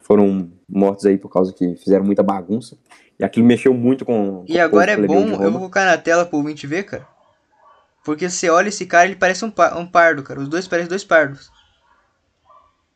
Foram 0.00 0.52
mortos 0.68 1.04
aí 1.06 1.18
por 1.18 1.28
causa 1.28 1.52
que 1.52 1.74
fizeram 1.76 2.04
muita 2.04 2.22
bagunça. 2.22 2.78
E 3.18 3.24
aquilo 3.24 3.46
mexeu 3.46 3.72
muito 3.74 4.04
com. 4.04 4.44
E 4.46 4.54
com 4.54 4.60
agora 4.60 4.92
é 4.92 4.96
bom, 4.96 5.42
eu 5.42 5.50
vou 5.50 5.60
colocar 5.60 5.86
na 5.86 5.98
tela 5.98 6.26
pro 6.26 6.36
ouvinte 6.38 6.66
ver, 6.66 6.84
cara. 6.84 7.08
Porque 8.04 8.28
você 8.28 8.48
olha 8.48 8.68
esse 8.68 8.86
cara, 8.86 9.06
ele 9.06 9.16
parece 9.16 9.44
um, 9.44 9.50
pa- 9.50 9.76
um 9.76 9.86
pardo, 9.86 10.22
cara. 10.22 10.38
Os 10.38 10.48
dois 10.48 10.68
parecem 10.68 10.88
dois 10.88 11.02
pardos. 11.02 11.50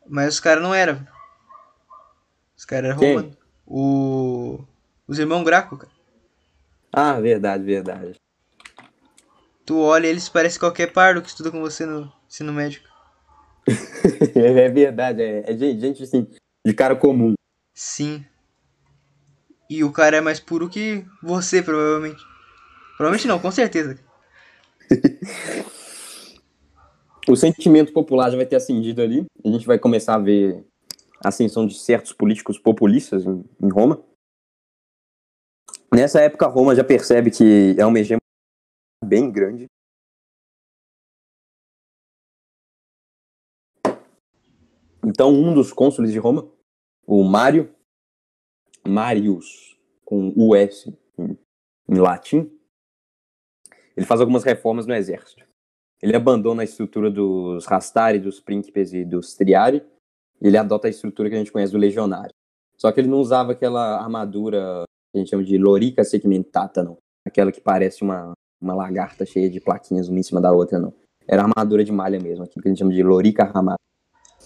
Mas 0.07 0.35
os 0.35 0.39
caras 0.39 0.63
não 0.63 0.73
eram. 0.73 1.05
Os 2.55 2.63
caras 2.63 2.91
eram 2.91 2.99
romanos. 2.99 3.37
O... 3.65 4.59
Os 5.07 5.19
irmãos 5.19 5.43
Graco, 5.43 5.77
cara. 5.77 5.91
Ah, 6.93 7.19
verdade, 7.19 7.63
verdade. 7.63 8.15
Tu 9.65 9.77
olha 9.77 10.07
eles 10.07 10.29
parecem 10.29 10.59
qualquer 10.59 10.93
pardo 10.93 11.21
que 11.21 11.27
estuda 11.29 11.51
com 11.51 11.59
você 11.59 11.85
no 11.85 12.11
ensino 12.27 12.53
médico. 12.53 12.87
é 14.35 14.69
verdade, 14.69 15.21
é, 15.21 15.51
é 15.51 15.57
gente, 15.57 16.03
assim, 16.03 16.27
de 16.65 16.73
cara 16.73 16.95
comum. 16.95 17.33
Sim. 17.73 18.25
E 19.69 19.83
o 19.83 19.91
cara 19.91 20.17
é 20.17 20.21
mais 20.21 20.39
puro 20.39 20.69
que 20.69 21.05
você, 21.23 21.61
provavelmente. 21.61 22.21
Provavelmente 22.97 23.27
não, 23.27 23.39
com 23.39 23.51
certeza. 23.51 23.97
O 27.27 27.35
sentimento 27.35 27.93
popular 27.93 28.31
já 28.31 28.35
vai 28.37 28.45
ter 28.45 28.55
ascendido 28.55 29.01
ali. 29.01 29.25
A 29.45 29.47
gente 29.47 29.65
vai 29.65 29.77
começar 29.77 30.15
a 30.15 30.19
ver 30.19 30.65
a 31.23 31.29
ascensão 31.29 31.67
de 31.67 31.75
certos 31.75 32.11
políticos 32.11 32.57
populistas 32.57 33.25
em, 33.25 33.43
em 33.61 33.69
Roma. 33.69 34.03
Nessa 35.93 36.19
época, 36.21 36.47
Roma 36.47 36.75
já 36.75 36.83
percebe 36.83 37.29
que 37.29 37.75
é 37.77 37.85
uma 37.85 37.99
hegemonia 37.99 38.19
bem 39.05 39.31
grande. 39.31 39.67
Então, 45.05 45.33
um 45.33 45.53
dos 45.53 45.73
cônsules 45.73 46.11
de 46.11 46.19
Roma, 46.19 46.47
o 47.05 47.23
Mário, 47.23 47.73
Marius, 48.87 49.77
com 50.05 50.33
US 50.35 50.87
em, 51.17 51.37
em 51.89 51.97
latim, 51.97 52.51
ele 53.95 54.05
faz 54.05 54.21
algumas 54.21 54.43
reformas 54.43 54.85
no 54.85 54.93
exército. 54.93 55.43
Ele 56.01 56.15
abandona 56.15 56.61
a 56.61 56.65
estrutura 56.65 57.11
dos 57.11 57.65
rastari, 57.65 58.19
dos 58.19 58.39
príncipes 58.39 58.93
e 58.93 59.05
dos 59.05 59.35
triari, 59.35 59.83
e 60.41 60.47
ele 60.47 60.57
adota 60.57 60.87
a 60.87 60.89
estrutura 60.89 61.29
que 61.29 61.35
a 61.35 61.37
gente 61.37 61.51
conhece 61.51 61.71
do 61.71 61.77
legionário. 61.77 62.33
Só 62.77 62.91
que 62.91 62.99
ele 62.99 63.07
não 63.07 63.19
usava 63.19 63.51
aquela 63.51 64.01
armadura 64.01 64.83
que 65.11 65.17
a 65.17 65.19
gente 65.19 65.29
chama 65.29 65.43
de 65.43 65.57
lorica 65.57 66.03
segmentata, 66.03 66.83
não. 66.83 66.97
Aquela 67.25 67.51
que 67.51 67.61
parece 67.61 68.01
uma, 68.01 68.33
uma 68.59 68.73
lagarta 68.73 69.25
cheia 69.25 69.49
de 69.49 69.59
plaquinhas 69.59 70.09
uma 70.09 70.19
em 70.19 70.23
cima 70.23 70.41
da 70.41 70.51
outra, 70.51 70.79
não. 70.79 70.93
Era 71.27 71.43
armadura 71.43 71.83
de 71.83 71.91
malha 71.91 72.19
mesmo, 72.19 72.43
aquilo 72.43 72.63
que 72.63 72.69
a 72.69 72.71
gente 72.71 72.79
chama 72.79 72.93
de 72.93 73.03
lorica 73.03 73.43
ramada. 73.43 73.77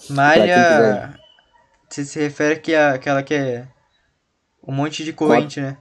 Malha. 0.09 1.19
Você 1.89 2.03
se 2.05 2.19
refere 2.19 2.59
que 2.59 2.73
a, 2.76 2.93
aquela 2.93 3.23
que 3.23 3.34
é. 3.34 3.67
Um 4.67 4.73
monte 4.73 5.03
de 5.03 5.13
corrente, 5.13 5.61
né? 5.61 5.77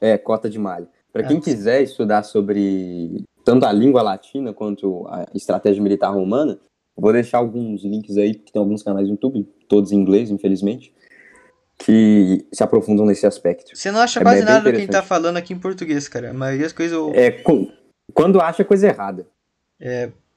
É, 0.00 0.16
cota 0.16 0.48
de 0.48 0.58
malha. 0.58 0.88
Para 1.12 1.24
quem 1.24 1.38
Ah, 1.38 1.40
quiser 1.40 1.82
estudar 1.82 2.22
sobre 2.22 3.24
tanto 3.44 3.64
a 3.66 3.72
língua 3.72 4.02
latina 4.02 4.52
quanto 4.52 5.06
a 5.08 5.26
estratégia 5.34 5.82
militar 5.82 6.10
romana, 6.10 6.58
vou 6.96 7.12
deixar 7.12 7.38
alguns 7.38 7.82
links 7.84 8.16
aí, 8.16 8.34
porque 8.34 8.52
tem 8.52 8.60
alguns 8.60 8.82
canais 8.82 9.06
no 9.08 9.14
YouTube, 9.14 9.42
todos 9.68 9.90
em 9.92 9.96
inglês, 9.96 10.30
infelizmente, 10.30 10.92
que 11.78 12.46
se 12.52 12.62
aprofundam 12.62 13.06
nesse 13.06 13.26
aspecto. 13.26 13.74
Você 13.76 13.90
não 13.90 14.00
acha 14.00 14.20
É 14.20 14.22
quase 14.22 14.44
nada 14.44 14.60
do 14.60 14.70
que 14.70 14.76
a 14.76 14.80
gente 14.80 14.90
tá 14.90 15.02
falando 15.02 15.36
aqui 15.36 15.52
em 15.52 15.58
português, 15.58 16.06
cara. 16.08 16.30
A 16.30 16.34
maioria 16.34 16.62
das 16.64 16.72
coisas 16.72 16.98
É, 17.14 17.30
com- 17.30 17.70
quando 18.14 18.40
acha 18.40 18.64
coisa 18.64 18.86
errada. 18.88 19.26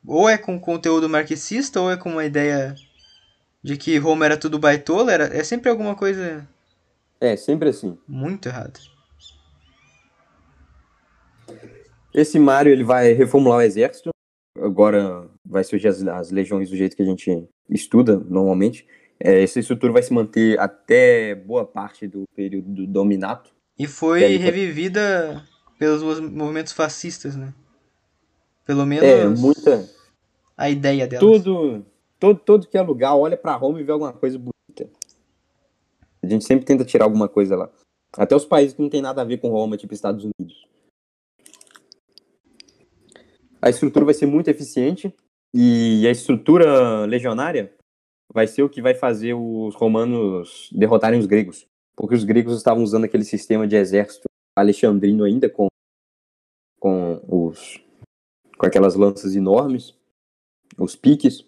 ou 0.07 0.27
é 0.29 0.37
com 0.37 0.59
conteúdo 0.59 1.07
marxista 1.09 1.79
ou 1.81 1.91
é 1.91 1.97
com 1.97 2.09
uma 2.09 2.25
ideia 2.25 2.73
de 3.63 3.77
que 3.77 3.97
Roma 3.97 4.25
era 4.25 4.37
tudo 4.37 4.59
baitola. 4.59 5.11
Era, 5.11 5.25
é 5.25 5.43
sempre 5.43 5.69
alguma 5.69 5.95
coisa 5.95 6.47
É, 7.19 7.35
sempre 7.35 7.69
assim. 7.69 7.97
muito 8.07 8.47
errada. 8.47 8.79
Esse 12.13 12.39
Mário, 12.39 12.71
ele 12.71 12.83
vai 12.83 13.13
reformular 13.13 13.59
o 13.59 13.61
exército. 13.61 14.09
Agora 14.57 15.29
vai 15.45 15.63
surgir 15.63 15.87
as, 15.87 16.01
as 16.05 16.31
legiões 16.31 16.69
do 16.69 16.75
jeito 16.75 16.95
que 16.95 17.01
a 17.03 17.05
gente 17.05 17.47
estuda 17.69 18.17
normalmente. 18.17 18.87
É, 19.19 19.43
essa 19.43 19.59
estrutura 19.59 19.93
vai 19.93 20.01
se 20.01 20.13
manter 20.13 20.59
até 20.59 21.35
boa 21.35 21.65
parte 21.65 22.07
do 22.07 22.23
período 22.35 22.69
do 22.73 22.87
dominato. 22.87 23.51
E 23.77 23.85
foi 23.87 24.23
aí, 24.23 24.37
revivida 24.37 25.43
pelos 25.77 26.01
mov- 26.01 26.21
movimentos 26.31 26.73
fascistas, 26.73 27.35
né? 27.35 27.53
Pelo 28.65 28.85
menos 28.85 29.05
É, 29.05 29.27
muita... 29.27 29.89
a 30.57 30.69
ideia 30.69 31.07
delas. 31.07 31.41
Tudo, 31.41 31.85
todo, 32.19 32.39
todo 32.39 32.67
que 32.67 32.77
é 32.77 32.81
lugar 32.81 33.15
olha 33.15 33.37
pra 33.37 33.55
Roma 33.55 33.79
e 33.79 33.83
vê 33.83 33.91
alguma 33.91 34.13
coisa 34.13 34.37
bonita. 34.37 34.91
A 36.21 36.27
gente 36.27 36.45
sempre 36.45 36.65
tenta 36.65 36.83
tirar 36.83 37.05
alguma 37.05 37.29
coisa 37.29 37.55
lá. 37.55 37.71
Até 38.13 38.35
os 38.35 38.45
países 38.45 38.75
que 38.75 38.81
não 38.81 38.89
tem 38.89 39.01
nada 39.01 39.21
a 39.21 39.25
ver 39.25 39.39
com 39.39 39.49
Roma, 39.49 39.77
tipo 39.77 39.93
Estados 39.93 40.25
Unidos. 40.25 40.67
A 43.61 43.69
estrutura 43.69 44.05
vai 44.05 44.13
ser 44.13 44.25
muito 44.25 44.49
eficiente 44.49 45.13
e 45.53 46.05
a 46.07 46.11
estrutura 46.11 47.05
legionária 47.05 47.73
vai 48.33 48.47
ser 48.47 48.63
o 48.63 48.69
que 48.69 48.81
vai 48.81 48.93
fazer 48.93 49.33
os 49.33 49.75
romanos 49.75 50.69
derrotarem 50.71 51.19
os 51.19 51.25
gregos. 51.25 51.65
Porque 51.95 52.15
os 52.15 52.23
gregos 52.23 52.55
estavam 52.55 52.83
usando 52.83 53.05
aquele 53.05 53.23
sistema 53.23 53.67
de 53.67 53.75
exército 53.75 54.25
alexandrino 54.57 55.23
ainda 55.23 55.49
com, 55.49 55.67
com, 56.79 57.21
os, 57.27 57.81
com 58.57 58.65
aquelas 58.65 58.95
lanças 58.95 59.35
enormes 59.35 59.97
os 60.77 60.95
piques, 60.95 61.45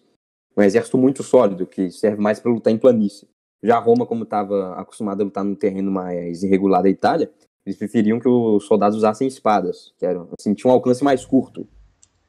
um 0.56 0.62
exército 0.62 0.98
muito 0.98 1.24
sólido, 1.24 1.66
que 1.66 1.90
serve 1.90 2.22
mais 2.22 2.40
para 2.40 2.52
lutar 2.52 2.74
em 2.74 2.78
planície. 2.78 3.28
Já 3.64 3.78
Roma, 3.80 4.06
como 4.06 4.24
estava 4.24 4.74
acostumada 4.76 5.24
a 5.24 5.26
lutar 5.26 5.44
num 5.44 5.56
terreno 5.56 5.92
mais 5.92 6.44
irregular 6.44 6.82
da 6.82 6.90
Itália, 6.90 7.32
eles 7.66 7.78
preferiam 7.78 8.20
que 8.20 8.28
os 8.28 8.66
soldados 8.66 8.98
usassem 8.98 9.28
espadas, 9.28 9.94
que 9.98 10.06
eram, 10.06 10.30
assim, 10.38 10.54
tinham 10.54 10.72
um 10.72 10.76
alcance 10.76 11.04
mais 11.04 11.24
curto. 11.24 11.68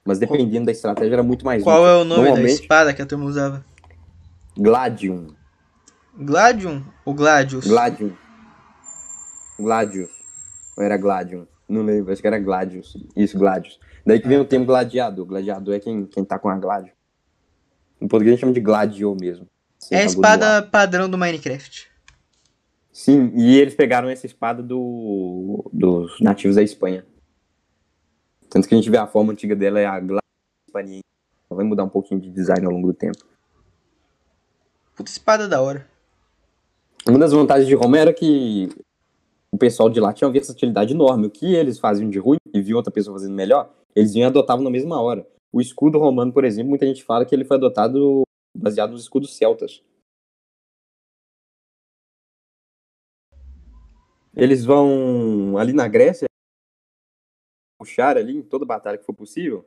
Mas 0.04 0.18
dependendo 0.18 0.66
da 0.66 0.72
estratégia, 0.72 1.14
era 1.14 1.22
muito 1.22 1.44
mais 1.44 1.62
Qual 1.62 1.80
útil. 1.80 1.88
é 1.88 1.96
o 2.00 2.04
nome 2.04 2.42
da 2.42 2.42
espada 2.42 2.92
que 2.92 3.00
a 3.00 3.06
turma 3.06 3.24
usava? 3.24 3.64
Gladium. 4.56 5.28
Gladium 6.14 6.84
ou 7.06 7.14
Gladius? 7.14 7.66
Gladium. 7.66 8.12
Gladius. 9.58 10.10
Ou 10.76 10.84
era 10.84 10.96
Gladium? 10.96 11.46
Não 11.68 11.82
lembro, 11.82 12.12
acho 12.12 12.20
que 12.20 12.26
era 12.26 12.38
Gladius. 12.38 12.96
Isso, 13.16 13.38
Gladius. 13.38 13.78
Daí 14.04 14.20
que 14.20 14.28
vem 14.28 14.38
o 14.38 14.44
termo 14.44 14.66
gladiador. 14.66 15.24
Gladiador 15.24 15.74
é 15.74 15.80
quem, 15.80 16.04
quem 16.06 16.24
tá 16.24 16.38
com 16.38 16.48
a 16.48 16.58
Gladio. 16.58 16.92
Em 18.02 18.08
português 18.08 18.32
a 18.32 18.34
gente 18.34 18.40
chama 18.40 18.52
de 18.52 18.60
Gladio 18.60 19.14
mesmo. 19.14 19.46
É 19.88 19.98
a 20.00 20.04
espada 20.04 20.60
padrão 20.62 21.08
do 21.08 21.16
Minecraft. 21.16 21.88
Sim, 22.92 23.32
e 23.36 23.58
eles 23.58 23.74
pegaram 23.74 24.08
essa 24.08 24.26
espada 24.26 24.60
do, 24.60 25.70
dos 25.72 26.20
nativos 26.20 26.56
da 26.56 26.62
Espanha. 26.62 27.06
Tanto 28.50 28.68
que 28.68 28.74
a 28.74 28.76
gente 28.76 28.90
vê 28.90 28.98
a 28.98 29.06
forma 29.06 29.32
antiga 29.32 29.54
dela 29.54 29.78
é 29.78 29.86
a 29.86 30.00
Gladio 30.00 30.20
Hispaniense. 30.66 31.04
Vai 31.48 31.64
mudar 31.64 31.84
um 31.84 31.88
pouquinho 31.88 32.20
de 32.20 32.28
design 32.28 32.66
ao 32.66 32.72
longo 32.72 32.88
do 32.88 32.94
tempo. 32.94 33.18
Puta 34.96 35.10
espada 35.10 35.46
da 35.46 35.60
hora. 35.62 35.86
Uma 37.08 37.18
das 37.18 37.32
vantagens 37.32 37.68
de 37.68 37.74
Roma 37.74 37.98
era 37.98 38.12
que 38.12 38.68
o 39.50 39.56
pessoal 39.56 39.88
de 39.88 40.00
lá 40.00 40.12
tinha 40.12 40.26
uma 40.26 40.32
versatilidade 40.32 40.92
enorme. 40.92 41.26
O 41.26 41.30
que 41.30 41.54
eles 41.54 41.78
faziam 41.78 42.10
de 42.10 42.18
ruim 42.18 42.38
e 42.52 42.60
viam 42.60 42.76
outra 42.76 42.92
pessoa 42.92 43.16
fazendo 43.16 43.34
melhor, 43.34 43.72
eles 43.94 44.12
vinham 44.12 44.26
e 44.26 44.28
adotavam 44.28 44.64
na 44.64 44.70
mesma 44.70 45.00
hora. 45.00 45.26
O 45.52 45.60
escudo 45.60 45.98
romano, 45.98 46.32
por 46.32 46.44
exemplo, 46.44 46.70
muita 46.70 46.86
gente 46.86 47.04
fala 47.04 47.26
que 47.26 47.34
ele 47.34 47.44
foi 47.44 47.58
adotado 47.58 48.22
baseado 48.56 48.92
nos 48.92 49.02
escudos 49.02 49.36
celtas. 49.36 49.82
Eles 54.34 54.64
vão 54.64 55.58
ali 55.58 55.74
na 55.74 55.86
Grécia 55.86 56.26
puxar 57.78 58.16
ali 58.16 58.36
em 58.36 58.42
toda 58.42 58.64
batalha 58.64 58.96
que 58.96 59.04
for 59.04 59.14
possível 59.14 59.66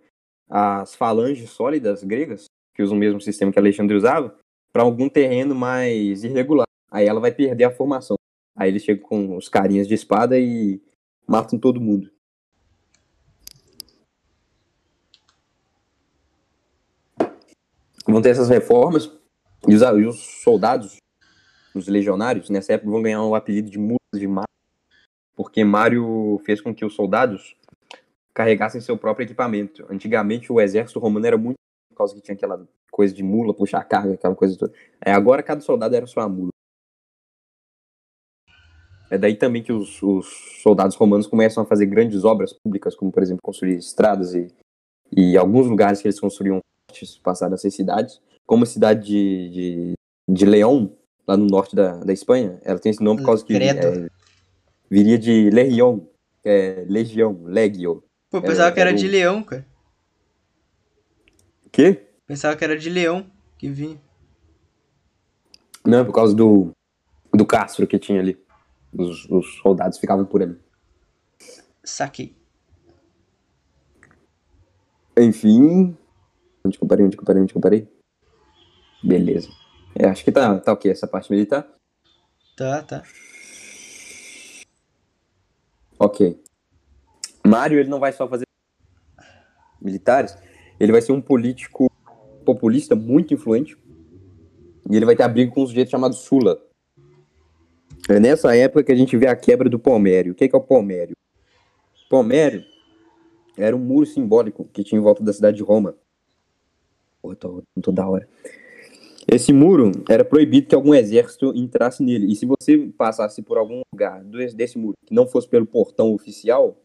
as 0.49 0.95
falanges 0.95 1.49
sólidas 1.51 2.03
gregas, 2.03 2.45
que 2.73 2.81
usam 2.81 2.95
o 2.95 2.99
mesmo 2.99 3.19
sistema 3.21 3.51
que 3.51 3.59
Alexandre 3.59 3.95
usava, 3.95 4.37
para 4.71 4.83
algum 4.83 5.09
terreno 5.09 5.53
mais 5.53 6.23
irregular. 6.23 6.65
Aí 6.89 7.07
ela 7.07 7.19
vai 7.19 7.33
perder 7.33 7.65
a 7.65 7.71
formação. 7.71 8.15
Aí 8.55 8.69
eles 8.69 8.83
chegam 8.83 9.07
com 9.07 9.35
os 9.37 9.49
carinhas 9.49 9.87
de 9.87 9.93
espada 9.93 10.39
e 10.39 10.81
matam 11.27 11.59
todo 11.59 11.81
mundo. 11.81 12.14
Vão 18.15 18.21
ter 18.21 18.29
essas 18.29 18.47
reformas 18.47 19.11
e 19.67 19.75
os, 19.75 19.81
e 19.81 20.05
os 20.05 20.41
soldados, 20.41 20.95
os 21.75 21.85
legionários, 21.89 22.49
nessa 22.49 22.71
época 22.71 22.89
vão 22.89 23.01
ganhar 23.01 23.21
o 23.21 23.35
apelido 23.35 23.69
de 23.69 23.77
mulas 23.77 23.97
de 24.13 24.25
Mário, 24.25 24.47
porque 25.35 25.65
Mário 25.65 26.41
fez 26.45 26.61
com 26.61 26.73
que 26.73 26.85
os 26.85 26.95
soldados 26.95 27.57
carregassem 28.33 28.79
seu 28.79 28.97
próprio 28.97 29.25
equipamento. 29.25 29.85
Antigamente 29.89 30.49
o 30.49 30.61
exército 30.61 30.97
romano 30.97 31.25
era 31.25 31.37
muito 31.37 31.57
por 31.89 31.97
causa 31.97 32.15
que 32.15 32.21
tinha 32.21 32.35
aquela 32.35 32.65
coisa 32.89 33.13
de 33.13 33.21
mula, 33.21 33.53
puxar 33.53 33.83
carga, 33.83 34.13
aquela 34.13 34.33
coisa 34.33 34.57
toda. 34.57 34.71
É, 35.05 35.11
agora 35.11 35.43
cada 35.43 35.59
soldado 35.59 35.93
era 35.93 36.07
sua 36.07 36.29
mula. 36.29 36.51
É 39.11 39.17
daí 39.17 39.35
também 39.35 39.61
que 39.61 39.73
os, 39.73 40.01
os 40.01 40.61
soldados 40.63 40.95
romanos 40.95 41.27
começam 41.27 41.63
a 41.63 41.65
fazer 41.65 41.85
grandes 41.87 42.23
obras 42.23 42.53
públicas, 42.53 42.95
como 42.95 43.11
por 43.11 43.21
exemplo 43.21 43.41
construir 43.43 43.75
estradas 43.75 44.33
e 44.33 44.47
E 45.11 45.37
alguns 45.37 45.67
lugares 45.67 46.01
que 46.01 46.07
eles 46.07 46.17
construíam 46.17 46.61
passaram 47.23 47.55
a 47.55 47.57
ser 47.57 47.71
cidades, 47.71 48.21
como 48.45 48.63
a 48.63 48.67
cidade 48.67 49.05
de, 49.05 49.49
de, 49.49 49.93
de 50.27 50.45
León, 50.45 50.89
lá 51.27 51.35
no 51.35 51.47
norte 51.47 51.75
da, 51.75 51.97
da 51.97 52.13
Espanha. 52.13 52.59
Ela 52.63 52.79
tem 52.79 52.91
esse 52.91 53.03
nome 53.03 53.21
por 53.21 53.27
causa 53.27 53.45
que 53.45 53.53
é, 53.55 54.07
viria 54.89 55.17
de 55.17 55.49
Legião, 55.49 56.07
que 56.41 56.49
é 56.49 56.85
legião, 56.87 57.41
legio. 57.43 58.03
Pô, 58.29 58.37
eu 58.37 58.41
pensava 58.41 58.69
É, 58.69 58.71
que 58.71 58.79
era 58.79 58.91
é 58.91 58.93
de 58.93 59.07
leão, 59.07 59.43
cara. 59.43 59.65
Quê? 61.71 62.07
Pensava 62.27 62.55
que 62.55 62.63
era 62.63 62.77
de 62.77 62.89
leão 62.89 63.25
que 63.57 63.67
vinha. 63.67 63.99
Não, 65.85 66.05
por 66.05 66.13
causa 66.13 66.35
do, 66.35 66.71
do 67.33 67.45
Castro 67.45 67.85
que 67.85 67.99
tinha 67.99 68.19
ali. 68.19 68.37
Os, 68.93 69.29
os 69.29 69.55
soldados 69.57 69.97
ficavam 69.97 70.25
por 70.25 70.41
ali. 70.41 70.57
Saquei. 71.83 72.35
Enfim. 75.17 75.95
Onde 76.65 76.77
que 76.77 76.83
eu 76.83 76.87
parei? 76.87 77.05
Onde 77.05 77.15
que 77.15 77.21
eu 77.21 77.25
parei? 77.25 77.41
Onde 77.41 77.53
que 77.53 77.57
eu 77.57 77.61
parei? 77.61 77.87
Beleza. 79.03 79.49
É, 79.95 80.07
acho 80.07 80.23
que 80.23 80.31
tá, 80.31 80.59
tá 80.59 80.73
ok 80.73 80.91
essa 80.91 81.07
parte 81.07 81.31
militar. 81.31 81.67
Tá, 82.57 82.81
tá. 82.81 83.03
Ok. 85.99 86.41
Mário, 87.45 87.79
ele 87.79 87.89
não 87.89 87.99
vai 87.99 88.11
só 88.11 88.27
fazer 88.27 88.45
militares, 89.79 90.35
ele 90.79 90.91
vai 90.91 91.01
ser 91.01 91.11
um 91.11 91.21
político 91.21 91.89
populista 92.43 92.95
muito 92.95 93.33
influente. 93.33 93.77
E 94.89 94.95
ele 94.95 95.05
vai 95.05 95.15
ter 95.15 95.23
abrigo 95.23 95.53
com 95.53 95.63
um 95.63 95.67
sujeito 95.67 95.91
chamado 95.91 96.15
Sula. 96.15 96.59
É 98.09 98.19
nessa 98.19 98.55
época 98.55 98.83
que 98.83 98.91
a 98.91 98.95
gente 98.95 99.15
vê 99.17 99.27
a 99.27 99.35
quebra 99.35 99.69
do 99.69 99.79
Palmério. 99.79 100.33
O 100.33 100.35
que 100.35 100.47
que 100.47 100.55
é 100.55 100.59
o 100.59 100.61
Palmério? 100.61 101.15
Palmério 102.09 102.63
era 103.57 103.75
um 103.75 103.79
muro 103.79 104.05
simbólico 104.05 104.65
que 104.65 104.83
tinha 104.83 104.99
em 104.99 105.03
volta 105.03 105.23
da 105.23 105.33
cidade 105.33 105.57
de 105.57 105.63
Roma. 105.63 105.95
Porra, 107.25 107.35
tô, 107.35 107.63
tô 107.81 107.91
da 107.91 108.07
hora. 108.07 108.27
Esse 109.27 109.51
muro 109.51 109.91
era 110.07 110.23
proibido 110.23 110.67
que 110.67 110.75
algum 110.75 110.93
exército 110.93 111.51
entrasse 111.55 112.03
nele. 112.03 112.31
E 112.31 112.35
se 112.35 112.45
você 112.45 112.77
passasse 112.95 113.41
por 113.41 113.57
algum 113.57 113.81
lugar 113.91 114.23
desse 114.23 114.77
muro 114.77 114.95
que 115.03 115.13
não 115.13 115.25
fosse 115.25 115.47
pelo 115.49 115.65
portão 115.65 116.13
oficial, 116.13 116.77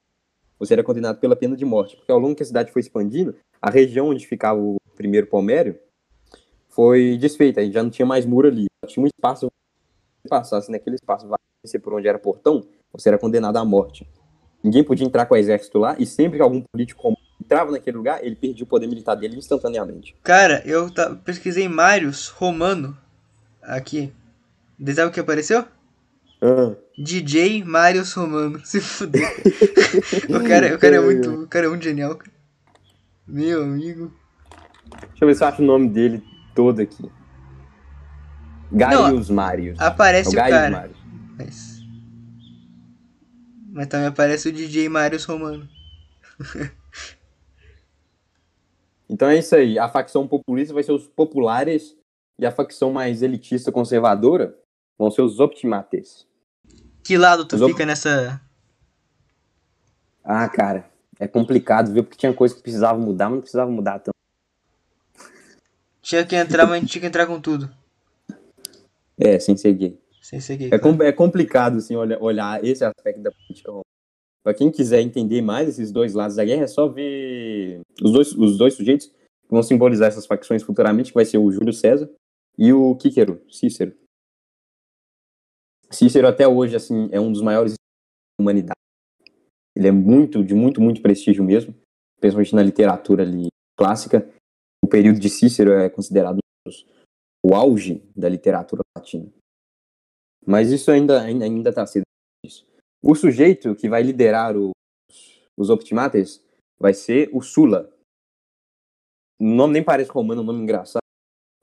você 0.59 0.73
era 0.73 0.83
condenado 0.83 1.19
pela 1.19 1.37
pena 1.37 1.55
de 1.55 1.65
morte. 1.67 1.97
Porque 1.97 2.11
ao 2.11 2.19
longo 2.19 2.35
que 2.35 2.43
a 2.43 2.47
cidade 2.47 2.73
foi 2.73 2.81
expandindo, 2.81 3.37
a 3.61 3.69
região 3.69 4.09
onde 4.09 4.27
ficava 4.27 4.59
o 4.59 4.79
primeiro 4.97 5.27
palmério 5.27 5.79
foi 6.71 7.19
desfeita. 7.19 7.61
Aí 7.61 7.71
já 7.71 7.83
não 7.83 7.91
tinha 7.91 8.07
mais 8.07 8.25
muro 8.25 8.49
ali. 8.49 8.67
Tinha 8.87 9.05
um 9.05 9.07
espaço. 9.07 9.51
Se 10.23 10.29
passasse 10.29 10.71
naquele 10.71 10.97
espaço, 10.97 11.29
por 11.83 11.95
onde 11.95 12.09
era 12.09 12.19
portão, 12.19 12.67
você 12.91 13.11
era 13.11 13.19
condenado 13.19 13.59
à 13.59 13.65
morte. 13.65 14.09
Ninguém 14.65 14.83
podia 14.83 15.07
entrar 15.07 15.27
com 15.27 15.35
o 15.35 15.37
exército 15.37 15.79
lá. 15.79 15.97
E 15.99 16.07
sempre 16.07 16.39
que 16.39 16.43
algum 16.43 16.63
político 16.73 17.03
entrava 17.51 17.73
naquele 17.73 17.97
lugar, 17.97 18.25
ele 18.25 18.37
perdia 18.37 18.63
o 18.63 18.67
poder 18.67 18.87
militar 18.87 19.17
dele 19.17 19.37
instantaneamente. 19.37 20.15
Cara, 20.23 20.63
eu 20.65 20.89
pesquisei 21.25 21.69
Marius 21.69 22.29
Romano 22.29 22.97
aqui. 23.61 24.13
Sabe 24.95 25.11
o 25.11 25.11
que 25.11 25.19
apareceu? 25.19 25.65
Ah, 26.41 26.77
DJ 26.97 27.65
Marius 27.65 28.13
Romano. 28.13 28.61
Se 28.65 28.81
fuder. 28.81 29.29
o, 30.31 30.49
cara, 30.49 30.77
o, 30.77 30.79
cara 30.79 30.97
é 30.97 31.01
muito, 31.01 31.43
o 31.43 31.49
cara 31.49 31.67
é 31.67 31.69
muito 31.69 31.83
genial. 31.83 32.15
cara. 32.15 32.31
Meu 33.27 33.65
amigo. 33.65 34.13
Deixa 35.09 35.25
eu 35.25 35.29
ver 35.29 35.35
se 35.35 35.43
eu 35.43 35.49
acho 35.49 35.63
o 35.63 35.67
nome 35.67 35.89
dele 35.89 36.23
todo 36.55 36.81
aqui. 36.81 37.11
Gaius 38.71 39.29
Marius. 39.29 39.81
Aparece 39.81 40.39
É 40.39 40.41
o, 40.41 40.47
o 40.47 40.49
cara. 40.51 40.71
Marius. 40.71 40.99
Mas... 41.37 41.81
Mas 43.73 43.87
também 43.89 44.07
aparece 44.07 44.49
o 44.49 44.53
DJ 44.53 44.89
Marius 44.89 45.25
Romano. 45.25 45.69
Então 49.11 49.29
é 49.29 49.37
isso 49.39 49.57
aí. 49.57 49.77
A 49.79 49.89
facção 49.89 50.27
populista 50.29 50.73
vai 50.73 50.83
ser 50.85 50.93
os 50.93 51.07
populares 51.09 51.97
e 52.39 52.47
a 52.47 52.53
facção 52.53 52.93
mais 52.93 53.23
elitista 53.23 53.73
conservadora 53.73 54.57
vão 54.97 55.11
ser 55.11 55.23
os 55.23 55.41
optimates. 55.41 56.27
Que 57.03 57.19
lado 57.19 57.45
tu 57.45 57.57
Os 57.57 57.63
op- 57.63 57.73
fica 57.73 57.85
nessa. 57.85 58.41
Ah, 60.23 60.49
cara, 60.49 60.89
é 61.19 61.27
complicado, 61.27 61.93
viu? 61.93 62.05
Porque 62.05 62.19
tinha 62.19 62.33
coisa 62.33 62.55
que 62.55 62.63
precisava 62.63 62.99
mudar, 62.99 63.25
mas 63.27 63.35
não 63.35 63.41
precisava 63.41 63.71
mudar 63.71 63.99
tanto. 63.99 64.15
Tinha 66.01 66.25
que 66.25 66.37
entrar, 66.37 66.67
mas 66.67 66.77
a 66.77 66.81
gente 66.81 66.91
tinha 66.91 67.01
que 67.01 67.07
entrar 67.09 67.27
com 67.27 67.41
tudo. 67.41 67.69
É, 69.19 69.39
sem 69.41 69.55
gay. 69.57 69.99
Sem 70.23 70.41
gay. 70.57 70.69
É, 70.73 70.79
claro. 70.79 70.97
com- 70.99 71.03
é 71.03 71.13
complicado, 71.13 71.79
assim, 71.79 71.97
olha- 71.97 72.19
olhar 72.23 72.65
esse 72.65 72.85
aspecto 72.85 73.21
da 73.23 73.31
política 73.33 73.71
romana. 73.71 73.85
Pra 74.43 74.55
quem 74.55 74.71
quiser 74.71 75.01
entender 75.01 75.43
mais 75.43 75.69
esses 75.69 75.93
dois 75.93 76.15
lados 76.15 76.37
da 76.37 76.45
guerra, 76.45 76.65
é 76.65 76.67
só 76.67 76.89
ver 76.89 77.81
os 78.03 78.13
dois, 78.13 78.33
os 78.33 78.57
dois 78.57 78.75
sujeitos 78.75 79.07
que 79.09 79.51
vão 79.51 79.63
simbolizar 79.63 80.09
essas 80.09 80.27
facções 80.27 80.63
futuramente, 80.63 81.11
que 81.11 81.15
vai 81.15 81.25
ser 81.25 81.39
o 81.39 81.51
Júlio 81.51 81.73
César 81.73 82.11
e 82.57 82.73
o 82.73 82.97
Quíquero, 82.97 83.43
Cícero. 83.51 83.95
Cícero 85.91 86.29
até 86.29 86.47
hoje, 86.47 86.77
assim, 86.77 87.09
é 87.13 87.21
um 87.21 87.33
dos 87.33 87.43
maiores 87.43 87.73
da 87.73 88.43
humanidade. 88.43 88.79
Ele 89.77 89.89
é 89.89 89.93
muito, 89.93 90.45
de 90.45 90.55
muito, 90.55 90.81
muito 90.81 91.03
prestígio 91.03 91.45
mesmo, 91.45 91.75
principalmente 92.21 92.55
na 92.55 92.63
literatura 92.63 93.23
ali 93.23 93.49
clássica. 93.77 94.29
O 94.83 94.89
período 94.89 95.19
de 95.19 95.29
Cícero 95.29 95.73
é 95.73 95.91
considerado 95.91 96.39
o 97.45 97.55
auge 97.55 98.03
da 98.17 98.29
literatura 98.29 98.83
latina. 98.97 99.31
Mas 100.47 100.71
isso 100.71 100.91
ainda 100.91 101.23
ainda 101.23 101.45
ainda 101.45 101.71
está 101.71 101.87
cedo. 101.87 102.05
Isso. 102.45 102.67
O 103.03 103.15
sujeito 103.15 103.75
que 103.75 103.89
vai 103.89 104.03
liderar 104.03 104.57
os, 104.57 104.71
os 105.57 105.71
optimates 105.71 106.43
vai 106.79 106.93
ser 106.95 107.31
o 107.33 107.41
Sula. 107.41 107.91
O 109.41 109.45
nome 109.45 109.75
nem 109.75 109.83
parece 109.85 110.11
romano, 110.11 110.41
é 110.41 110.45
um 110.45 110.47
nome 110.47 110.63
engraçado. 110.63 111.01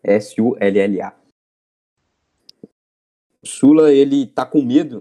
S-U-L-L-A. 0.03 1.15
Sula, 3.45 3.91
ele 3.93 4.25
tá 4.27 4.45
com 4.45 4.61
medo 4.61 4.99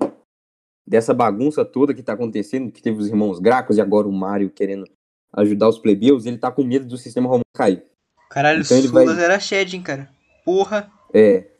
dessa 0.86 1.12
bagunça 1.14 1.64
toda 1.64 1.94
que 1.94 2.02
tá 2.02 2.12
acontecendo, 2.12 2.70
que 2.70 2.82
teve 2.82 2.98
os 2.98 3.08
irmãos 3.08 3.38
Gracos 3.40 3.76
e 3.76 3.80
agora 3.80 4.06
o 4.06 4.12
Mário 4.12 4.50
querendo 4.50 4.84
ajudar 5.32 5.68
os 5.68 5.78
plebeus, 5.78 6.26
ele 6.26 6.38
tá 6.38 6.50
com 6.50 6.62
medo 6.62 6.86
do 6.86 6.96
sistema 6.96 7.26
romano 7.26 7.44
cair. 7.54 7.84
Caralho, 8.30 8.62
Então 8.62 8.76
ele 8.76 8.88
Sulas 8.88 9.16
vai- 9.16 9.24
era 9.24 9.40
Shed, 9.40 9.74
hein, 9.74 9.82
cara. 9.82 10.10
Porra. 10.44 10.90
É, 11.12 11.50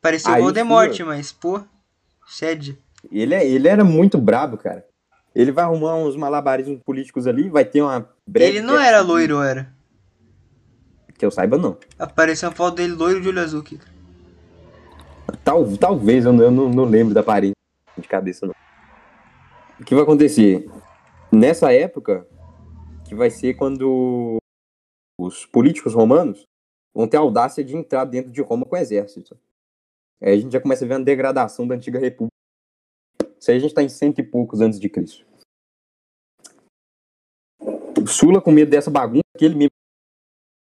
Parecia 0.00 0.32
Aí, 0.32 0.40
o 0.40 0.44
Voldemort, 0.44 0.94
Sula- 0.94 1.08
mas, 1.10 1.30
pô. 1.32 1.62
Shed. 2.26 2.78
Ele, 3.10 3.34
é, 3.34 3.46
ele 3.46 3.68
era 3.68 3.84
muito 3.84 4.18
brabo, 4.18 4.56
cara. 4.56 4.84
Ele 5.34 5.52
vai 5.52 5.64
arrumar 5.64 5.94
uns 5.96 6.16
malabarismos 6.16 6.80
políticos 6.84 7.26
ali, 7.26 7.48
vai 7.48 7.64
ter 7.64 7.82
uma 7.82 8.08
breve. 8.26 8.58
Ele 8.58 8.62
não 8.62 8.78
era 8.78 9.00
loiro, 9.00 9.40
era. 9.40 9.72
Que 11.16 11.24
eu 11.24 11.30
saiba, 11.30 11.56
não. 11.56 11.76
Apareceu 11.98 12.48
uma 12.48 12.54
foto 12.54 12.76
dele 12.76 12.94
loiro 12.94 13.20
de 13.20 13.28
olho 13.28 13.40
azul 13.40 13.60
aqui. 13.60 13.78
Tal, 15.44 15.76
talvez, 15.76 16.24
eu, 16.24 16.32
não, 16.32 16.44
eu 16.44 16.50
não, 16.50 16.68
não 16.68 16.84
lembro 16.84 17.14
da 17.14 17.20
aparência 17.20 17.54
de 17.96 18.08
cabeça, 18.08 18.46
não. 18.46 18.54
O 19.78 19.84
que 19.84 19.94
vai 19.94 20.02
acontecer? 20.02 20.68
Nessa 21.32 21.72
época, 21.72 22.26
que 23.06 23.14
vai 23.14 23.30
ser 23.30 23.54
quando 23.54 24.38
os 25.18 25.46
políticos 25.46 25.94
romanos 25.94 26.44
vão 26.94 27.06
ter 27.06 27.16
a 27.16 27.20
audácia 27.20 27.62
de 27.62 27.76
entrar 27.76 28.04
dentro 28.04 28.32
de 28.32 28.40
Roma 28.40 28.64
com 28.64 28.74
o 28.74 28.78
exército. 28.78 29.38
Aí 30.22 30.34
a 30.34 30.36
gente 30.36 30.52
já 30.52 30.60
começa 30.60 30.84
a 30.84 30.88
ver 30.88 30.94
a 30.94 30.98
degradação 30.98 31.66
da 31.66 31.74
antiga 31.74 31.98
república. 31.98 32.34
Isso 33.40 33.50
aí 33.50 33.56
a 33.56 33.60
gente 33.60 33.70
está 33.70 33.82
em 33.82 33.88
cento 33.88 34.18
e 34.18 34.22
poucos 34.22 34.60
antes 34.60 34.78
de 34.78 34.88
Cristo. 34.88 35.24
Sula, 38.06 38.40
com 38.40 38.50
medo 38.50 38.70
dessa 38.70 38.90
bagunça, 38.90 39.22
que 39.38 39.44
ele 39.44 39.54
mesmo 39.54 39.70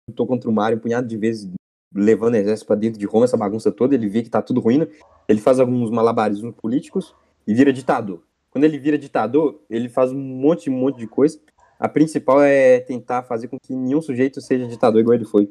lutou 0.09 0.25
contra 0.25 0.49
o 0.49 0.53
Mário 0.53 0.77
um 0.77 0.81
punhado 0.81 1.05
de 1.05 1.17
vezes, 1.17 1.49
levando 1.93 2.35
exército 2.35 2.67
para 2.67 2.77
dentro 2.77 2.97
de 2.97 3.05
Roma, 3.05 3.25
essa 3.25 3.35
bagunça 3.35 3.71
toda, 3.71 3.95
ele 3.95 4.07
vê 4.07 4.23
que 4.23 4.29
tá 4.29 4.41
tudo 4.41 4.61
ruindo, 4.61 4.89
ele 5.27 5.41
faz 5.41 5.59
alguns 5.59 5.91
malabarismos 5.91 6.55
políticos 6.55 7.13
e 7.45 7.53
vira 7.53 7.73
ditador. 7.73 8.23
Quando 8.49 8.63
ele 8.63 8.79
vira 8.79 8.97
ditador, 8.97 9.61
ele 9.69 9.89
faz 9.89 10.11
um 10.11 10.17
monte, 10.17 10.69
um 10.69 10.73
monte 10.73 10.97
de 10.97 11.07
coisa. 11.07 11.39
A 11.77 11.89
principal 11.89 12.41
é 12.41 12.79
tentar 12.79 13.23
fazer 13.23 13.47
com 13.47 13.57
que 13.59 13.75
nenhum 13.75 14.01
sujeito 14.01 14.39
seja 14.41 14.67
ditador 14.67 15.01
igual 15.01 15.15
ele 15.15 15.25
foi. 15.25 15.49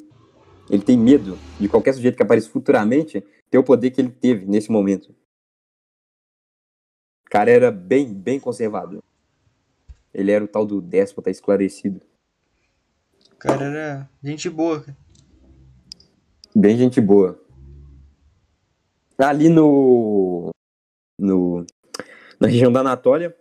Ele 0.70 0.82
tem 0.82 0.96
medo 0.98 1.38
de 1.60 1.68
qualquer 1.68 1.92
sujeito 1.92 2.16
que 2.16 2.22
apareça 2.22 2.50
futuramente 2.50 3.22
ter 3.50 3.58
o 3.58 3.64
poder 3.64 3.90
que 3.90 4.00
ele 4.00 4.10
teve 4.10 4.46
nesse 4.46 4.70
momento. 4.70 5.14
O 7.28 7.30
cara 7.30 7.50
era 7.50 7.70
bem, 7.70 8.10
bem 8.14 8.40
conservador. 8.40 9.02
Ele 10.14 10.32
era 10.32 10.42
o 10.42 10.48
tal 10.48 10.64
do 10.64 10.80
déspota 10.80 11.30
esclarecido. 11.30 12.00
O 13.32 13.36
cara 13.36 13.64
era 13.66 14.10
gente 14.24 14.48
boa, 14.48 14.80
cara. 14.80 14.96
Bem 16.56 16.78
gente 16.78 17.02
boa. 17.02 17.38
Ali 19.18 19.50
no, 19.50 20.48
no 21.20 21.66
na 22.40 22.48
região 22.48 22.72
da 22.72 22.80
Anatólia, 22.80 23.36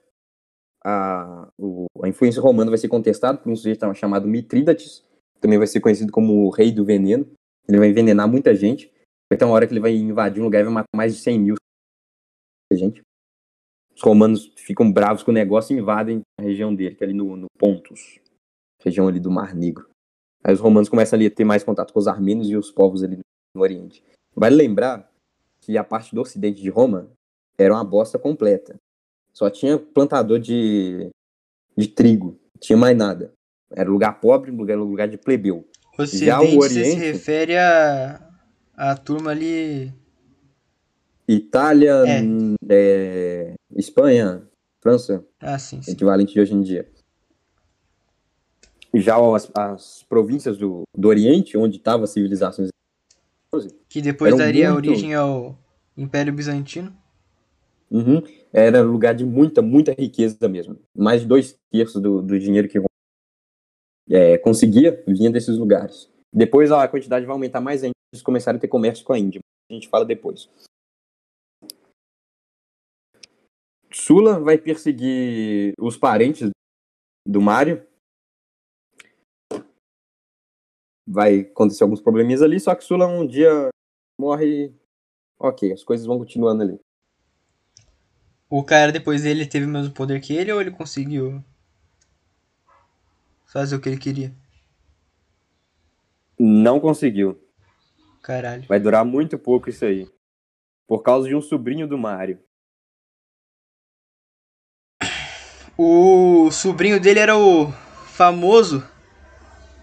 a, 0.84 1.48
o- 1.58 1.86
a 2.04 2.10
influência 2.10 2.42
romana 2.42 2.70
vai 2.70 2.78
ser 2.78 2.90
contestada 2.90 3.38
por 3.38 3.50
um 3.50 3.56
sujeito 3.56 3.82
chamado 3.94 4.28
Mitrídates, 4.28 5.02
também 5.40 5.58
vai 5.58 5.68
ser 5.68 5.80
conhecido 5.80 6.12
como 6.12 6.46
o 6.46 6.50
rei 6.50 6.74
do 6.74 6.84
veneno. 6.84 7.26
Ele 7.70 7.78
vai 7.80 7.88
envenenar 7.90 8.28
muita 8.28 8.54
gente. 8.54 8.92
Vai 9.32 9.38
ter 9.38 9.46
uma 9.46 9.54
hora 9.54 9.66
que 9.66 9.72
ele 9.74 9.80
vai 9.80 9.96
invadir 9.96 10.42
um 10.42 10.46
lugar 10.46 10.60
e 10.60 10.64
vai 10.66 10.74
matar 10.74 10.90
mais 10.94 11.16
de 11.16 11.22
100 11.22 11.40
mil 11.40 11.56
gente. 12.74 13.02
Os 13.98 14.04
romanos 14.04 14.52
ficam 14.56 14.92
bravos 14.92 15.24
com 15.24 15.32
o 15.32 15.34
negócio 15.34 15.76
e 15.76 15.80
invadem 15.80 16.22
a 16.40 16.44
região 16.44 16.74
dele, 16.74 16.94
que 16.94 17.04
é 17.04 17.08
ali 17.08 17.16
no, 17.16 17.36
no 17.36 17.48
Pontus. 17.58 18.20
região 18.80 19.08
ali 19.08 19.20
do 19.20 19.32
Mar 19.32 19.56
Negro. 19.56 19.90
Aí 20.44 20.54
os 20.54 20.60
romanos 20.60 20.88
começam 20.88 21.18
ali 21.18 21.26
a 21.26 21.32
ter 21.32 21.44
mais 21.44 21.64
contato 21.64 21.92
com 21.92 22.00
os 22.00 22.08
armênios 22.08 22.48
e 22.48 22.56
os 22.56 22.70
povos 22.70 23.04
ali 23.04 23.18
no 23.56 23.62
Oriente. 23.62 24.04
Vale 24.36 24.56
lembrar 24.56 25.12
que 25.62 25.76
a 25.80 25.84
parte 25.84 26.14
do 26.14 26.22
ocidente 26.22 26.62
de 26.62 26.70
Roma 26.70 27.10
era 27.58 27.74
uma 27.74 27.84
bosta 27.84 28.20
completa. 28.20 28.76
Só 29.34 29.50
tinha 29.50 29.80
plantador 29.80 30.40
de, 30.40 31.10
de 31.76 31.88
trigo, 31.88 32.38
não 32.54 32.60
tinha 32.62 32.78
mais 32.78 32.96
nada. 32.96 33.34
Era 33.72 33.90
lugar 33.90 34.22
pobre, 34.22 34.52
lugar, 34.52 34.78
lugar 34.78 35.08
de 35.08 35.18
plebeu. 35.18 35.68
Ocidente 35.98 36.26
Já 36.28 36.40
o 36.40 36.46
você 36.56 36.70
se 36.70 36.80
Oriente- 36.82 37.00
refere 37.00 37.58
a, 37.58 38.22
a 38.76 38.96
turma 38.96 39.32
ali. 39.32 39.92
Itália, 41.28 41.94
É. 42.08 42.22
é, 42.70 43.54
Espanha, 43.76 44.48
França, 44.82 45.26
Ah, 45.40 45.60
sim, 45.60 45.82
sim. 45.82 45.92
equivalente 45.92 46.34
de 46.34 46.40
hoje 46.40 46.54
em 46.54 46.62
dia. 46.62 46.88
Já 48.94 49.18
as, 49.36 49.52
as 49.56 50.04
províncias 50.08 50.58
do, 50.58 50.84
do 50.98 51.08
Oriente, 51.08 51.58
onde 51.58 51.78
estavam 51.78 52.04
as 52.06 52.12
civilizações, 52.12 52.70
Que 53.90 54.02
depois 54.02 54.36
daria 54.38 54.72
muito- 54.74 54.90
origem 54.90 55.14
ao 55.14 55.58
Império 55.96 56.32
Bizantino. 56.34 56.96
uhum, 57.92 58.22
era 58.54 58.82
lugar 58.82 59.14
de 59.14 59.26
muita, 59.26 59.62
muita 59.62 59.94
riqueza 59.94 60.48
mesmo. 60.48 60.78
Mais 60.96 61.22
de 61.22 61.28
dois 61.28 61.58
terços 61.72 62.02
do, 62.02 62.22
do 62.22 62.40
dinheiro 62.40 62.68
que 62.70 62.80
é, 64.10 64.38
conseguia 64.38 65.04
vinha 65.08 65.30
desses 65.30 65.58
lugares. 65.58 66.10
Depois 66.34 66.72
a 66.72 66.88
quantidade 66.88 67.26
vai 67.26 67.34
aumentar 67.34 67.60
mais 67.62 67.84
ainda, 67.84 67.94
eles 68.14 68.22
começaram 68.24 68.58
a 68.58 68.60
ter 68.60 68.68
comércio 68.68 69.04
com 69.06 69.14
a 69.14 69.20
Índia. 69.20 69.42
A 69.70 69.74
gente 69.74 69.90
fala 69.90 70.06
depois. 70.06 70.50
Sula 73.98 74.40
vai 74.40 74.60
perseguir 74.60 75.74
os 75.80 75.98
parentes 75.98 76.52
do 77.26 77.42
Mário. 77.42 77.86
Vai 81.06 81.40
acontecer 81.40 81.84
alguns 81.84 82.02
probleminhas 82.02 82.44
ali, 82.44 82.60
só 82.60 82.76
que 82.76 82.84
Sula 82.84 83.08
um 83.08 83.26
dia 83.26 83.70
morre. 84.20 84.74
Ok, 85.40 85.72
as 85.72 85.84
coisas 85.84 86.06
vão 86.06 86.20
continuando 86.20 86.64
ali. 86.64 86.80
O 88.50 88.64
cara 88.64 88.92
depois 88.92 89.24
dele 89.24 89.48
teve 89.48 89.66
o 89.66 89.70
mesmo 89.70 89.94
poder 89.94 90.22
que 90.22 90.34
ele 90.34 90.52
ou 90.52 90.62
ele 90.62 90.72
conseguiu 90.72 91.44
fazer 93.46 93.76
o 93.76 93.82
que 93.82 93.90
ele 93.90 93.98
queria? 93.98 94.34
Não 96.40 96.80
conseguiu. 96.80 97.42
Caralho. 98.22 98.68
Vai 98.68 98.80
durar 98.80 99.04
muito 99.04 99.40
pouco 99.40 99.70
isso 99.70 99.86
aí. 99.86 100.08
Por 100.86 101.02
causa 101.02 101.28
de 101.28 101.36
um 101.36 101.42
sobrinho 101.42 101.88
do 101.88 101.98
Mário. 101.98 102.47
O 105.78 106.50
sobrinho 106.52 107.00
dele 107.00 107.20
era 107.20 107.38
o 107.38 107.72
famoso. 108.08 108.84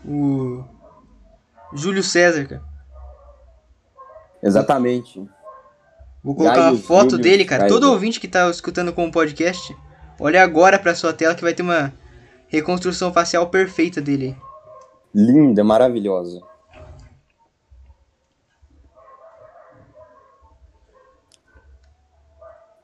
O. 0.04 0.64
Júlio 1.72 2.02
César, 2.02 2.46
cara. 2.46 2.62
Exatamente. 4.42 5.26
Vou 6.22 6.34
colocar 6.34 6.56
uma 6.56 6.70
Gaius 6.70 6.86
foto 6.86 7.10
Júlio 7.10 7.22
dele, 7.22 7.44
cara. 7.44 7.68
Todo 7.68 7.90
ouvinte 7.90 8.20
que 8.20 8.28
tá 8.28 8.48
escutando 8.50 8.92
com 8.92 9.06
o 9.06 9.12
podcast, 9.12 9.76
olha 10.18 10.42
agora 10.42 10.78
pra 10.78 10.94
sua 10.94 11.12
tela 11.12 11.34
que 11.34 11.42
vai 11.42 11.54
ter 11.54 11.62
uma 11.62 11.92
reconstrução 12.48 13.12
facial 13.12 13.48
perfeita 13.48 14.00
dele. 14.00 14.36
Linda, 15.14 15.62
maravilhosa. 15.62 16.40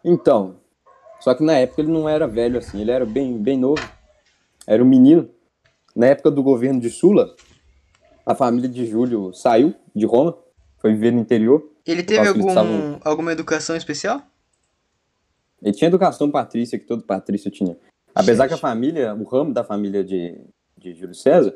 Então, 0.05 0.57
só 1.21 1.35
que 1.35 1.43
na 1.45 1.55
época 1.59 1.83
ele 1.83 1.91
não 1.93 2.09
era 2.09 2.27
velho 2.27 2.59
assim, 2.59 2.81
ele 2.81 2.91
era 2.91 3.05
bem, 3.07 3.37
bem 3.39 3.59
novo. 3.59 3.81
Era 4.67 4.83
um 4.83 4.87
menino. 4.87 5.29
Na 5.95 6.07
época 6.07 6.31
do 6.31 6.43
governo 6.43 6.81
de 6.81 6.89
Sula, 6.91 7.35
a 8.25 8.35
família 8.35 8.69
de 8.69 8.87
Júlio 8.87 9.33
saiu 9.33 9.75
de 9.95 10.07
Roma, 10.07 10.37
foi 10.79 10.93
viver 10.93 11.11
no 11.13 11.21
interior. 11.21 11.69
Ele 11.87 12.03
teve 12.03 12.27
algum, 12.29 12.49
estavam- 12.49 13.01
alguma 13.05 13.33
educação 13.33 13.77
especial? 13.77 14.23
Ele 15.63 15.73
tinha 15.75 15.89
educação 15.89 16.31
patrícia, 16.31 16.79
que 16.79 16.87
todo 16.87 17.03
patrício 17.03 17.51
tinha. 17.51 17.77
Apesar 18.15 18.45
Gente. 18.45 18.49
que 18.51 18.55
a 18.55 18.59
família, 18.59 19.15
o 19.15 19.25
ramo 19.25 19.53
da 19.53 19.63
família 19.65 20.03
de, 20.03 20.41
de 20.79 20.95
Júlio 20.95 21.15
César, 21.15 21.55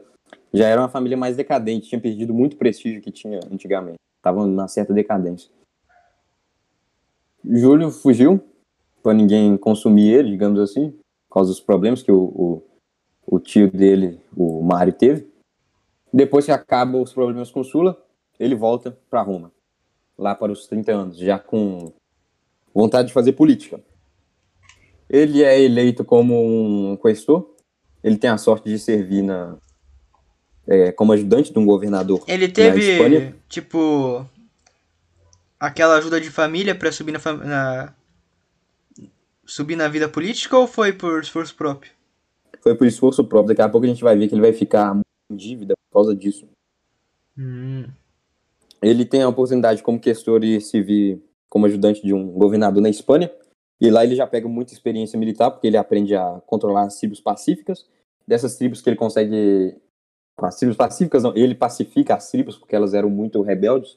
já 0.52 0.66
era 0.66 0.80
uma 0.80 0.88
família 0.88 1.16
mais 1.16 1.36
decadente, 1.36 1.88
tinha 1.88 2.00
perdido 2.00 2.34
muito 2.34 2.56
prestígio 2.56 3.00
que 3.00 3.10
tinha 3.10 3.40
antigamente. 3.50 3.98
Estavam 4.18 4.46
numa 4.46 4.68
certa 4.68 4.92
decadência. 4.92 5.50
Júlio 7.44 7.90
fugiu, 7.90 8.42
para 9.04 9.12
ninguém 9.12 9.54
consumir 9.58 10.14
ele, 10.14 10.30
digamos 10.30 10.58
assim, 10.58 10.90
por 11.28 11.34
causa 11.34 11.50
dos 11.50 11.60
problemas 11.60 12.02
que 12.02 12.10
o, 12.10 12.22
o, 12.24 12.62
o 13.26 13.38
tio 13.38 13.70
dele, 13.70 14.18
o 14.34 14.62
Mário, 14.62 14.94
teve. 14.94 15.28
Depois 16.10 16.46
que 16.46 16.50
acabam 16.50 17.02
os 17.02 17.12
problemas 17.12 17.50
com 17.50 17.62
Sula, 17.62 18.02
ele 18.40 18.54
volta 18.54 18.98
para 19.10 19.20
Roma, 19.20 19.52
lá 20.16 20.34
para 20.34 20.50
os 20.50 20.66
30 20.66 20.92
anos, 20.92 21.18
já 21.18 21.38
com 21.38 21.92
vontade 22.74 23.08
de 23.08 23.14
fazer 23.14 23.34
política. 23.34 23.78
Ele 25.10 25.44
é 25.44 25.60
eleito 25.60 26.02
como 26.02 26.34
um 26.42 26.96
questor. 26.96 27.54
Ele 28.02 28.16
tem 28.16 28.30
a 28.30 28.38
sorte 28.38 28.70
de 28.70 28.78
servir 28.78 29.20
na, 29.20 29.58
é, 30.66 30.92
como 30.92 31.12
ajudante 31.12 31.52
de 31.52 31.58
um 31.58 31.66
governador. 31.66 32.22
Ele 32.26 32.48
teve, 32.48 33.34
tipo, 33.50 34.26
aquela 35.60 35.96
ajuda 35.96 36.18
de 36.18 36.30
família 36.30 36.74
pra 36.74 36.90
subir 36.90 37.12
na, 37.12 37.20
na 37.44 37.94
subir 39.46 39.76
na 39.76 39.88
vida 39.88 40.08
política 40.08 40.56
ou 40.56 40.66
foi 40.66 40.92
por 40.92 41.20
esforço 41.20 41.54
próprio? 41.54 41.92
Foi 42.62 42.74
por 42.74 42.86
esforço 42.86 43.24
próprio. 43.24 43.48
Daqui 43.48 43.62
a 43.62 43.68
pouco 43.68 43.86
a 43.86 43.88
gente 43.88 44.02
vai 44.02 44.16
ver 44.16 44.28
que 44.28 44.34
ele 44.34 44.40
vai 44.40 44.52
ficar 44.52 44.98
em 45.30 45.36
dívida 45.36 45.74
por 45.88 46.00
causa 46.00 46.16
disso. 46.16 46.48
Hum. 47.36 47.86
Ele 48.82 49.04
tem 49.04 49.22
a 49.22 49.28
oportunidade 49.28 49.82
como 49.82 50.00
questor 50.00 50.40
de 50.40 50.60
servir 50.60 51.22
como 51.48 51.66
ajudante 51.66 52.02
de 52.02 52.12
um 52.12 52.26
governador 52.28 52.82
na 52.82 52.88
Espanha. 52.88 53.30
E 53.80 53.90
lá 53.90 54.04
ele 54.04 54.14
já 54.14 54.26
pega 54.26 54.48
muita 54.48 54.72
experiência 54.72 55.18
militar, 55.18 55.50
porque 55.50 55.66
ele 55.66 55.76
aprende 55.76 56.14
a 56.14 56.40
controlar 56.46 56.84
as 56.84 56.98
tribos 56.98 57.20
pacíficas. 57.20 57.86
Dessas 58.26 58.56
tribos 58.56 58.80
que 58.80 58.88
ele 58.88 58.96
consegue. 58.96 59.76
As 60.38 60.56
tribos 60.56 60.76
pacíficas, 60.76 61.22
não, 61.22 61.36
ele 61.36 61.54
pacifica 61.54 62.14
as 62.14 62.30
tribos, 62.30 62.56
porque 62.56 62.74
elas 62.74 62.92
eram 62.92 63.08
muito 63.08 63.40
rebeldes. 63.40 63.96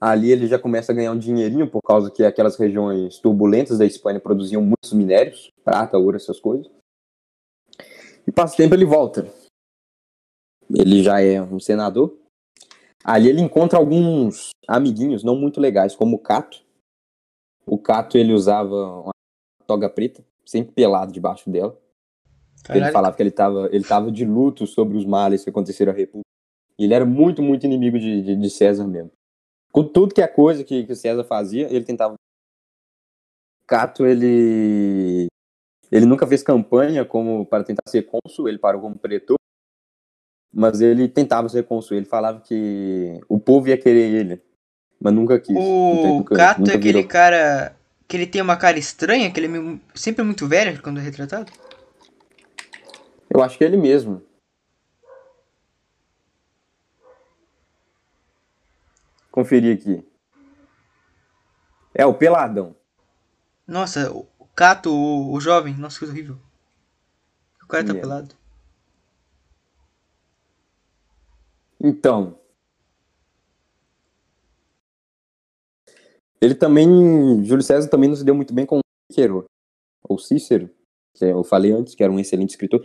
Ali 0.00 0.32
ele 0.32 0.46
já 0.46 0.58
começa 0.58 0.92
a 0.92 0.94
ganhar 0.94 1.12
um 1.12 1.18
dinheirinho, 1.18 1.70
por 1.70 1.82
causa 1.82 2.10
que 2.10 2.24
aquelas 2.24 2.56
regiões 2.56 3.18
turbulentas 3.18 3.78
da 3.78 3.84
Espanha 3.84 4.18
produziam 4.18 4.62
muitos 4.62 4.94
minérios, 4.94 5.50
prata, 5.62 5.98
ouro, 5.98 6.16
essas 6.16 6.40
coisas. 6.40 6.70
E 8.26 8.32
passa 8.32 8.54
o 8.54 8.56
tempo 8.56 8.74
ele 8.74 8.86
volta. 8.86 9.28
Ele 10.74 11.02
já 11.02 11.20
é 11.20 11.42
um 11.42 11.60
senador. 11.60 12.16
Ali 13.04 13.28
ele 13.28 13.42
encontra 13.42 13.78
alguns 13.78 14.50
amiguinhos 14.66 15.22
não 15.22 15.36
muito 15.36 15.60
legais, 15.60 15.94
como 15.94 16.16
o 16.16 16.18
Cato. 16.18 16.62
O 17.66 17.76
Cato 17.76 18.16
ele 18.16 18.32
usava 18.32 19.02
uma 19.02 19.12
toga 19.66 19.88
preta, 19.90 20.24
sempre 20.46 20.72
pelado 20.72 21.12
debaixo 21.12 21.50
dela. 21.50 21.78
Ele 22.68 22.78
Caralho. 22.78 22.92
falava 22.92 23.16
que 23.16 23.22
ele 23.22 23.30
estava 23.30 23.68
ele 23.72 23.84
tava 23.84 24.10
de 24.10 24.24
luto 24.24 24.66
sobre 24.66 24.96
os 24.96 25.04
males 25.04 25.44
que 25.44 25.50
aconteceram 25.50 25.92
à 25.92 25.94
República. 25.94 26.28
Ele 26.78 26.94
era 26.94 27.04
muito, 27.04 27.42
muito 27.42 27.66
inimigo 27.66 27.98
de, 27.98 28.22
de, 28.22 28.36
de 28.36 28.50
César 28.50 28.86
mesmo. 28.86 29.10
Com 29.72 29.84
tudo 29.84 30.14
que 30.14 30.20
é 30.22 30.26
coisa 30.26 30.64
que, 30.64 30.84
que 30.84 30.94
César 30.94 31.24
fazia, 31.24 31.66
ele 31.72 31.84
tentava. 31.84 32.14
Cato, 33.66 34.04
ele. 34.04 35.26
Ele 35.92 36.06
nunca 36.06 36.26
fez 36.26 36.42
campanha 36.42 37.04
como 37.04 37.44
para 37.46 37.64
tentar 37.64 37.82
ser 37.88 38.02
cônsul, 38.02 38.48
ele 38.48 38.58
parou 38.58 38.80
como 38.80 38.96
pretor. 38.98 39.36
Mas 40.52 40.80
ele 40.80 41.08
tentava 41.08 41.48
ser 41.48 41.64
cônsul. 41.64 41.96
Ele 41.96 42.06
falava 42.06 42.40
que 42.40 43.20
o 43.28 43.38
povo 43.38 43.68
ia 43.68 43.78
querer 43.78 44.12
ele, 44.12 44.42
mas 45.00 45.12
nunca 45.12 45.38
quis. 45.38 45.50
Então, 45.50 45.62
O 45.62 46.18
nunca- 46.18 46.36
Cato 46.36 46.62
é 46.62 46.74
aquele 46.74 46.80
virou. 46.92 47.08
cara 47.08 47.76
que 48.08 48.16
ele 48.16 48.26
tem 48.26 48.42
uma 48.42 48.56
cara 48.56 48.76
estranha, 48.78 49.30
que 49.30 49.38
ele 49.38 49.56
é 49.56 49.78
sempre 49.94 50.24
muito 50.24 50.48
velho 50.48 50.80
quando 50.82 50.98
é 50.98 51.02
retratado. 51.02 51.52
Eu 53.32 53.40
acho 53.42 53.56
que 53.56 53.62
é 53.62 53.68
ele 53.68 53.76
mesmo. 53.76 54.20
Conferir 59.30 59.76
aqui. 59.76 60.06
É 61.94 62.04
o 62.06 62.14
Peladão. 62.14 62.74
Nossa, 63.66 64.10
o 64.12 64.46
Cato, 64.54 64.90
o, 64.92 65.32
o 65.32 65.40
jovem, 65.40 65.74
nossa, 65.76 65.98
coisa 65.98 66.12
horrível. 66.12 66.36
O 67.62 67.66
cara 67.66 67.84
tá 67.84 67.92
Sim, 67.92 67.98
é. 67.98 68.00
pelado. 68.00 68.34
Então. 71.80 72.38
Ele 76.40 76.54
também. 76.54 77.44
Júlio 77.44 77.62
César 77.62 77.88
também 77.88 78.08
não 78.08 78.16
se 78.16 78.24
deu 78.24 78.34
muito 78.34 78.52
bem 78.52 78.66
com 78.66 78.80
Cícero. 79.10 79.44
Ou 80.02 80.18
Cícero, 80.18 80.68
que 81.14 81.24
eu 81.24 81.44
falei 81.44 81.72
antes, 81.72 81.94
que 81.94 82.02
era 82.02 82.12
um 82.12 82.18
excelente 82.18 82.50
escritor. 82.50 82.84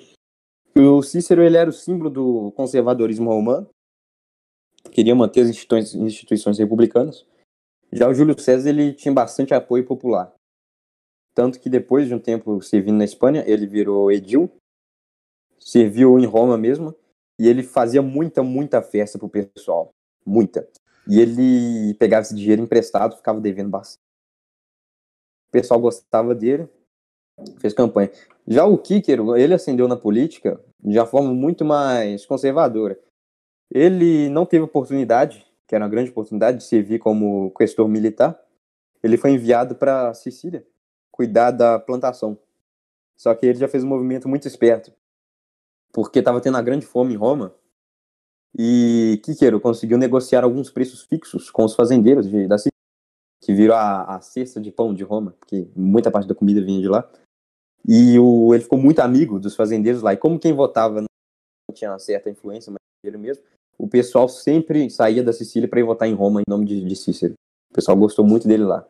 O 0.77 1.01
Cícero 1.01 1.41
ele 1.41 1.57
era 1.57 1.69
o 1.69 1.73
símbolo 1.73 2.09
do 2.09 2.51
conservadorismo 2.51 3.29
romano. 3.29 3.69
Queria 4.95 5.13
manter 5.13 5.41
as 5.41 5.49
instituições, 5.49 5.93
instituições 5.93 6.57
republicanas. 6.57 7.25
Já 7.91 8.07
o 8.07 8.13
Júlio 8.13 8.39
César 8.39 8.69
ele 8.69 8.93
tinha 8.93 9.13
bastante 9.13 9.53
apoio 9.53 9.85
popular. 9.85 10.33
Tanto 11.33 11.59
que 11.59 11.69
depois 11.69 12.07
de 12.07 12.15
um 12.15 12.19
tempo 12.19 12.61
servindo 12.61 12.97
na 12.97 13.03
Espanha, 13.03 13.43
ele 13.45 13.67
virou 13.67 14.09
edil 14.09 14.49
serviu 15.65 16.19
em 16.19 16.25
Roma 16.25 16.57
mesmo, 16.57 16.95
e 17.39 17.47
ele 17.47 17.63
fazia 17.63 18.01
muita, 18.01 18.43
muita 18.43 18.81
festa 18.83 19.17
pro 19.17 19.27
pessoal. 19.27 19.89
Muita. 20.25 20.67
E 21.07 21.19
ele 21.19 21.95
pegava 21.95 22.21
esse 22.21 22.35
dinheiro 22.35 22.61
emprestado, 22.61 23.17
ficava 23.17 23.41
devendo 23.41 23.69
bastante. 23.69 23.99
O 25.49 25.51
pessoal 25.51 25.79
gostava 25.79 26.35
dele, 26.35 26.69
fez 27.59 27.73
campanha. 27.73 28.11
Já 28.47 28.65
o 28.65 28.77
Kíquero, 28.77 29.35
ele 29.35 29.53
ascendeu 29.53 29.87
na 29.87 29.97
política 29.97 30.63
de 30.79 30.97
uma 30.97 31.05
forma 31.05 31.33
muito 31.33 31.65
mais 31.65 32.25
conservadora. 32.25 32.97
Ele 33.71 34.29
não 34.29 34.45
teve 34.45 34.63
oportunidade, 34.63 35.45
que 35.67 35.75
era 35.75 35.83
uma 35.83 35.89
grande 35.89 36.11
oportunidade, 36.11 36.57
de 36.57 36.63
servir 36.63 36.99
como 36.99 37.51
questor 37.51 37.87
militar. 37.87 38.39
Ele 39.03 39.17
foi 39.17 39.31
enviado 39.31 39.75
para 39.75 40.13
Sicília, 40.13 40.65
cuidar 41.11 41.51
da 41.51 41.79
plantação. 41.79 42.37
Só 43.17 43.33
que 43.33 43.45
ele 43.45 43.59
já 43.59 43.67
fez 43.67 43.83
um 43.83 43.87
movimento 43.87 44.27
muito 44.27 44.47
esperto, 44.47 44.91
porque 45.93 46.19
estava 46.19 46.41
tendo 46.41 46.55
uma 46.55 46.61
grande 46.61 46.85
fome 46.85 47.13
em 47.13 47.17
Roma. 47.17 47.55
E 48.57 49.19
Kíquero 49.23 49.59
conseguiu 49.59 49.97
negociar 49.97 50.43
alguns 50.43 50.69
preços 50.69 51.03
fixos 51.03 51.49
com 51.49 51.65
os 51.65 51.75
fazendeiros 51.75 52.29
de, 52.29 52.47
da 52.47 52.57
Sicília, 52.57 52.71
que 53.41 53.53
virou 53.53 53.75
a, 53.75 54.15
a 54.15 54.21
cesta 54.21 54.59
de 54.59 54.71
pão 54.71 54.93
de 54.93 55.03
Roma, 55.03 55.35
porque 55.39 55.69
muita 55.75 56.09
parte 56.09 56.27
da 56.27 56.35
comida 56.35 56.61
vinha 56.61 56.81
de 56.81 56.87
lá. 56.87 57.09
E 57.87 58.17
o, 58.17 58.53
ele 58.53 58.63
ficou 58.63 58.79
muito 58.79 58.99
amigo 58.99 59.39
dos 59.39 59.55
fazendeiros 59.55 60.01
lá. 60.01 60.13
E 60.13 60.17
como 60.17 60.39
quem 60.39 60.53
votava 60.53 61.01
não 61.01 61.07
tinha 61.73 61.91
uma 61.91 61.99
certa 61.99 62.29
influência, 62.29 62.71
mas 62.71 62.79
ele 63.03 63.17
mesmo, 63.17 63.43
o 63.77 63.87
pessoal 63.87 64.27
sempre 64.27 64.89
saía 64.89 65.23
da 65.23 65.33
Sicília 65.33 65.67
para 65.67 65.79
ir 65.79 65.83
votar 65.83 66.07
em 66.07 66.13
Roma 66.13 66.41
em 66.41 66.49
nome 66.49 66.65
de, 66.65 66.83
de 66.83 66.95
Cícero. 66.95 67.33
O 67.71 67.73
pessoal 67.73 67.97
gostou 67.97 68.25
muito 68.25 68.47
dele 68.47 68.63
lá. 68.63 68.87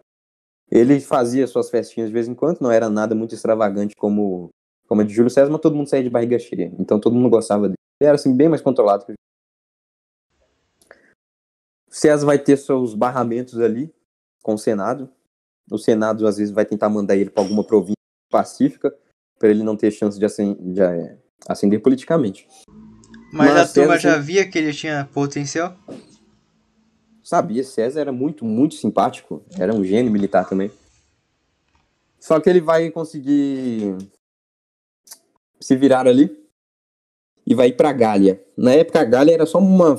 Ele 0.70 1.00
fazia 1.00 1.48
suas 1.48 1.70
festinhas 1.70 2.10
de 2.10 2.14
vez 2.14 2.28
em 2.28 2.36
quando, 2.36 2.62
não 2.62 2.72
era 2.72 2.90
nada 2.90 3.14
muito 3.14 3.36
extravagante 3.36 3.96
como, 3.96 4.50
como 4.88 5.02
a 5.02 5.04
de 5.04 5.14
Júlio 5.14 5.30
César, 5.30 5.52
mas 5.52 5.62
todo 5.62 5.76
mundo 5.76 5.90
saía 5.90 6.04
de 6.04 6.10
barriga 6.10 6.38
cheia. 6.40 6.72
Então 6.80 7.00
todo 7.00 7.16
mundo 7.16 7.30
gostava 7.30 7.64
dele. 7.68 7.76
Ele 8.00 8.08
era 8.08 8.16
assim, 8.16 8.36
bem 8.36 8.50
mais 8.50 8.62
controlado 8.62 9.06
que 9.06 9.14
César 11.90 12.26
vai 12.26 12.38
ter 12.38 12.58
seus 12.58 12.94
barramentos 12.94 13.60
ali 13.60 13.94
com 14.44 14.56
o 14.56 14.58
Senado. 14.58 15.10
O 15.72 15.78
Senado 15.78 16.28
às 16.28 16.38
vezes 16.38 16.54
vai 16.54 16.66
tentar 16.66 16.90
mandar 16.90 17.16
ele 17.16 17.30
para 17.30 17.42
alguma 17.42 17.64
província 17.64 17.96
pacífica 18.30 18.94
para 19.40 19.50
ele 19.50 19.64
não 19.64 19.78
ter 19.78 19.92
chance 19.92 20.20
de 20.20 20.26
de 20.74 20.82
é, 20.82 21.18
ascender 21.48 21.82
politicamente. 21.82 22.48
Mas, 23.32 23.54
Mas 23.54 23.58
a 23.58 23.74
turma 23.74 23.98
já 23.98 24.18
via 24.18 24.50
que 24.50 24.58
ele 24.58 24.74
tinha 24.74 25.10
potencial? 25.14 25.78
Sabia, 27.24 27.64
César 27.64 28.02
era 28.02 28.12
muito, 28.12 28.46
muito 28.46 28.76
simpático. 28.76 29.44
Era 29.58 29.74
um 29.74 29.84
gênio 29.84 30.12
militar 30.12 30.48
também. 30.48 30.72
Só 32.20 32.40
que 32.40 32.50
ele 32.50 32.62
vai 32.62 32.90
conseguir 32.92 33.98
se 35.60 35.76
virar 35.76 36.08
ali 36.08 36.46
e 37.46 37.54
vai 37.54 37.68
ir 37.70 37.74
pra 37.76 37.92
Gália. 37.92 38.44
Na 38.58 38.74
época, 38.74 39.02
a 39.02 39.04
Gália 39.04 39.34
era 39.34 39.46
só 39.46 39.60
uma 39.60 39.96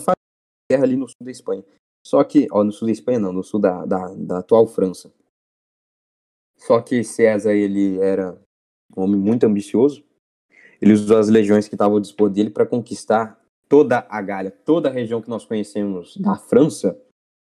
terra 0.68 0.84
ali 0.84 0.96
no 0.96 1.08
sul 1.08 1.24
da 1.24 1.30
Espanha. 1.30 1.64
Só 2.06 2.22
que, 2.22 2.46
ó, 2.52 2.62
no 2.62 2.72
sul 2.72 2.86
da 2.86 2.92
Espanha 2.92 3.18
não, 3.18 3.32
no 3.32 3.42
sul 3.42 3.60
da, 3.60 3.84
da, 3.84 4.14
da 4.14 4.38
atual 4.38 4.66
França. 4.66 5.12
Só 6.56 6.80
que 6.80 7.02
César, 7.02 7.52
ele 7.52 7.98
era 7.98 8.40
um 8.96 9.02
homem 9.02 9.20
muito 9.20 9.44
ambicioso. 9.44 10.04
Ele 10.80 10.92
usou 10.92 11.18
as 11.18 11.28
legiões 11.28 11.68
que 11.68 11.74
estavam 11.74 11.94
ao 11.96 12.00
dispor 12.00 12.30
dele 12.30 12.50
para 12.50 12.66
conquistar 12.66 13.40
toda 13.68 14.06
a 14.08 14.22
Gália, 14.22 14.50
toda 14.50 14.88
a 14.88 14.92
região 14.92 15.20
que 15.20 15.28
nós 15.28 15.44
conhecemos 15.44 16.16
da 16.16 16.36
França, 16.36 16.98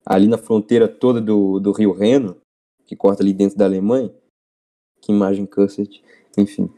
ali 0.06 0.28
na 0.28 0.38
fronteira 0.38 0.88
toda 0.88 1.22
do, 1.22 1.60
do 1.60 1.72
Rio 1.72 1.91
Reno, 1.91 2.38
que 2.86 2.95
corta 2.95 3.24
ali 3.24 3.34
dentro 3.34 3.58
da 3.58 3.66
Alemanha. 3.66 4.14
Que 5.02 5.12
imagem 5.12 5.45
cursed, 5.45 6.02
enfim. 6.38 6.70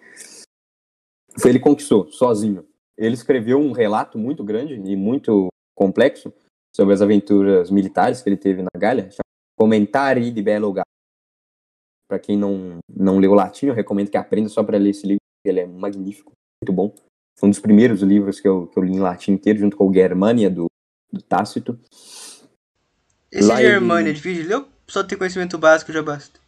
Foi 1.39 1.51
ele 1.51 1.59
conquistou, 1.59 2.09
sozinho. 2.11 2.65
Ele 2.97 3.13
escreveu 3.13 3.59
um 3.59 3.71
relato 3.71 4.17
muito 4.17 4.43
grande 4.43 4.73
e 4.73 4.95
muito 4.95 5.49
complexo 5.75 6.33
sobre 6.75 6.93
as 6.93 7.01
aventuras 7.01 7.69
militares 7.69 8.21
que 8.21 8.29
ele 8.29 8.37
teve 8.37 8.61
na 8.61 8.69
Gália, 8.77 9.03
chamado 9.03 9.25
Commentari 9.57 10.31
di 10.31 10.41
Bello 10.41 10.71
Gallo. 10.71 10.85
Para 12.07 12.19
quem 12.19 12.37
não, 12.37 12.77
não 12.89 13.19
leu 13.19 13.33
latim, 13.33 13.67
eu 13.67 13.73
recomendo 13.73 14.09
que 14.09 14.17
aprenda 14.17 14.49
só 14.49 14.63
para 14.63 14.77
ler 14.77 14.91
esse 14.91 15.05
livro, 15.05 15.21
ele 15.49 15.59
é 15.61 15.65
magnífico, 15.65 16.31
muito 16.61 16.73
bom. 16.73 16.93
Foi 17.37 17.47
um 17.47 17.49
dos 17.51 17.59
primeiros 17.59 18.01
livros 18.01 18.39
que 18.39 18.47
eu, 18.47 18.67
que 18.67 18.77
eu 18.79 18.83
li 18.83 18.93
em 18.93 18.99
latim 18.99 19.31
inteiro, 19.33 19.59
junto 19.59 19.75
com 19.75 19.87
o 19.89 19.93
Germania, 19.93 20.49
do, 20.49 20.67
do 21.11 21.21
Tácito. 21.21 21.77
Esse 23.31 23.47
Lá 23.49 23.61
ele- 23.61 23.71
Germânia 23.71 24.09
é 24.11 24.13
difícil 24.13 24.43
de 24.43 24.49
ler 24.49 24.55
ou 24.55 24.67
só 24.87 25.03
ter 25.03 25.17
conhecimento 25.17 25.57
básico 25.57 25.91
já 25.91 26.01
basta? 26.01 26.39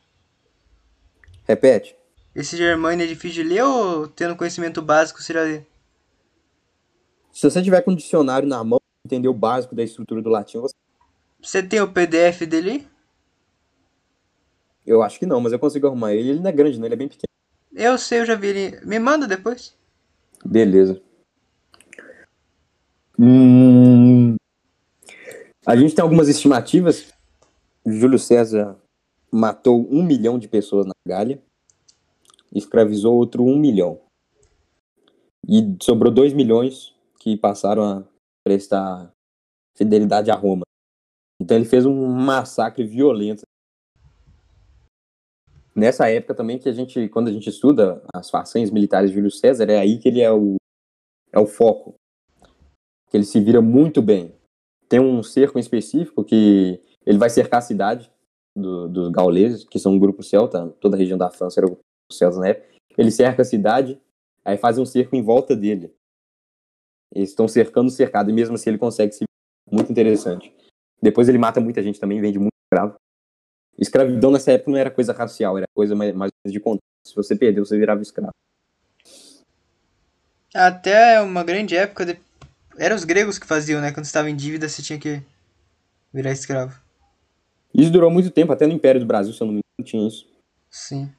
Repete. 1.45 1.95
Esse 2.35 2.55
Germânia 2.55 3.03
é 3.03 3.07
difícil 3.07 3.43
de 3.43 3.49
ler 3.49 3.63
ou 3.63 4.07
tendo 4.07 4.35
conhecimento 4.35 4.81
básico 4.81 5.21
você 5.21 5.33
já 5.33 5.41
lê? 5.41 5.61
Se 7.33 7.49
você 7.49 7.61
tiver 7.61 7.81
com 7.81 7.91
o 7.91 7.95
dicionário 7.95 8.47
na 8.47 8.63
mão, 8.63 8.79
entender 9.05 9.27
o 9.27 9.33
básico 9.33 9.75
da 9.75 9.83
estrutura 9.83 10.21
do 10.21 10.29
latim, 10.29 10.59
você... 10.59 10.73
Você 11.41 11.61
tem 11.61 11.81
o 11.81 11.91
PDF 11.91 12.41
dele? 12.47 12.87
eu 14.85 15.03
acho 15.03 15.19
que 15.19 15.25
não, 15.25 15.41
mas 15.41 15.51
eu 15.51 15.59
consigo 15.59 15.85
arrumar 15.85 16.13
ele. 16.13 16.29
Ele 16.29 16.39
não 16.39 16.49
é 16.49 16.53
grande, 16.53 16.79
não, 16.79 16.85
ele 16.85 16.93
é 16.93 16.97
bem 16.97 17.09
pequeno. 17.09 17.27
Eu 17.79 17.95
sei, 17.95 18.21
eu 18.21 18.25
já 18.25 18.33
vi 18.33 18.47
ele. 18.47 18.79
Me 18.83 18.97
manda 18.97 19.27
depois. 19.27 19.77
Beleza. 20.43 20.99
Hum, 23.19 24.35
a 25.63 25.75
gente 25.75 25.93
tem 25.93 26.01
algumas 26.01 26.27
estimativas. 26.27 27.13
Júlio 27.85 28.17
César 28.17 28.75
matou 29.31 29.87
um 29.91 30.01
milhão 30.01 30.39
de 30.39 30.47
pessoas 30.47 30.87
na 30.87 30.93
Gália, 31.07 31.39
escravizou 32.51 33.15
outro 33.15 33.43
um 33.43 33.59
milhão. 33.59 34.01
E 35.47 35.77
sobrou 35.79 36.11
dois 36.11 36.33
milhões 36.33 36.95
que 37.19 37.37
passaram 37.37 37.83
a 37.83 38.03
prestar 38.43 39.13
fidelidade 39.75 40.31
a 40.31 40.35
Roma. 40.35 40.63
Então 41.39 41.55
ele 41.55 41.65
fez 41.65 41.85
um 41.85 42.07
massacre 42.07 42.83
violento. 42.83 43.43
Nessa 45.77 46.09
época 46.09 46.33
também 46.33 46.57
que 46.57 46.67
a 46.67 46.71
gente, 46.71 47.07
quando 47.09 47.27
a 47.27 47.31
gente 47.31 47.49
estuda 47.49 48.01
as 48.11 48.31
façanhas 48.31 48.71
militares 48.71 49.11
de 49.11 49.15
Júlio 49.15 49.29
César, 49.29 49.69
é 49.69 49.77
aí 49.77 49.99
que 49.99 50.07
ele 50.07 50.21
é 50.21 50.31
o, 50.31 50.55
é 51.31 51.37
o 51.37 51.45
foco. 51.45 51.93
Que 53.11 53.17
ele 53.17 53.23
se 53.23 53.39
vira 53.39 53.61
muito 53.61 54.01
bem. 54.01 54.33
Tem 54.89 54.99
um 54.99 55.21
cerco 55.21 55.59
específico 55.59 56.23
que 56.23 56.81
ele 57.05 57.19
vai 57.19 57.29
cercar 57.29 57.59
a 57.59 57.61
cidade 57.61 58.11
do- 58.55 58.89
dos 58.89 59.11
gauleses, 59.11 59.65
que 59.65 59.77
são 59.77 59.93
um 59.93 59.99
grupo 59.99 60.23
celta, 60.23 60.67
toda 60.79 60.95
a 60.95 60.99
região 60.99 61.15
da 61.17 61.29
França 61.29 61.59
era 61.59 61.67
o 61.69 61.77
celta 62.11 62.39
na 62.39 62.47
época. 62.47 62.75
Ele 62.97 63.11
cerca 63.11 63.43
a 63.43 63.45
cidade, 63.45 64.01
aí 64.43 64.57
faz 64.57 64.79
um 64.79 64.85
cerco 64.85 65.15
em 65.15 65.21
volta 65.21 65.55
dele. 65.55 65.93
Eles 67.13 67.29
estão 67.29 67.47
cercando 67.47 67.89
o 67.89 67.91
cercado, 67.91 68.31
e 68.31 68.33
mesmo 68.33 68.55
assim 68.55 68.71
ele 68.71 68.79
consegue 68.79 69.13
se 69.13 69.25
muito 69.71 69.91
interessante. 69.91 70.51
Depois 70.99 71.29
ele 71.29 71.37
mata 71.37 71.61
muita 71.61 71.83
gente 71.83 71.99
também, 71.99 72.19
vende 72.19 72.39
muito 72.39 72.53
escravo. 72.65 72.95
Escravidão 73.77 74.31
nessa 74.31 74.51
época 74.51 74.71
não 74.71 74.77
era 74.77 74.89
coisa 74.89 75.13
racial, 75.13 75.57
era 75.57 75.67
coisa 75.73 75.95
mais, 75.95 76.13
mais 76.13 76.31
de 76.45 76.59
contexto. 76.59 76.83
Se 77.05 77.15
você 77.15 77.35
perdeu, 77.35 77.65
você 77.65 77.77
virava 77.77 78.01
escravo. 78.01 78.33
Até 80.53 81.21
uma 81.21 81.43
grande 81.43 81.75
época. 81.75 82.05
De... 82.05 82.19
Eram 82.77 82.95
os 82.95 83.03
gregos 83.03 83.37
que 83.37 83.45
faziam, 83.45 83.79
né? 83.79 83.91
Quando 83.91 84.05
você 84.05 84.09
estava 84.09 84.29
em 84.29 84.35
dívida, 84.35 84.67
você 84.67 84.81
tinha 84.81 84.97
que 84.99 85.21
virar 86.13 86.31
escravo. 86.31 86.79
Isso 87.73 87.91
durou 87.91 88.09
muito 88.09 88.31
tempo, 88.31 88.51
até 88.51 88.65
no 88.65 88.73
Império 88.73 88.99
do 88.99 89.05
Brasil, 89.05 89.33
se 89.33 89.41
eu 89.41 89.45
não 89.47 89.53
me 89.53 89.59
engano, 89.59 89.87
tinha 89.87 90.07
isso. 90.07 90.27
Sim. 90.69 91.11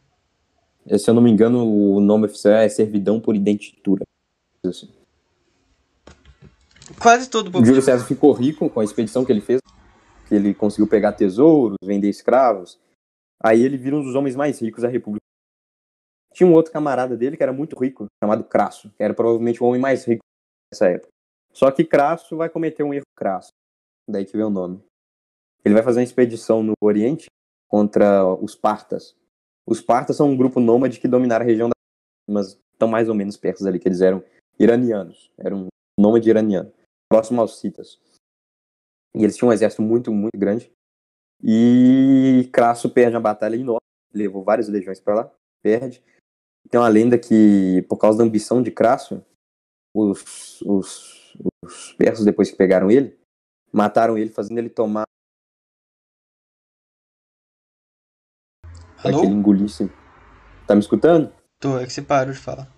Eh, 0.86 0.98
Se 0.98 1.08
eu 1.08 1.14
não 1.14 1.22
me 1.22 1.30
engano, 1.30 1.64
o 1.64 2.00
nome 2.00 2.26
oficial 2.26 2.54
é 2.54 2.68
servidão 2.68 3.20
por 3.20 3.36
identitura. 3.36 4.04
Assim. 4.64 4.90
Quase 6.98 7.28
todo 7.28 7.48
O 7.48 7.50
povo. 7.52 7.64
Júlio 7.64 7.82
César 7.82 8.04
ficou 8.04 8.32
rico 8.32 8.68
com 8.68 8.80
a 8.80 8.84
expedição 8.84 9.24
que 9.24 9.30
ele 9.30 9.40
fez, 9.40 9.60
que 10.28 10.34
ele 10.34 10.54
conseguiu 10.54 10.86
pegar 10.86 11.12
tesouros, 11.12 11.76
vender 11.82 12.08
escravos. 12.08 12.78
Aí 13.42 13.62
ele 13.62 13.78
vira 13.78 13.96
um 13.96 14.02
dos 14.02 14.14
homens 14.14 14.36
mais 14.36 14.60
ricos 14.60 14.82
da 14.82 14.88
República. 14.88 15.24
Tinha 16.34 16.48
um 16.48 16.52
outro 16.52 16.72
camarada 16.72 17.16
dele 17.16 17.36
que 17.36 17.42
era 17.42 17.52
muito 17.52 17.78
rico, 17.78 18.06
chamado 18.22 18.44
Crasso, 18.44 18.90
que 18.90 19.02
era 19.02 19.14
provavelmente 19.14 19.62
o 19.62 19.66
homem 19.66 19.80
mais 19.80 20.04
rico 20.04 20.22
nessa 20.72 20.88
época. 20.88 21.08
Só 21.52 21.70
que 21.70 21.84
Crasso 21.84 22.36
vai 22.36 22.48
cometer 22.48 22.82
um 22.82 22.92
erro 22.92 23.06
crasso. 23.16 23.50
Daí 24.08 24.24
que 24.24 24.36
vem 24.36 24.46
o 24.46 24.50
nome. 24.50 24.82
Ele 25.64 25.74
vai 25.74 25.82
fazer 25.82 26.00
uma 26.00 26.04
expedição 26.04 26.62
no 26.62 26.74
Oriente 26.80 27.26
contra 27.68 28.24
os 28.24 28.54
Partas. 28.54 29.16
Os 29.66 29.80
Partas 29.80 30.16
são 30.16 30.30
um 30.30 30.36
grupo 30.36 30.60
nômade 30.60 31.00
que 31.00 31.08
dominaram 31.08 31.44
a 31.44 31.48
região 31.48 31.68
da 31.68 31.74
mas 32.30 32.58
estão 32.72 32.86
mais 32.86 33.08
ou 33.08 33.14
menos 33.14 33.36
perto 33.36 33.66
ali, 33.66 33.78
que 33.78 33.88
eles 33.88 34.02
eram 34.02 34.22
iranianos. 34.58 35.32
Eram 35.38 35.64
um 35.64 35.68
nômade 35.98 36.28
iraniano, 36.28 36.72
próximo 37.10 37.40
aos 37.40 37.58
citas. 37.58 37.98
E 39.14 39.22
eles 39.22 39.36
tinham 39.36 39.50
um 39.50 39.52
exército 39.52 39.82
muito, 39.82 40.12
muito 40.12 40.38
grande. 40.38 40.72
E 41.42 42.48
Crasso 42.52 42.90
perde 42.90 43.16
uma 43.16 43.22
batalha 43.22 43.56
enorme, 43.56 43.80
levou 44.12 44.42
várias 44.42 44.68
legiões 44.68 45.00
para 45.00 45.14
lá, 45.14 45.34
perde. 45.62 46.02
Tem 46.68 46.80
uma 46.80 46.88
lenda 46.88 47.18
que, 47.18 47.82
por 47.88 47.96
causa 47.96 48.18
da 48.18 48.24
ambição 48.24 48.62
de 48.62 48.70
Crasso, 48.70 49.24
os, 49.94 50.60
os, 50.62 51.36
os 51.62 51.92
persas, 51.94 52.24
depois 52.24 52.50
que 52.50 52.56
pegaram 52.56 52.90
ele, 52.90 53.18
mataram 53.72 54.18
ele, 54.18 54.30
fazendo 54.30 54.58
ele 54.58 54.68
tomar 54.68 55.04
Alô? 59.02 59.20
que 59.20 59.26
ele 59.26 59.34
engolisse. 59.34 59.90
Tá 60.66 60.74
me 60.74 60.80
escutando? 60.80 61.32
Tô, 61.60 61.78
é 61.78 61.86
que 61.86 61.92
você 61.92 62.02
parou 62.02 62.32
de 62.32 62.38
falar. 62.38 62.70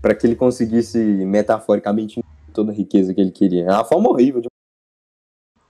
para 0.00 0.14
que 0.14 0.26
ele 0.26 0.36
conseguisse 0.36 0.98
metaforicamente 0.98 2.22
toda 2.52 2.72
a 2.72 2.74
riqueza 2.74 3.12
que 3.12 3.20
ele 3.20 3.32
queria. 3.32 3.64
É 3.64 3.72
uma 3.72 3.84
forma 3.84 4.08
horrível 4.08 4.40
de 4.40 4.48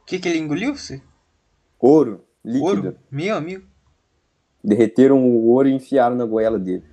O 0.05 0.07
que, 0.07 0.19
que 0.19 0.29
ele 0.29 0.39
engoliu? 0.39 0.77
Você? 0.77 1.03
ouro 1.81 2.25
líquido. 2.45 2.67
Ouro? 2.89 2.99
Meu 3.11 3.37
amigo. 3.37 3.67
Derreteram 4.63 5.23
o 5.23 5.47
ouro 5.49 5.69
e 5.69 5.73
enfiaram 5.73 6.15
na 6.17 6.25
goela 6.27 6.59
dele. 6.59 6.85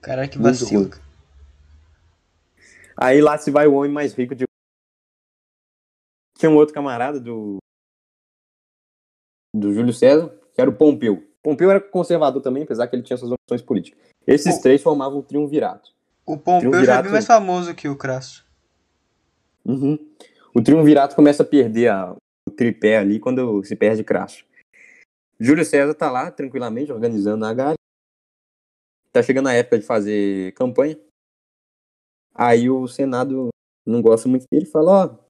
Caralho, 0.00 0.30
que 0.30 0.38
vacilo. 0.38 0.90
Aí 2.96 3.20
lá 3.20 3.36
se 3.38 3.50
vai 3.50 3.66
o 3.66 3.74
homem 3.74 3.90
mais 3.90 4.12
rico 4.14 4.34
de. 4.34 4.44
Tinha 6.38 6.50
um 6.50 6.56
outro 6.56 6.74
camarada 6.74 7.18
do. 7.20 7.58
Do 9.54 9.72
Júlio 9.72 9.92
César, 9.92 10.28
que 10.54 10.60
era 10.60 10.70
o 10.70 10.74
Pompeu. 10.76 11.26
Pompeu 11.42 11.70
era 11.70 11.80
conservador 11.80 12.42
também, 12.42 12.62
apesar 12.64 12.86
que 12.88 12.96
ele 12.96 13.02
tinha 13.02 13.16
suas 13.16 13.32
opções 13.32 13.62
políticas. 13.62 13.98
Esses 14.26 14.56
Pô. 14.56 14.62
três 14.62 14.82
formavam 14.82 15.18
o 15.18 15.22
triunvirato. 15.22 15.92
O 16.26 16.36
Pompeu 16.36 16.60
já 16.60 16.68
é 16.68 16.70
Triunvirato. 16.70 17.02
bem 17.04 17.12
mais 17.12 17.26
famoso 17.26 17.74
que 17.74 17.88
o 17.88 17.96
Crasso. 17.96 18.46
Uhum. 19.64 19.98
O 20.54 20.62
triunvirato 20.62 21.14
começa 21.16 21.42
a 21.42 21.46
perder 21.46 21.88
a- 21.88 22.12
o 22.12 22.17
tripé 22.58 22.98
ali 22.98 23.20
quando 23.20 23.62
se 23.62 23.76
perde 23.76 24.02
crasso. 24.02 24.44
Júlio 25.38 25.64
César 25.64 25.94
tá 25.94 26.10
lá 26.10 26.28
tranquilamente 26.30 26.90
organizando 26.90 27.46
a 27.46 27.54
galera. 27.54 27.78
Tá 29.12 29.22
chegando 29.22 29.48
a 29.48 29.54
época 29.54 29.78
de 29.78 29.86
fazer 29.86 30.52
campanha. 30.54 30.98
Aí 32.34 32.68
o 32.68 32.88
Senado 32.88 33.48
não 33.86 34.02
gosta 34.02 34.28
muito 34.28 34.46
dele 34.50 34.66
e 34.66 34.70
fala, 34.70 34.90
ó, 34.90 35.28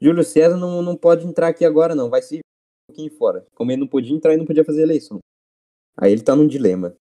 Júlio 0.00 0.24
César 0.24 0.56
não, 0.56 0.80
não 0.80 0.96
pode 0.96 1.26
entrar 1.26 1.48
aqui 1.48 1.64
agora 1.64 1.94
não, 1.94 2.08
vai 2.08 2.22
se 2.22 2.38
um 2.38 2.40
pouquinho 2.88 3.14
fora. 3.16 3.46
Como 3.54 3.70
ele 3.70 3.82
não 3.82 3.86
podia 3.88 4.16
entrar 4.16 4.32
e 4.32 4.38
não 4.38 4.46
podia 4.46 4.64
fazer 4.64 4.82
eleição. 4.82 5.18
Aí 5.94 6.10
ele 6.10 6.22
tá 6.22 6.34
num 6.34 6.48
dilema. 6.48 6.96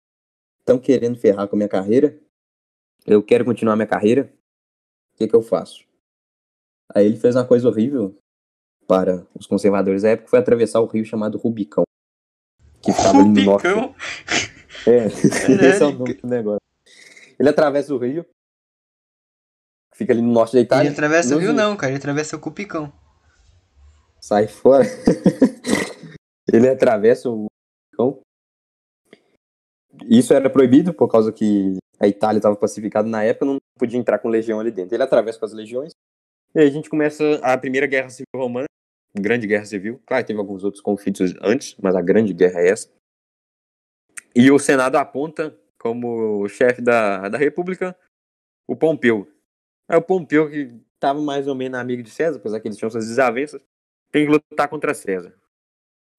Estão 0.59 0.79
querendo 0.79 1.19
ferrar 1.19 1.47
com 1.47 1.55
a 1.55 1.57
minha 1.57 1.69
carreira. 1.69 2.17
Eu 3.05 3.21
quero 3.21 3.43
continuar 3.43 3.75
minha 3.75 3.87
carreira. 3.87 4.33
O 5.13 5.17
que 5.17 5.27
que 5.27 5.35
eu 5.35 5.41
faço? 5.41 5.85
Aí 6.95 7.05
ele 7.05 7.17
fez 7.17 7.35
uma 7.35 7.45
coisa 7.45 7.67
horrível 7.67 8.17
para 8.89 9.23
os 9.35 9.45
conservadores 9.45 10.01
da 10.01 10.09
época, 10.09 10.31
foi 10.31 10.39
atravessar 10.39 10.79
o 10.79 10.87
rio 10.87 11.05
chamado 11.05 11.37
Rubicão. 11.37 11.83
Que 12.81 12.91
ficava 12.91 13.19
ali 13.19 13.29
no 13.29 13.43
norte. 13.43 13.67
Rubicão? 13.67 13.95
É, 14.87 15.05
esse 15.05 15.53
é 15.53 15.53
o 15.53 15.57
Caralho. 15.59 15.99
nome 15.99 16.13
do 16.15 16.27
negócio. 16.27 16.59
Ele 17.39 17.49
atravessa 17.49 17.93
o 17.93 17.99
rio, 17.99 18.25
fica 19.93 20.11
ali 20.11 20.23
no 20.23 20.31
norte 20.31 20.53
da 20.53 20.61
Itália. 20.61 20.87
Ele 20.87 20.93
atravessa 20.93 21.35
o 21.35 21.39
rio, 21.39 21.53
não, 21.53 21.77
cara. 21.77 21.91
Ele 21.91 21.99
atravessa 21.99 22.35
o 22.35 22.39
Cupicão. 22.39 22.91
Sai 24.19 24.47
fora. 24.47 24.85
ele 26.51 26.67
atravessa 26.67 27.29
o 27.29 27.47
Rubicão. 27.93 28.21
Isso 30.09 30.33
era 30.33 30.49
proibido 30.49 30.95
por 30.95 31.07
causa 31.07 31.31
que 31.31 31.77
a 31.99 32.07
Itália 32.07 32.39
estava 32.39 32.55
pacificada 32.55 33.07
na 33.07 33.23
época, 33.23 33.45
não 33.45 33.57
podia 33.77 33.99
entrar 33.99 34.17
com 34.17 34.29
legião 34.29 34.59
ali 34.59 34.71
dentro. 34.71 34.95
Ele 34.95 35.03
atravessa 35.03 35.37
com 35.37 35.45
as 35.45 35.53
legiões. 35.53 35.91
E 36.55 36.59
aí 36.59 36.67
a 36.67 36.71
gente 36.71 36.89
começa 36.89 37.35
a 37.43 37.55
Primeira 37.55 37.85
Guerra 37.85 38.09
Civil 38.09 38.25
Romana, 38.35 38.65
Grande 39.13 39.47
Guerra 39.47 39.65
Civil. 39.65 40.01
Claro, 40.05 40.25
teve 40.25 40.39
alguns 40.39 40.63
outros 40.63 40.81
conflitos 40.81 41.33
antes, 41.41 41.75
mas 41.81 41.95
a 41.95 42.01
Grande 42.01 42.33
Guerra 42.33 42.61
é 42.61 42.69
essa. 42.69 42.89
E 44.35 44.51
o 44.51 44.59
Senado 44.59 44.95
aponta 44.95 45.57
como 45.77 46.47
chefe 46.47 46.81
da, 46.81 47.29
da 47.29 47.37
República 47.37 47.97
o 48.67 48.75
Pompeu. 48.75 49.27
É 49.87 49.97
o 49.97 50.01
Pompeu 50.01 50.49
que 50.49 50.79
estava 50.93 51.19
mais 51.19 51.47
ou 51.47 51.55
menos 51.55 51.79
amigo 51.79 52.03
de 52.03 52.09
César, 52.11 52.37
apesar 52.37 52.59
que 52.59 52.67
eles 52.67 52.77
tinham 52.77 52.91
suas 52.91 53.07
desavenças, 53.07 53.65
tem 54.11 54.25
que 54.25 54.31
lutar 54.31 54.67
contra 54.67 54.93
César. 54.93 55.33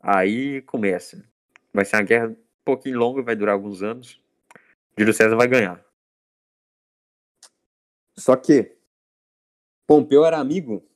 Aí 0.01 0.63
começa. 0.63 1.23
Vai 1.73 1.85
ser 1.85 1.97
uma 1.97 2.03
guerra 2.03 2.29
um 2.29 2.37
pouquinho 2.65 2.99
longa, 2.99 3.23
vai 3.23 3.37
durar 3.37 3.55
alguns 3.55 3.83
anos. 3.83 4.21
Júlio 4.99 5.15
César 5.15 5.37
vai 5.37 5.47
ganhar. 5.47 5.85
Só 8.17 8.35
que 8.37 8.77
Pompeu 9.87 10.25
era 10.25 10.39
amigo 10.39 10.90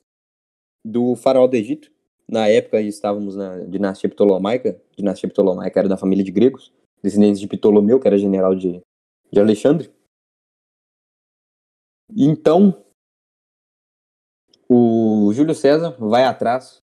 do 0.84 1.16
faraó 1.16 1.46
do 1.46 1.56
Egito. 1.56 1.90
Na 2.28 2.48
época 2.48 2.80
estávamos 2.80 3.36
na 3.36 3.58
dinastia 3.60 4.08
Ptolomaica. 4.08 4.80
Dinastia 4.96 5.28
Ptolomaica 5.28 5.80
era 5.80 5.88
da 5.88 5.96
família 5.96 6.24
de 6.24 6.30
gregos, 6.30 6.72
descendentes 7.02 7.40
de 7.40 7.46
Ptolomeu, 7.46 8.00
que 8.00 8.06
era 8.06 8.18
general 8.18 8.54
de, 8.54 8.80
de 9.32 9.40
Alexandre. 9.40 9.90
Então, 12.16 12.84
o 14.68 15.32
Júlio 15.32 15.54
César 15.54 15.96
vai 15.98 16.24
atrás 16.24 16.82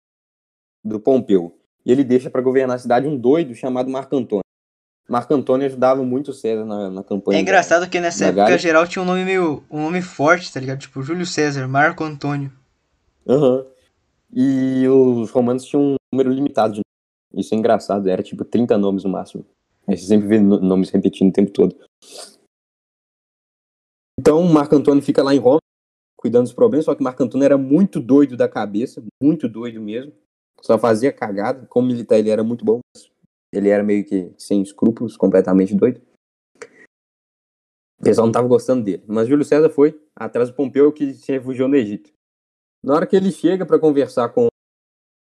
do 0.85 1.01
Pompeu. 1.01 1.59
E 1.85 1.93
ele 1.93 2.05
deixa 2.05 2.31
para 2.31 2.43
governar 2.43 2.77
a 2.77 2.79
cidade 2.79 3.07
um 3.07 3.17
doido 3.17 3.55
chamado 3.55 3.91
Marco 3.91 4.17
Antônio. 4.17 4.45
Marco 5.09 5.35
Antônio 5.35 5.67
ajudava 5.67 6.03
muito 6.03 6.31
o 6.31 6.35
César 6.35 6.65
na, 6.65 6.91
na 6.91 7.05
campanha. 7.05 7.39
É 7.39 7.43
engraçado 7.43 7.89
que 7.89 8.01
nessa 8.01 8.21
da 8.21 8.27
época 8.29 8.43
Gália. 8.43 8.59
geral 8.59 8.87
tinha 8.87 9.03
um 9.03 9.07
nome 9.07 9.25
meio. 9.25 9.63
um 9.71 9.83
nome 9.83 10.01
forte, 10.01 10.51
tá 10.51 10.59
ligado? 10.59 10.79
Tipo 10.79 11.03
Júlio 11.03 11.27
César, 11.27 11.69
Marco 11.69 12.03
Antônio. 12.03 12.51
Aham. 13.29 13.67
E 14.35 14.87
os 14.89 15.31
romanos 15.31 15.65
tinham 15.65 15.93
um 15.93 15.97
número 16.13 16.31
limitado 16.33 16.75
de 16.75 16.81
nomes. 16.81 17.47
Isso 17.47 17.55
é 17.55 17.59
engraçado, 17.59 18.09
era 18.09 18.23
tipo 18.23 18.45
30 18.45 18.77
nomes 18.77 19.05
no 19.05 19.11
máximo. 19.11 19.45
Aí 19.87 19.97
você 19.97 20.07
sempre 20.07 20.27
vê 20.27 20.41
no- 20.41 20.61
nomes 20.61 20.91
repetindo 20.91 21.29
o 21.31 21.33
tempo 21.33 21.51
todo. 21.53 21.77
Então, 24.19 24.43
Marco 24.45 24.75
Antônio 24.75 25.03
fica 25.03 25.23
lá 25.23 25.35
em 25.35 25.39
Roma, 25.39 25.59
cuidando 26.17 26.45
dos 26.45 26.53
problemas, 26.53 26.85
só 26.87 26.95
que 26.95 27.03
Marco 27.03 27.23
Antônio 27.23 27.45
era 27.45 27.59
muito 27.59 28.01
doido 28.01 28.37
da 28.37 28.49
cabeça, 28.49 29.03
muito 29.23 29.49
doido 29.49 29.81
mesmo. 29.81 30.13
Só 30.63 30.79
fazia 30.79 31.13
cagada. 31.13 31.67
Como 31.67 31.87
militar 31.89 32.19
ele 32.19 32.31
era 32.31 32.43
muito 32.43 32.65
bom, 32.65 32.81
ele 33.53 33.69
era 33.69 33.83
meio 33.83 34.05
que 34.05 34.33
sem 34.39 34.63
escrúpulos, 34.63 35.17
completamente 35.17 35.75
doido. 35.75 36.01
O 38.01 38.05
pessoal 38.05 38.27
não 38.27 38.33
tava 38.33 38.49
gostando 38.49 38.83
dele. 38.85 39.03
Mas 39.07 39.29
Júlio 39.29 39.45
César 39.45 39.69
foi 39.71 40.01
atrás 40.17 40.49
do 40.49 40.55
Pompeu 40.55 40.93
que 40.93 41.15
se 41.15 41.33
refugiou 41.33 41.69
no 41.69 41.77
Egito. 41.77 42.14
Na 42.85 42.93
hora 42.97 43.07
que 43.07 43.17
ele 43.17 43.33
chega 43.33 43.65
para 43.65 43.79
conversar 43.79 44.29
com 44.29 44.49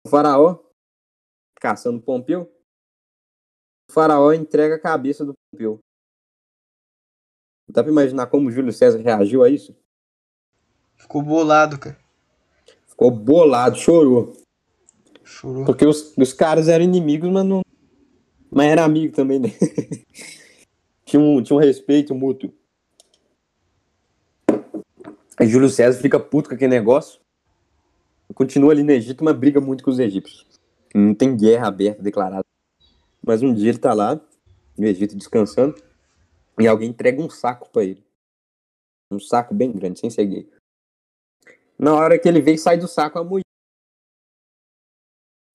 o 0.05 0.09
faraó, 0.09 0.59
caçando 1.59 1.99
Pompeu, 1.99 2.43
o 3.89 3.91
faraó 3.91 4.31
entrega 4.31 4.75
a 4.75 4.79
cabeça 4.79 5.25
do 5.25 5.33
Pompeu. 5.33 5.79
Dá 7.67 7.81
pra 7.81 7.91
imaginar 7.91 8.27
como 8.27 8.51
Júlio 8.51 8.71
César 8.71 8.99
reagiu 8.99 9.43
a 9.43 9.49
isso? 9.49 9.75
Ficou 10.95 11.23
bolado, 11.23 11.79
cara. 11.79 11.99
Ficou 12.85 13.09
bolado, 13.09 13.77
chorou. 13.77 14.37
Chorou. 15.23 15.65
Porque 15.65 15.87
os, 15.87 16.15
os 16.15 16.31
caras 16.31 16.67
eram 16.67 16.85
inimigos, 16.85 17.31
mas 17.31 17.45
não. 17.45 17.61
Mas 18.51 18.67
era 18.67 18.85
amigo 18.85 19.15
também, 19.15 19.39
né? 19.39 19.49
tinha, 21.03 21.19
um, 21.19 21.41
tinha 21.41 21.57
um 21.57 21.59
respeito 21.59 22.13
mútuo. 22.13 22.53
Aí 25.35 25.47
Júlio 25.47 25.69
César 25.69 25.99
fica 25.99 26.19
puto 26.19 26.49
com 26.49 26.53
aquele 26.53 26.75
negócio. 26.75 27.19
Continua 28.33 28.71
ali 28.71 28.83
no 28.83 28.91
Egito, 28.91 29.23
mas 29.23 29.35
briga 29.35 29.59
muito 29.59 29.83
com 29.83 29.91
os 29.91 29.99
egípcios. 29.99 30.45
Não 30.93 31.13
tem 31.13 31.35
guerra 31.35 31.67
aberta 31.67 32.01
declarada. 32.01 32.45
Mas 33.25 33.41
um 33.41 33.53
dia 33.53 33.69
ele 33.69 33.77
tá 33.77 33.93
lá, 33.93 34.19
no 34.77 34.85
Egito, 34.85 35.15
descansando, 35.15 35.75
e 36.59 36.67
alguém 36.67 36.89
entrega 36.89 37.21
um 37.21 37.29
saco 37.29 37.69
pra 37.69 37.83
ele. 37.83 38.03
Um 39.11 39.19
saco 39.19 39.53
bem 39.53 39.71
grande, 39.71 39.99
sem 39.99 40.09
ser 40.09 40.25
gay. 40.25 40.49
Na 41.77 41.95
hora 41.95 42.19
que 42.19 42.27
ele 42.27 42.41
vê, 42.41 42.57
sai 42.57 42.77
do 42.77 42.87
saco 42.87 43.19
a 43.19 43.23
mulher. 43.23 43.43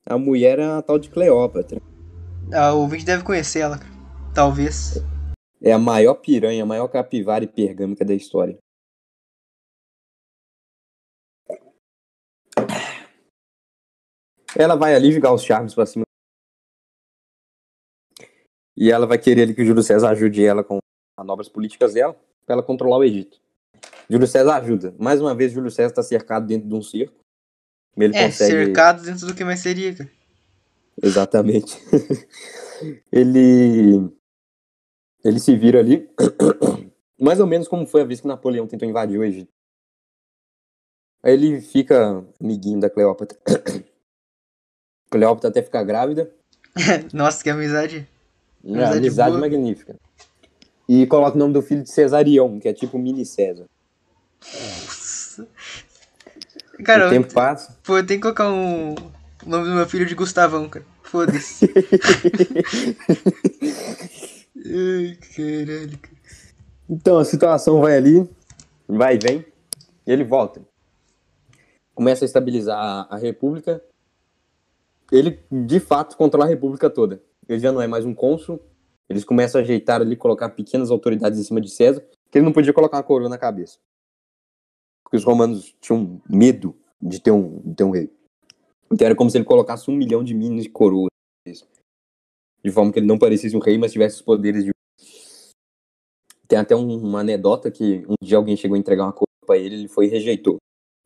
A 0.07 0.19
mulher 0.19 0.59
é 0.59 0.65
a 0.65 0.83
tal 0.83 0.99
de 0.99 1.09
Cleópatra. 1.09 1.81
Ah, 2.53 2.75
o 2.75 2.81
ouvinte 2.81 3.05
deve 3.05 3.25
conhecer 3.25 3.61
ela. 3.61 3.79
Talvez. 4.35 5.03
É 5.63 5.73
a 5.73 5.79
maior 5.79 6.15
piranha, 6.15 6.63
a 6.63 6.67
maior 6.67 6.89
capivara 6.89 7.45
hipergâmica 7.45 8.05
da 8.05 8.15
história. 8.15 8.59
Ela 14.57 14.75
vai 14.77 14.95
ali 14.95 15.13
jogar 15.13 15.33
os 15.33 15.43
charmes 15.43 15.75
pra 15.75 15.87
cima. 15.87 16.05
E 18.77 18.91
ela 18.91 19.07
vai 19.07 19.19
querer 19.19 19.43
ali 19.43 19.55
que 19.55 19.63
o 19.63 19.65
Júlio 19.65 19.83
César 19.83 20.11
ajude 20.11 20.45
ela 20.45 20.65
com 20.65 20.79
manobras 21.19 21.49
políticas 21.49 21.95
dela, 21.95 22.15
pra 22.45 22.55
ela 22.55 22.63
controlar 22.63 22.99
o 22.99 23.05
Egito. 23.05 23.41
Júlio 24.11 24.27
César 24.27 24.57
ajuda. 24.57 24.95
Mais 24.99 25.21
uma 25.21 25.35
vez, 25.35 25.53
Júlio 25.53 25.71
César 25.71 25.95
tá 25.95 26.03
cercado 26.03 26.47
dentro 26.47 26.69
de 26.69 26.75
um 26.75 26.83
circo. 26.83 27.15
Ele 27.97 28.17
É, 28.17 28.27
consegue. 28.27 28.51
cercado 28.51 29.03
dentro 29.05 29.27
do 29.27 29.35
que 29.35 29.45
mais 29.45 29.61
seria, 29.61 29.95
cara. 29.95 30.11
Exatamente. 31.03 31.77
ele 33.13 34.11
ele 35.25 35.41
se 35.41 35.57
vira 35.57 35.79
ali, 35.79 36.09
mais 37.19 37.41
ou 37.41 37.47
menos 37.47 37.67
como 37.67 37.87
foi 37.87 38.03
a 38.03 38.05
vez 38.05 38.21
que 38.21 38.27
Napoleão 38.27 38.67
tentou 38.67 38.87
invadir 38.89 39.19
o 39.19 39.25
Egito. 39.25 39.51
Aí 41.23 41.33
ele 41.33 41.61
fica 41.63 42.23
amiguinho 42.41 42.79
da 42.81 42.91
Cleópatra. 42.91 43.39
Cleópatra 45.15 45.49
até 45.49 45.63
ficar 45.63 45.85
grávida. 45.85 46.29
Nossa, 47.15 47.41
que 47.41 47.49
amizade. 47.49 48.05
Uma 48.65 48.79
Amizade 48.79 48.99
amizade 48.99 49.31
boa. 49.31 49.41
magnífica. 49.43 49.95
E 50.89 51.07
coloca 51.07 51.37
o 51.37 51.39
nome 51.39 51.53
do 51.53 51.63
filho 51.63 51.85
de 51.85 51.91
Cesarião, 51.91 52.59
que 52.59 52.67
é 52.67 52.73
tipo 52.73 52.99
mini 52.99 53.25
César. 53.25 53.67
Cara, 56.85 57.07
o 57.07 57.11
tempo 57.11 57.33
passa. 57.33 57.79
pô, 57.85 57.97
eu 57.99 58.05
tenho 58.05 58.19
que 58.19 58.23
colocar 58.23 58.51
um... 58.51 58.95
o 58.95 59.49
nome 59.49 59.67
do 59.67 59.75
meu 59.75 59.87
filho 59.87 60.05
de 60.05 60.17
Gustavão, 60.17 60.69
cara. 60.69 60.85
Foda-se. 61.05 61.65
Ai, 64.67 65.17
caralho, 65.37 65.99
cara. 65.99 66.17
Então 66.91 67.19
a 67.19 67.25
situação 67.25 67.81
vai 67.81 67.97
ali, 67.97 68.29
vai 68.89 69.15
e 69.15 69.19
vem, 69.19 69.47
e 70.05 70.13
ele 70.13 70.25
volta. 70.25 70.61
Começa 71.95 72.25
a 72.25 72.27
estabilizar 72.27 72.77
a, 72.77 73.15
a 73.15 73.17
República. 73.17 73.81
Ele, 75.13 75.39
de 75.51 75.81
fato, 75.81 76.17
controla 76.17 76.47
a 76.47 76.49
República 76.49 76.89
toda. 76.91 77.23
Ele 77.49 77.59
já 77.61 77.71
não 77.71 77.81
é 77.81 77.87
mais 77.87 78.05
um 78.05 78.15
cônsul. 78.15 78.61
Eles 79.09 79.25
começam 79.25 79.61
a 79.61 79.65
ajeitar 79.65 80.01
ali, 80.01 80.17
colocar 80.17 80.49
pequenas 80.51 80.91
autoridades 80.91 81.39
em 81.39 81.43
cima 81.43 81.61
de 81.61 81.71
César, 81.71 82.01
que 82.31 82.39
ele 82.39 82.45
não 82.45 82.53
podia 82.53 82.73
colocar 82.73 82.97
uma 82.97 83.03
coroa 83.03 83.29
na 83.29 83.39
cabeça. 83.39 83.79
Porque 85.05 85.17
os 85.17 85.25
romanos 85.25 85.75
tinham 85.81 86.21
medo 86.29 86.75
de 87.01 87.21
ter 87.21 87.31
um, 87.31 87.61
de 87.61 87.75
ter 87.75 87.85
um 87.85 87.91
rei. 87.91 88.11
Então 88.91 89.05
era 89.05 89.15
como 89.15 89.31
se 89.31 89.37
ele 89.37 89.45
colocasse 89.45 89.91
um 89.91 89.95
milhão 89.95 90.25
de 90.25 90.35
minas 90.35 90.63
de 90.65 90.71
coroa. 90.71 91.09
De 92.63 92.71
forma 92.73 92.91
que 92.91 92.99
ele 92.99 93.07
não 93.07 93.19
parecesse 93.19 93.55
um 93.55 93.61
rei, 93.61 93.77
mas 93.77 93.93
tivesse 93.93 94.17
os 94.17 94.23
poderes 94.23 94.65
de. 94.65 94.73
Tem 96.49 96.59
até 96.59 96.75
um- 96.75 96.97
uma 96.97 97.21
anedota 97.21 97.71
que 97.71 98.05
um 98.09 98.15
dia 98.23 98.39
alguém 98.39 98.57
chegou 98.57 98.75
a 98.75 98.79
entregar 98.79 99.05
uma 99.05 99.13
coroa 99.13 99.27
pra 99.47 99.59
ele, 99.59 99.75
ele 99.75 99.89
foi 99.89 100.07
e 100.07 100.09
rejeitou. 100.09 100.57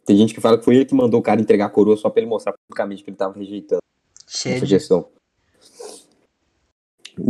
Tem 0.08 0.16
gente 0.16 0.32
que 0.32 0.40
fala 0.40 0.56
que 0.56 0.64
foi 0.64 0.74
ele 0.74 0.86
que 0.86 0.94
mandou 0.94 1.20
o 1.20 1.22
cara 1.22 1.38
entregar 1.38 1.66
a 1.66 1.70
coroa 1.70 1.94
só 1.94 2.08
pra 2.08 2.22
ele 2.22 2.30
mostrar 2.30 2.54
publicamente 2.54 3.04
que 3.04 3.10
ele 3.10 3.16
tava 3.18 3.38
rejeitando 3.38 3.82
essa 4.26 4.38
Shed. 4.38 4.66
questão. 4.66 5.12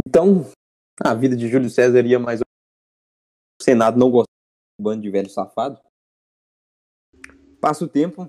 Então, 0.07 0.49
a 1.03 1.13
vida 1.13 1.35
de 1.35 1.49
Júlio 1.49 1.69
César 1.69 2.07
ia 2.07 2.21
mais. 2.21 2.41
O 2.41 2.45
Senado 3.61 3.99
não 3.99 4.09
gostava 4.09 4.29
do 4.79 4.85
bando 4.85 5.03
de 5.03 5.11
velho 5.11 5.29
safado. 5.29 5.81
Passa 7.61 7.85
o 7.85 7.89
tempo, 7.89 8.29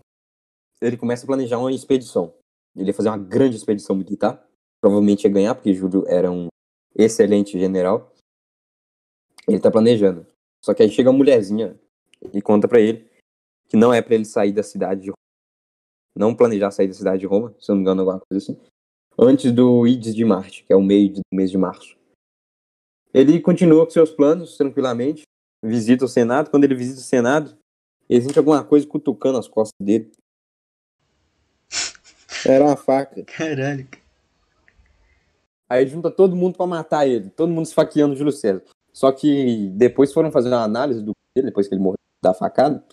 ele 0.82 0.98
começa 0.98 1.26
a 1.26 1.28
planejar 1.28 1.60
uma 1.60 1.72
expedição. 1.72 2.34
Ele 2.76 2.88
ia 2.88 2.94
fazer 2.96 3.10
uma 3.10 3.20
grande 3.20 3.56
expedição 3.56 3.96
militar. 3.96 4.44
Provavelmente 4.82 5.26
ia 5.26 5.30
ganhar, 5.32 5.54
porque 5.54 5.76
Júlio 5.76 6.08
era 6.08 6.32
um 6.32 6.48
excelente 6.96 7.52
general. 7.60 8.12
Ele 9.48 9.60
tá 9.60 9.70
planejando. 9.70 10.26
Só 10.66 10.74
que 10.74 10.82
aí 10.82 10.90
chega 10.90 11.12
uma 11.12 11.18
mulherzinha 11.20 11.80
e 12.34 12.42
conta 12.42 12.68
pra 12.68 12.80
ele 12.80 13.09
que 13.70 13.78
não 13.78 13.94
é 13.94 14.02
pra 14.02 14.16
ele 14.16 14.26
sair 14.26 14.52
da 14.52 14.64
cidade 14.64 15.02
de 15.02 15.08
Roma. 15.10 15.16
Não 16.18 16.36
planejar 16.36 16.72
sair 16.72 16.88
da 16.88 16.94
cidade 16.94 17.20
de 17.20 17.28
Roma, 17.28 17.56
se 17.60 17.72
eu 17.72 17.76
não 17.76 17.78
me 17.78 17.82
engano, 17.84 18.02
alguma 18.02 18.20
coisa 18.20 18.44
assim 18.44 18.60
antes 19.20 19.52
do 19.52 19.86
Ides 19.86 20.16
de 20.16 20.24
Marte, 20.24 20.64
que 20.64 20.72
é 20.72 20.76
o 20.76 20.82
meio 20.82 21.14
do 21.14 21.22
mês 21.34 21.52
de 21.52 21.58
março. 21.58 21.98
Ele 23.14 23.40
continua 23.42 23.86
com 23.86 23.92
seus 23.92 24.12
planos 24.12 24.56
tranquilamente, 24.56 25.24
visita 25.64 26.06
o 26.06 26.08
Senado. 26.08 26.50
Quando 26.50 26.64
ele 26.64 26.76
visita 26.76 27.00
o 27.00 27.04
Senado, 27.04 27.58
ele 28.08 28.22
sente 28.22 28.38
alguma 28.38 28.64
coisa 28.64 28.88
cutucando 28.88 29.38
as 29.38 29.48
costas 29.48 29.76
dele. 29.82 30.12
Era 32.46 32.64
uma 32.64 32.78
faca. 32.78 33.24
Caralho. 33.26 33.88
cara. 33.88 34.04
Aí 35.70 35.86
junta 35.86 36.10
todo 36.10 36.36
mundo 36.36 36.56
pra 36.56 36.66
matar 36.66 37.08
ele, 37.08 37.30
todo 37.30 37.52
mundo 37.52 37.66
esfaqueando 37.66 38.14
o 38.14 38.18
Júlio 38.18 38.32
César. 38.32 38.64
Só 38.94 39.12
que 39.12 39.70
depois 39.70 40.14
foram 40.14 40.32
fazer 40.32 40.50
uma 40.50 40.64
análise 40.64 41.04
do 41.04 41.12
dele, 41.36 41.48
depois 41.48 41.68
que 41.68 41.76
ele 41.76 41.82
morreu 41.82 41.98
da 42.24 42.34
facada, 42.34 42.84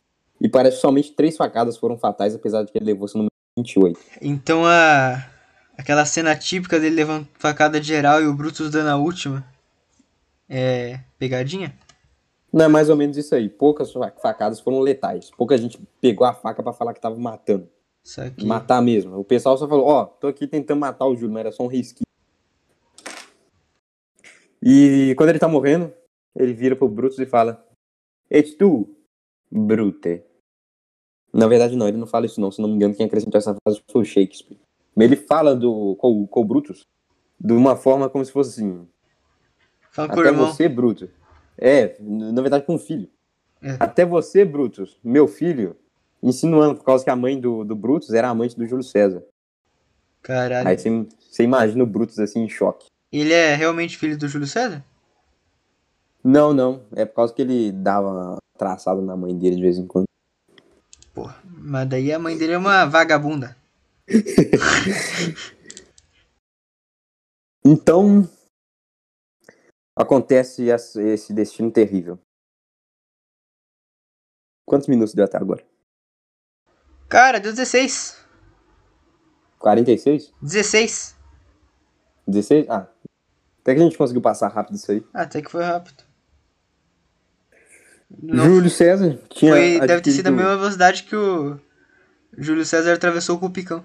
e 0.41 0.49
parece 0.49 0.77
que 0.77 0.81
somente 0.83 1.13
três 1.13 1.37
facadas 1.37 1.77
foram 1.77 1.99
fatais, 1.99 2.35
apesar 2.35 2.63
de 2.63 2.73
que 2.73 2.79
ele 2.79 2.87
levou 2.87 3.09
seu 3.09 3.19
número 3.19 3.33
28. 3.59 3.99
Então 4.21 4.65
a. 4.67 5.31
Aquela 5.79 6.07
cena 6.07 6.35
típica 6.35 6.81
dele 6.81 6.97
levando 6.97 7.29
facada 7.35 7.83
geral 7.83 8.23
e 8.23 8.27
o 8.27 8.33
Brutus 8.35 8.71
dando 8.71 8.89
a 8.89 8.97
última. 8.97 9.45
É. 10.49 11.01
pegadinha? 11.19 11.75
Não 12.51 12.65
é 12.65 12.69
mais 12.69 12.89
ou 12.89 12.97
menos 12.97 13.17
isso 13.19 13.35
aí. 13.35 13.47
Poucas 13.51 13.93
fa- 13.93 14.11
facadas 14.23 14.59
foram 14.59 14.81
letais. 14.81 15.31
Pouca 15.37 15.59
gente 15.59 15.79
pegou 16.01 16.27
a 16.27 16.33
faca 16.33 16.63
pra 16.63 16.73
falar 16.73 16.95
que 16.95 17.01
tava 17.01 17.17
matando. 17.19 17.69
Matar 18.47 18.81
mesmo. 18.81 19.19
O 19.19 19.25
pessoal 19.25 19.59
só 19.59 19.69
falou, 19.69 19.85
ó, 19.87 20.07
tô 20.07 20.29
aqui 20.29 20.47
tentando 20.47 20.81
matar 20.81 21.05
o 21.07 21.15
Júlio, 21.15 21.33
mas 21.35 21.41
era 21.41 21.53
só 21.53 21.63
um 21.65 21.67
risquinho. 21.67 22.07
E 24.63 25.15
quando 25.17 25.31
ele 25.31 25.39
tá 25.39 25.49
morrendo, 25.49 25.93
ele 26.35 26.55
vira 26.55 26.75
pro 26.75 26.89
Brutus 26.89 27.19
e 27.19 27.27
fala, 27.27 27.65
És 28.31 28.55
tu, 28.55 28.97
Brute. 29.51 30.23
Na 31.33 31.47
verdade 31.47 31.77
não, 31.77 31.87
ele 31.89 31.97
não 31.97 32.07
fala 32.07 32.27
isso 32.27 32.41
não. 32.41 32.51
Se 32.51 32.61
não 32.61 32.69
me 32.69 32.75
engano, 32.77 32.95
quem 32.95 33.07
acrescentou 33.07 33.39
essa 33.39 33.55
frase 33.63 33.83
foi 33.91 34.03
o 34.03 34.05
Shakespeare. 34.05 34.59
Mas 34.95 35.07
ele 35.07 35.17
fala 35.17 35.55
do, 35.55 35.97
com, 35.97 36.27
com 36.27 36.41
o 36.41 36.45
Brutus 36.45 36.87
de 37.39 37.53
uma 37.53 37.77
forma 37.77 38.09
como 38.09 38.25
se 38.25 38.33
fosse 38.33 38.51
assim, 38.51 38.87
Fala 39.91 40.13
até 40.13 40.21
irmão. 40.29 40.47
você, 40.47 40.69
Brutus. 40.69 41.11
É, 41.59 41.97
na 42.01 42.41
verdade 42.43 42.65
com 42.65 42.75
o 42.75 42.79
filho. 42.79 43.09
É. 43.63 43.77
Até 43.81 44.05
você, 44.05 44.45
Brutus, 44.45 44.99
meu 45.03 45.27
filho, 45.27 45.77
insinuando 46.23 46.77
por 46.77 46.85
causa 46.85 47.05
que 47.05 47.11
a 47.11 47.17
mãe 47.17 47.39
do, 47.41 47.65
do 47.65 47.75
Brutus 47.75 48.13
era 48.13 48.29
amante 48.29 48.57
do 48.57 48.67
Júlio 48.67 48.85
César. 48.85 49.23
Caralho. 50.23 50.69
Aí 50.69 50.79
você, 50.79 51.07
você 51.19 51.43
imagina 51.45 51.83
o 51.83 51.87
Brutus 51.87 52.19
assim 52.19 52.41
em 52.41 52.49
choque. 52.49 52.87
Ele 53.13 53.33
é 53.33 53.55
realmente 53.55 53.97
filho 53.97 54.19
do 54.19 54.29
Júlio 54.29 54.47
César? 54.47 54.85
Não, 56.29 56.53
não. 56.53 56.85
É 56.97 57.05
por 57.05 57.15
causa 57.15 57.33
que 57.33 57.41
ele 57.41 57.71
dava 57.71 58.09
uma 58.09 58.37
traçada 58.59 59.01
na 59.01 59.17
mãe 59.17 59.39
dele 59.39 59.55
de 59.55 59.63
vez 59.63 59.79
em 59.79 59.87
quando. 59.87 60.07
Porra. 61.15 61.41
Mas 61.45 61.89
daí 61.89 62.13
a 62.13 62.19
mãe 62.19 62.37
dele 62.37 62.55
é 62.55 62.59
uma 62.59 62.85
vagabunda. 62.85 63.57
Então, 67.69 68.23
acontece 69.97 70.69
esse 70.69 71.33
destino 71.33 71.69
terrível. 71.69 72.17
Quantos 74.65 74.87
minutos 74.87 75.13
deu 75.15 75.25
até 75.25 75.37
agora? 75.37 75.67
Cara, 77.09 77.41
deu 77.41 77.51
16. 77.53 78.25
46? 79.59 80.33
16. 80.41 81.17
16? 82.29 82.71
Ah. 82.71 82.89
Até 83.63 83.75
que 83.75 83.81
a 83.81 83.83
gente 83.83 83.99
conseguiu 83.99 84.23
passar 84.23 84.47
rápido 84.47 84.77
isso 84.77 84.93
aí. 84.93 85.05
Até 85.13 85.43
que 85.43 85.51
foi 85.51 85.65
rápido. 85.65 86.06
Não 88.11 88.45
Júlio 88.45 88.71
César 88.71 89.19
tinha. 89.31 89.53
foi, 89.53 89.81
deve 89.81 90.01
ter 90.01 90.13
sido 90.13 90.29
a 90.29 90.31
mesma 90.31 90.57
velocidade 90.57 91.03
que 91.03 91.17
o 91.17 91.59
Júlio 92.39 92.65
César 92.65 92.95
atravessou 92.95 93.39
com 93.39 93.47
o 93.47 93.51
picão. 93.51 93.83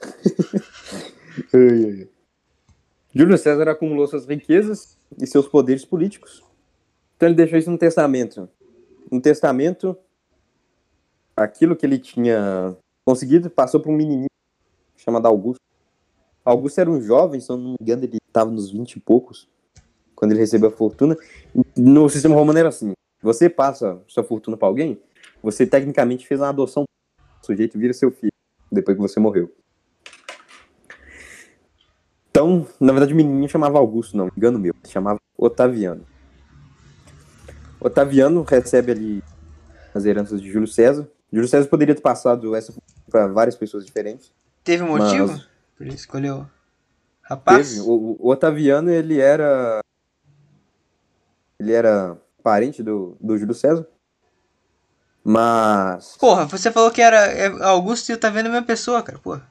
Júlio 3.14 3.38
César 3.38 3.68
acumulou 3.68 4.06
suas 4.06 4.26
riquezas 4.26 4.96
e 5.18 5.26
seus 5.26 5.46
poderes 5.46 5.84
políticos. 5.84 6.42
Então 7.16 7.28
ele 7.28 7.36
deixou 7.36 7.58
isso 7.58 7.70
no 7.70 7.78
testamento. 7.78 8.48
No 9.10 9.20
testamento, 9.20 9.96
aquilo 11.36 11.76
que 11.76 11.86
ele 11.86 11.98
tinha 11.98 12.76
conseguido 13.04 13.50
passou 13.50 13.80
para 13.80 13.90
um 13.90 13.96
menininho 13.96 14.28
chamado 14.96 15.26
Augusto. 15.26 15.60
Augusto 16.44 16.80
era 16.80 16.90
um 16.90 17.00
jovem, 17.00 17.40
se 17.40 17.50
eu 17.50 17.56
não 17.56 17.70
me 17.70 17.76
engano, 17.80 18.04
ele 18.04 18.18
estava 18.26 18.50
nos 18.50 18.70
20 18.70 18.94
e 18.94 19.00
poucos 19.00 19.48
quando 20.14 20.32
ele 20.32 20.40
recebeu 20.40 20.68
a 20.68 20.72
fortuna. 20.72 21.16
No 21.76 22.08
sistema 22.08 22.34
romano 22.34 22.58
era 22.58 22.68
assim: 22.68 22.92
você 23.22 23.48
passa 23.48 24.00
sua 24.06 24.24
fortuna 24.24 24.56
para 24.56 24.68
alguém, 24.68 25.00
você 25.42 25.66
tecnicamente 25.66 26.26
fez 26.26 26.40
uma 26.40 26.48
adoção. 26.48 26.84
O 27.42 27.46
sujeito 27.46 27.78
vira 27.78 27.92
seu 27.92 28.10
filho 28.10 28.32
depois 28.70 28.96
que 28.96 29.02
você 29.02 29.18
morreu. 29.20 29.52
Então, 32.30 32.66
na 32.80 32.92
verdade, 32.92 33.12
o 33.12 33.16
menininho 33.16 33.48
chamava 33.48 33.78
Augusto, 33.78 34.16
não, 34.16 34.30
engano 34.36 34.58
meu, 34.58 34.72
ele 34.82 34.92
chamava 34.92 35.18
Otaviano. 35.36 36.06
Otaviano 37.80 38.42
recebe 38.42 38.92
ali 38.92 39.24
as 39.94 40.04
heranças 40.04 40.40
de 40.40 40.50
Júlio 40.50 40.68
César. 40.68 41.08
Júlio 41.32 41.48
César 41.48 41.68
poderia 41.68 41.94
ter 41.94 42.00
passado 42.02 42.54
essa 42.54 42.72
para 43.10 43.26
várias 43.26 43.56
pessoas 43.56 43.84
diferentes. 43.84 44.32
Teve 44.62 44.82
um 44.82 44.88
motivo? 44.96 45.28
Mas- 45.28 45.48
Por 45.76 45.86
isso 45.86 45.96
escolheu. 45.96 46.46
Rapaz? 47.22 47.70
Teve. 47.70 47.80
O, 47.82 48.16
o 48.20 48.28
Otaviano, 48.30 48.90
ele 48.90 49.18
era. 49.18 49.80
Ele 51.58 51.72
era 51.72 52.16
parente 52.40 52.82
do, 52.82 53.16
do 53.20 53.36
Júlio 53.38 53.54
César. 53.54 53.86
Mas. 55.22 56.16
Porra, 56.18 56.46
você 56.46 56.70
falou 56.70 56.90
que 56.90 57.02
era 57.02 57.26
é 57.26 57.46
Augusto 57.62 58.10
e 58.10 58.16
tá 58.16 58.30
vendo 58.30 58.46
a 58.46 58.50
mesma 58.50 58.66
pessoa, 58.66 59.02
cara. 59.02 59.18
Porra. 59.18 59.46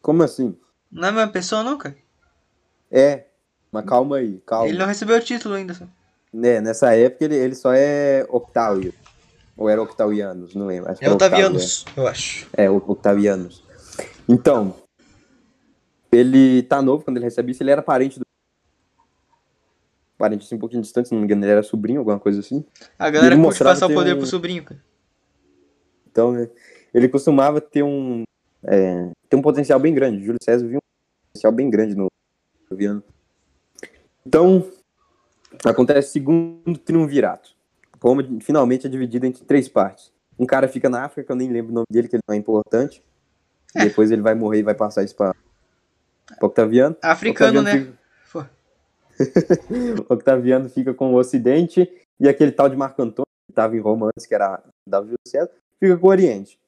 Como 0.00 0.22
assim? 0.22 0.56
Não 0.90 1.06
é 1.06 1.10
a 1.10 1.12
mesma 1.12 1.32
pessoa, 1.32 1.62
não, 1.62 1.78
cara? 1.78 1.96
É. 2.90 3.26
Mas 3.70 3.84
calma 3.84 4.16
aí, 4.16 4.42
calma. 4.44 4.68
Ele 4.68 4.78
não 4.78 4.86
recebeu 4.86 5.16
o 5.16 5.20
título 5.20 5.54
ainda. 5.54 5.74
só. 5.74 5.84
É, 6.42 6.60
nessa 6.60 6.94
época 6.94 7.24
ele, 7.24 7.36
ele 7.36 7.54
só 7.54 7.72
é 7.74 8.26
Octávio. 8.28 8.92
Ou 9.56 9.68
era 9.68 9.82
Octavianos, 9.82 10.54
não 10.54 10.66
lembro. 10.66 10.90
Acho 10.90 11.02
É 11.02 11.06
era 11.06 11.14
Octávio, 11.14 11.38
Otavianos, 11.38 11.84
eu 11.96 12.06
acho. 12.06 12.48
É, 12.54 12.70
Octavianos. 12.70 13.62
Então, 14.28 14.74
ele 16.10 16.62
tá 16.64 16.80
novo 16.82 17.04
quando 17.04 17.16
ele 17.16 17.24
recebe 17.24 17.52
isso, 17.52 17.62
ele 17.62 17.70
era 17.70 17.82
parente 17.82 18.18
do. 18.18 18.21
Parente 20.22 20.46
assim, 20.46 20.54
um 20.54 20.58
pouquinho 20.60 20.80
distante, 20.80 21.08
se 21.08 21.14
não 21.14 21.20
me 21.20 21.24
engano, 21.24 21.42
ele 21.44 21.50
era 21.50 21.64
sobrinho, 21.64 21.98
alguma 21.98 22.16
coisa 22.16 22.38
assim. 22.38 22.64
A 22.96 23.10
galera 23.10 23.36
curte 23.36 23.58
passar 23.64 23.86
o 23.86 23.92
poder 23.92 24.14
um- 24.14 24.18
pro 24.18 24.26
sobrinho, 24.28 24.62
cara. 24.62 24.80
Então, 26.08 26.30
né, 26.30 26.48
ele 26.94 27.08
costumava 27.08 27.60
ter 27.60 27.82
um. 27.82 28.22
É, 28.62 29.10
ter 29.28 29.34
um 29.34 29.42
potencial 29.42 29.80
bem 29.80 29.92
grande. 29.92 30.24
Júlio 30.24 30.38
César 30.40 30.64
viu 30.64 30.78
um 30.78 31.26
potencial 31.32 31.50
bem 31.50 31.68
grande 31.68 31.96
no 31.96 32.06
Octaviano. 32.62 33.02
Então, 34.24 34.64
acontece 35.64 36.10
o 36.10 36.12
segundo 36.12 36.78
triunvirato. 36.78 37.56
Roma 38.00 38.22
finalmente 38.42 38.86
é 38.86 38.90
dividida 38.90 39.26
entre 39.26 39.42
três 39.44 39.68
partes. 39.68 40.12
Um 40.38 40.46
cara 40.46 40.68
fica 40.68 40.88
na 40.88 41.04
África, 41.04 41.26
que 41.26 41.32
eu 41.32 41.36
nem 41.36 41.50
lembro 41.50 41.72
o 41.72 41.74
nome 41.74 41.86
dele, 41.90 42.06
que 42.06 42.14
ele 42.14 42.22
não 42.28 42.36
é 42.36 42.38
importante. 42.38 43.02
Depois 43.74 44.12
ele 44.12 44.22
vai 44.22 44.36
morrer 44.36 44.60
e 44.60 44.62
vai 44.62 44.74
passar 44.76 45.02
isso 45.02 45.16
pra, 45.16 45.34
pra 46.38 46.46
Octaviano. 46.46 46.96
Africano, 47.02 47.58
Octaviano 47.58 47.64
né? 47.64 47.86
fica-. 47.86 48.01
Octaviano 50.08 50.68
fica 50.68 50.94
com 50.94 51.12
o 51.12 51.16
Ocidente 51.16 51.90
e 52.18 52.28
aquele 52.28 52.52
tal 52.52 52.68
de 52.68 52.76
Marco 52.76 53.02
Antônio, 53.02 53.26
que 53.46 53.52
estava 53.52 53.76
em 53.76 53.80
Roma 53.80 54.06
antes, 54.06 54.26
que 54.26 54.34
era 54.34 54.62
da 54.86 55.04
César, 55.26 55.50
fica 55.78 55.96
com 55.98 56.06
o 56.06 56.10
Oriente. 56.10 56.58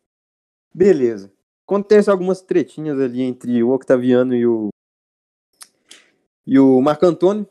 Beleza. 0.74 1.32
Acontece 1.66 2.10
algumas 2.10 2.42
tretinhas 2.42 2.98
ali 3.00 3.22
entre 3.22 3.62
o 3.62 3.70
Octaviano 3.70 4.34
e 4.34 4.46
o 4.46 4.68
e 6.46 6.58
o 6.58 6.80
Marco 6.80 7.06
Antônio. 7.06 7.48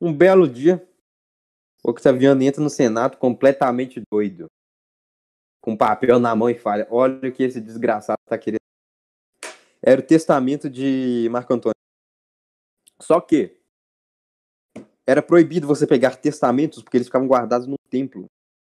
Um 0.00 0.12
belo 0.12 0.48
dia, 0.48 0.84
o 1.84 1.90
Octaviano 1.90 2.42
entra 2.42 2.62
no 2.62 2.70
Senado 2.70 3.16
completamente 3.16 4.02
doido. 4.10 4.46
Com 5.60 5.76
papel 5.76 6.18
na 6.18 6.34
mão 6.34 6.50
e 6.50 6.58
fala: 6.58 6.86
Olha 6.90 7.28
o 7.28 7.32
que 7.32 7.42
esse 7.42 7.60
desgraçado 7.60 8.18
tá 8.26 8.38
querendo. 8.38 8.58
Era 9.82 10.00
o 10.00 10.04
testamento 10.04 10.68
de 10.68 11.28
Marco 11.30 11.52
Antônio. 11.52 11.74
Só 13.00 13.20
que 13.20 13.57
era 15.08 15.22
proibido 15.22 15.66
você 15.66 15.86
pegar 15.86 16.16
testamentos 16.16 16.82
porque 16.82 16.98
eles 16.98 17.06
ficavam 17.06 17.26
guardados 17.26 17.66
no 17.66 17.76
templo. 17.88 18.26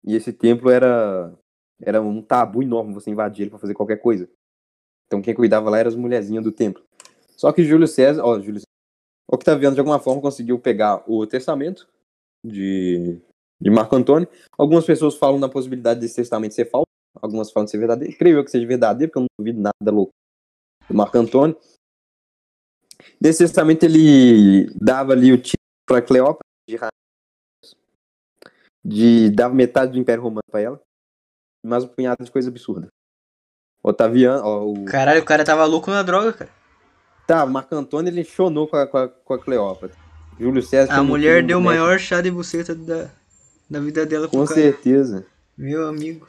E 0.05 0.15
esse 0.15 0.31
templo 0.31 0.69
era 0.69 1.35
era 1.81 2.03
um 2.03 2.21
tabu 2.21 2.63
enorme 2.63 2.93
você 2.93 3.11
invadir 3.11 3.45
ele 3.45 3.51
para 3.51 3.59
fazer 3.59 3.73
qualquer 3.73 3.97
coisa. 3.97 4.29
Então 5.07 5.23
quem 5.23 5.35
cuidava 5.35 5.71
lá 5.71 5.79
eram 5.79 5.89
as 5.89 5.97
mulherzinhas 5.97 6.45
do 6.45 6.53
templo. 6.53 6.85
Só 7.35 7.51
que 7.51 7.65
Júlio 7.65 7.89
César, 7.89 8.23
ó, 8.23 8.39
Júlio 8.39 8.61
Octaviano 9.27 9.75
de 9.75 9.81
alguma 9.81 9.99
forma 9.99 10.21
conseguiu 10.21 10.59
pegar 10.59 11.03
o 11.11 11.27
testamento 11.27 11.89
de, 12.45 13.19
de 13.59 13.71
Marco 13.71 13.97
Antônio. 13.97 14.29
Algumas 14.59 14.85
pessoas 14.85 15.15
falam 15.15 15.39
na 15.39 15.49
possibilidade 15.49 16.01
desse 16.01 16.17
testamento 16.17 16.53
ser 16.53 16.67
falso, 16.67 16.85
algumas 17.23 17.51
falam 17.51 17.65
de 17.65 17.71
ser 17.71 17.79
verdadeiro. 17.79 18.15
Creio 18.19 18.45
que 18.45 18.51
seja 18.51 18.67
verdadeiro, 18.67 19.11
porque 19.11 19.19
eu 19.19 19.23
não 19.23 19.29
duvido 19.39 19.63
nada 19.63 19.91
louco 19.91 20.13
do 20.87 20.95
Marco 20.95 21.17
Antônio. 21.17 21.57
Nesse 23.19 23.45
testamento 23.45 23.85
ele 23.85 24.67
dava 24.75 25.13
ali 25.13 25.33
o 25.33 25.39
título 25.39 25.58
para 25.89 26.03
Cleópatra 26.03 26.45
de 26.69 26.79
de 28.85 29.31
dava 29.31 29.55
metade 29.55 29.93
do 29.93 29.99
Império 29.99 30.23
Romano 30.23 30.43
para 30.51 30.61
ela, 30.61 30.83
mais 31.65 31.85
um 31.85 31.89
punhado 31.89 32.23
de 32.23 32.31
coisa 32.31 32.49
absurda. 32.49 32.89
Otaviano, 33.83 34.43
ó, 34.45 34.65
o 34.67 34.85
Caralho, 34.85 35.23
o 35.23 35.25
cara 35.25 35.45
tava 35.45 35.65
louco 35.65 35.91
na 35.91 36.03
droga, 36.03 36.33
cara. 36.33 36.51
Tá, 37.27 37.45
o 37.45 37.51
Marco 37.51 37.75
Antônio 37.75 38.11
ele 38.11 38.25
chonou 38.25 38.69
com 38.69 38.77
a, 38.77 38.87
com 38.87 38.99
a, 38.99 39.09
com 39.09 39.35
a 39.35 39.39
Cleópatra. 39.39 39.97
Júlio 40.39 40.63
César. 40.63 40.95
A 40.95 41.03
mulher 41.03 41.45
deu 41.45 41.59
o 41.59 41.63
maior 41.63 41.99
chá 41.99 42.21
de 42.21 42.31
buceta 42.31 42.75
da, 42.75 43.11
da 43.69 43.81
vida 43.81 44.07
dela 44.07 44.29
Com 44.29 44.45
cara. 44.45 44.61
certeza. 44.61 45.27
Meu 45.57 45.87
amigo. 45.87 46.27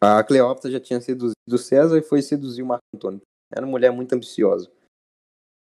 A 0.00 0.22
Cleópatra 0.24 0.70
já 0.70 0.80
tinha 0.80 1.00
seduzido 1.00 1.34
o 1.48 1.58
César 1.58 1.98
e 1.98 2.02
foi 2.02 2.22
seduzir 2.22 2.62
o 2.62 2.66
Marco 2.66 2.84
Antônio. 2.94 3.20
Era 3.52 3.64
uma 3.64 3.70
mulher 3.70 3.90
muito 3.92 4.12
ambiciosa. 4.14 4.70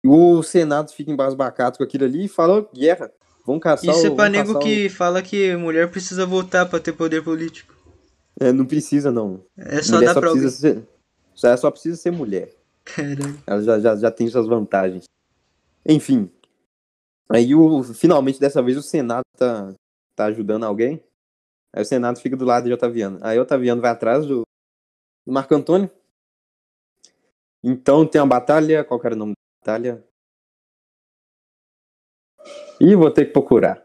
O 0.05 0.43
Senado 0.43 0.91
fica 0.91 1.11
embasbacado 1.11 1.77
com 1.77 1.84
aquilo 1.84 2.03
ali 2.03 2.25
e 2.25 2.30
fala: 2.30 2.59
"Ô, 2.59 2.69
guerra, 2.73 3.11
vamos 3.45 3.61
caçar 3.61 3.95
Isso 3.95 4.07
é 4.07 4.11
pra 4.11 4.30
nego 4.30 4.53
caçar 4.53 4.61
o-" 4.61 4.65
que 4.65 4.89
fala 4.89 5.21
que 5.21 5.55
mulher 5.55 5.89
precisa 5.89 6.25
votar 6.25 6.67
pra 6.69 6.80
ter 6.80 6.91
poder 6.93 7.23
político. 7.23 7.73
É, 8.39 8.51
não 8.51 8.65
precisa, 8.65 9.11
não. 9.11 9.45
É 9.57 9.81
só 9.81 9.95
mulher 9.95 10.07
dar 10.07 10.13
só 10.13 10.19
pra 10.19 10.31
precisa 10.31 10.51
ser. 10.57 10.88
Só, 11.34 11.57
só 11.57 11.71
precisa 11.71 11.95
ser 11.95 12.11
mulher. 12.11 12.53
Caralho. 12.84 13.39
Ela 13.47 13.61
já, 13.61 13.80
já, 13.80 13.95
já 13.95 14.11
tem 14.11 14.27
suas 14.27 14.47
vantagens. 14.47 15.05
Enfim. 15.85 16.30
Aí, 17.30 17.55
o, 17.55 17.84
finalmente, 17.84 18.39
dessa 18.39 18.61
vez, 18.61 18.77
o 18.77 18.81
Senado 18.81 19.23
tá, 19.38 19.73
tá 20.15 20.25
ajudando 20.25 20.65
alguém. 20.65 21.01
Aí 21.73 21.81
o 21.81 21.85
Senado 21.85 22.19
fica 22.19 22.35
do 22.35 22.45
lado 22.45 22.65
de 22.65 22.73
Otaviano. 22.73 23.19
Aí 23.21 23.39
Otaviano 23.39 23.81
vai 23.81 23.91
atrás 23.91 24.25
do, 24.25 24.43
do 25.25 25.34
Marco 25.34 25.55
Antônio. 25.55 25.89
Então 27.63 28.05
tem 28.05 28.21
uma 28.21 28.27
batalha. 28.27 28.84
Qual 28.84 28.99
que 28.99 29.07
era 29.07 29.15
o 29.15 29.17
nome 29.17 29.34
batalha? 29.64 30.03
Ih, 32.81 32.95
vou 32.95 33.10
ter 33.10 33.26
que 33.26 33.31
procurar. 33.31 33.81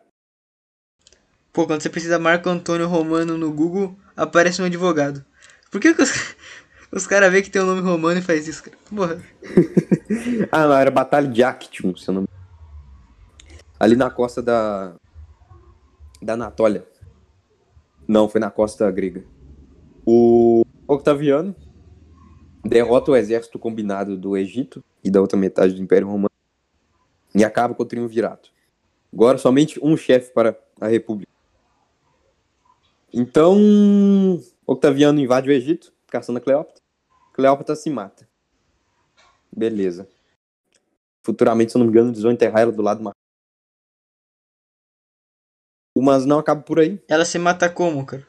Pô, 1.52 1.66
quando 1.66 1.80
você 1.80 1.88
precisa 1.88 2.18
Marco 2.18 2.48
Antônio 2.48 2.88
Romano 2.88 3.38
no 3.38 3.52
Google, 3.52 3.96
aparece 4.16 4.60
um 4.60 4.64
advogado. 4.64 5.24
Por 5.70 5.80
que, 5.80 5.94
que 5.94 6.02
os, 6.02 6.36
os 6.90 7.06
caras 7.06 7.30
veem 7.30 7.44
que 7.44 7.50
tem 7.50 7.62
um 7.62 7.66
nome 7.66 7.80
romano 7.80 8.18
e 8.18 8.22
faz 8.22 8.48
isso, 8.48 8.64
cara? 8.64 8.76
Porra. 8.90 9.22
Ah, 10.50 10.66
não, 10.66 10.74
era 10.74 10.90
Batalha 10.90 11.28
de 11.28 11.42
Actium, 11.42 11.94
se 11.94 12.08
eu 12.08 12.14
não 12.14 12.22
me 12.22 12.28
Ali 13.78 13.94
na 13.94 14.08
costa 14.08 14.42
da. 14.42 14.96
Da 16.22 16.32
Anatólia. 16.32 16.86
Não, 18.08 18.26
foi 18.26 18.40
na 18.40 18.50
costa 18.50 18.90
grega. 18.90 19.22
O 20.06 20.64
Octaviano 20.86 21.54
derrota 22.64 23.10
o 23.10 23.16
exército 23.16 23.58
combinado 23.58 24.16
do 24.16 24.34
Egito 24.34 24.82
e 25.02 25.10
da 25.10 25.20
outra 25.20 25.38
metade 25.38 25.74
do 25.74 25.82
Império 25.82 26.08
Romano 26.08 26.30
e 27.34 27.44
acaba 27.44 27.74
com 27.74 27.82
o 27.82 27.86
triunvirato. 27.86 28.50
Agora 29.12 29.38
somente 29.38 29.78
um 29.82 29.96
chefe 29.96 30.32
para 30.32 30.58
a 30.80 30.88
República. 30.88 31.30
Então, 33.12 33.56
Octaviano 34.66 35.18
invade 35.18 35.48
o 35.48 35.52
Egito, 35.52 35.92
caçando 36.08 36.38
a 36.38 36.42
Cleópatra. 36.42 36.82
Cleópatra 37.32 37.74
se 37.74 37.88
mata. 37.88 38.28
Beleza. 39.50 40.08
Futuramente, 41.22 41.72
se 41.72 41.78
eu 41.78 41.80
não 41.80 41.86
me 41.86 41.92
engano, 41.92 42.10
eles 42.10 42.22
vão 42.22 42.32
enterrar 42.32 42.62
ela 42.62 42.72
do 42.72 42.82
lado 42.82 42.98
do 42.98 43.04
mar. 43.04 43.12
Mas 45.96 46.24
não 46.24 46.38
acaba 46.38 46.62
por 46.62 46.78
aí. 46.78 47.02
Ela 47.08 47.24
se 47.24 47.38
mata 47.38 47.68
como, 47.68 48.04
cara? 48.06 48.26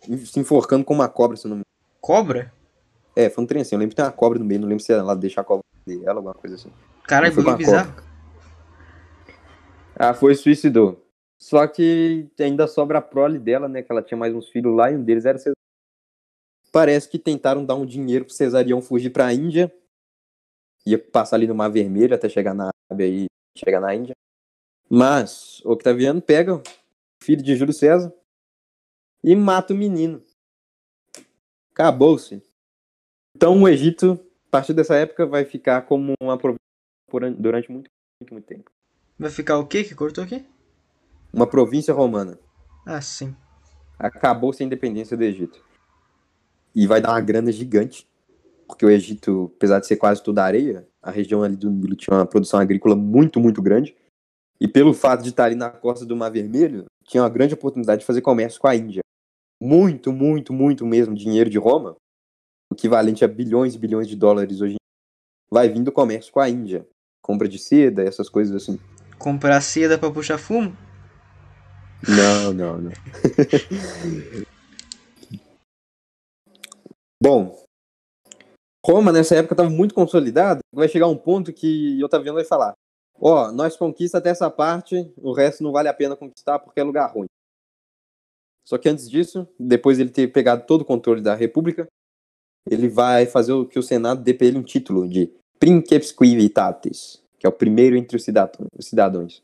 Se 0.00 0.38
enforcando 0.38 0.84
com 0.84 0.94
uma 0.94 1.08
cobra, 1.08 1.36
se 1.36 1.46
eu 1.46 1.50
não 1.50 1.58
me 1.58 1.62
Cobra? 2.00 2.52
É, 3.20 3.28
foi 3.28 3.44
um 3.44 3.46
trem 3.46 3.60
assim. 3.60 3.74
Eu 3.74 3.78
lembro 3.78 3.90
que 3.90 3.96
tem 3.96 4.04
uma 4.04 4.12
cobra 4.12 4.38
no 4.38 4.44
meio. 4.46 4.62
Não 4.62 4.68
lembro 4.68 4.82
se 4.82 4.90
ela 4.92 5.14
deixa 5.14 5.42
a 5.42 5.44
cobra 5.44 5.62
dela, 5.86 6.14
alguma 6.14 6.32
coisa 6.32 6.56
assim. 6.56 6.72
Caralho, 7.06 7.34
Foi 7.34 7.54
bizarro. 7.54 7.94
Ah, 9.94 10.14
foi 10.14 10.32
e 10.32 10.36
suicidou. 10.36 11.06
Só 11.38 11.66
que 11.66 12.30
ainda 12.40 12.66
sobra 12.66 12.98
a 12.98 13.02
prole 13.02 13.38
dela, 13.38 13.68
né? 13.68 13.82
Que 13.82 13.92
ela 13.92 14.02
tinha 14.02 14.16
mais 14.16 14.34
uns 14.34 14.48
filhos 14.48 14.74
lá 14.74 14.90
e 14.90 14.96
um 14.96 15.04
deles 15.04 15.26
era 15.26 15.36
Cesarião. 15.36 15.54
Parece 16.72 17.10
que 17.10 17.18
tentaram 17.18 17.64
dar 17.64 17.74
um 17.74 17.84
dinheiro 17.84 18.24
pro 18.24 18.32
Cesarião 18.32 18.80
fugir 18.80 19.10
pra 19.10 19.32
Índia. 19.34 19.70
Ia 20.86 20.98
passar 20.98 21.36
ali 21.36 21.46
no 21.46 21.54
Mar 21.54 21.68
Vermelho 21.68 22.14
até 22.14 22.26
chegar 22.26 22.54
na 22.54 22.70
Arábia 22.88 23.06
e 23.06 23.26
chegar 23.54 23.80
na 23.80 23.94
Índia. 23.94 24.14
Mas 24.88 25.60
Octaviano 25.64 26.22
pega 26.22 26.54
o 26.54 26.62
filho 27.22 27.42
de 27.42 27.54
Júlio 27.54 27.74
César 27.74 28.12
e 29.22 29.36
mata 29.36 29.74
o 29.74 29.76
menino. 29.76 30.22
Acabou-se. 31.72 32.42
Então 33.36 33.62
o 33.62 33.68
Egito, 33.68 34.18
a 34.48 34.50
partir 34.50 34.74
dessa 34.74 34.94
época, 34.96 35.26
vai 35.26 35.44
ficar 35.44 35.82
como 35.82 36.14
uma 36.20 36.36
província 36.36 36.60
durante 37.38 37.70
muito, 37.70 37.90
muito, 38.20 38.32
muito 38.34 38.46
tempo. 38.46 38.70
Vai 39.18 39.30
ficar 39.30 39.58
o 39.58 39.66
quê 39.66 39.84
que 39.84 39.94
cortou 39.94 40.24
aqui? 40.24 40.44
Uma 41.32 41.46
província 41.46 41.92
romana. 41.94 42.38
Ah, 42.86 43.00
sim. 43.00 43.34
Acabou-se 43.98 44.62
a 44.62 44.66
independência 44.66 45.16
do 45.16 45.24
Egito. 45.24 45.62
E 46.74 46.86
vai 46.86 47.00
dar 47.00 47.10
uma 47.10 47.20
grana 47.20 47.52
gigante. 47.52 48.08
Porque 48.66 48.86
o 48.86 48.90
Egito, 48.90 49.52
apesar 49.56 49.80
de 49.80 49.86
ser 49.86 49.96
quase 49.96 50.22
toda 50.22 50.44
areia, 50.44 50.88
a 51.02 51.10
região 51.10 51.42
ali 51.42 51.56
do 51.56 51.70
Nilo 51.70 51.96
tinha 51.96 52.16
uma 52.16 52.26
produção 52.26 52.60
agrícola 52.60 52.94
muito, 52.94 53.40
muito 53.40 53.60
grande. 53.60 53.96
E 54.60 54.68
pelo 54.68 54.94
fato 54.94 55.22
de 55.22 55.30
estar 55.30 55.44
ali 55.44 55.54
na 55.54 55.70
costa 55.70 56.06
do 56.06 56.16
Mar 56.16 56.30
Vermelho, 56.30 56.84
tinha 57.04 57.22
uma 57.22 57.28
grande 57.28 57.54
oportunidade 57.54 58.00
de 58.00 58.06
fazer 58.06 58.20
comércio 58.20 58.60
com 58.60 58.68
a 58.68 58.76
Índia. 58.76 59.00
Muito, 59.60 60.12
muito, 60.12 60.52
muito 60.52 60.86
mesmo 60.86 61.14
dinheiro 61.14 61.50
de 61.50 61.58
Roma, 61.58 61.96
equivalente 62.72 63.24
a 63.24 63.28
bilhões 63.28 63.74
e 63.74 63.78
bilhões 63.78 64.08
de 64.08 64.16
dólares 64.16 64.60
hoje, 64.60 64.74
em 64.74 64.76
dia, 64.76 64.78
vai 65.50 65.68
vir 65.68 65.82
do 65.82 65.92
comércio 65.92 66.32
com 66.32 66.40
a 66.40 66.48
Índia. 66.48 66.86
Compra 67.22 67.48
de 67.48 67.58
seda, 67.58 68.02
essas 68.02 68.28
coisas 68.28 68.54
assim. 68.54 68.78
Comprar 69.18 69.60
seda 69.60 69.98
pra 69.98 70.10
puxar 70.10 70.38
fumo? 70.38 70.76
Não, 72.08 72.54
não, 72.54 72.78
não. 72.78 72.92
Bom, 77.22 77.54
Roma 78.84 79.12
nessa 79.12 79.36
época 79.36 79.52
estava 79.52 79.68
muito 79.68 79.94
consolidada. 79.94 80.60
Vai 80.72 80.88
chegar 80.88 81.06
um 81.06 81.16
ponto 81.16 81.52
que 81.52 82.02
Otaviano 82.02 82.36
vai 82.36 82.44
falar: 82.46 82.72
Ó, 83.20 83.52
nós 83.52 83.76
conquista 83.76 84.16
até 84.18 84.30
essa 84.30 84.50
parte, 84.50 85.12
o 85.18 85.32
resto 85.32 85.62
não 85.62 85.72
vale 85.72 85.88
a 85.88 85.94
pena 85.94 86.16
conquistar 86.16 86.58
porque 86.58 86.80
é 86.80 86.82
lugar 86.82 87.12
ruim. 87.12 87.26
Só 88.66 88.78
que 88.78 88.88
antes 88.88 89.10
disso, 89.10 89.46
depois 89.58 89.98
de 89.98 90.04
ele 90.04 90.10
ter 90.10 90.28
pegado 90.28 90.64
todo 90.64 90.82
o 90.82 90.84
controle 90.84 91.20
da 91.20 91.34
República, 91.34 91.86
ele 92.68 92.88
vai 92.88 93.26
fazer 93.26 93.52
o 93.52 93.66
que 93.66 93.78
o 93.78 93.82
Senado 93.82 94.22
dê 94.22 94.34
para 94.34 94.46
ele 94.46 94.58
um 94.58 94.62
título 94.62 95.08
de 95.08 95.32
Princeps 95.58 96.12
Quivitatis, 96.12 97.22
que 97.38 97.46
é 97.46 97.48
o 97.48 97.52
primeiro 97.52 97.96
entre 97.96 98.16
os 98.16 98.24
cidadãos. 98.24 98.68
os 98.76 98.86
cidadãos. 98.86 99.42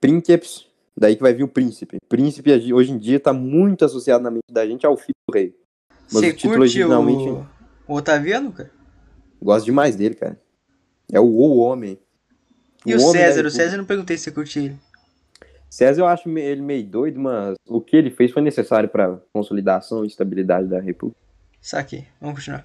Princeps, 0.00 0.66
daí 0.96 1.16
que 1.16 1.22
vai 1.22 1.34
vir 1.34 1.44
o 1.44 1.48
príncipe. 1.48 1.98
Príncipe 2.08 2.72
hoje 2.72 2.92
em 2.92 2.98
dia 2.98 3.16
está 3.16 3.32
muito 3.32 3.84
associado 3.84 4.22
na 4.22 4.30
mente 4.30 4.44
da 4.50 4.66
gente 4.66 4.86
ao 4.86 4.96
filho 4.96 5.14
do 5.28 5.34
rei. 5.34 5.56
Mas 6.12 6.12
Você 6.12 6.28
o 6.28 6.32
título 6.32 6.54
curte 6.54 6.60
originalmente. 6.60 7.28
o... 7.28 7.46
o 7.88 7.94
Otaviano, 7.94 8.52
cara? 8.52 8.70
Gosto 9.42 9.66
demais 9.66 9.96
dele, 9.96 10.14
cara. 10.14 10.40
É 11.12 11.20
o, 11.20 11.24
o 11.24 11.56
homem. 11.58 11.98
E 12.84 12.94
o 12.94 13.00
homem 13.00 13.12
da 13.12 13.18
César? 13.18 13.46
O. 13.46 13.50
César 13.50 13.74
eu 13.74 13.78
não 13.78 13.84
perguntei 13.84 14.16
se 14.16 14.24
você 14.24 14.32
curte 14.32 14.58
ele. 14.58 14.76
César 15.68 16.02
eu 16.02 16.06
acho 16.06 16.28
ele 16.28 16.62
meio 16.62 16.86
doido, 16.86 17.18
mas 17.18 17.56
o 17.68 17.80
que 17.80 17.96
ele 17.96 18.10
fez 18.10 18.30
foi 18.30 18.42
necessário 18.42 18.88
para 18.88 19.20
consolidação 19.32 20.04
e 20.04 20.06
estabilidade 20.06 20.68
da 20.68 20.80
República. 20.80 21.20
Saquei. 21.66 22.06
Vamos 22.20 22.36
continuar. 22.36 22.64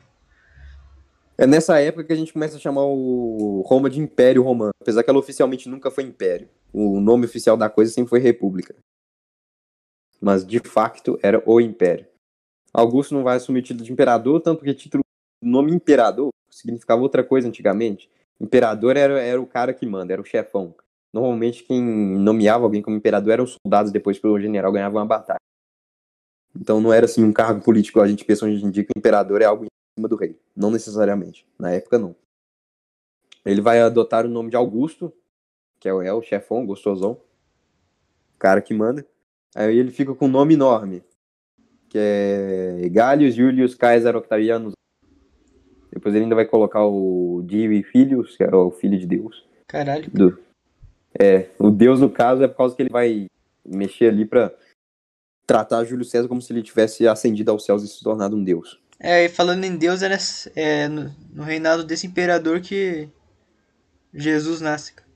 É 1.35 1.47
nessa 1.47 1.79
época 1.79 2.03
que 2.03 2.13
a 2.13 2.15
gente 2.15 2.31
começa 2.31 2.57
a 2.57 2.59
chamar 2.59 2.83
o 2.85 3.63
Roma 3.65 3.89
de 3.89 3.99
Império 3.99 4.43
Romano, 4.43 4.69
apesar 4.79 5.01
que 5.01 5.09
ela 5.09 5.17
oficialmente 5.17 5.67
nunca 5.67 5.89
foi 5.89 6.03
Império. 6.03 6.47
O 6.71 6.99
nome 6.99 7.25
oficial 7.25 7.57
da 7.57 7.67
coisa 7.67 7.91
sempre 7.91 8.11
foi 8.11 8.19
República. 8.19 8.75
Mas 10.21 10.45
de 10.45 10.59
facto 10.59 11.17
era 11.23 11.41
o 11.47 11.59
Império. 11.59 12.05
Augusto 12.71 13.15
não 13.15 13.23
vai 13.23 13.37
assumir 13.37 13.61
o 13.61 13.63
título 13.63 13.83
de 13.83 13.91
imperador, 13.91 14.39
tanto 14.39 14.63
que 14.63 14.71
título, 14.71 15.03
nome 15.41 15.73
imperador 15.73 16.29
significava 16.51 17.01
outra 17.01 17.23
coisa 17.23 17.47
antigamente. 17.47 18.07
Imperador 18.39 18.95
era, 18.95 19.19
era 19.19 19.41
o 19.41 19.47
cara 19.47 19.73
que 19.73 19.87
manda, 19.87 20.13
era 20.13 20.21
o 20.21 20.25
chefão. 20.25 20.75
Normalmente 21.11 21.63
quem 21.63 21.81
nomeava 21.81 22.65
alguém 22.65 22.83
como 22.83 22.97
imperador 22.97 23.33
eram 23.33 23.45
os 23.45 23.57
soldados, 23.65 23.91
depois 23.91 24.19
pelo 24.19 24.39
general 24.39 24.71
ganhava 24.71 24.99
uma 24.99 25.05
batalha. 25.07 25.41
Então 26.55 26.81
não 26.81 26.91
era 26.91 27.05
assim 27.05 27.23
um 27.23 27.33
cargo 27.33 27.63
político, 27.63 28.01
a 28.01 28.07
gente 28.07 28.25
pensa 28.25 28.45
hoje 28.45 28.63
em 28.63 28.69
dia 28.69 28.83
que 28.83 28.91
o 28.95 28.99
imperador 28.99 29.41
é 29.41 29.45
algo 29.45 29.65
em 29.65 29.67
cima 29.97 30.07
do 30.07 30.15
rei. 30.15 30.37
Não 30.55 30.71
necessariamente. 30.71 31.45
Na 31.57 31.71
época 31.71 31.97
não. 31.97 32.15
Ele 33.45 33.61
vai 33.61 33.81
adotar 33.81 34.25
o 34.25 34.29
nome 34.29 34.49
de 34.49 34.55
Augusto, 34.55 35.13
que 35.79 35.87
é 35.87 35.93
o, 35.93 36.01
é 36.01 36.13
o 36.13 36.21
chefão, 36.21 36.65
gostosão. 36.65 37.19
Cara 38.37 38.61
que 38.61 38.73
manda. 38.73 39.05
Aí 39.55 39.77
ele 39.77 39.91
fica 39.91 40.13
com 40.13 40.25
um 40.25 40.31
nome 40.31 40.53
enorme, 40.53 41.03
que 41.89 41.97
é 41.97 42.87
Gaius 42.89 43.35
Julius 43.35 43.75
Caesar 43.75 44.15
Octavianus. 44.15 44.73
Depois 45.91 46.15
ele 46.15 46.23
ainda 46.23 46.35
vai 46.35 46.45
colocar 46.45 46.85
o 46.85 47.43
Divi 47.45 47.83
Filhos, 47.83 48.37
que 48.37 48.43
é 48.43 48.55
o 48.55 48.71
filho 48.71 48.97
de 48.97 49.05
Deus. 49.05 49.45
Caralho. 49.67 50.09
Do, 50.09 50.39
é, 51.19 51.49
o 51.59 51.69
Deus 51.69 51.99
no 51.99 52.09
caso 52.09 52.43
é 52.43 52.47
por 52.47 52.57
causa 52.57 52.75
que 52.75 52.81
ele 52.81 52.89
vai 52.89 53.27
mexer 53.65 54.07
ali 54.07 54.25
pra 54.25 54.53
tratar 55.45 55.83
Júlio 55.83 56.05
César 56.05 56.27
como 56.27 56.41
se 56.41 56.51
ele 56.53 56.61
tivesse 56.63 57.07
ascendido 57.07 57.51
aos 57.51 57.65
céus 57.65 57.83
e 57.83 57.87
se 57.87 58.03
tornado 58.03 58.35
um 58.35 58.43
deus. 58.43 58.79
É, 58.99 59.25
e 59.25 59.29
falando 59.29 59.63
em 59.63 59.75
Deus, 59.75 60.01
é, 60.03 60.09
nessa- 60.09 60.51
é 60.55 60.87
no, 60.87 61.13
no 61.33 61.43
reinado 61.43 61.83
desse 61.83 62.05
imperador 62.07 62.61
que 62.61 63.09
Jesus 64.13 64.61
nasce. 64.61 64.93
cara. 64.93 65.09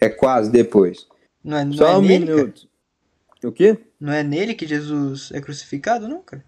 É 0.00 0.08
quase 0.08 0.50
depois. 0.50 1.06
Não 1.44 1.56
é, 1.58 1.64
não 1.64 1.72
Só 1.74 1.88
é 1.88 1.96
um 1.98 2.02
nele, 2.02 2.26
cara? 2.26 2.36
minuto. 2.38 2.68
O 3.44 3.52
quê? 3.52 3.78
Não 4.00 4.12
é 4.12 4.22
nele 4.22 4.54
que 4.54 4.66
Jesus 4.66 5.30
é 5.32 5.40
crucificado, 5.40 6.08
não, 6.08 6.22
cara? 6.22 6.44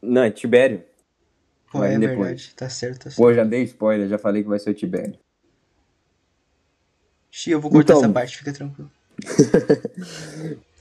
Não, 0.00 0.22
é 0.22 0.30
Tibério. 0.30 0.84
Pô, 1.70 1.78
Vai 1.80 1.94
é 1.94 1.98
depois. 1.98 2.18
verdade, 2.18 2.54
tá 2.54 2.68
certo, 2.68 2.98
tá 3.04 3.10
certo. 3.10 3.16
Pô, 3.16 3.32
já 3.34 3.44
dei 3.44 3.62
spoiler, 3.64 4.08
já 4.08 4.18
falei 4.18 4.42
que 4.42 4.48
vai 4.48 4.58
ser 4.58 4.70
o 4.70 4.74
Tibério. 4.74 5.18
Xi, 7.30 7.50
eu 7.50 7.60
vou 7.60 7.70
cortar 7.70 7.94
Então. 7.94 8.04
essa 8.04 8.12
parte, 8.12 8.36
fica 8.38 8.52
tranquilo. 8.52 8.90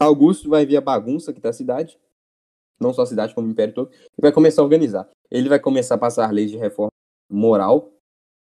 Augusto 0.00 0.48
vai 0.48 0.66
ver 0.66 0.76
a 0.76 0.80
bagunça 0.80 1.32
que 1.32 1.40
tá 1.40 1.50
a 1.50 1.52
cidade, 1.52 1.98
não 2.80 2.92
só 2.92 3.02
a 3.02 3.06
cidade, 3.06 3.34
como 3.34 3.46
o 3.46 3.50
império 3.50 3.74
todo, 3.74 3.90
e 4.18 4.20
vai 4.20 4.32
começar 4.32 4.62
a 4.62 4.64
organizar. 4.64 5.08
Ele 5.30 5.48
vai 5.48 5.58
começar 5.58 5.94
a 5.94 5.98
passar 5.98 6.32
leis 6.32 6.50
de 6.50 6.56
reforma 6.56 6.90
moral. 7.30 7.92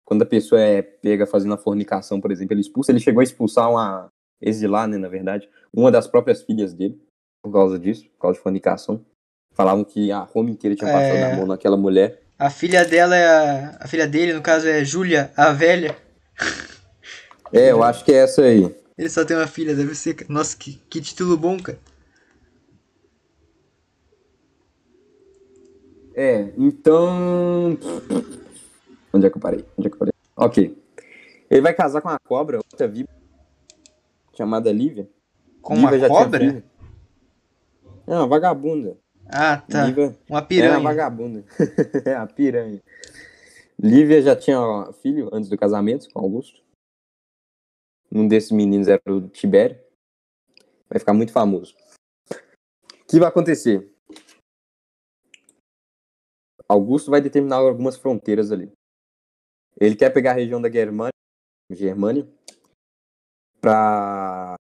Quando 0.05 0.23
a 0.23 0.27
pessoa 0.27 0.61
é 0.61 0.83
pega 0.83 1.27
fazendo 1.27 1.55
a 1.55 1.59
fornicação, 1.59 2.21
por 2.21 2.31
exemplo, 2.31 2.55
ele 2.55 2.61
expulsa. 2.61 2.93
Ele 2.93 3.01
chegou 3.01 3.21
a 3.21 3.25
expulsar 3.25 3.71
uma, 3.71 4.09
exilar, 4.41 4.87
né, 4.87 4.99
na 4.99 5.09
verdade, 5.09 5.49
uma 5.73 5.91
das 5.91 6.07
próprias 6.07 6.43
filhas 6.43 6.75
dele, 6.75 7.01
por 7.43 7.53
causa 7.53 7.79
disso, 7.79 8.05
por 8.11 8.19
causa 8.21 8.37
de 8.37 8.43
fornicação. 8.43 9.05
Falavam 9.55 9.85
que 9.85 10.11
a 10.11 10.21
Roma 10.21 10.51
inteira 10.51 10.75
tinha 10.77 10.91
passado 10.91 11.15
É. 11.17 11.33
a 11.33 11.37
mão 11.37 11.47
naquela 11.47 11.77
mulher. 11.77 12.21
A 12.39 12.51
filha 12.51 12.85
dela 12.85 13.15
é 13.17 13.27
a. 13.27 13.79
A 13.81 13.87
filha 13.87 14.07
dele, 14.09 14.33
no 14.33 14.43
caso, 14.43 14.67
é 14.67 14.85
Júlia, 14.85 15.31
a 15.37 15.53
velha. 15.53 15.97
É, 17.53 17.71
eu 17.71 17.83
acho 17.83 18.05
que 18.05 18.13
é 18.13 18.17
essa 18.17 18.43
aí. 18.43 18.75
Ele 18.97 19.09
só 19.09 19.25
tem 19.25 19.37
uma 19.37 19.47
filha, 19.47 19.75
deve 19.75 19.95
ser. 19.95 20.17
Nossa, 20.29 20.57
que, 20.57 20.81
que 20.89 21.01
título 21.01 21.37
bom, 21.37 21.59
cara. 21.61 21.79
É, 26.15 26.53
então. 26.57 27.77
Onde 29.13 29.27
é 29.27 29.31
que 29.31 29.37
eu 29.37 29.41
parei? 29.41 29.65
Onde 29.77 29.89
é 29.89 29.91
que 29.91 29.97
eu 29.97 29.99
parei? 29.99 30.13
Ok. 30.37 30.83
Ele 31.51 31.61
vai 31.61 31.75
casar 31.75 32.01
com 32.01 32.09
uma 32.09 32.19
cobra, 32.21 32.59
outra 32.59 32.87
viva, 32.87 33.09
chamada 34.33 34.73
Lívia. 34.73 35.09
Com 35.61 35.75
uma 35.75 35.91
Lívia 35.91 36.09
tinha 36.09 36.21
cobra? 36.21 36.41
filho. 36.41 36.65
É 38.07 38.15
uma 38.15 38.27
vagabunda. 38.27 38.97
Ah, 39.27 39.57
tá. 39.57 39.87
Lívia 39.87 40.07
Uma 40.29 40.39
é 40.39 40.41
uma 40.41 40.43
piranha. 40.43 40.81
vagabunda. 40.81 41.45
é 42.05 42.15
a 42.15 42.27
piranha. 42.27 42.81
Lívia 43.81 44.23
já 44.23 44.37
tinha 44.37 44.59
filho 45.03 45.29
antes 45.33 45.49
do 45.49 45.57
casamento 45.59 46.09
com 46.13 46.21
Augusto. 46.21 46.64
Um 48.15 48.29
desses 48.29 48.53
meninos 48.53 48.87
era 48.87 49.03
o 49.09 49.29
Tibério. 49.29 49.77
Vai 50.89 51.01
ficar 51.01 51.13
muito 51.13 51.33
famoso. 51.33 51.75
O 52.31 53.07
que 53.09 53.19
vai 53.19 53.29
acontecer? 53.29 53.93
Augusto 56.69 57.11
vai 57.11 57.21
determinar 57.21 57.57
algumas 57.57 57.97
fronteiras 57.97 58.53
ali. 58.53 58.73
Ele 59.81 59.97
quer 59.97 60.11
pegar 60.11 60.31
a 60.31 60.35
região 60.35 60.63
da 60.63 60.71
Germânia, 60.71 61.13
Germânia 61.71 62.29
para 63.61 64.55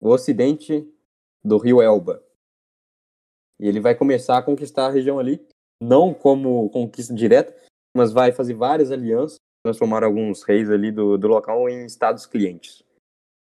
o 0.00 0.08
ocidente 0.08 0.92
do 1.44 1.58
rio 1.58 1.80
Elba. 1.80 2.24
E 3.60 3.68
ele 3.68 3.80
vai 3.80 3.94
começar 3.94 4.38
a 4.38 4.42
conquistar 4.42 4.86
a 4.86 4.90
região 4.90 5.18
ali, 5.18 5.46
não 5.80 6.12
como 6.12 6.68
conquista 6.70 7.14
direta, 7.14 7.54
mas 7.94 8.12
vai 8.12 8.32
fazer 8.32 8.54
várias 8.54 8.90
alianças, 8.90 9.36
transformar 9.64 10.02
alguns 10.04 10.42
reis 10.42 10.70
ali 10.70 10.90
do, 10.90 11.16
do 11.18 11.28
local 11.28 11.68
em 11.68 11.84
estados 11.84 12.26
clientes. 12.26 12.82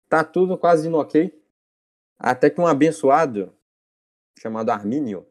Tá 0.10 0.24
tudo 0.24 0.58
quase 0.58 0.88
indo 0.88 0.98
ok, 0.98 1.34
até 2.18 2.50
que 2.50 2.60
um 2.62 2.68
abençoado 2.68 3.52
chamado 4.40 4.70
Armínio, 4.70 5.26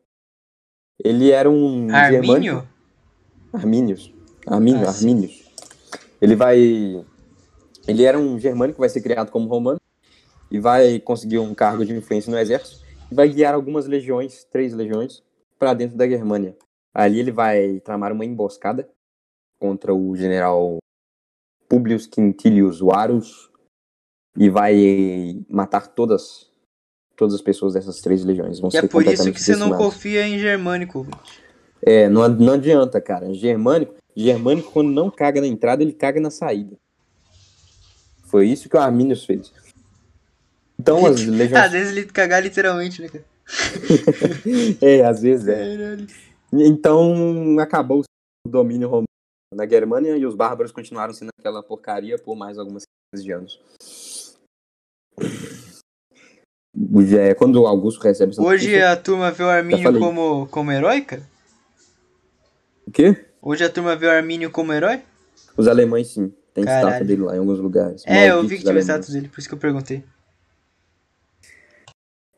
ele 1.03 1.31
era 1.31 1.49
um 1.49 1.89
germânico- 1.89 2.33
Armínio? 2.33 2.69
Armínios. 3.53 4.15
Armínio, 4.47 4.87
Ah. 4.87 4.91
Armínios. 4.91 5.47
Ele 6.21 6.37
vai. 6.37 6.59
Ele 7.89 8.05
era 8.05 8.19
um 8.19 8.39
germânico 8.39 8.77
que 8.77 8.81
vai 8.81 8.89
ser 8.89 9.01
criado 9.01 9.31
como 9.31 9.49
romano 9.49 9.81
e 10.51 10.59
vai 10.59 10.99
conseguir 11.01 11.39
um 11.39 11.55
cargo 11.55 11.85
de 11.85 11.95
influência 11.95 12.31
no 12.31 12.39
exército 12.39 12.85
e 13.11 13.15
vai 13.15 13.29
guiar 13.29 13.55
algumas 13.55 13.87
legiões, 13.87 14.45
três 14.45 14.73
legiões, 14.73 15.23
para 15.59 15.73
dentro 15.75 15.97
da 15.97 16.09
Germânia. 16.09 16.57
Ali 16.93 17.21
ele 17.21 17.31
vai 17.31 17.81
tramar 17.81 18.13
uma 18.13 18.25
emboscada 18.25 18.89
contra 19.59 19.95
o 19.95 20.17
general 20.17 20.79
Publius 21.69 22.07
Quintilius 22.07 22.81
Varus 22.81 23.51
e 24.37 24.49
vai 24.49 25.45
matar 25.49 25.89
todas 25.89 26.51
todas 27.17 27.35
as 27.35 27.41
pessoas 27.41 27.73
dessas 27.75 28.01
três 28.01 28.25
legiões. 28.25 28.61
Vão 28.61 28.71
E 28.73 28.77
é 28.77 28.83
ser 28.83 28.89
por 28.89 29.05
isso 29.07 29.33
que 29.33 29.43
você 29.43 29.57
não 29.57 29.77
confia 29.77 30.27
em 30.27 30.39
germânico. 30.39 31.07
É, 31.83 32.09
não, 32.09 32.29
não 32.29 32.53
adianta, 32.55 33.01
cara. 33.01 33.33
Germânico, 33.33 33.95
germânico, 34.15 34.71
quando 34.71 34.91
não 34.91 35.11
caga 35.11 35.41
na 35.41 35.47
entrada, 35.47 35.83
ele 35.83 35.93
caga 35.93 36.21
na 36.21 36.31
saída. 36.31 36.77
Foi 38.25 38.47
isso 38.47 38.69
que 38.69 38.77
o 38.77 38.81
Arminius 38.81 39.25
fez. 39.25 39.53
Então, 40.79 41.07
as 41.07 41.21
Às 41.23 41.27
legiões. 41.27 41.73
vezes 41.73 41.97
ele 41.97 42.07
cagar 42.07 42.43
literalmente, 42.43 43.01
né, 43.01 43.09
cara? 43.09 43.25
é, 44.83 45.05
às 45.05 45.23
vezes 45.23 45.49
é. 45.49 45.97
Então, 46.53 47.59
acabou 47.61 48.03
o 48.47 48.49
domínio 48.49 48.89
romano 48.89 49.06
na 49.57 49.67
Germânia 49.67 50.17
e 50.17 50.27
os 50.27 50.35
bárbaros 50.35 50.71
continuaram 50.71 51.15
sendo 51.15 51.31
aquela 51.39 51.63
porcaria 51.63 52.19
por 52.19 52.37
mais 52.37 52.59
algumas 52.59 52.83
centenas 52.85 53.25
de 53.25 53.33
anos. 53.33 54.37
É, 57.19 57.35
quando 57.35 57.63
o 57.63 57.67
Augusto 57.67 58.03
recebe 58.03 58.33
essa 58.33 58.43
Hoje 58.43 58.67
notícia- 58.67 58.93
a 58.93 58.97
turma 58.97 59.31
vê 59.31 59.43
o 59.43 59.49
Armínio 59.49 59.83
falei. 59.83 60.01
como, 60.01 60.47
como 60.49 60.71
herói, 60.71 61.01
cara? 61.01 61.23
O 62.87 62.91
quê? 62.91 63.25
Hoje 63.41 63.65
a 63.65 63.71
turma 63.71 63.97
vê 63.97 64.07
o 64.07 64.11
Armínio 64.11 64.51
como 64.51 64.73
herói? 64.75 65.03
Os 65.57 65.67
alemães, 65.69 66.09
sim. 66.09 66.33
Tem 66.53 66.65
Caralho. 66.65 66.87
estátua 66.89 67.07
dele 67.07 67.23
lá 67.23 67.35
em 67.35 67.39
alguns 67.39 67.59
lugares. 67.59 68.03
É, 68.07 68.25
eu 68.31 68.43
vi 68.43 68.49
Malditos 68.49 68.59
que 68.59 68.71
tinha 68.71 68.81
status 68.83 69.09
dele, 69.11 69.29
por 69.29 69.39
isso 69.41 69.49
que 69.49 69.55
eu 69.55 69.59
perguntei. 69.59 70.05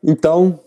Então, 0.03 0.59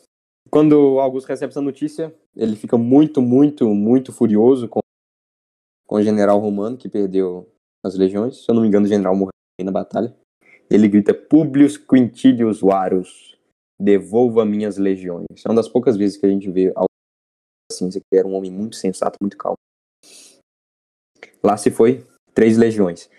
quando 0.50 0.72
o 0.94 1.00
Augusto 1.00 1.28
recebe 1.28 1.50
essa 1.50 1.60
notícia, 1.60 2.14
ele 2.36 2.56
fica 2.56 2.76
muito, 2.76 3.22
muito, 3.22 3.66
muito 3.74 4.12
furioso 4.12 4.68
com, 4.68 4.80
com 5.92 5.98
o 5.98 6.02
general 6.02 6.38
romano 6.38 6.78
que 6.78 6.88
perdeu 6.88 7.46
as 7.84 7.94
legiões. 7.94 8.42
Se 8.42 8.50
eu 8.50 8.54
não 8.54 8.62
me 8.62 8.68
engano, 8.68 8.86
o 8.86 8.88
general 8.88 9.14
morreu 9.14 9.30
na 9.62 9.70
batalha. 9.70 10.16
Ele 10.70 10.88
grita: 10.88 11.12
Publius 11.12 11.76
Quintilius 11.76 12.62
Varus, 12.62 13.38
devolva 13.78 14.42
minhas 14.42 14.78
legiões. 14.78 15.26
É 15.44 15.48
uma 15.50 15.56
das 15.56 15.68
poucas 15.68 15.94
vezes 15.94 16.16
que 16.16 16.24
a 16.24 16.30
gente 16.30 16.50
vê 16.50 16.72
algo 16.74 16.88
assim, 17.70 17.90
que 17.90 18.00
era 18.14 18.26
um 18.26 18.32
homem 18.32 18.50
muito 18.50 18.76
sensato, 18.76 19.18
muito 19.20 19.36
calmo. 19.36 19.58
Lá 21.44 21.58
se 21.58 21.70
foi 21.70 22.06
três 22.32 22.56
legiões. 22.56 23.10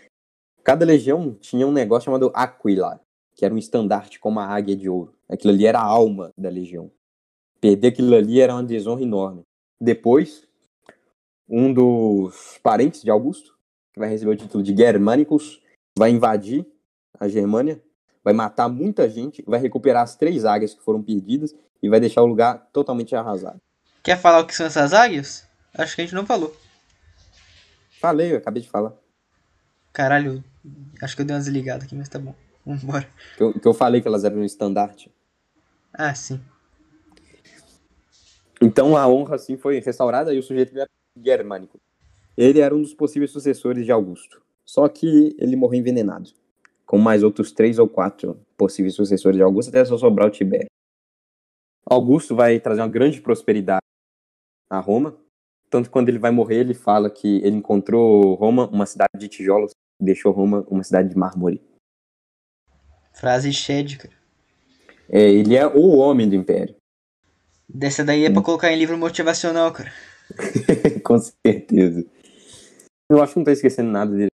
Cada 0.64 0.84
legião 0.84 1.36
tinha 1.36 1.68
um 1.68 1.72
negócio 1.72 2.06
chamado 2.06 2.32
Aquila, 2.34 3.00
que 3.36 3.46
era 3.46 3.54
um 3.54 3.58
estandarte 3.60 4.20
como 4.20 4.40
a 4.40 4.48
águia 4.48 4.76
de 4.76 4.90
ouro. 4.90 5.14
Aquilo 5.30 5.54
ali 5.54 5.68
era 5.68 5.78
a 5.78 5.86
alma 5.86 6.32
da 6.36 6.50
legião. 6.50 6.90
Perder 7.62 7.90
aquilo 7.90 8.16
ali 8.16 8.42
era 8.42 8.56
uma 8.56 8.64
desonra 8.64 9.04
enorme. 9.04 9.44
Depois, 9.80 10.48
um 11.48 11.74
dos 11.74 12.60
parentes 12.64 13.02
de 13.02 13.10
Augusto, 13.10 13.58
que 13.94 14.00
vai 14.00 14.10
receber 14.10 14.32
o 14.32 14.36
título 14.36 14.64
de 14.64 14.76
Germanicus, 14.76 15.62
vai 15.98 16.10
invadir 16.10 16.66
a 17.20 17.28
Germânia, 17.28 17.82
vai 18.24 18.34
matar 18.34 18.70
muita 18.70 19.10
gente, 19.10 19.44
vai 19.46 19.60
recuperar 19.60 20.04
as 20.04 20.16
três 20.16 20.46
águias 20.46 20.74
que 20.74 20.82
foram 20.82 21.02
perdidas 21.02 21.54
e 21.82 21.90
vai 21.90 22.00
deixar 22.00 22.22
o 22.22 22.26
lugar 22.26 22.70
totalmente 22.72 23.16
arrasado. 23.16 23.62
Quer 24.02 24.18
falar 24.20 24.40
o 24.40 24.48
que 24.48 24.56
são 24.56 24.66
essas 24.66 24.94
águias? 24.94 25.48
Acho 25.78 25.96
que 25.96 26.02
a 26.02 26.06
gente 26.06 26.16
não 26.16 26.26
falou. 26.26 26.56
Falei, 28.00 28.34
eu 28.34 28.38
acabei 28.38 28.62
de 28.62 28.70
falar. 28.70 28.94
Caralho, 29.92 30.44
acho 31.02 31.16
que 31.16 31.22
eu 31.22 31.26
dei 31.26 31.36
uma 31.36 31.42
desligada 31.42 31.86
aqui, 31.86 31.96
mas 31.96 32.10
tá 32.10 32.20
bom. 32.20 32.36
Vambora. 32.66 33.08
Que 33.38 33.44
eu, 33.44 33.54
que 33.54 33.68
eu 33.68 33.74
falei 33.74 34.02
que 34.02 34.08
elas 34.08 34.24
eram 34.24 34.38
um 34.38 34.44
estandarte. 34.44 35.12
Ah, 35.94 36.16
sim. 36.16 36.42
Então 38.62 38.96
a 38.96 39.08
honra 39.08 39.36
assim 39.36 39.58
foi 39.58 39.80
restaurada 39.80 40.34
e 40.34 40.40
o 40.40 40.44
sujeito 40.44 40.74
germânico. 41.22 41.80
Ele 42.36 42.60
era 42.60 42.76
um 42.76 42.82
dos 42.82 42.94
possíveis 42.94 43.32
sucessores 43.32 43.86
de 43.86 43.92
Augusto. 43.92 44.42
Só 44.66 44.88
que 44.88 45.36
ele 45.38 45.56
morreu 45.56 45.80
envenenado. 45.80 46.32
Com 46.86 46.98
mais 46.98 47.24
outros 47.24 47.52
três 47.52 47.80
ou 47.80 47.88
quatro 47.88 48.40
possíveis 48.58 48.96
sucessores 48.96 49.38
de 49.38 49.44
Augusto, 49.44 49.70
até 49.70 49.84
só 49.86 49.98
sobrar 49.98 50.28
o 50.28 50.32
Tibério. 50.32 50.68
Augusto 51.86 52.36
vai 52.36 52.60
trazer 52.60 52.82
uma 52.82 52.88
grande 52.88 53.22
prosperidade 53.22 53.82
a 54.70 54.80
Roma. 54.80 55.18
Tanto 55.70 55.86
que 55.86 55.92
quando 55.92 56.10
ele 56.10 56.20
vai 56.20 56.32
morrer, 56.32 56.58
ele 56.58 56.74
fala 56.74 57.10
que 57.10 57.38
ele 57.38 57.58
encontrou 57.58 58.36
Roma 58.36 58.68
uma 58.68 58.86
cidade 58.86 59.12
de 59.18 59.28
tijolos, 59.28 59.72
deixou 60.00 60.32
Roma 60.32 60.66
uma 60.70 60.84
cidade 60.84 61.10
de 61.10 61.18
mármore. 61.18 61.62
Frase 63.14 63.52
shed, 63.52 63.98
cara. 63.98 64.14
É, 65.10 65.30
ele 65.30 65.56
é 65.56 65.68
o 65.68 65.98
homem 65.98 66.30
do 66.30 66.36
império. 66.36 66.76
Dessa 67.68 68.04
daí 68.04 68.26
é 68.26 68.30
pra 68.30 68.42
colocar 68.42 68.72
em 68.72 68.78
livro 68.78 68.98
motivacional, 68.98 69.72
cara. 69.72 69.92
Com 71.04 71.18
certeza. 71.20 72.06
Eu 73.10 73.22
acho 73.22 73.34
que 73.34 73.40
não 73.40 73.46
tô 73.46 73.52
esquecendo 73.52 73.92
nada 73.92 74.12
dele. 74.12 74.30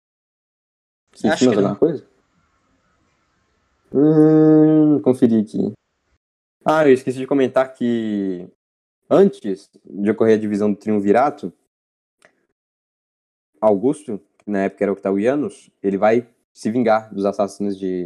Você 1.13 1.27
Acho 1.27 1.49
que 1.49 1.55
alguma 1.55 1.75
coisa? 1.75 2.07
Hum, 3.93 5.01
conferir 5.01 5.43
aqui. 5.43 5.71
Ah, 6.65 6.87
eu 6.87 6.93
esqueci 6.93 7.17
de 7.17 7.25
comentar 7.27 7.73
que 7.73 8.47
antes 9.09 9.69
de 9.83 10.11
ocorrer 10.11 10.37
a 10.37 10.41
divisão 10.41 10.71
do 10.71 10.77
triunvirato, 10.77 11.51
Augusto, 13.59 14.21
que 14.37 14.51
na 14.51 14.63
época 14.63 14.83
era 14.83 14.91
Octavianos, 14.91 15.69
ele 15.81 15.97
vai 15.97 16.27
se 16.53 16.69
vingar 16.69 17.13
dos 17.13 17.25
assassinos 17.25 17.77
de, 17.77 18.05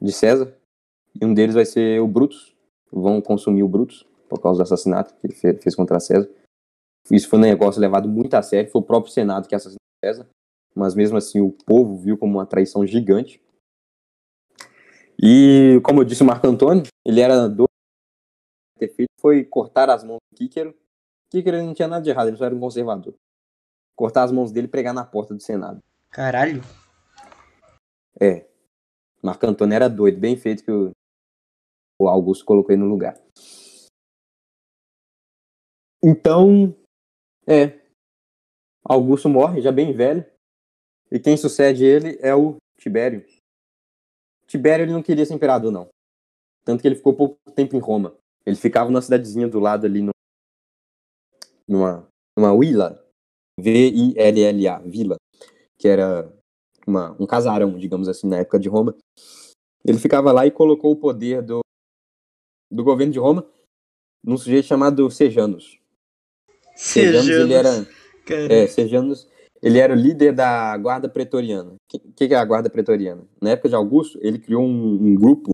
de 0.00 0.12
César. 0.12 0.54
E 1.20 1.24
um 1.24 1.32
deles 1.32 1.54
vai 1.54 1.64
ser 1.64 2.00
o 2.00 2.06
Brutus. 2.06 2.54
Vão 2.92 3.20
consumir 3.20 3.62
o 3.62 3.68
Brutus 3.68 4.04
por 4.28 4.40
causa 4.40 4.58
do 4.58 4.62
assassinato 4.62 5.14
que 5.14 5.26
ele 5.26 5.34
fe- 5.34 5.54
fez 5.54 5.74
contra 5.74 6.00
César. 6.00 6.28
Isso 7.10 7.28
foi 7.28 7.38
um 7.38 7.42
negócio 7.42 7.80
levado 7.80 8.08
muito 8.08 8.34
a 8.34 8.42
sério. 8.42 8.70
Foi 8.70 8.80
o 8.80 8.84
próprio 8.84 9.12
Senado 9.12 9.48
que 9.48 9.54
assassinou 9.54 9.78
César. 10.04 10.28
Mas 10.74 10.94
mesmo 10.94 11.16
assim, 11.16 11.40
o 11.40 11.50
povo 11.50 11.96
viu 11.96 12.16
como 12.16 12.38
uma 12.38 12.46
traição 12.46 12.86
gigante. 12.86 13.42
E, 15.22 15.80
como 15.84 16.00
eu 16.00 16.04
disse, 16.04 16.22
o 16.22 16.26
Marco 16.26 16.46
Antônio, 16.46 16.84
ele 17.04 17.20
era 17.20 17.46
doido. 17.48 17.68
ter 18.78 18.88
feito 18.88 19.10
foi 19.20 19.44
cortar 19.44 19.90
as 19.90 20.02
mãos 20.02 20.18
do 20.32 20.36
Kíquero. 20.36 20.74
Kíquero 21.30 21.62
não 21.62 21.74
tinha 21.74 21.88
nada 21.88 22.02
de 22.02 22.10
errado, 22.10 22.28
ele 22.28 22.36
só 22.36 22.46
era 22.46 22.54
um 22.54 22.60
conservador. 22.60 23.14
Cortar 23.94 24.22
as 24.22 24.32
mãos 24.32 24.50
dele 24.50 24.66
e 24.66 24.70
pregar 24.70 24.94
na 24.94 25.04
porta 25.04 25.34
do 25.34 25.42
Senado. 25.42 25.82
Caralho. 26.10 26.62
É. 28.18 28.48
Marco 29.22 29.46
Antônio 29.46 29.74
era 29.74 29.88
doido, 29.88 30.18
bem 30.18 30.36
feito 30.36 30.64
que 30.64 30.72
o, 30.72 30.90
o 32.00 32.08
Augusto 32.08 32.44
colocou 32.46 32.72
ele 32.72 32.82
no 32.82 32.88
lugar. 32.88 33.20
Então, 36.02 36.74
é. 37.50 37.80
Augusto 38.84 39.28
morre, 39.28 39.60
já 39.60 39.72
bem 39.72 39.92
velho. 39.92 40.24
E 41.10 41.18
quem 41.18 41.36
sucede 41.36 41.84
ele 41.84 42.18
é 42.20 42.34
o 42.34 42.56
Tibério. 42.78 43.26
Tibério 44.46 44.84
ele 44.84 44.92
não 44.92 45.02
queria 45.02 45.26
ser 45.26 45.34
imperador, 45.34 45.70
não. 45.70 45.88
Tanto 46.64 46.80
que 46.80 46.88
ele 46.88 46.94
ficou 46.94 47.14
pouco 47.14 47.38
tempo 47.54 47.76
em 47.76 47.80
Roma. 47.80 48.16
Ele 48.46 48.56
ficava 48.56 48.90
numa 48.90 49.02
cidadezinha 49.02 49.48
do 49.48 49.58
lado 49.58 49.86
ali, 49.86 50.02
no, 50.02 50.12
numa, 51.68 52.08
numa 52.36 52.58
vila, 52.58 53.04
V-I-L-L-A, 53.58 54.78
vila, 54.80 55.16
que 55.78 55.88
era 55.88 56.32
uma, 56.86 57.16
um 57.20 57.26
casarão, 57.26 57.78
digamos 57.78 58.08
assim, 58.08 58.28
na 58.28 58.38
época 58.38 58.58
de 58.58 58.68
Roma. 58.68 58.96
Ele 59.84 59.98
ficava 59.98 60.32
lá 60.32 60.46
e 60.46 60.50
colocou 60.50 60.92
o 60.92 60.96
poder 60.96 61.42
do, 61.42 61.60
do 62.70 62.84
governo 62.84 63.12
de 63.12 63.18
Roma 63.18 63.46
num 64.24 64.36
sujeito 64.36 64.66
chamado 64.66 65.10
Sejanus. 65.10 65.79
Sejanus, 66.80 67.28
ele 67.28 67.52
era, 67.52 67.86
Cara. 68.24 68.52
é, 68.54 68.66
ele 69.62 69.78
era 69.78 69.92
o 69.92 69.96
líder 69.96 70.32
da 70.32 70.74
guarda 70.78 71.08
pretoriana. 71.08 71.74
O 71.74 72.12
que, 72.16 72.28
que 72.28 72.34
é 72.34 72.36
a 72.38 72.44
guarda 72.44 72.70
pretoriana? 72.70 73.22
Na 73.40 73.50
época 73.50 73.68
de 73.68 73.74
Augusto, 73.74 74.18
ele 74.22 74.38
criou 74.38 74.62
um, 74.62 74.94
um 74.94 75.14
grupo 75.14 75.50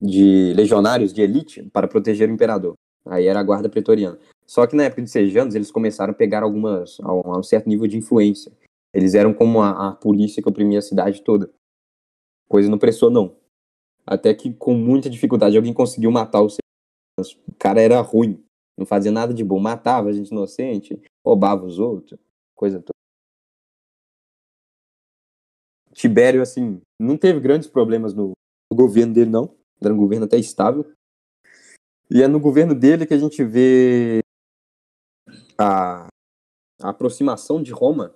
de 0.00 0.52
legionários 0.54 1.14
de 1.14 1.22
elite 1.22 1.62
para 1.72 1.88
proteger 1.88 2.28
o 2.28 2.32
imperador. 2.32 2.74
Aí 3.06 3.26
era 3.26 3.40
a 3.40 3.42
guarda 3.42 3.70
pretoriana. 3.70 4.18
Só 4.46 4.66
que 4.66 4.76
na 4.76 4.84
época 4.84 5.00
de 5.00 5.10
Sejanus, 5.10 5.54
eles 5.54 5.70
começaram 5.70 6.12
a 6.12 6.16
pegar 6.16 6.42
algumas, 6.42 6.98
a 7.00 7.38
um, 7.38 7.42
certo 7.42 7.66
nível 7.66 7.86
de 7.86 7.96
influência. 7.96 8.52
Eles 8.92 9.14
eram 9.14 9.32
como 9.32 9.62
a, 9.62 9.88
a 9.88 9.92
polícia 9.92 10.42
que 10.42 10.48
oprimia 10.48 10.78
a 10.78 10.82
cidade 10.82 11.22
toda. 11.22 11.50
Coisa 12.46 12.68
não 12.68 12.78
prestou, 12.78 13.10
não. 13.10 13.34
Até 14.06 14.34
que 14.34 14.52
com 14.52 14.74
muita 14.74 15.08
dificuldade 15.08 15.56
alguém 15.56 15.72
conseguiu 15.72 16.10
matar 16.10 16.42
o 16.42 16.50
Sejanus. 16.50 17.40
O 17.48 17.54
cara 17.58 17.80
era 17.80 17.98
ruim. 18.02 18.43
Não 18.76 18.84
fazia 18.84 19.12
nada 19.12 19.32
de 19.32 19.44
bom. 19.44 19.58
Matava 19.60 20.08
a 20.08 20.12
gente 20.12 20.30
inocente, 20.30 21.00
roubava 21.24 21.64
os 21.64 21.78
outros, 21.78 22.18
coisa 22.54 22.78
toda. 22.78 22.94
Tibério, 25.92 26.42
assim, 26.42 26.80
não 27.00 27.16
teve 27.16 27.38
grandes 27.38 27.68
problemas 27.68 28.12
no, 28.14 28.32
no 28.70 28.76
governo 28.76 29.14
dele, 29.14 29.30
não. 29.30 29.56
Era 29.80 29.94
um 29.94 29.96
governo 29.96 30.26
até 30.26 30.36
estável. 30.36 30.92
E 32.10 32.22
é 32.22 32.28
no 32.28 32.40
governo 32.40 32.74
dele 32.74 33.06
que 33.06 33.14
a 33.14 33.18
gente 33.18 33.42
vê 33.44 34.20
a, 35.58 36.08
a 36.82 36.90
aproximação 36.90 37.62
de 37.62 37.72
Roma 37.72 38.14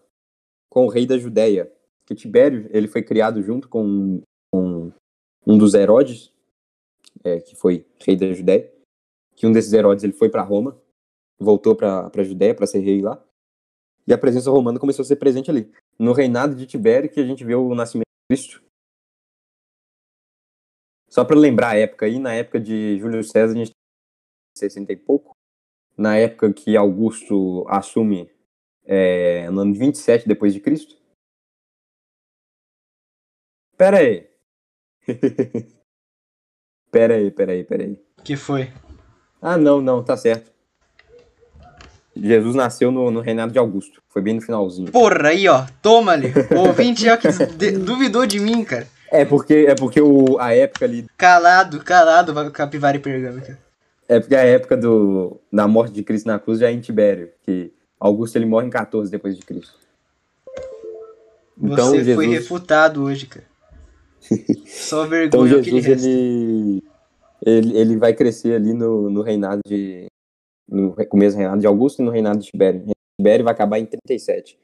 com 0.69 0.87
o 0.87 0.89
rei 0.89 1.07
da 1.07 1.17
Judéia. 1.17 1.73
Que 2.05 2.15
Tibério, 2.15 2.69
ele 2.71 2.89
foi 2.89 3.03
criado 3.03 3.43
junto 3.43 3.69
com, 3.69 4.23
com 4.51 4.93
um 5.47 5.59
dos 5.59 5.75
Herodes, 5.75 6.33
é, 7.23 7.41
que 7.41 7.55
foi 7.55 7.87
rei 8.01 8.17
da 8.17 8.33
Judéia. 8.33 8.73
Que 9.39 9.47
um 9.47 9.52
desses 9.52 9.73
Herodes 9.73 10.02
ele 10.02 10.12
foi 10.12 10.28
para 10.28 10.43
Roma, 10.43 10.77
voltou 11.39 11.77
para 11.77 12.10
a 12.12 12.24
Judéia 12.24 12.56
para 12.56 12.66
ser 12.66 12.81
rei 12.81 13.01
lá. 13.01 13.24
E 14.05 14.12
a 14.12 14.19
presença 14.19 14.51
romana 14.51 14.81
começou 14.81 15.05
a 15.05 15.06
ser 15.06 15.15
presente 15.15 15.48
ali. 15.48 15.73
No 15.97 16.12
reinado 16.12 16.56
de 16.56 16.66
Tibério 16.66 17.09
que 17.09 17.20
a 17.20 17.24
gente 17.24 17.44
vê 17.44 17.55
o 17.55 17.73
nascimento 17.73 18.09
de 18.09 18.36
Cristo. 18.36 18.60
Só 21.09 21.24
para 21.24 21.39
lembrar 21.39 21.70
a 21.70 21.77
época 21.77 22.06
aí, 22.06 22.19
na 22.19 22.35
época 22.35 22.59
de 22.59 22.98
Júlio 22.98 23.23
César, 23.23 23.55
a 23.55 23.56
gente 23.56 23.70
tem 23.70 24.69
60 24.69 24.93
e 24.93 24.97
pouco. 24.97 25.36
Na 25.97 26.16
época 26.16 26.52
que 26.52 26.77
Augusto 26.77 27.65
assume 27.69 28.28
é, 28.85 29.48
no 29.51 29.60
ano 29.60 29.74
27 29.74 30.27
depois 30.27 30.52
de 30.52 30.60
Cristo. 30.60 30.97
Pera 33.77 33.98
aí. 33.98 34.28
pera 36.90 37.15
aí, 37.15 37.31
pera 37.31 37.52
aí, 37.52 37.62
pera 37.62 37.85
aí. 37.85 38.05
Que 38.24 38.36
foi? 38.36 38.73
Ah, 39.40 39.56
não, 39.56 39.81
não, 39.81 40.02
tá 40.02 40.16
certo. 40.16 40.51
Jesus 42.16 42.55
nasceu 42.56 42.90
no, 42.90 43.10
no 43.10 43.20
reinado 43.20 43.52
de 43.52 43.59
Augusto. 43.59 44.02
Foi 44.09 44.20
bem 44.20 44.35
no 44.35 44.40
finalzinho. 44.40 44.90
Porra, 44.90 45.28
aí, 45.28 45.47
ó. 45.48 45.65
Toma 45.81 46.12
ali. 46.12 46.32
O 46.56 46.66
ouvinte 46.69 47.02
já 47.05 47.16
que 47.16 47.28
duvidou 47.78 48.27
de 48.27 48.40
mim, 48.40 48.65
cara. 48.65 48.89
É 49.10 49.24
porque, 49.24 49.66
é 49.69 49.74
porque 49.74 50.01
o, 50.01 50.36
a 50.40 50.52
época 50.52 50.85
ali. 50.85 51.06
Calado, 51.16 51.78
calado, 51.85 52.35
capivara 52.51 52.97
e 52.97 53.01
pergâmico. 53.01 53.52
É 54.09 54.19
porque 54.19 54.35
a 54.35 54.43
época 54.43 54.77
do, 54.77 55.39
da 55.52 55.69
morte 55.69 55.93
de 55.93 56.02
Cristo 56.02 56.27
na 56.27 56.39
cruz 56.39 56.59
já 56.59 56.69
é 56.69 56.73
em 56.73 56.81
Tibério. 56.81 57.31
Que 57.43 57.73
Augusto 58.01 58.36
ele 58.36 58.47
morre 58.47 58.66
em 58.66 58.70
14 58.70 59.10
depois 59.10 59.36
de 59.36 59.43
Cristo. 59.44 59.74
Então, 61.60 61.90
Você 61.90 62.15
foi 62.15 62.24
Jesus- 62.27 62.28
refutado 62.43 63.05
hoje, 63.05 63.27
cara. 63.27 63.47
Só 64.66 65.05
Então 65.06 65.09
vergonha 65.44 65.52
é 65.55 65.56
o 65.56 65.62
que 65.62 65.70
Jesus 65.70 65.86
resta. 65.86 66.09
ele, 66.09 66.82
ele, 67.44 67.77
ele 67.77 67.97
vai 67.97 68.15
crescer 68.15 68.55
ali 68.55 68.73
no, 68.73 69.10
no 69.10 69.23
reinado 69.23 69.60
de. 69.66 70.06
No 70.70 70.94
começo 71.06 71.35
do 71.36 71.39
reinado 71.39 71.60
de 71.60 71.66
Augusto 71.66 72.02
e 72.02 72.05
no 72.05 72.10
reinado 72.10 72.40
de 72.40 72.51
Tibério. 72.51 72.85
Tibério 73.19 73.44
vai 73.44 73.55
acabar 73.55 73.78
em 73.78 73.86
37. 73.86 74.59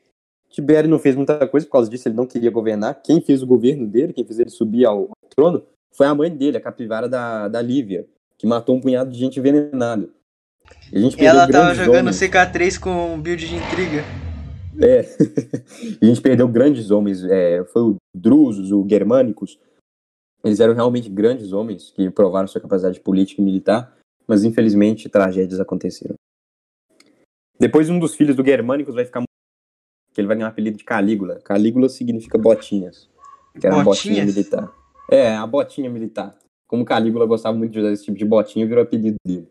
Tibério 0.51 0.89
não 0.89 0.99
fez 0.99 1.17
muita 1.17 1.47
coisa 1.49 1.67
por 1.67 1.73
causa 1.73 1.91
disso, 1.91 2.07
ele 2.07 2.15
não 2.15 2.27
queria 2.27 2.51
governar. 2.51 3.01
Quem 3.03 3.21
fez 3.21 3.43
o 3.43 3.47
governo 3.47 3.87
dele, 3.87 4.13
quem 4.13 4.25
fez 4.25 4.39
ele 4.39 4.51
subir 4.51 4.85
ao, 4.85 5.11
trono, 5.35 5.65
foi 5.93 6.07
a 6.07 6.15
mãe 6.15 6.31
dele, 6.31 6.57
a 6.57 6.61
capivara 6.61 7.09
da, 7.09 7.49
da 7.49 7.61
Lívia, 7.61 8.07
que 8.39 8.47
matou 8.47 8.77
um 8.77 8.81
punhado 8.81 9.11
de 9.11 9.19
gente 9.19 9.39
envenenada. 9.39 10.09
E 10.93 10.99
a 10.99 11.01
gente 11.01 11.25
Ela 11.25 11.49
tava 11.49 11.75
jogando 11.75 12.09
homens. 12.09 12.21
CK3 12.21 12.79
com 12.79 13.21
build 13.21 13.47
de 13.47 13.57
intriga. 13.57 14.05
É. 14.81 15.05
e 16.01 16.05
a 16.05 16.07
gente 16.07 16.21
perdeu 16.21 16.49
grandes 16.49 16.91
homens. 16.91 17.25
É, 17.25 17.65
foi 17.65 17.83
o 17.83 17.97
Drusos, 18.15 18.71
o 18.71 18.87
Germânicos. 18.89 19.59
Eles 20.45 20.61
eram 20.61 20.75
realmente 20.75 21.09
grandes 21.09 21.53
homens 21.53 21.91
que 21.91 22.11
provaram 22.11 22.47
sua 22.47 22.61
capacidade 22.61 23.01
política 23.01 23.41
e 23.41 23.45
militar, 23.45 23.97
mas 24.27 24.45
infelizmente 24.45 25.09
tragédias 25.09 25.59
aconteceram. 25.59 26.15
Depois 27.59 27.89
um 27.89 27.99
dos 27.99 28.15
filhos 28.15 28.37
do 28.37 28.45
Germânicos 28.45 28.95
vai 28.95 29.05
ficar 29.05 29.23
que 30.13 30.21
ele 30.21 30.29
vai 30.29 30.37
ganhar 30.37 30.49
o 30.49 30.53
apelido 30.53 30.77
de 30.77 30.85
Calígula. 30.85 31.41
Calígula 31.41 31.89
significa 31.89 32.39
botinhas, 32.39 33.11
que 33.59 33.67
era 33.67 33.75
uma 33.75 33.85
botinha 33.85 34.25
Botinhas? 34.25 34.35
militar. 34.35 34.73
É, 35.11 35.35
a 35.35 35.47
botinha 35.47 35.91
militar. 35.91 36.39
Como 36.69 36.85
Calígula 36.85 37.27
gostava 37.27 37.57
muito 37.57 37.73
de 37.73 37.81
usar 37.81 37.91
esse 37.91 38.05
tipo 38.05 38.17
de 38.17 38.25
botinha, 38.25 38.67
virou 38.67 38.85
apelido 38.85 39.17
dele. 39.27 39.51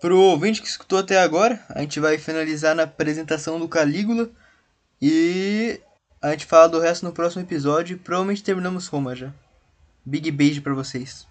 Pro 0.00 0.18
ouvinte 0.18 0.60
que 0.60 0.68
escutou 0.68 0.98
até 0.98 1.18
agora, 1.18 1.64
a 1.68 1.80
gente 1.80 1.98
vai 1.98 2.18
finalizar 2.18 2.74
na 2.74 2.82
apresentação 2.84 3.58
do 3.58 3.68
Calígula 3.68 4.30
e 5.00 5.80
a 6.24 6.30
gente 6.30 6.46
fala 6.46 6.70
do 6.70 6.80
resto 6.80 7.04
no 7.04 7.12
próximo 7.12 7.42
episódio. 7.42 7.96
e 7.96 7.98
Provavelmente 7.98 8.42
terminamos 8.42 8.86
Roma 8.86 9.14
já. 9.14 9.30
Big 10.06 10.30
beijo 10.30 10.62
pra 10.62 10.72
vocês. 10.72 11.26